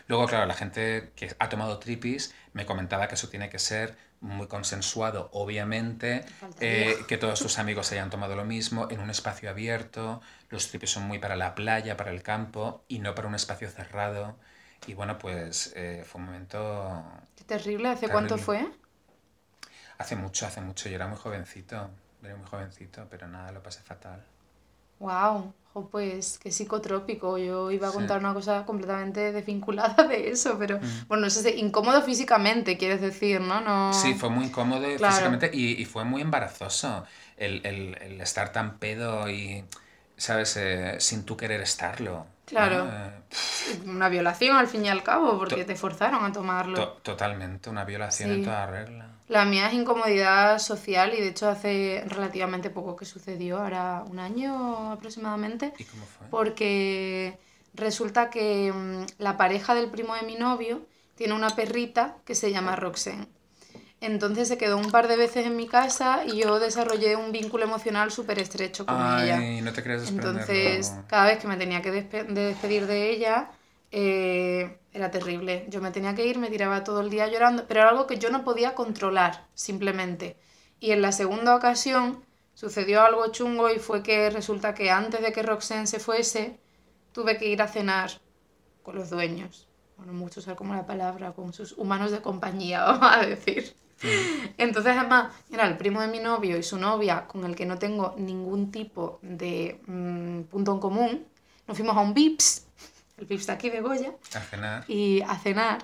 Luego, 0.08 0.28
claro, 0.28 0.46
la 0.48 0.56
gente 0.56 1.14
que 1.16 1.36
ha 1.40 1.50
tomado 1.50 1.80
tripis 1.80 2.34
me 2.54 2.66
comentaba 2.66 3.08
que 3.08 3.16
eso 3.16 3.30
tiene 3.30 3.50
que 3.50 3.60
ser 3.60 3.98
muy 4.22 4.48
consensuado, 4.48 5.30
obviamente, 5.34 6.26
eh, 6.60 6.98
que 7.08 7.18
todos 7.18 7.42
tus 7.42 7.60
amigos 7.60 7.92
hayan 7.94 8.10
tomado 8.10 8.36
lo 8.36 8.46
mismo, 8.46 8.88
en 8.92 9.00
un 9.02 9.10
espacio 9.12 9.50
abierto, 9.50 10.22
los 10.50 10.70
tripis 10.70 10.92
son 10.92 11.04
muy 11.04 11.20
para 11.20 11.36
la 11.38 11.56
playa, 11.56 11.98
para 11.98 12.12
el 12.12 12.24
campo, 12.24 12.84
y 12.90 13.00
no 13.00 13.16
para 13.16 13.28
un 13.30 13.36
espacio 13.36 13.70
cerrado. 13.72 14.38
Y 14.88 14.94
bueno, 14.96 15.18
pues 15.20 15.74
eh, 15.76 16.04
fue 16.08 16.22
un 16.22 16.28
momento... 16.28 17.04
Qué 17.36 17.44
terrible. 17.44 17.90
¿Hace 17.90 18.08
cuánto 18.10 18.38
Terrible. 18.38 18.46
fue? 18.46 18.72
Hace 20.00 20.16
mucho, 20.16 20.48
hace 20.48 20.62
mucho, 20.62 20.90
yo 20.90 20.96
era 20.96 21.06
muy 21.08 21.18
jovencito, 21.18 21.92
era 22.24 22.36
muy 22.36 22.48
jovencito, 22.48 23.08
pero 23.08 23.28
nada, 23.28 23.52
lo 23.52 23.62
pasé 23.62 23.84
fatal. 23.84 24.26
Wow, 25.00 25.54
pues 25.74 26.40
qué 26.42 26.52
psicotrópico. 26.52 27.38
Yo 27.38 27.72
iba 27.72 27.88
a 27.88 27.92
Sí. 27.92 27.98
contar 27.98 28.20
una 28.20 28.34
cosa 28.34 28.66
completamente 28.66 29.32
desvinculada 29.32 30.04
de 30.08 30.30
eso, 30.30 30.58
pero 30.60 30.80
bueno, 31.08 31.26
no 31.26 31.30
sé, 31.30 31.44
si- 31.44 31.60
incómodo 31.60 32.02
físicamente, 32.02 32.78
quieres 32.78 33.02
decir, 33.02 33.40
¿no? 33.42 33.62
no... 33.62 33.94
Sí, 33.94 34.14
fue 34.16 34.30
muy 34.30 34.46
incómodo 34.46 34.82
Claro. 34.98 35.14
físicamente 35.14 35.52
y, 35.54 35.82
y 35.82 35.86
fue 35.86 36.04
muy 36.06 36.22
embarazoso 36.22 37.06
el, 37.38 37.62
el- 37.66 37.98
el 38.02 38.22
estar 38.22 38.52
tan 38.52 38.78
pedo 38.80 39.30
y, 39.30 39.64
¿sabes? 40.18 40.58
Eh, 40.58 40.96
sin 41.00 41.24
tú 41.24 41.38
querer 41.38 41.62
estarlo. 41.62 42.26
Claro. 42.46 42.88
Eh, 42.92 43.12
Una 43.86 44.10
violación 44.10 44.58
al 44.58 44.68
fin 44.68 44.84
y 44.86 44.90
al 44.90 45.04
cabo, 45.04 45.38
porque 45.38 45.58
To- 45.62 45.66
te 45.68 45.76
forzaron 45.76 46.26
a 46.26 46.32
tomarlo. 46.32 46.76
to- 46.76 46.94
totalmente, 47.04 47.70
una 47.70 47.86
violación 47.86 48.30
Sí. 48.30 48.36
en 48.38 48.44
toda 48.44 48.66
regla. 48.66 49.10
La 49.30 49.46
mía 49.46 49.68
es 49.68 49.74
incomodidad 49.76 50.60
social 50.60 51.14
y 51.14 51.22
de 51.22 51.30
hecho 51.30 51.48
hace 51.48 52.04
relativamente 52.08 52.70
poco 52.70 52.96
que 52.98 53.06
sucedió, 53.06 53.60
ahora 53.60 54.04
un 54.10 54.20
año 54.20 54.92
aproximadamente, 54.92 55.74
¿Y 55.78 55.86
cómo 55.86 56.06
fue? 56.06 56.28
porque 56.30 57.40
resulta 57.74 58.30
que 58.30 58.72
mm, 58.74 59.06
la 59.20 59.38
pareja 59.38 59.76
del 59.76 59.90
primo 59.92 60.16
de 60.16 60.24
mi 60.24 60.36
novio 60.36 60.86
tiene 61.16 61.34
una 61.36 61.56
perrita 61.56 62.18
que 62.26 62.36
se 62.36 62.52
llama 62.52 62.76
Roxanne. 62.76 63.28
Entonces 64.02 64.48
se 64.48 64.58
quedó 64.58 64.78
un 64.78 64.92
par 64.92 65.08
de 65.08 65.18
veces 65.18 65.46
en 65.46 65.58
mi 65.58 65.68
casa 65.68 66.24
y 66.26 66.38
yo 66.40 66.60
desarrollé 66.60 67.16
un 67.18 67.32
vínculo 67.32 67.66
emocional 67.66 68.12
súper 68.12 68.40
estrecho 68.40 68.88
con 68.88 69.02
ella. 69.02 69.38
Ay, 69.42 69.62
no 69.62 69.74
te 69.74 69.82
desprenderlo. 69.82 70.12
Entonces, 70.16 71.00
cada 71.08 71.26
vez 71.26 71.40
que 71.40 71.48
me 71.48 71.58
tenía 71.58 71.82
que 71.82 71.92
despe- 71.94 72.26
de 72.28 72.46
despedir 72.46 72.88
de 72.88 73.12
ella, 73.12 73.52
eh, 73.92 74.80
era 74.92 75.12
terrible. 75.12 75.66
Yo 75.70 75.82
me 75.82 75.92
tenía 75.92 76.16
que 76.16 76.26
ir, 76.26 76.38
me 76.38 76.50
tiraba 76.50 76.84
todo 76.84 77.02
el 77.02 77.10
día 77.10 77.28
llorando, 77.28 77.66
pero 77.68 77.82
era 77.82 77.90
algo 77.90 78.08
que 78.08 78.18
yo 78.18 78.30
no 78.30 78.44
podía 78.44 78.76
controlar, 78.76 79.48
simplemente. 79.54 80.38
Y 80.80 80.92
en 80.92 81.02
la 81.02 81.12
segunda 81.12 81.56
ocasión 81.56 82.24
sucedió 82.54 83.02
algo 83.02 83.32
chungo 83.32 83.70
y 83.70 83.80
fue 83.80 84.04
que 84.04 84.30
resulta 84.30 84.74
que 84.74 84.92
antes 84.92 85.22
de 85.22 85.32
que 85.32 85.44
Roxanne 85.44 85.88
se 85.88 86.00
fuese, 86.00 86.60
tuve 87.12 87.38
que 87.38 87.48
ir 87.48 87.62
a 87.62 87.68
cenar 87.68 88.12
con 88.84 88.96
los 88.96 89.10
dueños. 89.10 89.68
Bueno, 89.98 90.14
mucho 90.14 90.40
usar 90.40 90.56
como 90.56 90.74
la 90.74 90.86
palabra, 90.86 91.34
con 91.34 91.54
sus 91.54 91.74
humanos 91.74 92.12
de 92.12 92.22
compañía, 92.22 92.84
vamos 92.86 93.12
a 93.12 93.26
decir. 93.26 93.76
Entonces, 94.58 94.96
además, 94.96 95.34
era 95.52 95.68
el 95.68 95.78
primo 95.78 96.00
de 96.02 96.08
mi 96.08 96.20
novio 96.20 96.58
y 96.58 96.64
su 96.64 96.78
novia, 96.78 97.28
con 97.28 97.44
el 97.44 97.56
que 97.56 97.66
no 97.66 97.78
tengo 97.78 98.16
ningún 98.18 98.72
tipo 98.72 99.20
de 99.22 99.82
mm, 99.88 100.44
punto 100.44 100.72
en 100.72 100.80
común. 100.80 101.28
Nos 101.68 101.78
fuimos 101.78 101.98
a 101.98 102.00
un 102.00 102.14
Vips, 102.14 102.69
el 103.20 103.26
Vips 103.26 103.48
de 103.48 103.82
Goya, 103.82 104.14
A 104.34 104.40
cenar. 104.40 104.84
y 104.88 105.22
a 105.22 105.36
cenar. 105.38 105.80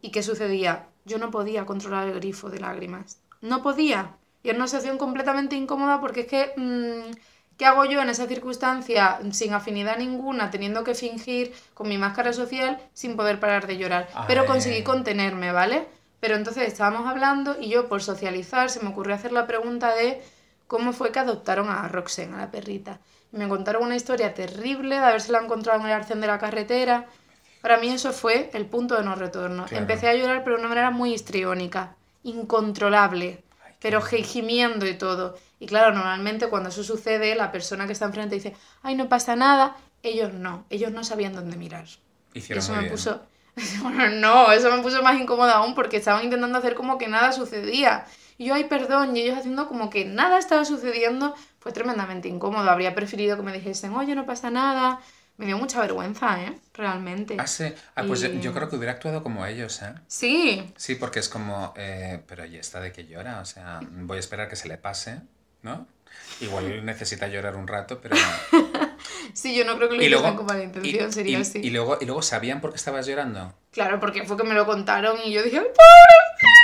¿Y 0.00 0.10
qué 0.10 0.22
sucedía? 0.22 0.86
Yo 1.04 1.18
no 1.18 1.30
podía 1.30 1.64
controlar 1.66 2.08
el 2.08 2.14
grifo 2.14 2.50
de 2.50 2.60
lágrimas. 2.60 3.18
No 3.40 3.62
podía. 3.62 4.16
Y 4.42 4.50
era 4.50 4.58
una 4.58 4.66
situación 4.66 4.98
completamente 4.98 5.56
incómoda 5.56 6.00
porque 6.00 6.20
es 6.22 6.26
que, 6.26 6.52
mm, 6.56 7.14
¿qué 7.56 7.64
hago 7.66 7.84
yo 7.86 8.02
en 8.02 8.10
esa 8.10 8.26
circunstancia 8.26 9.18
sin 9.32 9.54
afinidad 9.54 9.96
ninguna, 9.98 10.50
teniendo 10.50 10.84
que 10.84 10.94
fingir 10.94 11.54
con 11.72 11.88
mi 11.88 11.96
máscara 11.96 12.32
social 12.32 12.78
sin 12.92 13.16
poder 13.16 13.40
parar 13.40 13.66
de 13.66 13.78
llorar? 13.78 14.08
Pero 14.26 14.44
conseguí 14.44 14.82
contenerme, 14.82 15.52
¿vale? 15.52 15.86
Pero 16.20 16.36
entonces 16.36 16.68
estábamos 16.68 17.06
hablando 17.08 17.56
y 17.60 17.68
yo 17.70 17.88
por 17.88 18.02
socializar 18.02 18.70
se 18.70 18.80
me 18.80 18.90
ocurrió 18.90 19.14
hacer 19.14 19.32
la 19.32 19.46
pregunta 19.46 19.94
de 19.94 20.22
cómo 20.66 20.92
fue 20.92 21.12
que 21.12 21.18
adoptaron 21.20 21.68
a 21.68 21.88
Roxanne, 21.88 22.34
a 22.34 22.38
la 22.38 22.50
perrita. 22.50 22.98
Me 23.34 23.48
contaron 23.48 23.82
una 23.82 23.96
historia 23.96 24.32
terrible 24.32 24.96
de 24.96 25.04
habérsela 25.04 25.40
encontrado 25.40 25.80
en 25.80 25.86
el 25.86 25.92
arcén 25.92 26.20
de 26.20 26.26
la 26.28 26.38
carretera. 26.38 27.06
Para 27.60 27.78
mí 27.78 27.88
eso 27.88 28.12
fue 28.12 28.50
el 28.52 28.66
punto 28.66 28.96
de 28.96 29.02
no 29.04 29.14
retorno. 29.16 29.64
Claro. 29.66 29.82
Empecé 29.82 30.08
a 30.08 30.14
llorar 30.14 30.44
pero 30.44 30.56
de 30.56 30.60
una 30.60 30.68
manera 30.68 30.90
muy 30.90 31.12
histriónica, 31.14 31.96
incontrolable, 32.22 33.42
Ay, 33.64 33.74
pero 33.80 34.00
gimiendo 34.02 34.86
y 34.86 34.94
todo. 34.96 35.36
Y 35.58 35.66
claro, 35.66 35.94
normalmente 35.94 36.48
cuando 36.48 36.68
eso 36.68 36.84
sucede, 36.84 37.34
la 37.34 37.50
persona 37.50 37.86
que 37.86 37.92
está 37.92 38.04
enfrente 38.06 38.34
dice, 38.36 38.54
ay, 38.82 38.94
no 38.94 39.08
pasa 39.08 39.34
nada. 39.36 39.76
Ellos 40.02 40.32
no, 40.34 40.66
ellos 40.70 40.92
no 40.92 41.02
sabían 41.04 41.34
dónde 41.34 41.56
mirar. 41.56 41.86
Hicieron 42.34 42.62
eso 42.62 42.72
muy 42.72 42.76
me 42.76 42.82
bien. 42.82 42.92
puso... 42.92 43.22
Bueno, 43.82 44.08
no, 44.10 44.52
eso 44.52 44.70
me 44.74 44.82
puso 44.82 45.02
más 45.02 45.20
incómoda 45.20 45.54
aún 45.54 45.74
porque 45.74 45.96
estaban 45.98 46.24
intentando 46.24 46.58
hacer 46.58 46.74
como 46.74 46.98
que 46.98 47.08
nada 47.08 47.32
sucedía. 47.32 48.06
Y 48.38 48.46
yo, 48.46 48.54
ay, 48.54 48.64
perdón, 48.64 49.16
y 49.16 49.20
ellos 49.20 49.38
haciendo 49.38 49.68
como 49.68 49.90
que 49.90 50.04
nada 50.04 50.38
estaba 50.38 50.64
sucediendo. 50.64 51.34
Fue 51.60 51.72
tremendamente 51.72 52.28
incómodo. 52.28 52.68
Habría 52.70 52.94
preferido 52.94 53.36
que 53.36 53.42
me 53.42 53.52
dijesen, 53.52 53.94
oye, 53.94 54.14
no 54.14 54.26
pasa 54.26 54.50
nada. 54.50 55.00
Me 55.36 55.46
dio 55.46 55.58
mucha 55.58 55.80
vergüenza, 55.80 56.40
¿eh? 56.42 56.58
Realmente. 56.74 57.36
Ah, 57.40 57.46
sí. 57.46 57.64
Ah, 57.96 58.04
pues 58.06 58.20
yo- 58.20 58.28
Y- 58.28 58.40
yo 58.40 58.52
creo 58.54 58.68
que 58.68 58.76
hubiera 58.76 58.92
actuado 58.92 59.22
como 59.22 59.44
ellos, 59.46 59.82
¿eh? 59.82 59.92
Sí, 60.06 60.72
Sí, 60.76 60.94
porque 60.94 61.18
es 61.18 61.28
como, 61.28 61.72
eh, 61.76 62.22
pero 62.28 62.44
¿y 62.44 62.56
esta 62.56 62.80
de 62.80 62.92
que 62.92 63.06
llora? 63.06 63.40
O 63.40 63.44
sea, 63.44 63.80
voy 63.82 64.16
a 64.16 64.20
esperar 64.20 64.48
que 64.48 64.54
se 64.56 64.68
le 64.68 64.78
pase, 64.78 65.20
¿no? 65.62 65.86
Igual 66.40 66.84
necesita 66.86 67.26
llorar 67.26 67.56
un 67.56 67.66
rato, 67.66 68.00
pero... 68.00 68.14
sí, 69.32 69.56
yo 69.56 69.64
no 69.64 69.76
creo 69.76 69.88
que 69.88 69.96
lo 69.96 70.02
Y 70.02 70.08
luego, 70.08 70.36
con 70.36 70.46
mala 70.46 70.60
y, 70.60 70.64
intención, 70.66 71.12
sería 71.12 71.38
y- 71.38 71.42
así. 71.42 71.58
y 71.64 71.70
luego, 71.70 71.98
y 72.00 72.04
luego 72.04 72.22
sabían 72.22 72.60
por 72.60 72.70
qué 72.70 72.76
estabas 72.76 73.06
llorando. 73.06 73.52
Claro, 73.72 73.98
porque 73.98 74.24
fue 74.24 74.36
que 74.36 74.44
me 74.44 74.54
lo 74.54 74.66
contaron 74.66 75.18
y 75.24 75.32
yo 75.32 75.42
dije, 75.42 75.58
¡ay, 75.58 75.64
pobrecita! 75.64 76.63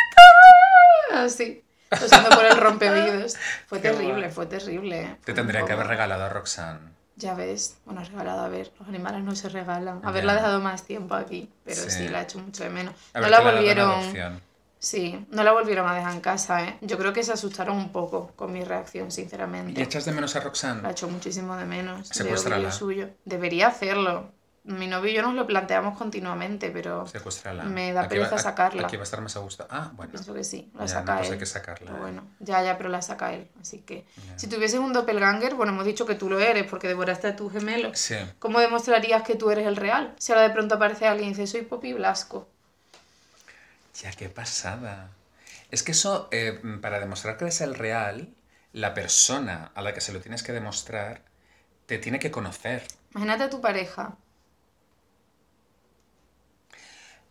Así, 1.12 1.64
tosiendo 1.90 2.30
por 2.30 2.44
el 2.44 2.56
rompeoídos. 2.56 3.36
Fue 3.66 3.80
Qué 3.80 3.90
terrible, 3.90 4.20
guay. 4.22 4.30
fue 4.30 4.46
terrible. 4.46 5.16
Te 5.24 5.32
tendría 5.34 5.64
que 5.64 5.72
haber 5.72 5.86
regalado 5.86 6.24
a 6.24 6.28
Roxanne. 6.28 6.90
Ya 7.16 7.34
ves, 7.34 7.76
bueno, 7.84 8.02
regalado, 8.02 8.40
a 8.40 8.48
ver, 8.48 8.72
los 8.78 8.88
animales 8.88 9.22
no 9.22 9.34
se 9.36 9.48
regalan. 9.50 10.00
Haberla 10.04 10.34
dejado 10.34 10.58
más 10.60 10.84
tiempo 10.84 11.14
aquí, 11.14 11.50
pero 11.64 11.82
sí, 11.82 11.90
Sí. 11.90 12.08
la 12.08 12.20
he 12.20 12.22
hecho 12.22 12.38
mucho 12.38 12.64
de 12.64 12.70
menos. 12.70 12.94
No 13.14 13.28
la 13.28 13.40
volvieron, 13.40 13.92
sí, 14.78 15.26
no 15.30 15.44
la 15.44 15.52
volvieron 15.52 15.86
a 15.86 15.94
dejar 15.94 16.14
en 16.14 16.20
casa, 16.22 16.64
¿eh? 16.64 16.78
Yo 16.80 16.96
creo 16.96 17.12
que 17.12 17.22
se 17.22 17.32
asustaron 17.34 17.76
un 17.76 17.92
poco 17.92 18.32
con 18.36 18.52
mi 18.52 18.64
reacción, 18.64 19.08
¿Y 19.08 19.10
sinceramente. 19.10 19.82
echas 19.82 20.06
de 20.06 20.12
menos 20.12 20.34
a 20.36 20.38
La 20.38 20.44
Roxanne? 20.46 20.90
echo 20.90 21.08
muchísimo 21.08 21.56
de 21.56 21.66
menos. 21.66 22.08
de 22.08 22.14
Secuéstrala. 22.14 22.56
orgullo 22.56 22.72
suyo. 22.72 23.10
Debería 23.26 23.66
hacerlo. 23.68 24.32
Mi 24.62 24.86
novio 24.86 25.10
y 25.10 25.14
yo 25.14 25.22
nos 25.22 25.34
lo 25.34 25.46
planteamos 25.46 25.96
continuamente, 25.96 26.70
pero 26.70 27.06
me 27.64 27.92
da 27.94 28.06
pereza 28.08 28.32
va- 28.36 28.38
sacarla. 28.42 28.82
Aquí 28.86 28.96
va 28.96 29.02
a 29.02 29.04
estar 29.04 29.20
más 29.22 29.34
a 29.34 29.40
gusto. 29.40 29.66
Ah, 29.70 29.90
bueno. 29.94 30.12
pienso 30.12 30.34
que 30.34 30.44
sí. 30.44 30.70
La 30.74 30.82
Ya, 30.84 30.88
saca 30.88 31.12
no, 31.12 31.18
pues 31.18 31.28
él. 31.28 31.32
hay 31.34 31.38
que 31.38 31.46
sacarla, 31.46 31.90
Pero 31.90 32.02
bueno, 32.02 32.24
ya, 32.40 32.62
ya, 32.62 32.76
pero 32.76 32.90
la 32.90 33.00
saca 33.00 33.32
él. 33.32 33.48
Así 33.60 33.78
que, 33.78 34.04
Ya. 34.26 34.38
si 34.38 34.48
tuvieses 34.48 34.78
un 34.78 34.92
doppelganger, 34.92 35.54
bueno, 35.54 35.72
hemos 35.72 35.86
dicho 35.86 36.04
que 36.04 36.14
tú 36.14 36.28
lo 36.28 36.38
eres 36.40 36.66
porque 36.68 36.88
devoraste 36.88 37.28
a 37.28 37.36
tu 37.36 37.48
gemelo. 37.48 37.92
Sí. 37.94 38.16
¿Cómo 38.38 38.60
demostrarías 38.60 39.22
que 39.22 39.34
tú 39.34 39.50
eres 39.50 39.66
el 39.66 39.76
real? 39.76 40.14
Si 40.18 40.30
ahora 40.32 40.42
de 40.46 40.50
pronto 40.50 40.74
aparece 40.74 41.06
alguien 41.06 41.30
y 41.30 41.32
dice, 41.34 41.46
soy 41.46 41.62
Poppy 41.62 41.94
Blasco. 41.94 42.46
Ya, 44.02 44.10
qué 44.12 44.28
pasada. 44.28 45.08
Es 45.70 45.82
que 45.82 45.92
eso, 45.92 46.28
eh, 46.32 46.60
para 46.82 47.00
demostrar 47.00 47.36
que 47.38 47.44
eres 47.44 47.60
el 47.62 47.74
real, 47.74 48.28
la 48.74 48.92
persona 48.92 49.72
a 49.74 49.82
la 49.82 49.94
que 49.94 50.00
se 50.02 50.12
lo 50.12 50.20
tienes 50.20 50.42
que 50.42 50.52
demostrar 50.52 51.22
te 51.86 51.98
tiene 51.98 52.18
que 52.18 52.30
conocer. 52.30 52.82
Imagínate 53.12 53.44
a 53.44 53.50
tu 53.50 53.60
pareja. 53.60 54.16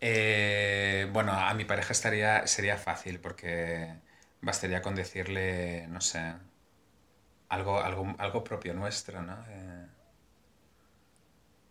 Eh, 0.01 1.09
bueno, 1.11 1.33
a 1.33 1.53
mi 1.53 1.65
pareja 1.65 1.91
estaría, 1.93 2.47
sería 2.47 2.77
fácil 2.77 3.19
porque 3.19 3.95
bastaría 4.41 4.81
con 4.81 4.95
decirle, 4.95 5.87
no 5.89 5.99
sé, 6.01 6.35
algo, 7.49 7.79
algo, 7.81 8.15
algo 8.17 8.43
propio 8.43 8.73
nuestro, 8.73 9.21
¿no? 9.21 9.43
Eh, 9.49 9.85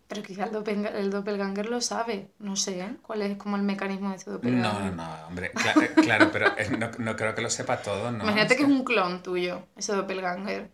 Pero 0.09 0.23
quizá 0.27 0.43
el, 0.47 0.53
doppelga- 0.57 0.95
el 1.03 1.09
doppelganger 1.15 1.67
lo 1.71 1.81
sabe. 1.81 2.35
No 2.39 2.57
sé, 2.57 2.81
¿eh? 2.81 2.97
¿Cuál 3.01 3.23
es 3.23 3.39
como 3.39 3.57
el 3.57 3.63
mecanismo 3.63 4.11
de 4.11 4.19
no, 4.19 4.31
doppelganger? 4.33 4.91
no, 4.91 4.91
no, 4.93 5.27
hombre, 5.27 5.59
cla- 5.59 5.77
eh, 5.81 5.99
claro, 6.01 6.31
pero 6.33 6.57
eh, 6.57 6.71
no, 6.71 6.91
no 6.99 7.17
creo 7.17 7.35
que 7.35 7.43
lo 7.43 7.51
sepa 7.51 7.83
todo, 7.83 8.11
¿no? 8.13 8.25
Imagínate 8.25 8.55
que 8.57 8.63
es 8.65 8.69
un 8.69 8.85
clon 8.85 9.23
tuyo, 9.25 9.67
ese 9.77 9.93
doppelganger. 9.93 10.71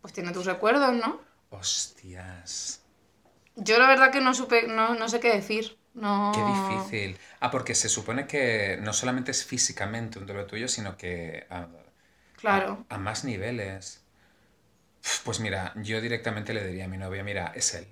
Pues 0.00 0.12
tiene 0.14 0.32
tus 0.32 0.46
recuerdos, 0.46 0.94
¿no? 0.94 1.20
Hostias. 1.50 2.78
Yo 3.56 3.78
la 3.78 3.88
verdad 3.88 4.12
que 4.12 4.20
no 4.20 4.34
supe, 4.34 4.66
no, 4.68 4.94
no 4.94 5.08
sé 5.08 5.18
qué 5.20 5.32
decir. 5.34 5.78
No... 5.96 6.12
Qué 6.30 6.44
difícil. 6.44 7.18
Ah, 7.40 7.50
porque 7.50 7.74
se 7.74 7.88
supone 7.88 8.26
que 8.26 8.78
no 8.82 8.92
solamente 8.92 9.30
es 9.30 9.44
físicamente 9.44 10.18
un 10.18 10.26
duelo 10.26 10.46
tuyo, 10.46 10.68
sino 10.68 10.96
que 10.96 11.46
a, 11.50 11.68
Claro. 12.40 12.86
a- 12.90 12.94
a 12.94 12.98
más 12.98 13.24
niveles. 13.24 14.02
Pues 15.24 15.40
mira, 15.40 15.72
yo 15.76 16.00
directamente 16.02 16.52
le 16.54 16.66
diría 16.66 16.84
a 16.84 16.88
mi 16.88 16.98
novia, 16.98 17.24
mira, 17.24 17.52
es 17.54 17.74
él. 17.74 17.86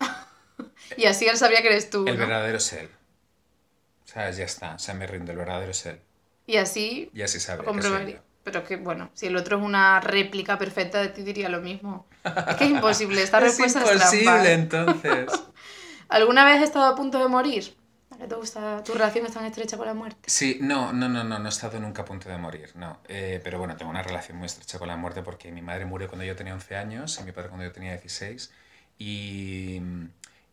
Y 0.96 1.04
así 1.06 1.26
él 1.26 1.36
sabía 1.36 1.62
que 1.62 1.68
eres 1.68 1.90
tú. 1.90 2.04
El 2.06 2.14
¿no? 2.14 2.18
verdadero 2.18 2.58
es 2.58 2.72
él. 2.72 2.88
¿Sabes? 4.06 4.36
Ya 4.38 4.44
está. 4.46 4.74
O 4.76 4.78
sea, 4.78 4.94
me 4.94 5.06
rindo. 5.06 5.32
El 5.32 5.38
verdadero 5.38 5.70
es 5.72 5.84
él. 5.86 6.00
Y 6.46 6.56
así 6.56 7.12
Y 7.14 7.22
así 7.22 7.40
sabe 7.40 7.62
lo 7.62 7.72
que 7.72 7.82
soy 7.82 8.00
comprobaría. 8.00 8.16
yo. 8.16 8.22
Pero 8.44 8.64
que 8.64 8.76
bueno, 8.76 9.10
si 9.14 9.26
el 9.26 9.36
otro 9.36 9.58
es 9.58 9.62
una 9.64 10.00
réplica 10.00 10.58
perfecta 10.58 11.00
de 11.00 11.08
ti, 11.08 11.22
diría 11.22 11.48
lo 11.48 11.60
mismo. 11.62 12.06
Es 12.46 12.56
que 12.56 12.64
es 12.64 12.70
imposible, 12.70 13.22
esta 13.22 13.40
Es 13.40 13.58
respuesta 13.58 13.80
es 13.80 13.86
imposible, 13.86 14.52
trampa. 14.52 14.52
entonces. 14.52 15.48
¿Alguna 16.08 16.44
vez 16.46 16.56
has 16.56 16.62
estado 16.64 16.86
a 16.86 16.96
punto 16.96 17.18
de 17.18 17.28
morir? 17.28 17.76
¿A 18.10 18.16
qué 18.18 18.26
te 18.26 18.34
gusta? 18.36 18.82
¿Tu 18.84 18.92
relación 18.94 19.26
es 19.26 19.34
tan 19.34 19.44
estrecha 19.44 19.76
con 19.76 19.86
la 19.86 19.94
muerte? 19.94 20.26
Sí, 20.26 20.58
no, 20.62 20.92
no, 20.92 21.08
no, 21.08 21.22
no, 21.24 21.38
no 21.38 21.46
he 21.46 21.48
estado 21.50 21.78
nunca 21.80 22.02
a 22.02 22.04
punto 22.06 22.28
de 22.30 22.38
morir, 22.38 22.70
no. 22.76 23.00
Eh, 23.08 23.40
pero 23.44 23.58
bueno, 23.58 23.76
tengo 23.76 23.90
una 23.90 24.02
relación 24.02 24.38
muy 24.38 24.46
estrecha 24.46 24.78
con 24.78 24.88
la 24.88 24.96
muerte 24.96 25.22
porque 25.22 25.52
mi 25.52 25.60
madre 25.62 25.84
murió 25.84 26.08
cuando 26.08 26.24
yo 26.24 26.34
tenía 26.34 26.54
11 26.54 26.76
años 26.76 27.18
y 27.20 27.24
mi 27.24 27.32
padre 27.32 27.50
cuando 27.50 27.66
yo 27.66 27.72
tenía 27.72 27.92
16. 27.92 28.50
Y, 28.98 29.80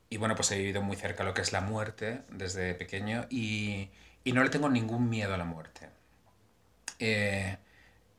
y 0.10 0.18
bueno, 0.18 0.36
pues 0.36 0.52
he 0.52 0.58
vivido 0.58 0.82
muy 0.82 0.98
cerca 0.98 1.24
lo 1.24 1.34
que 1.34 1.42
es 1.42 1.54
la 1.54 1.62
muerte 1.62 2.24
desde 2.30 2.74
pequeño 2.76 3.28
y, 3.30 3.90
y 4.26 4.34
no 4.34 4.44
le 4.44 4.50
tengo 4.50 4.70
ningún 4.70 5.10
miedo 5.10 5.34
a 5.34 5.38
la 5.38 5.46
muerte. 5.46 5.90
Eh, 7.00 7.58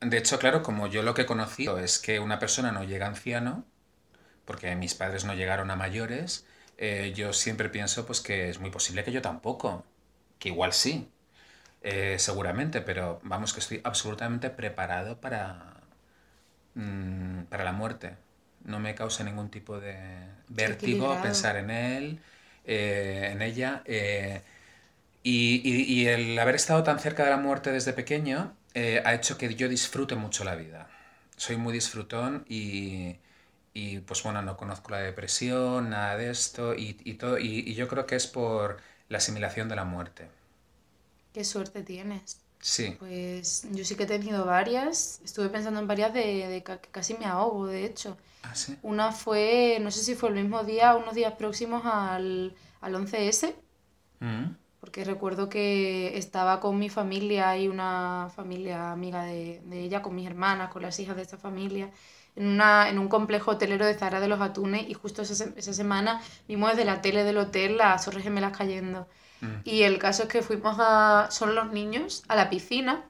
de 0.01 0.17
hecho, 0.17 0.39
claro, 0.39 0.63
como 0.63 0.87
yo 0.87 1.03
lo 1.03 1.13
que 1.13 1.23
he 1.23 1.25
conocido 1.25 1.79
es 1.79 1.99
que 1.99 2.19
una 2.19 2.39
persona 2.39 2.71
no 2.71 2.83
llega 2.83 3.07
anciano, 3.07 3.65
porque 4.45 4.75
mis 4.75 4.95
padres 4.95 5.25
no 5.25 5.33
llegaron 5.35 5.71
a 5.71 5.75
mayores, 5.75 6.47
eh, 6.77 7.13
yo 7.15 7.33
siempre 7.33 7.69
pienso 7.69 8.05
pues 8.05 8.21
que 8.21 8.49
es 8.49 8.59
muy 8.59 8.69
posible 8.71 9.03
que 9.03 9.11
yo 9.11 9.21
tampoco, 9.21 9.85
que 10.39 10.49
igual 10.49 10.73
sí, 10.73 11.09
eh, 11.81 12.17
seguramente, 12.19 12.81
pero 12.81 13.19
vamos 13.23 13.53
que 13.53 13.59
estoy 13.61 13.81
absolutamente 13.83 14.49
preparado 14.51 15.19
para, 15.21 15.75
mm, 16.75 17.43
para 17.49 17.63
la 17.63 17.71
muerte. 17.73 18.17
No 18.65 18.79
me 18.79 18.95
causa 18.95 19.23
ningún 19.23 19.49
tipo 19.49 19.79
de 19.79 19.95
vértigo 20.49 21.21
pensar 21.21 21.57
en 21.57 21.69
él, 21.71 22.19
eh, 22.65 23.29
en 23.33 23.41
ella. 23.41 23.83
y, 25.23 25.61
y- 25.63 26.01
y 26.03 26.07
el 26.07 26.37
haber 26.39 26.55
estado 26.55 26.83
tan 26.83 26.99
cerca 26.99 27.23
de 27.23 27.29
la 27.31 27.37
muerte 27.37 27.71
desde 27.71 27.93
pequeño 27.93 28.55
ha 29.05 29.13
hecho 29.13 29.37
que 29.37 29.53
yo 29.55 29.69
disfrute 29.69 30.15
mucho 30.15 30.43
la 30.43 30.55
vida. 30.55 30.89
Soy 31.37 31.57
muy 31.57 31.73
disfrutón 31.73 32.45
y, 32.49 33.17
y, 33.73 33.99
pues 34.01 34.23
bueno, 34.23 34.41
no 34.41 34.57
conozco 34.57 34.91
la 34.91 34.99
depresión, 34.99 35.89
nada 35.89 36.17
de 36.17 36.29
esto 36.31 36.73
y, 36.75 36.97
y 37.03 37.15
todo, 37.15 37.37
y, 37.39 37.59
y 37.67 37.75
yo 37.75 37.87
creo 37.87 38.05
que 38.05 38.15
es 38.15 38.27
por 38.27 38.77
la 39.09 39.17
asimilación 39.19 39.69
de 39.69 39.75
la 39.75 39.85
muerte. 39.85 40.29
Qué 41.31 41.43
suerte 41.43 41.83
tienes. 41.83 42.41
Sí, 42.59 42.97
Pues 42.97 43.67
yo 43.71 43.83
sí 43.85 43.95
que 43.95 44.03
he 44.03 44.05
tenido 44.07 44.45
varias. 44.45 45.21
Estuve 45.23 45.49
pensando 45.49 45.79
en 45.79 45.87
varias 45.87 46.13
de, 46.13 46.47
de 46.47 46.63
que 46.63 46.79
casi 46.91 47.15
me 47.17 47.25
ahogo, 47.25 47.67
de 47.67 47.85
hecho. 47.85 48.17
ah, 48.43 48.55
sí. 48.55 48.77
Una 48.81 49.11
fue, 49.13 49.79
no 49.81 49.91
sé 49.91 50.01
si 50.03 50.15
fue 50.15 50.29
el 50.29 50.35
mismo 50.35 50.63
día 50.63 50.95
unos 50.95 51.15
días 51.15 51.33
próximos 51.35 51.83
al, 51.85 52.55
al 52.81 52.95
11S, 52.95 53.55
Mm, 54.21 54.55
porque 54.83 55.05
recuerdo 55.05 55.47
que 55.47 56.17
estaba 56.17 56.59
con 56.59 56.77
mi 56.77 56.89
familia 56.89 57.57
y 57.57 57.69
una 57.69 58.29
familia 58.35 58.91
amiga 58.91 59.23
de, 59.23 59.61
de 59.63 59.79
ella, 59.79 60.01
con 60.01 60.13
mis 60.13 60.27
hermanas, 60.27 60.73
con 60.73 60.81
las 60.81 60.99
hijas 60.99 61.15
de 61.15 61.21
esta 61.21 61.37
familia, 61.37 61.89
en, 62.35 62.47
una, 62.47 62.89
en 62.89 62.99
un 62.99 63.07
complejo 63.07 63.51
hotelero 63.51 63.85
de 63.85 63.93
Zara 63.93 64.19
de 64.19 64.27
los 64.27 64.41
Atunes 64.41 64.83
y 64.89 64.93
justo 64.93 65.21
esa, 65.21 65.45
esa 65.55 65.73
semana 65.73 66.21
vimos 66.49 66.71
desde 66.71 66.83
la 66.83 67.01
tele 67.01 67.23
del 67.23 67.37
hotel 67.37 67.77
las 67.77 68.03
Torres 68.03 68.23
Gemelas 68.23 68.57
cayendo. 68.57 69.07
mm. 69.39 69.61
Y 69.63 69.83
el 69.83 69.99
caso 69.99 70.23
es 70.23 70.27
que 70.29 70.41
fuimos 70.41 70.75
a, 70.77 71.29
son 71.31 71.55
los 71.55 71.71
niños, 71.71 72.25
a 72.27 72.35
la 72.35 72.49
piscina 72.49 73.05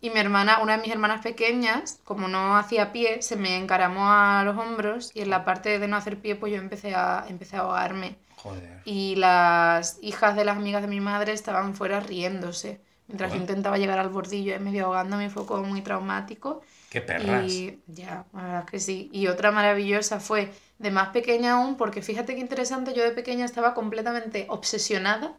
y 0.00 0.10
mi 0.10 0.18
hermana, 0.18 0.60
una 0.62 0.76
de 0.76 0.82
mis 0.82 0.90
hermanas 0.92 1.22
pequeñas, 1.22 2.00
como 2.04 2.28
no 2.28 2.56
hacía 2.56 2.92
pie, 2.92 3.22
se 3.22 3.36
me 3.36 3.56
encaramó 3.56 4.10
a 4.10 4.42
los 4.44 4.56
hombros 4.56 5.10
y 5.14 5.20
en 5.20 5.30
la 5.30 5.44
parte 5.44 5.78
de 5.78 5.88
no 5.88 5.96
hacer 5.96 6.18
pie 6.18 6.36
pues 6.36 6.52
yo 6.52 6.58
empecé 6.58 6.94
a, 6.94 7.26
empecé 7.28 7.56
a 7.56 7.60
ahogarme. 7.60 8.16
Joder. 8.36 8.80
Y 8.84 9.16
las 9.16 9.98
hijas 10.00 10.36
de 10.36 10.44
las 10.44 10.56
amigas 10.56 10.82
de 10.82 10.88
mi 10.88 11.00
madre 11.00 11.32
estaban 11.32 11.74
fuera 11.74 12.00
riéndose. 12.00 12.80
Mientras 13.08 13.32
yo 13.32 13.38
intentaba 13.38 13.76
llegar 13.76 13.98
al 13.98 14.08
bordillo 14.08 14.54
y 14.54 14.58
medio 14.60 14.86
ahogándome, 14.86 15.30
fue 15.30 15.44
como 15.44 15.64
muy 15.64 15.82
traumático. 15.82 16.62
Qué 16.88 17.00
perras. 17.00 17.50
Y 17.50 17.82
ya, 17.86 18.24
la 18.32 18.42
verdad 18.42 18.64
es 18.64 18.70
que 18.70 18.80
sí. 18.80 19.10
Y 19.12 19.26
otra 19.26 19.50
maravillosa 19.50 20.20
fue 20.20 20.52
de 20.78 20.90
más 20.90 21.08
pequeña 21.08 21.54
aún, 21.54 21.76
porque 21.76 22.02
fíjate 22.02 22.34
qué 22.34 22.40
interesante, 22.40 22.94
yo 22.94 23.02
de 23.02 23.10
pequeña 23.10 23.44
estaba 23.44 23.74
completamente 23.74 24.46
obsesionada 24.48 25.36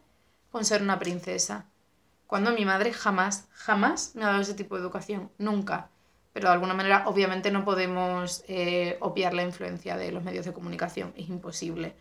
con 0.50 0.64
ser 0.64 0.82
una 0.82 0.98
princesa. 0.98 1.71
Cuando 2.32 2.52
mi 2.58 2.64
madre 2.64 2.92
jamás, 3.04 3.34
jamás 3.66 4.12
me 4.16 4.24
ha 4.24 4.28
dado 4.28 4.40
ese 4.46 4.54
tipo 4.54 4.74
de 4.76 4.82
educación, 4.82 5.30
nunca. 5.38 5.76
Pero 6.32 6.48
de 6.48 6.54
alguna 6.54 6.74
manera, 6.74 7.04
obviamente, 7.06 7.50
no 7.50 7.62
podemos 7.70 8.42
eh, 8.48 8.96
obviar 9.00 9.32
la 9.34 9.42
influencia 9.50 9.96
de 9.96 10.12
los 10.12 10.22
medios 10.24 10.46
de 10.46 10.52
comunicación, 10.58 11.12
es 11.16 11.28
imposible. 11.28 11.94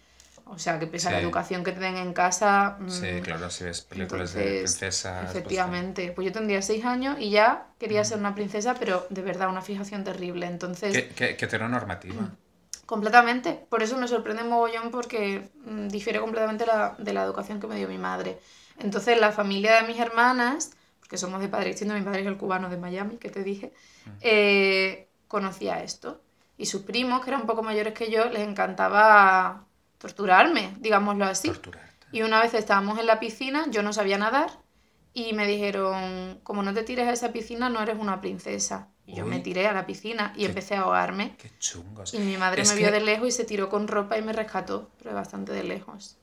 O 0.45 0.57
sea, 0.57 0.79
que 0.79 0.87
pese 0.87 1.07
a 1.09 1.11
la 1.11 1.17
Sí. 1.17 1.23
educación 1.25 1.63
que 1.65 1.73
te 1.73 1.81
den 1.87 1.97
en 1.97 2.13
casa, 2.13 2.77
Sí, 2.87 3.07
mm, 3.07 3.23
claro, 3.23 3.49
si 3.49 3.63
ves 3.65 3.81
películas 3.81 4.33
de 4.33 4.43
entonces, 4.43 4.61
princesas. 4.61 5.25
pues, 5.25 5.29
Efectivamente. 5.31 6.11
Pues 6.15 6.25
yo 6.27 6.31
tendría 6.31 6.61
seis 6.61 6.83
años 6.85 7.17
y 7.19 7.29
ya 7.29 7.67
quería 7.79 8.03
ser 8.03 8.17
una 8.19 8.33
princesa, 8.35 8.75
pero 8.79 9.05
de 9.09 9.21
verdad 9.21 9.49
una 9.49 9.61
fijación 9.61 10.03
terrible. 10.03 10.45
Entonces, 10.47 10.93
Qué, 10.95 11.09
qué, 11.15 11.35
qué 11.37 11.45
heteronormativa. 11.45 12.31
completamente. 12.85 13.65
Por 13.69 13.83
eso 13.83 13.97
me 13.97 14.07
sorprende 14.07 14.43
mogollón 14.43 14.91
porque 14.91 15.49
mm, 15.65 15.87
difiere 15.89 16.19
completamente 16.19 16.65
la- 16.65 16.95
de 16.97 17.13
la 17.13 17.23
educación 17.23 17.59
que 17.59 17.67
me 17.67 17.75
dio 17.75 17.87
mi 17.87 17.97
madre. 17.97 18.39
Entonces, 18.83 19.19
la 19.19 19.31
familia 19.31 19.81
de 19.81 19.87
mis 19.87 19.99
hermanas, 19.99 20.71
porque 20.99 21.17
somos 21.17 21.41
de 21.41 21.47
padre 21.47 21.69
distinto, 21.69 21.93
mi 21.93 22.01
padre 22.01 22.21
es 22.21 22.27
el 22.27 22.37
cubano 22.37 22.69
de 22.69 22.77
Miami, 22.77 23.17
que 23.17 23.29
te 23.29 23.43
dije, 23.43 23.73
eh, 24.21 25.07
conocía 25.27 25.83
esto. 25.83 26.21
Y 26.57 26.65
sus 26.67 26.81
primos, 26.83 27.21
que 27.21 27.29
eran 27.31 27.41
un 27.41 27.47
poco 27.47 27.63
mayores 27.63 27.93
que 27.93 28.11
yo, 28.11 28.25
les 28.25 28.47
encantaba 28.47 29.65
torturarme, 29.97 30.73
digámoslo 30.79 31.25
así. 31.25 31.47
Torturarte. 31.49 32.07
Y 32.11 32.23
una 32.23 32.41
vez 32.41 32.53
estábamos 32.53 32.99
en 32.99 33.05
la 33.07 33.19
piscina, 33.19 33.65
yo 33.69 33.83
no 33.83 33.93
sabía 33.93 34.17
nadar 34.17 34.49
y 35.13 35.33
me 35.33 35.47
dijeron, 35.47 36.39
como 36.43 36.63
no 36.63 36.73
te 36.73 36.83
tires 36.83 37.07
a 37.07 37.13
esa 37.13 37.31
piscina, 37.31 37.69
no 37.69 37.81
eres 37.81 37.97
una 37.99 38.21
princesa. 38.21 38.89
Y 39.05 39.15
yo 39.15 39.25
me 39.25 39.39
tiré 39.39 39.67
a 39.67 39.73
la 39.73 39.85
piscina 39.85 40.31
y 40.35 40.41
Qué- 40.41 40.45
empecé 40.47 40.75
a 40.75 40.81
ahogarme. 40.81 41.35
Qué 41.37 41.51
chungos. 41.59 42.13
Y 42.13 42.19
mi 42.19 42.37
madre 42.37 42.61
Es 42.61 42.69
me 42.69 42.75
vio 42.75 42.91
de 42.91 43.01
lejos 43.01 43.27
y 43.27 43.31
se 43.31 43.43
tiró 43.45 43.69
con 43.69 43.87
ropa 43.87 44.17
y 44.17 44.21
me 44.21 44.33
rescató, 44.33 44.89
pero 45.01 45.15
bastante 45.15 45.51
de 45.53 45.63
lejos, 45.63 46.17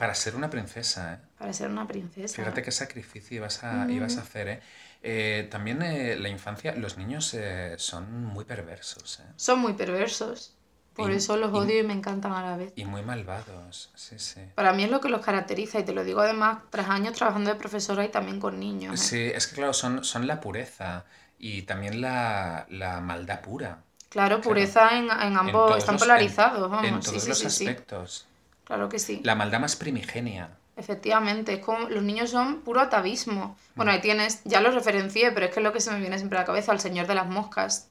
Para 0.00 0.14
ser 0.14 0.34
una 0.34 0.48
princesa, 0.48 1.14
¿eh? 1.14 1.18
para 1.38 1.52
ser 1.52 1.68
una 1.70 1.86
princesa. 1.86 2.34
Fíjate 2.36 2.62
qué 2.62 2.70
sacrificio 2.72 3.36
ibas 3.36 3.62
a, 3.64 3.86
ibas 3.90 4.16
a 4.16 4.22
hacer, 4.22 4.48
¿eh? 4.48 4.60
Eh, 5.02 5.48
también 5.50 5.82
eh, 5.82 6.16
la 6.16 6.28
infancia, 6.28 6.74
los 6.74 6.96
niños 6.98 7.34
eh, 7.34 7.74
son 7.78 8.24
muy 8.24 8.44
perversos, 8.44 9.20
¿eh? 9.20 9.24
Son 9.36 9.58
muy 9.58 9.74
perversos, 9.74 10.54
por 10.94 11.10
Y- 11.10 11.16
eso 11.16 11.36
los 11.36 11.50
y- 11.52 11.56
odio 11.56 11.78
y 11.80 11.82
me 11.82 11.92
encantan 11.92 12.32
a 12.32 12.42
la 12.42 12.56
vez. 12.56 12.72
Y 12.76 12.84
muy 12.86 13.02
malvados, 13.02 13.90
sí, 13.94 14.18
sí. 14.18 14.40
Para 14.54 14.72
mí 14.72 14.84
es 14.84 14.90
lo 14.90 15.00
que 15.00 15.08
los 15.10 15.24
caracteriza 15.24 15.78
y 15.80 15.84
te 15.84 15.92
lo 15.92 16.02
digo 16.04 16.20
además 16.20 16.60
tras 16.70 16.88
años 16.88 17.14
trabajando 17.14 17.50
de 17.50 17.56
profesora 17.56 18.04
y 18.04 18.08
también 18.10 18.40
con 18.40 18.58
niños. 18.58 18.94
¿eh? 18.94 19.04
Sí, 19.10 19.32
es 19.34 19.46
que 19.46 19.56
claro, 19.56 19.72
son, 19.74 20.02
son 20.04 20.26
la 20.26 20.40
pureza 20.40 21.04
y 21.38 21.62
también 21.62 22.00
la, 22.00 22.66
la 22.70 23.00
maldad 23.00 23.40
pura. 23.42 23.82
Claro, 24.08 24.40
pureza 24.40 24.98
en, 24.98 25.04
en 25.04 25.36
ambos, 25.36 25.68
todos 25.68 25.78
están 25.78 25.94
los- 25.94 26.02
en- 26.02 26.08
polarizados, 26.08 26.70
vamos. 26.70 26.84
En 26.88 27.00
todos 27.00 27.22
sí, 27.22 27.28
los 27.28 27.44
aspectos. 27.46 28.26
Claro 28.70 28.88
que 28.88 29.00
sí. 29.00 29.20
La 29.24 29.34
maldad 29.34 29.58
más 29.58 29.74
primigenia. 29.74 30.48
Efectivamente, 30.76 31.54
es 31.54 31.58
como 31.58 31.88
los 31.88 32.04
niños 32.04 32.30
son 32.30 32.60
puro 32.60 32.80
atavismo. 32.80 33.56
Bueno, 33.74 33.90
ahí 33.90 34.00
tienes, 34.00 34.42
ya 34.44 34.60
lo 34.60 34.70
referencié, 34.70 35.32
pero 35.32 35.46
es 35.46 35.52
que 35.52 35.58
es 35.58 35.64
lo 35.64 35.72
que 35.72 35.80
se 35.80 35.90
me 35.90 35.98
viene 35.98 36.16
siempre 36.18 36.38
a 36.38 36.42
la 36.42 36.46
cabeza, 36.46 36.70
El 36.72 36.78
Señor 36.78 37.08
de 37.08 37.16
las 37.16 37.26
Moscas, 37.26 37.88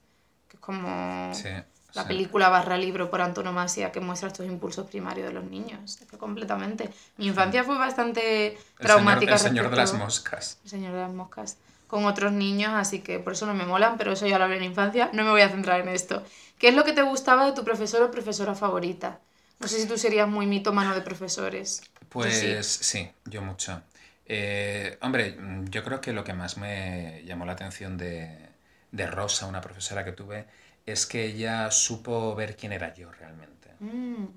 que 0.47 0.55
es 0.55 0.61
como 0.61 1.34
Sí, 1.34 1.49
la 1.95 2.03
sí. 2.03 2.07
película 2.07 2.47
barra 2.47 2.77
libro 2.77 3.09
por 3.09 3.19
antonomasia 3.19 3.91
que 3.91 3.99
muestra 3.99 4.30
estos 4.30 4.45
impulsos 4.45 4.88
primarios 4.88 5.27
de 5.27 5.34
los 5.34 5.43
niños. 5.43 5.97
Es 6.01 6.07
que 6.07 6.17
completamente. 6.17 6.89
Mi 7.17 7.27
infancia 7.27 7.65
fue 7.65 7.77
bastante 7.77 8.53
El 8.53 8.59
traumática. 8.77 9.38
señor, 9.38 9.65
el 9.65 9.71
señor 9.71 9.71
de 9.71 9.75
las 9.75 9.93
moscas. 9.95 10.59
El 10.63 10.69
Señor 10.69 10.93
de 10.93 10.99
las 11.01 11.11
Moscas. 11.11 11.57
Con 11.88 12.05
otros 12.05 12.32
niños, 12.32 12.71
así 12.73 13.01
que 13.01 13.19
por 13.19 13.34
eso 13.34 13.45
no 13.47 13.53
me 13.53 13.65
molan, 13.65 13.97
pero 13.97 14.13
eso 14.13 14.25
ya 14.27 14.38
lo 14.38 14.45
hablé 14.45 14.55
en 14.57 14.63
infancia. 14.63 15.09
No 15.11 15.25
me 15.25 15.32
voy 15.32 15.41
a 15.41 15.49
centrar 15.49 15.82
en 15.82 15.89
esto. 15.89 16.23
¿Qué 16.57 16.69
es 16.69 16.73
lo 16.75 16.86
que 16.86 16.93
te 16.93 17.01
gustaba 17.01 17.45
de 17.45 17.51
tu 17.51 17.65
profesor 17.65 18.01
o 18.03 18.11
profesora 18.11 18.55
favorita? 18.55 19.19
No 19.60 19.68
sé 19.68 19.80
si 19.82 19.88
tú 19.88 19.97
serías 19.97 20.28
muy 20.28 20.45
mitómano 20.47 20.93
de 20.95 21.01
profesores. 21.01 21.82
Yo 22.01 22.10
Pues 22.10 22.36
sí. 22.39 22.68
sí, 22.68 23.12
yo 23.26 23.41
mucho. 23.41 23.82
Eh, 24.26 24.97
hombre, 25.01 25.38
yo 25.70 25.84
creo 25.84 26.01
que 26.01 26.14
lo 26.14 26.24
que 26.24 26.34
más 26.34 26.57
me 26.57 27.24
llamó 27.26 27.45
la 27.45 27.53
atención 27.53 27.97
de, 27.97 28.49
de 28.91 29.07
Rosa, 29.07 29.47
una 29.47 29.62
profesora 29.62 30.03
que 30.05 30.12
tuve, 30.14 30.45
es 30.86 31.05
que 31.05 31.26
ella 31.26 31.72
supo 31.72 32.36
ver 32.36 32.55
quién 32.55 32.72
era 32.74 32.93
yo 32.93 33.12
realmente. 33.12 33.70
Mm, 33.82 34.28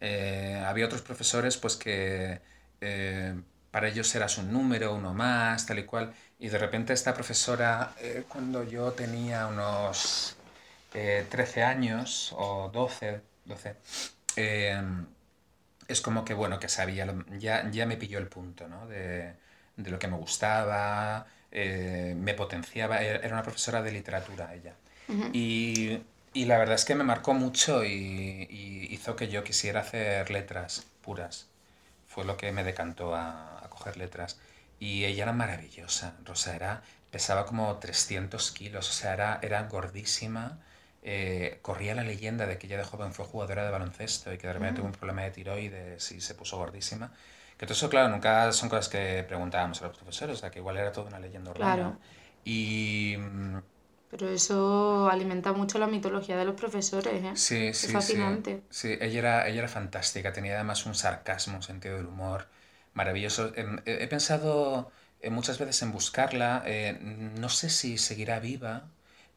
Eh, 0.00 0.62
había 0.66 0.86
otros 0.86 1.02
profesores 1.02 1.56
pues 1.58 1.76
que 1.76 2.40
eh, 2.80 3.34
para 3.70 3.88
ellos 3.88 4.14
eras 4.14 4.38
un 4.38 4.52
número, 4.52 4.94
uno 4.94 5.12
más, 5.14 5.66
tal 5.66 5.78
y 5.78 5.84
cual, 5.84 6.12
y 6.38 6.48
de 6.48 6.58
repente 6.58 6.92
esta 6.92 7.12
profesora, 7.14 7.94
cuando 8.28 8.64
yo 8.64 8.92
tenía 8.92 9.46
unos 9.46 10.36
eh, 10.94 11.26
13 11.30 11.62
años 11.62 12.34
o 12.36 12.70
12, 12.72 13.20
12 13.44 13.76
eh, 14.40 14.82
es 15.88 16.00
como 16.00 16.24
que, 16.24 16.34
bueno, 16.34 16.58
que 16.60 16.68
sabía, 16.68 17.06
ya, 17.38 17.68
ya 17.70 17.86
me 17.86 17.96
pilló 17.96 18.18
el 18.18 18.28
punto, 18.28 18.68
¿no? 18.68 18.86
De, 18.86 19.34
de 19.76 19.90
lo 19.90 19.98
que 19.98 20.08
me 20.08 20.16
gustaba, 20.16 21.26
eh, 21.50 22.14
me 22.16 22.34
potenciaba. 22.34 23.02
Era 23.02 23.28
una 23.34 23.42
profesora 23.42 23.82
de 23.82 23.92
literatura 23.92 24.54
ella. 24.54 24.74
Y, 25.32 26.00
y 26.32 26.44
la 26.46 26.58
verdad 26.58 26.76
es 26.76 26.84
que 26.84 26.94
me 26.94 27.04
marcó 27.04 27.34
mucho 27.34 27.84
y, 27.84 27.88
y 28.50 28.88
hizo 28.94 29.16
que 29.16 29.28
yo 29.28 29.44
quisiera 29.44 29.80
hacer 29.80 30.30
letras 30.30 30.86
puras. 31.02 31.48
Fue 32.06 32.24
lo 32.24 32.36
que 32.36 32.52
me 32.52 32.64
decantó 32.64 33.14
a, 33.14 33.64
a 33.64 33.68
coger 33.70 33.96
letras. 33.96 34.38
Y 34.80 35.04
ella 35.04 35.24
era 35.24 35.32
maravillosa. 35.32 36.16
Rosa 36.24 36.56
era, 36.56 36.82
pesaba 37.10 37.46
como 37.46 37.76
300 37.78 38.50
kilos, 38.52 38.88
o 38.90 38.92
sea, 38.92 39.14
era, 39.14 39.38
era 39.42 39.62
gordísima. 39.64 40.60
Eh, 41.02 41.58
corría 41.62 41.94
la 41.94 42.04
leyenda 42.04 42.46
de 42.46 42.58
que 42.58 42.66
ella 42.66 42.76
de 42.78 42.84
joven 42.84 43.12
fue 43.14 43.24
jugadora 43.24 43.64
de 43.64 43.70
baloncesto 43.70 44.32
y 44.32 44.38
que 44.38 44.46
de 44.46 44.52
repente 44.52 44.76
tuvo 44.76 44.86
un 44.86 44.92
problema 44.92 45.22
de 45.22 45.30
tiroides 45.30 46.12
y 46.12 46.20
se 46.20 46.34
puso 46.34 46.58
gordísima. 46.58 47.12
Que 47.56 47.66
todo 47.66 47.74
eso, 47.74 47.88
claro, 47.90 48.08
nunca 48.10 48.52
son 48.52 48.68
cosas 48.68 48.88
que 48.88 49.24
preguntábamos 49.26 49.80
a 49.82 49.86
los 49.88 49.96
profesores, 49.96 50.36
o 50.36 50.40
sea, 50.40 50.50
que 50.50 50.58
igual 50.60 50.76
era 50.76 50.92
toda 50.92 51.08
una 51.08 51.18
leyenda 51.20 51.50
urbana. 51.50 51.94
Claro. 51.94 51.98
Y 52.44 53.16
mm, 53.18 53.58
Pero 54.10 54.28
eso 54.28 55.08
alimenta 55.08 55.52
mucho 55.52 55.78
la 55.78 55.86
mitología 55.86 56.36
de 56.36 56.44
los 56.44 56.54
profesores, 56.54 57.22
¿eh? 57.24 57.32
Sí, 57.32 57.72
Es 57.82 57.86
sí, 57.86 58.00
sí. 58.00 58.18
fascinante. 58.18 58.62
Sí, 58.68 58.96
ella 59.00 59.18
era, 59.18 59.48
ella 59.48 59.58
era 59.60 59.68
fantástica, 59.68 60.32
tenía 60.32 60.54
además 60.54 60.86
un 60.86 60.94
sarcasmo, 60.94 61.56
un 61.56 61.62
sentido 61.62 61.96
del 61.96 62.06
humor 62.06 62.48
maravilloso. 62.94 63.52
Em, 63.56 63.78
He, 63.86 64.04
he 64.04 64.08
pensado 64.08 64.90
eh, 65.20 65.30
muchas 65.30 65.58
veces 65.58 65.82
en 65.82 65.92
buscarla, 65.92 66.62
eh, 66.66 66.98
no 67.00 67.48
sé 67.48 67.70
si 67.70 67.98
seguirá 67.98 68.38
viva, 68.40 68.90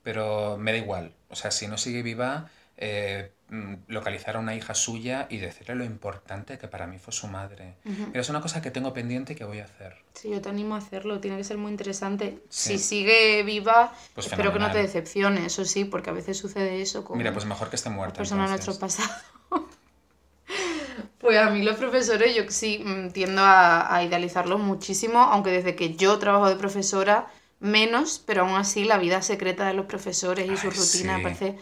pero 0.04 0.58
me 0.58 0.72
da 0.72 0.78
igual. 0.78 1.14
O 1.30 1.36
sea, 1.36 1.52
si 1.52 1.68
no 1.68 1.78
sigue 1.78 2.04
viva, 2.04 2.50
eh, 2.78 3.32
mm, 3.50 3.74
localizar 3.88 4.36
a 4.36 4.40
una 4.40 4.56
hija 4.56 4.74
suya 4.74 5.28
y 5.30 5.38
decirle 5.38 5.76
lo 5.76 5.84
importante 5.86 6.58
que 6.58 6.68
para 6.68 6.88
mí 6.88 7.00
fue 7.00 7.14
su 7.14 7.28
madre. 7.28 7.76
Pero 7.84 8.22
es 8.22 8.30
una 8.30 8.42
cosa 8.42 8.62
que 8.62 8.72
tengo 8.72 8.94
pendiente 8.94 9.34
y 9.34 9.36
que 9.36 9.46
voy 9.46 9.60
a 9.60 9.66
hacer. 9.66 9.96
Sí, 10.14 10.30
yo 10.30 10.42
te 10.42 10.50
animo 10.50 10.76
a 10.76 10.80
hacerlo, 10.80 11.20
tiene 11.20 11.38
que 11.38 11.44
ser 11.44 11.58
muy 11.58 11.72
interesante. 11.72 12.40
Sí. 12.50 12.78
Si 12.78 12.80
sigue 12.80 13.44
viva, 13.44 13.94
Pues 14.14 14.28
espero 14.28 14.52
que 14.54 14.60
no 14.60 14.72
te 14.72 14.80
decepcione, 14.80 15.46
eso 15.46 15.66
sí, 15.66 15.86
porque 15.86 16.10
a 16.10 16.14
veces 16.14 16.38
sucede 16.38 16.82
eso 16.82 17.04
con 17.06 17.18
Mira, 17.18 17.32
pues 17.32 17.46
mejor 17.46 17.70
que 17.70 17.76
esté 17.78 17.90
muerta. 17.90 18.22
entonces. 18.22 18.50
nuestro 18.50 18.78
pasado. 18.80 19.10
Pues 21.18 21.38
a 21.38 21.50
mí 21.50 21.64
los 21.64 21.78
profesores 21.78 22.36
yo 22.36 22.44
sí 22.50 22.84
mm, 22.86 23.12
tiendo 23.12 23.42
a, 23.42 23.96
a 23.96 24.04
idealizarlos 24.04 24.60
muchísimo, 24.60 25.20
aunque 25.20 25.52
desde 25.52 25.74
que 25.76 25.96
yo 25.96 26.20
trabajo 26.20 26.50
de 26.50 26.58
profesora 26.58 27.28
menos, 27.64 28.22
pero 28.26 28.44
aún 28.44 28.56
así 28.58 28.86
la 28.86 28.98
vida 29.00 29.22
secreta 29.24 29.68
de 29.68 29.74
los 29.74 29.86
profesores 29.88 30.50
y 30.50 30.58
su 30.58 30.70
rutina 30.72 31.18
sí. 31.18 31.24
parece 31.24 31.58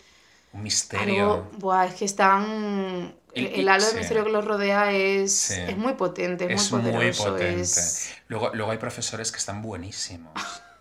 Un 0.53 0.63
misterio. 0.63 1.31
algo, 1.33 1.51
buah, 1.59 1.85
es 1.87 1.95
que 1.95 2.05
están, 2.05 3.15
el, 3.33 3.67
halo 3.69 3.85
de 3.87 3.93
misterio 3.95 4.23
que 4.25 4.31
los 4.31 4.45
rodea 4.45 4.91
es, 4.91 5.33
Sí. 5.33 5.55
es 5.67 5.77
muy 5.77 5.93
potente, 5.93 6.51
es, 6.53 6.61
Es 6.65 6.71
muy 6.71 6.81
muy 6.81 6.91
poderoso, 6.91 7.23
potente. 7.31 7.61
es... 7.61 8.13
Luego, 8.27 8.51
luego 8.53 8.71
hay 8.71 8.77
profesores 8.77 9.31
que 9.31 9.37
están 9.37 9.61
buenísimos. 9.61 10.33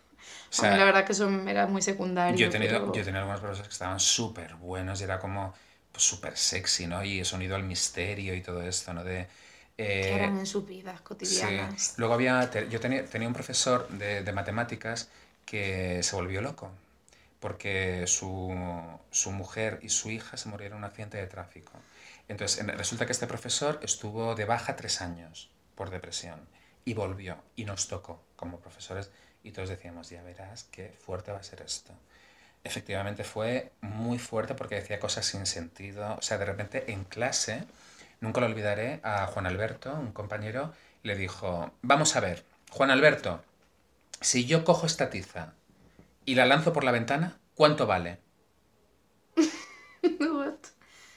O 0.52 0.62
a 0.62 0.66
mí 0.68 0.76
la 0.76 0.76
sea, 0.78 0.84
verdad 0.84 1.04
que 1.06 1.12
eso 1.12 1.30
me 1.30 1.50
era 1.50 1.66
muy 1.66 1.82
secundario. 1.82 2.38
yo 2.38 2.46
he 2.46 2.50
tenido, 2.50 2.72
pero- 2.80 2.92
yo 2.92 3.02
he 3.02 3.04
tenido 3.04 3.20
algunos 3.20 3.40
profesores 3.40 3.68
que 3.68 3.72
estaban 3.72 4.00
súper 4.00 4.54
buenos 4.56 5.00
y 5.00 5.04
era 5.04 5.18
como 5.20 5.54
pues, 5.92 6.04
súper 6.04 6.36
sexy, 6.36 6.86
¿no? 6.86 7.04
Y 7.04 7.24
sonido 7.24 7.56
al 7.56 7.64
misterio 7.64 8.34
y 8.34 8.42
todo 8.42 8.62
esto, 8.62 8.92
¿no? 8.94 9.04
De, 9.04 9.28
eh, 9.78 10.12
eran 10.16 10.38
en 10.38 10.46
sus 10.46 10.66
vidas 10.66 11.00
sí. 11.22 11.46
cotidianas. 11.48 11.94
Luego 11.96 12.14
había, 12.14 12.50
yo 12.68 12.80
tenía, 12.80 13.04
tenía 13.06 13.28
un 13.28 13.34
profesor 13.34 13.88
de, 13.90 14.22
de 14.22 14.32
matemáticas 14.32 15.10
que 15.44 16.02
se 16.02 16.16
volvió 16.16 16.40
loco 16.42 16.70
porque 17.40 18.06
su, 18.06 18.54
su 19.10 19.32
mujer 19.32 19.80
y 19.82 19.90
su 19.90 20.10
hija 20.10 20.36
se 20.36 20.48
murieron 20.48 20.78
en 20.78 20.84
un 20.84 20.90
accidente 20.90 21.18
de 21.18 21.26
tráfico. 21.26 21.72
Entonces, 22.28 22.60
en- 22.60 22.68
resulta 22.78 23.06
que 23.06 23.12
este 23.12 23.26
profesor 23.26 23.80
estuvo 23.82 24.34
de 24.34 24.44
baja 24.46 24.76
tres 24.76 25.00
años 25.02 25.50
por 25.74 25.90
depresión 25.90 26.40
y 26.84 26.94
volvió 26.94 27.38
y 27.56 27.64
nos 27.64 27.88
tocó 27.88 28.22
como 28.36 28.60
profesores 28.60 29.10
y 29.44 29.52
todos 29.52 29.68
decíamos, 29.70 30.10
ya 30.10 30.22
verás 30.22 30.64
qué 30.72 30.90
fuerte 31.04 31.32
va 31.32 31.38
a 31.40 31.42
ser 31.42 31.62
esto. 31.62 31.92
Efectivamente 32.64 33.24
fue 33.24 33.72
muy 33.80 34.18
fuerte 34.18 34.54
porque 34.54 34.76
decía 34.76 35.00
cosas 35.00 35.26
sin 35.26 35.46
sentido. 35.46 36.16
O 36.18 36.22
sea, 36.22 36.38
de 36.38 36.44
repente 36.44 36.92
en 36.92 37.04
clase, 37.04 37.64
nunca 38.20 38.40
lo 38.40 38.46
olvidaré, 38.46 39.00
a 39.02 39.26
Juan 39.26 39.46
Alberto, 39.46 39.92
un 39.92 40.12
compañero, 40.12 40.72
le 41.02 41.16
dijo, 41.16 41.72
vamos 41.82 42.16
a 42.16 42.20
ver, 42.20 42.44
Juan 42.70 42.90
Alberto, 42.90 43.42
si 44.20 44.46
yo 44.46 44.64
cojo 44.64 44.86
esta 44.86 45.10
tiza 45.10 45.54
y 46.24 46.34
la 46.34 46.46
lanzo 46.46 46.72
por 46.72 46.84
la 46.84 46.92
ventana, 46.92 47.38
¿cuánto 47.54 47.86
vale? 47.86 48.18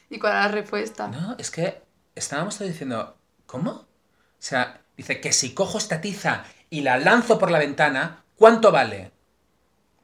¿Y 0.09 0.19
cuál 0.19 0.33
era 0.33 0.41
la 0.43 0.47
respuesta? 0.49 1.07
No, 1.07 1.35
es 1.37 1.49
que 1.51 1.81
estábamos 2.15 2.57
todos 2.57 2.71
diciendo, 2.71 3.17
¿cómo? 3.45 3.71
O 3.71 3.85
sea, 4.39 4.81
dice 4.97 5.19
que 5.21 5.33
si 5.33 5.53
cojo 5.53 5.77
esta 5.77 6.01
tiza 6.01 6.43
y 6.69 6.81
la 6.81 6.97
lanzo 6.97 7.39
por 7.39 7.49
la 7.51 7.59
ventana, 7.59 8.23
¿cuánto 8.35 8.71
vale? 8.71 9.11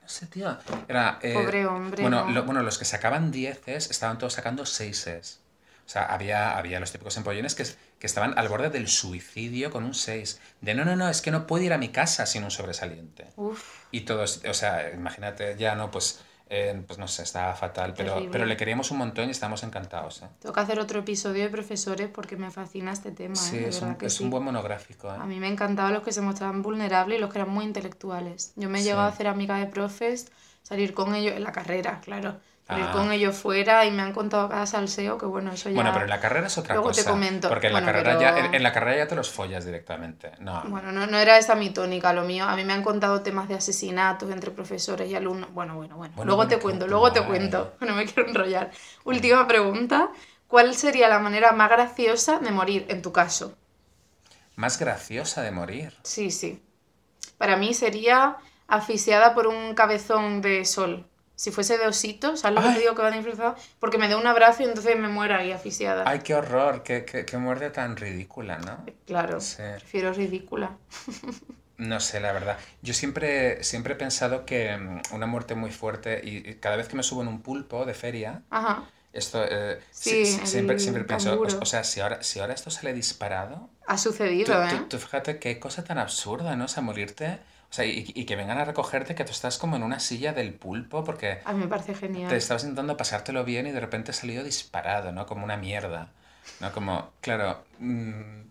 No 0.01 0.07
sé, 0.09 0.25
tío. 0.27 0.57
Era, 0.87 1.19
eh, 1.21 1.33
Pobre 1.33 1.65
hombre, 1.67 2.01
Bueno, 2.01 2.25
¿no? 2.25 2.31
lo- 2.33 2.43
bueno, 2.43 2.63
los 2.63 2.77
que 2.79 2.85
sacaban 2.85 3.31
dieces 3.31 3.91
estaban 3.91 4.17
todos 4.17 4.33
sacando 4.33 4.65
seises. 4.65 5.41
O 5.89 5.91
sea, 5.91 6.03
había, 6.05 6.55
había 6.55 6.79
los 6.79 6.91
típicos 6.91 7.17
empollones 7.17 7.55
que, 7.55 7.63
que 7.97 8.05
estaban 8.05 8.37
al 8.37 8.47
borde 8.47 8.69
del 8.69 8.87
suicidio 8.87 9.71
con 9.71 9.85
un 9.85 9.95
6. 9.95 10.39
De 10.61 10.75
no, 10.75 10.85
no, 10.85 10.95
no, 10.95 11.09
es 11.09 11.19
que 11.23 11.31
no 11.31 11.47
puedo 11.47 11.63
ir 11.63 11.73
a 11.73 11.79
mi 11.79 11.89
casa 11.89 12.27
sin 12.27 12.43
un 12.43 12.51
sobresaliente. 12.51 13.25
Uf, 13.37 13.87
Y 13.89 14.01
todos, 14.01 14.43
o 14.47 14.53
sea, 14.53 14.91
imagínate, 14.93 15.55
ya 15.57 15.73
no, 15.73 15.89
pues, 15.89 16.21
eh, 16.47 16.79
pues 16.85 16.99
no 16.99 17.07
sé, 17.07 17.23
estaba 17.23 17.55
fatal, 17.55 17.95
pero, 17.97 18.13
Terrible. 18.13 18.31
pero 18.31 18.45
le 18.45 18.55
queríamos 18.55 18.91
un 18.91 18.99
montón 18.99 19.29
y 19.29 19.31
estábamos 19.31 19.63
encantados. 19.63 20.21
¿eh? 20.21 20.27
tengo 20.39 20.53
que 20.53 20.59
hacer 20.59 20.79
otro 20.79 20.99
episodio 20.99 21.41
de 21.41 21.49
profesores 21.49 22.07
porque 22.13 22.37
me 22.37 22.51
fascina 22.51 22.91
este 22.91 23.09
tema, 23.11 23.35
Sí, 23.35 23.57
¿eh? 23.57 23.61
De 23.61 23.69
es, 23.69 23.81
un, 23.81 23.95
que 23.95 24.05
es 24.05 24.13
sí. 24.13 24.23
un 24.23 24.29
buen 24.29 24.43
monográfico. 24.43 25.07
¿eh? 25.11 25.17
A 25.19 25.25
mí 25.25 25.39
me 25.39 25.47
encantaban 25.47 25.91
los 25.93 26.03
que 26.03 26.11
se 26.11 26.21
mostraban 26.21 26.61
vulnerables 26.61 27.17
y 27.17 27.21
los 27.21 27.31
que 27.33 27.39
eran 27.39 27.49
muy 27.49 27.65
intelectuales. 27.65 28.53
Yo 28.57 28.69
me 28.69 28.77
he 28.77 28.81
Sí. 28.83 28.89
llegado 28.89 29.07
a 29.07 29.09
hacer 29.09 29.25
amiga 29.25 29.57
de 29.57 29.65
profes, 29.65 30.27
salir 30.61 30.93
con 30.93 31.15
ellos 31.15 31.33
en 31.35 31.43
la 31.43 31.51
carrera, 31.51 31.99
claro. 31.99 32.37
Ah. 32.71 32.91
con 32.93 33.11
ellos 33.11 33.35
fuera 33.35 33.83
y 33.85 33.91
me 33.91 34.03
han 34.03 34.13
contado 34.13 34.47
cada 34.47 34.67
salseo 34.67 35.17
que 35.17 35.25
bueno, 35.25 35.51
eso 35.51 35.69
ya... 35.69 35.75
Bueno, 35.75 35.89
pero 35.91 36.03
en 36.05 36.09
la 36.11 36.19
carrera 36.19 36.45
es 36.45 36.57
otra 36.59 36.75
Luego 36.75 36.91
te 36.91 36.97
cosa. 36.97 37.09
comento. 37.09 37.49
Porque 37.49 37.65
en 37.67 37.73
la, 37.73 37.83
carrera 37.83 38.19
ya, 38.19 38.37
en, 38.37 38.53
en 38.53 38.61
la 38.61 38.71
carrera 38.71 38.97
ya 38.97 39.07
te 39.07 39.15
los 39.15 39.31
follas 39.31 39.65
directamente. 39.65 40.33
No. 40.39 40.61
Bueno, 40.67 40.91
no, 40.91 41.07
no 41.07 41.17
era 41.17 41.39
esa 41.39 41.55
mi 41.55 41.71
tónica, 41.71 42.13
lo 42.13 42.23
mío. 42.25 42.45
A 42.45 42.55
mí 42.55 42.63
me 42.63 42.73
han 42.73 42.83
contado 42.83 43.23
temas 43.23 43.47
de 43.47 43.55
asesinatos 43.55 44.29
entre 44.29 44.51
profesores 44.51 45.09
y 45.09 45.15
alumnos. 45.15 45.51
Bueno, 45.51 45.75
bueno, 45.75 45.97
bueno. 45.97 46.13
Bueno, 46.15 46.27
luego 46.27 46.43
bueno, 46.43 46.49
te 46.49 46.59
cuento, 46.59 46.87
luego 46.87 47.11
te 47.11 47.23
cuento. 47.25 47.73
No 47.81 47.95
me 47.95 48.05
quiero 48.05 48.29
enrollar. 48.29 48.69
Última 49.03 49.47
pregunta. 49.47 50.11
¿Cuál 50.47 50.75
sería 50.75 51.09
la 51.09 51.17
manera 51.19 51.51
más 51.53 51.69
graciosa 51.71 52.37
de 52.39 52.51
morir 52.51 52.85
en 52.89 53.01
tu 53.01 53.11
caso? 53.11 53.55
Más 54.55 54.77
graciosa 54.79 55.41
de 55.41 55.51
morir. 55.51 55.93
Sí, 56.03 56.29
sí. 56.31 56.61
Para 57.37 57.57
mí 57.57 57.73
sería 57.73 58.37
asfixiada 58.67 59.33
por 59.33 59.47
un 59.47 59.73
cabezón 59.73 60.41
de 60.41 60.65
sol. 60.65 61.07
Si 61.39 61.51
fuese 61.51 61.77
de 61.77 61.87
osito, 61.87 62.35
¿sabes 62.35 62.57
lo 62.61 62.67
que 62.67 62.73
te 62.73 62.79
digo 62.81 62.95
que 62.95 63.01
va 63.01 63.11
disfrazado? 63.11 63.55
Porque 63.79 63.97
me 63.97 64.09
dé 64.09 64.15
un 64.17 64.27
abrazo 64.27 64.61
y 64.63 64.65
entonces 64.65 64.99
me 64.99 65.07
muera 65.07 65.37
ahí 65.37 65.53
asfixiada. 65.53 66.03
Ay, 66.05 66.19
qué 66.19 66.35
horror, 66.35 66.83
qué, 66.83 67.05
qué, 67.05 67.23
qué 67.23 67.37
muerte 67.37 67.69
tan 67.69 67.95
ridícula, 67.95 68.57
¿no? 68.57 68.85
Claro, 69.07 69.39
Sí. 69.39 69.63
prefiero 69.77 70.11
ridícula. 70.11 70.75
No 71.77 72.01
sé, 72.01 72.19
la 72.19 72.33
verdad. 72.33 72.57
Yo 72.81 72.93
siempre, 72.93 73.63
siempre 73.63 73.93
he 73.93 73.95
pensado 73.95 74.45
que 74.45 74.75
mm, 74.75 75.01
una 75.15 75.27
muerte 75.27 75.55
muy 75.55 75.71
fuerte, 75.71 76.19
y, 76.21 76.55
cada 76.55 76.75
vez 76.75 76.89
que 76.89 76.97
me 76.97 77.03
subo 77.03 77.21
en 77.21 77.29
un 77.29 77.41
pulpo 77.41 77.85
de 77.85 77.93
feria, 77.93 78.41
Ajá. 78.49 78.83
esto 79.13 79.41
eh, 79.49 79.79
Sí, 79.91 80.25
si- 80.25 80.39
si- 80.39 80.45
siempre, 80.45 80.77
siempre 80.77 81.05
pienso, 81.05 81.29
o, 81.29 81.31
canguro. 81.41 81.57
o 81.61 81.65
sea, 81.65 81.85
si 81.85 82.01
ahora, 82.01 82.21
si 82.21 82.41
ahora 82.41 82.53
esto 82.53 82.69
sale 82.69 82.91
disparado, 82.91 83.69
Ha 83.87 83.97
sucedido, 83.97 84.53
tú- 84.67 84.75
¿eh? 84.75 84.81
tú 84.89 84.97
fíjate 84.97 85.39
qué 85.39 85.57
cosa 85.57 85.85
tan 85.85 85.99
absurda, 85.99 86.57
¿no? 86.57 86.65
O 86.65 86.67
sea, 86.67 86.83
morirte, 86.83 87.39
o 87.71 87.73
sea, 87.73 87.85
y, 87.85 88.11
y 88.15 88.25
que 88.25 88.35
vengan 88.35 88.57
a 88.57 88.65
recogerte 88.65 89.15
que 89.15 89.25
tú 89.25 89.31
estás 89.31 89.57
como 89.57 89.75
en 89.75 89.83
una 89.83 89.99
silla 89.99 90.33
del 90.33 90.53
pulpo 90.55 91.03
porque 91.03 91.39
A 91.45 91.53
mí 91.53 91.59
me 91.59 91.67
parece 91.67 91.93
genial. 91.93 92.29
te 92.29 92.37
estabas 92.37 92.63
intentando 92.63 92.97
pasártelo 92.97 93.43
bien 93.45 93.67
y 93.67 93.71
de 93.71 93.79
repente 93.79 94.11
ha 94.11 94.13
salido 94.13 94.43
disparado, 94.43 95.11
¿no? 95.11 95.25
Como 95.27 95.45
una 95.45 95.57
mierda, 95.57 96.13
¿no? 96.61 96.71
Como, 96.73 97.13
claro, 97.21 97.65
mm, 97.79 98.41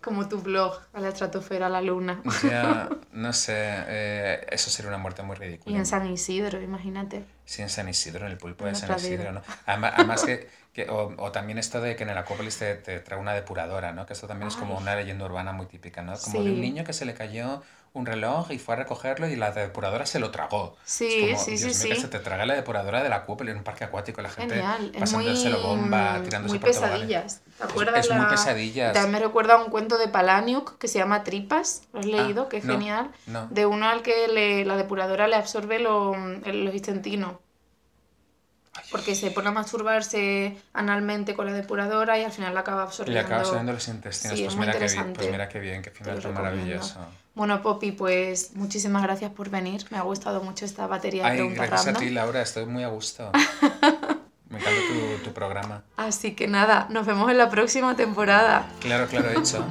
Como 0.00 0.28
tu 0.28 0.38
blog, 0.40 0.80
a 0.92 1.00
la 1.00 1.08
estratosfera, 1.08 1.66
a 1.66 1.70
la 1.70 1.80
luna. 1.80 2.22
ya, 2.40 2.98
no 3.12 3.32
sé, 3.32 3.52
eh, 3.56 4.46
eso 4.50 4.70
sería 4.70 4.88
una 4.90 4.98
muerte 4.98 5.22
muy 5.22 5.36
Y 5.36 5.40
ridícula. 5.42 5.76
en 5.76 5.84
San 5.86 6.06
Isidro, 6.10 6.60
imagínate. 6.62 7.24
Sí, 7.46 7.60
en 7.62 7.68
San 7.68 7.88
Isidro, 7.88 8.24
en 8.26 8.32
el 8.32 8.38
pulpo 8.38 8.64
En 8.64 8.66
de 8.66 8.74
San. 8.74 8.90
Isidro, 8.94 9.32
¿no? 9.32 9.42
Además, 9.66 9.92
además 9.96 10.24
que, 10.24 10.48
que- 10.72 10.88
o, 10.88 11.14
o 11.18 11.32
también 11.32 11.58
esto 11.58 11.80
de 11.80 11.94
que 11.94 12.04
en 12.04 12.10
el 12.10 12.16
Acrópolis 12.18 12.56
te, 12.58 12.74
te 12.76 13.00
trae 13.00 13.20
una 13.20 13.34
depuradora, 13.34 13.92
¿no? 13.92 14.06
Que 14.06 14.14
esto 14.14 14.26
también 14.26 14.48
es 14.48 14.56
como 14.56 14.76
Ay. 14.76 14.82
una 14.82 14.96
leyenda 14.96 15.26
urbana 15.26 15.52
muy 15.52 15.66
típica, 15.66 16.02
¿no? 16.02 16.20
Como 16.22 16.42
de 16.42 16.50
Sí. 16.50 16.52
un 16.52 16.60
niño 16.60 16.84
que 16.84 16.92
se 16.94 17.04
le 17.04 17.14
cayó 17.14 17.62
un 17.94 18.06
reloj 18.06 18.50
y 18.50 18.58
fue 18.58 18.74
a 18.74 18.78
recogerlo 18.78 19.28
y 19.28 19.36
la 19.36 19.52
depuradora 19.52 20.04
se 20.04 20.18
lo 20.18 20.32
tragó. 20.32 20.76
Sí, 20.84 21.06
es 21.30 21.36
como, 21.38 21.44
sí, 21.44 21.50
Dios 21.64 21.76
sí, 21.76 21.86
mío, 21.86 21.94
sí. 21.94 22.02
se 22.02 22.08
te 22.08 22.18
traga 22.18 22.44
la 22.44 22.54
depuradora 22.54 23.04
del 23.04 23.12
Acrópolis 23.12 23.52
en 23.52 23.58
un 23.58 23.64
parque 23.64 23.84
acuático, 23.84 24.20
la 24.20 24.30
gente 24.30 24.56
Genial. 24.56 24.86
Es 24.86 25.12
muy, 25.12 25.24
pasándoselo 25.24 25.62
bomba, 25.62 26.20
tirándose 26.24 26.54
muy 26.54 26.58
por 26.58 26.70
pesadillas. 26.70 27.40
¿Te 27.56 27.62
acuerdas? 27.64 28.04
es 28.06 28.10
muy 28.10 28.22
la- 28.24 28.28
pesadillas. 28.28 28.92
También 28.94 29.12
me 29.12 29.18
recuerda 29.20 29.54
a 29.54 29.62
un 29.64 29.70
cuento 29.70 29.96
de 29.96 30.08
Palaniuk 30.08 30.76
que 30.78 30.88
se 30.88 30.98
llama 30.98 31.22
Tripas. 31.22 31.82
¿Lo 31.92 32.00
has 32.00 32.06
leído? 32.06 32.48
que 32.48 32.56
es 32.56 32.64
Ah, 32.64 32.66
no, 32.66 32.72
genial. 32.74 33.10
no. 33.26 33.46
De 33.50 33.64
uno 33.64 33.88
al 33.88 34.02
que 34.02 34.26
le- 34.26 34.64
la 34.64 34.76
depuradora 34.76 35.28
le 35.28 35.36
absorbe 35.36 35.78
lo- 35.78 36.16
el- 36.16 36.64
los 36.64 36.74
intestinos. 36.74 37.34
Porque 38.90 39.14
se 39.14 39.30
pone 39.30 39.48
a 39.48 39.52
masturbarse 39.52 40.56
analmente 40.72 41.34
con 41.34 41.46
la 41.46 41.52
depuradora 41.52 42.18
y 42.18 42.24
al 42.24 42.32
final 42.32 42.54
la 42.54 42.60
acaba 42.60 42.78
Y 42.78 42.84
le 42.84 42.88
absorbiendo. 42.88 43.26
acaba 43.26 43.44
subiendo 43.44 43.72
los 43.72 43.88
intestinos. 43.88 44.36
Sí, 44.38 44.44
pues, 44.44 44.52
es 44.54 44.56
muy 44.58 44.66
mira 44.66 44.78
qué 44.78 44.86
bien, 44.86 45.12
pues 45.12 45.30
mira 45.30 45.48
qué 45.48 45.60
bien, 45.60 45.82
qué 45.82 45.90
final 45.90 46.20
tan 46.20 46.34
maravilloso. 46.34 47.00
Bueno, 47.34 47.62
Poppy, 47.62 47.92
pues 47.92 48.54
muchísimas 48.54 49.02
gracias 49.02 49.32
por 49.32 49.50
venir. 49.50 49.84
Me 49.90 49.98
ha 49.98 50.02
gustado 50.02 50.42
mucho 50.42 50.64
esta 50.64 50.86
batería 50.86 51.26
Ay, 51.26 51.48
gracias 51.54 51.88
a 51.88 51.98
ti, 51.98 52.10
Laura, 52.10 52.40
estoy 52.42 52.66
muy 52.66 52.84
a 52.84 52.88
gusto. 52.88 53.30
Me 54.50 54.60
encanta 54.60 54.80
tu, 54.88 55.24
tu 55.24 55.32
programa. 55.32 55.82
Así 55.96 56.36
que 56.36 56.46
nada, 56.46 56.86
nos 56.90 57.06
vemos 57.06 57.28
en 57.30 57.38
la 57.38 57.50
próxima 57.50 57.96
temporada. 57.96 58.68
Claro, 58.80 59.06
claro, 59.08 59.30
hecho. 59.30 59.64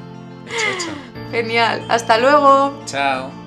Hecho, 0.45 0.65
hecho. 0.75 1.31
Genial. 1.31 1.85
Hasta 1.89 2.17
luego. 2.17 2.83
Chao. 2.85 3.42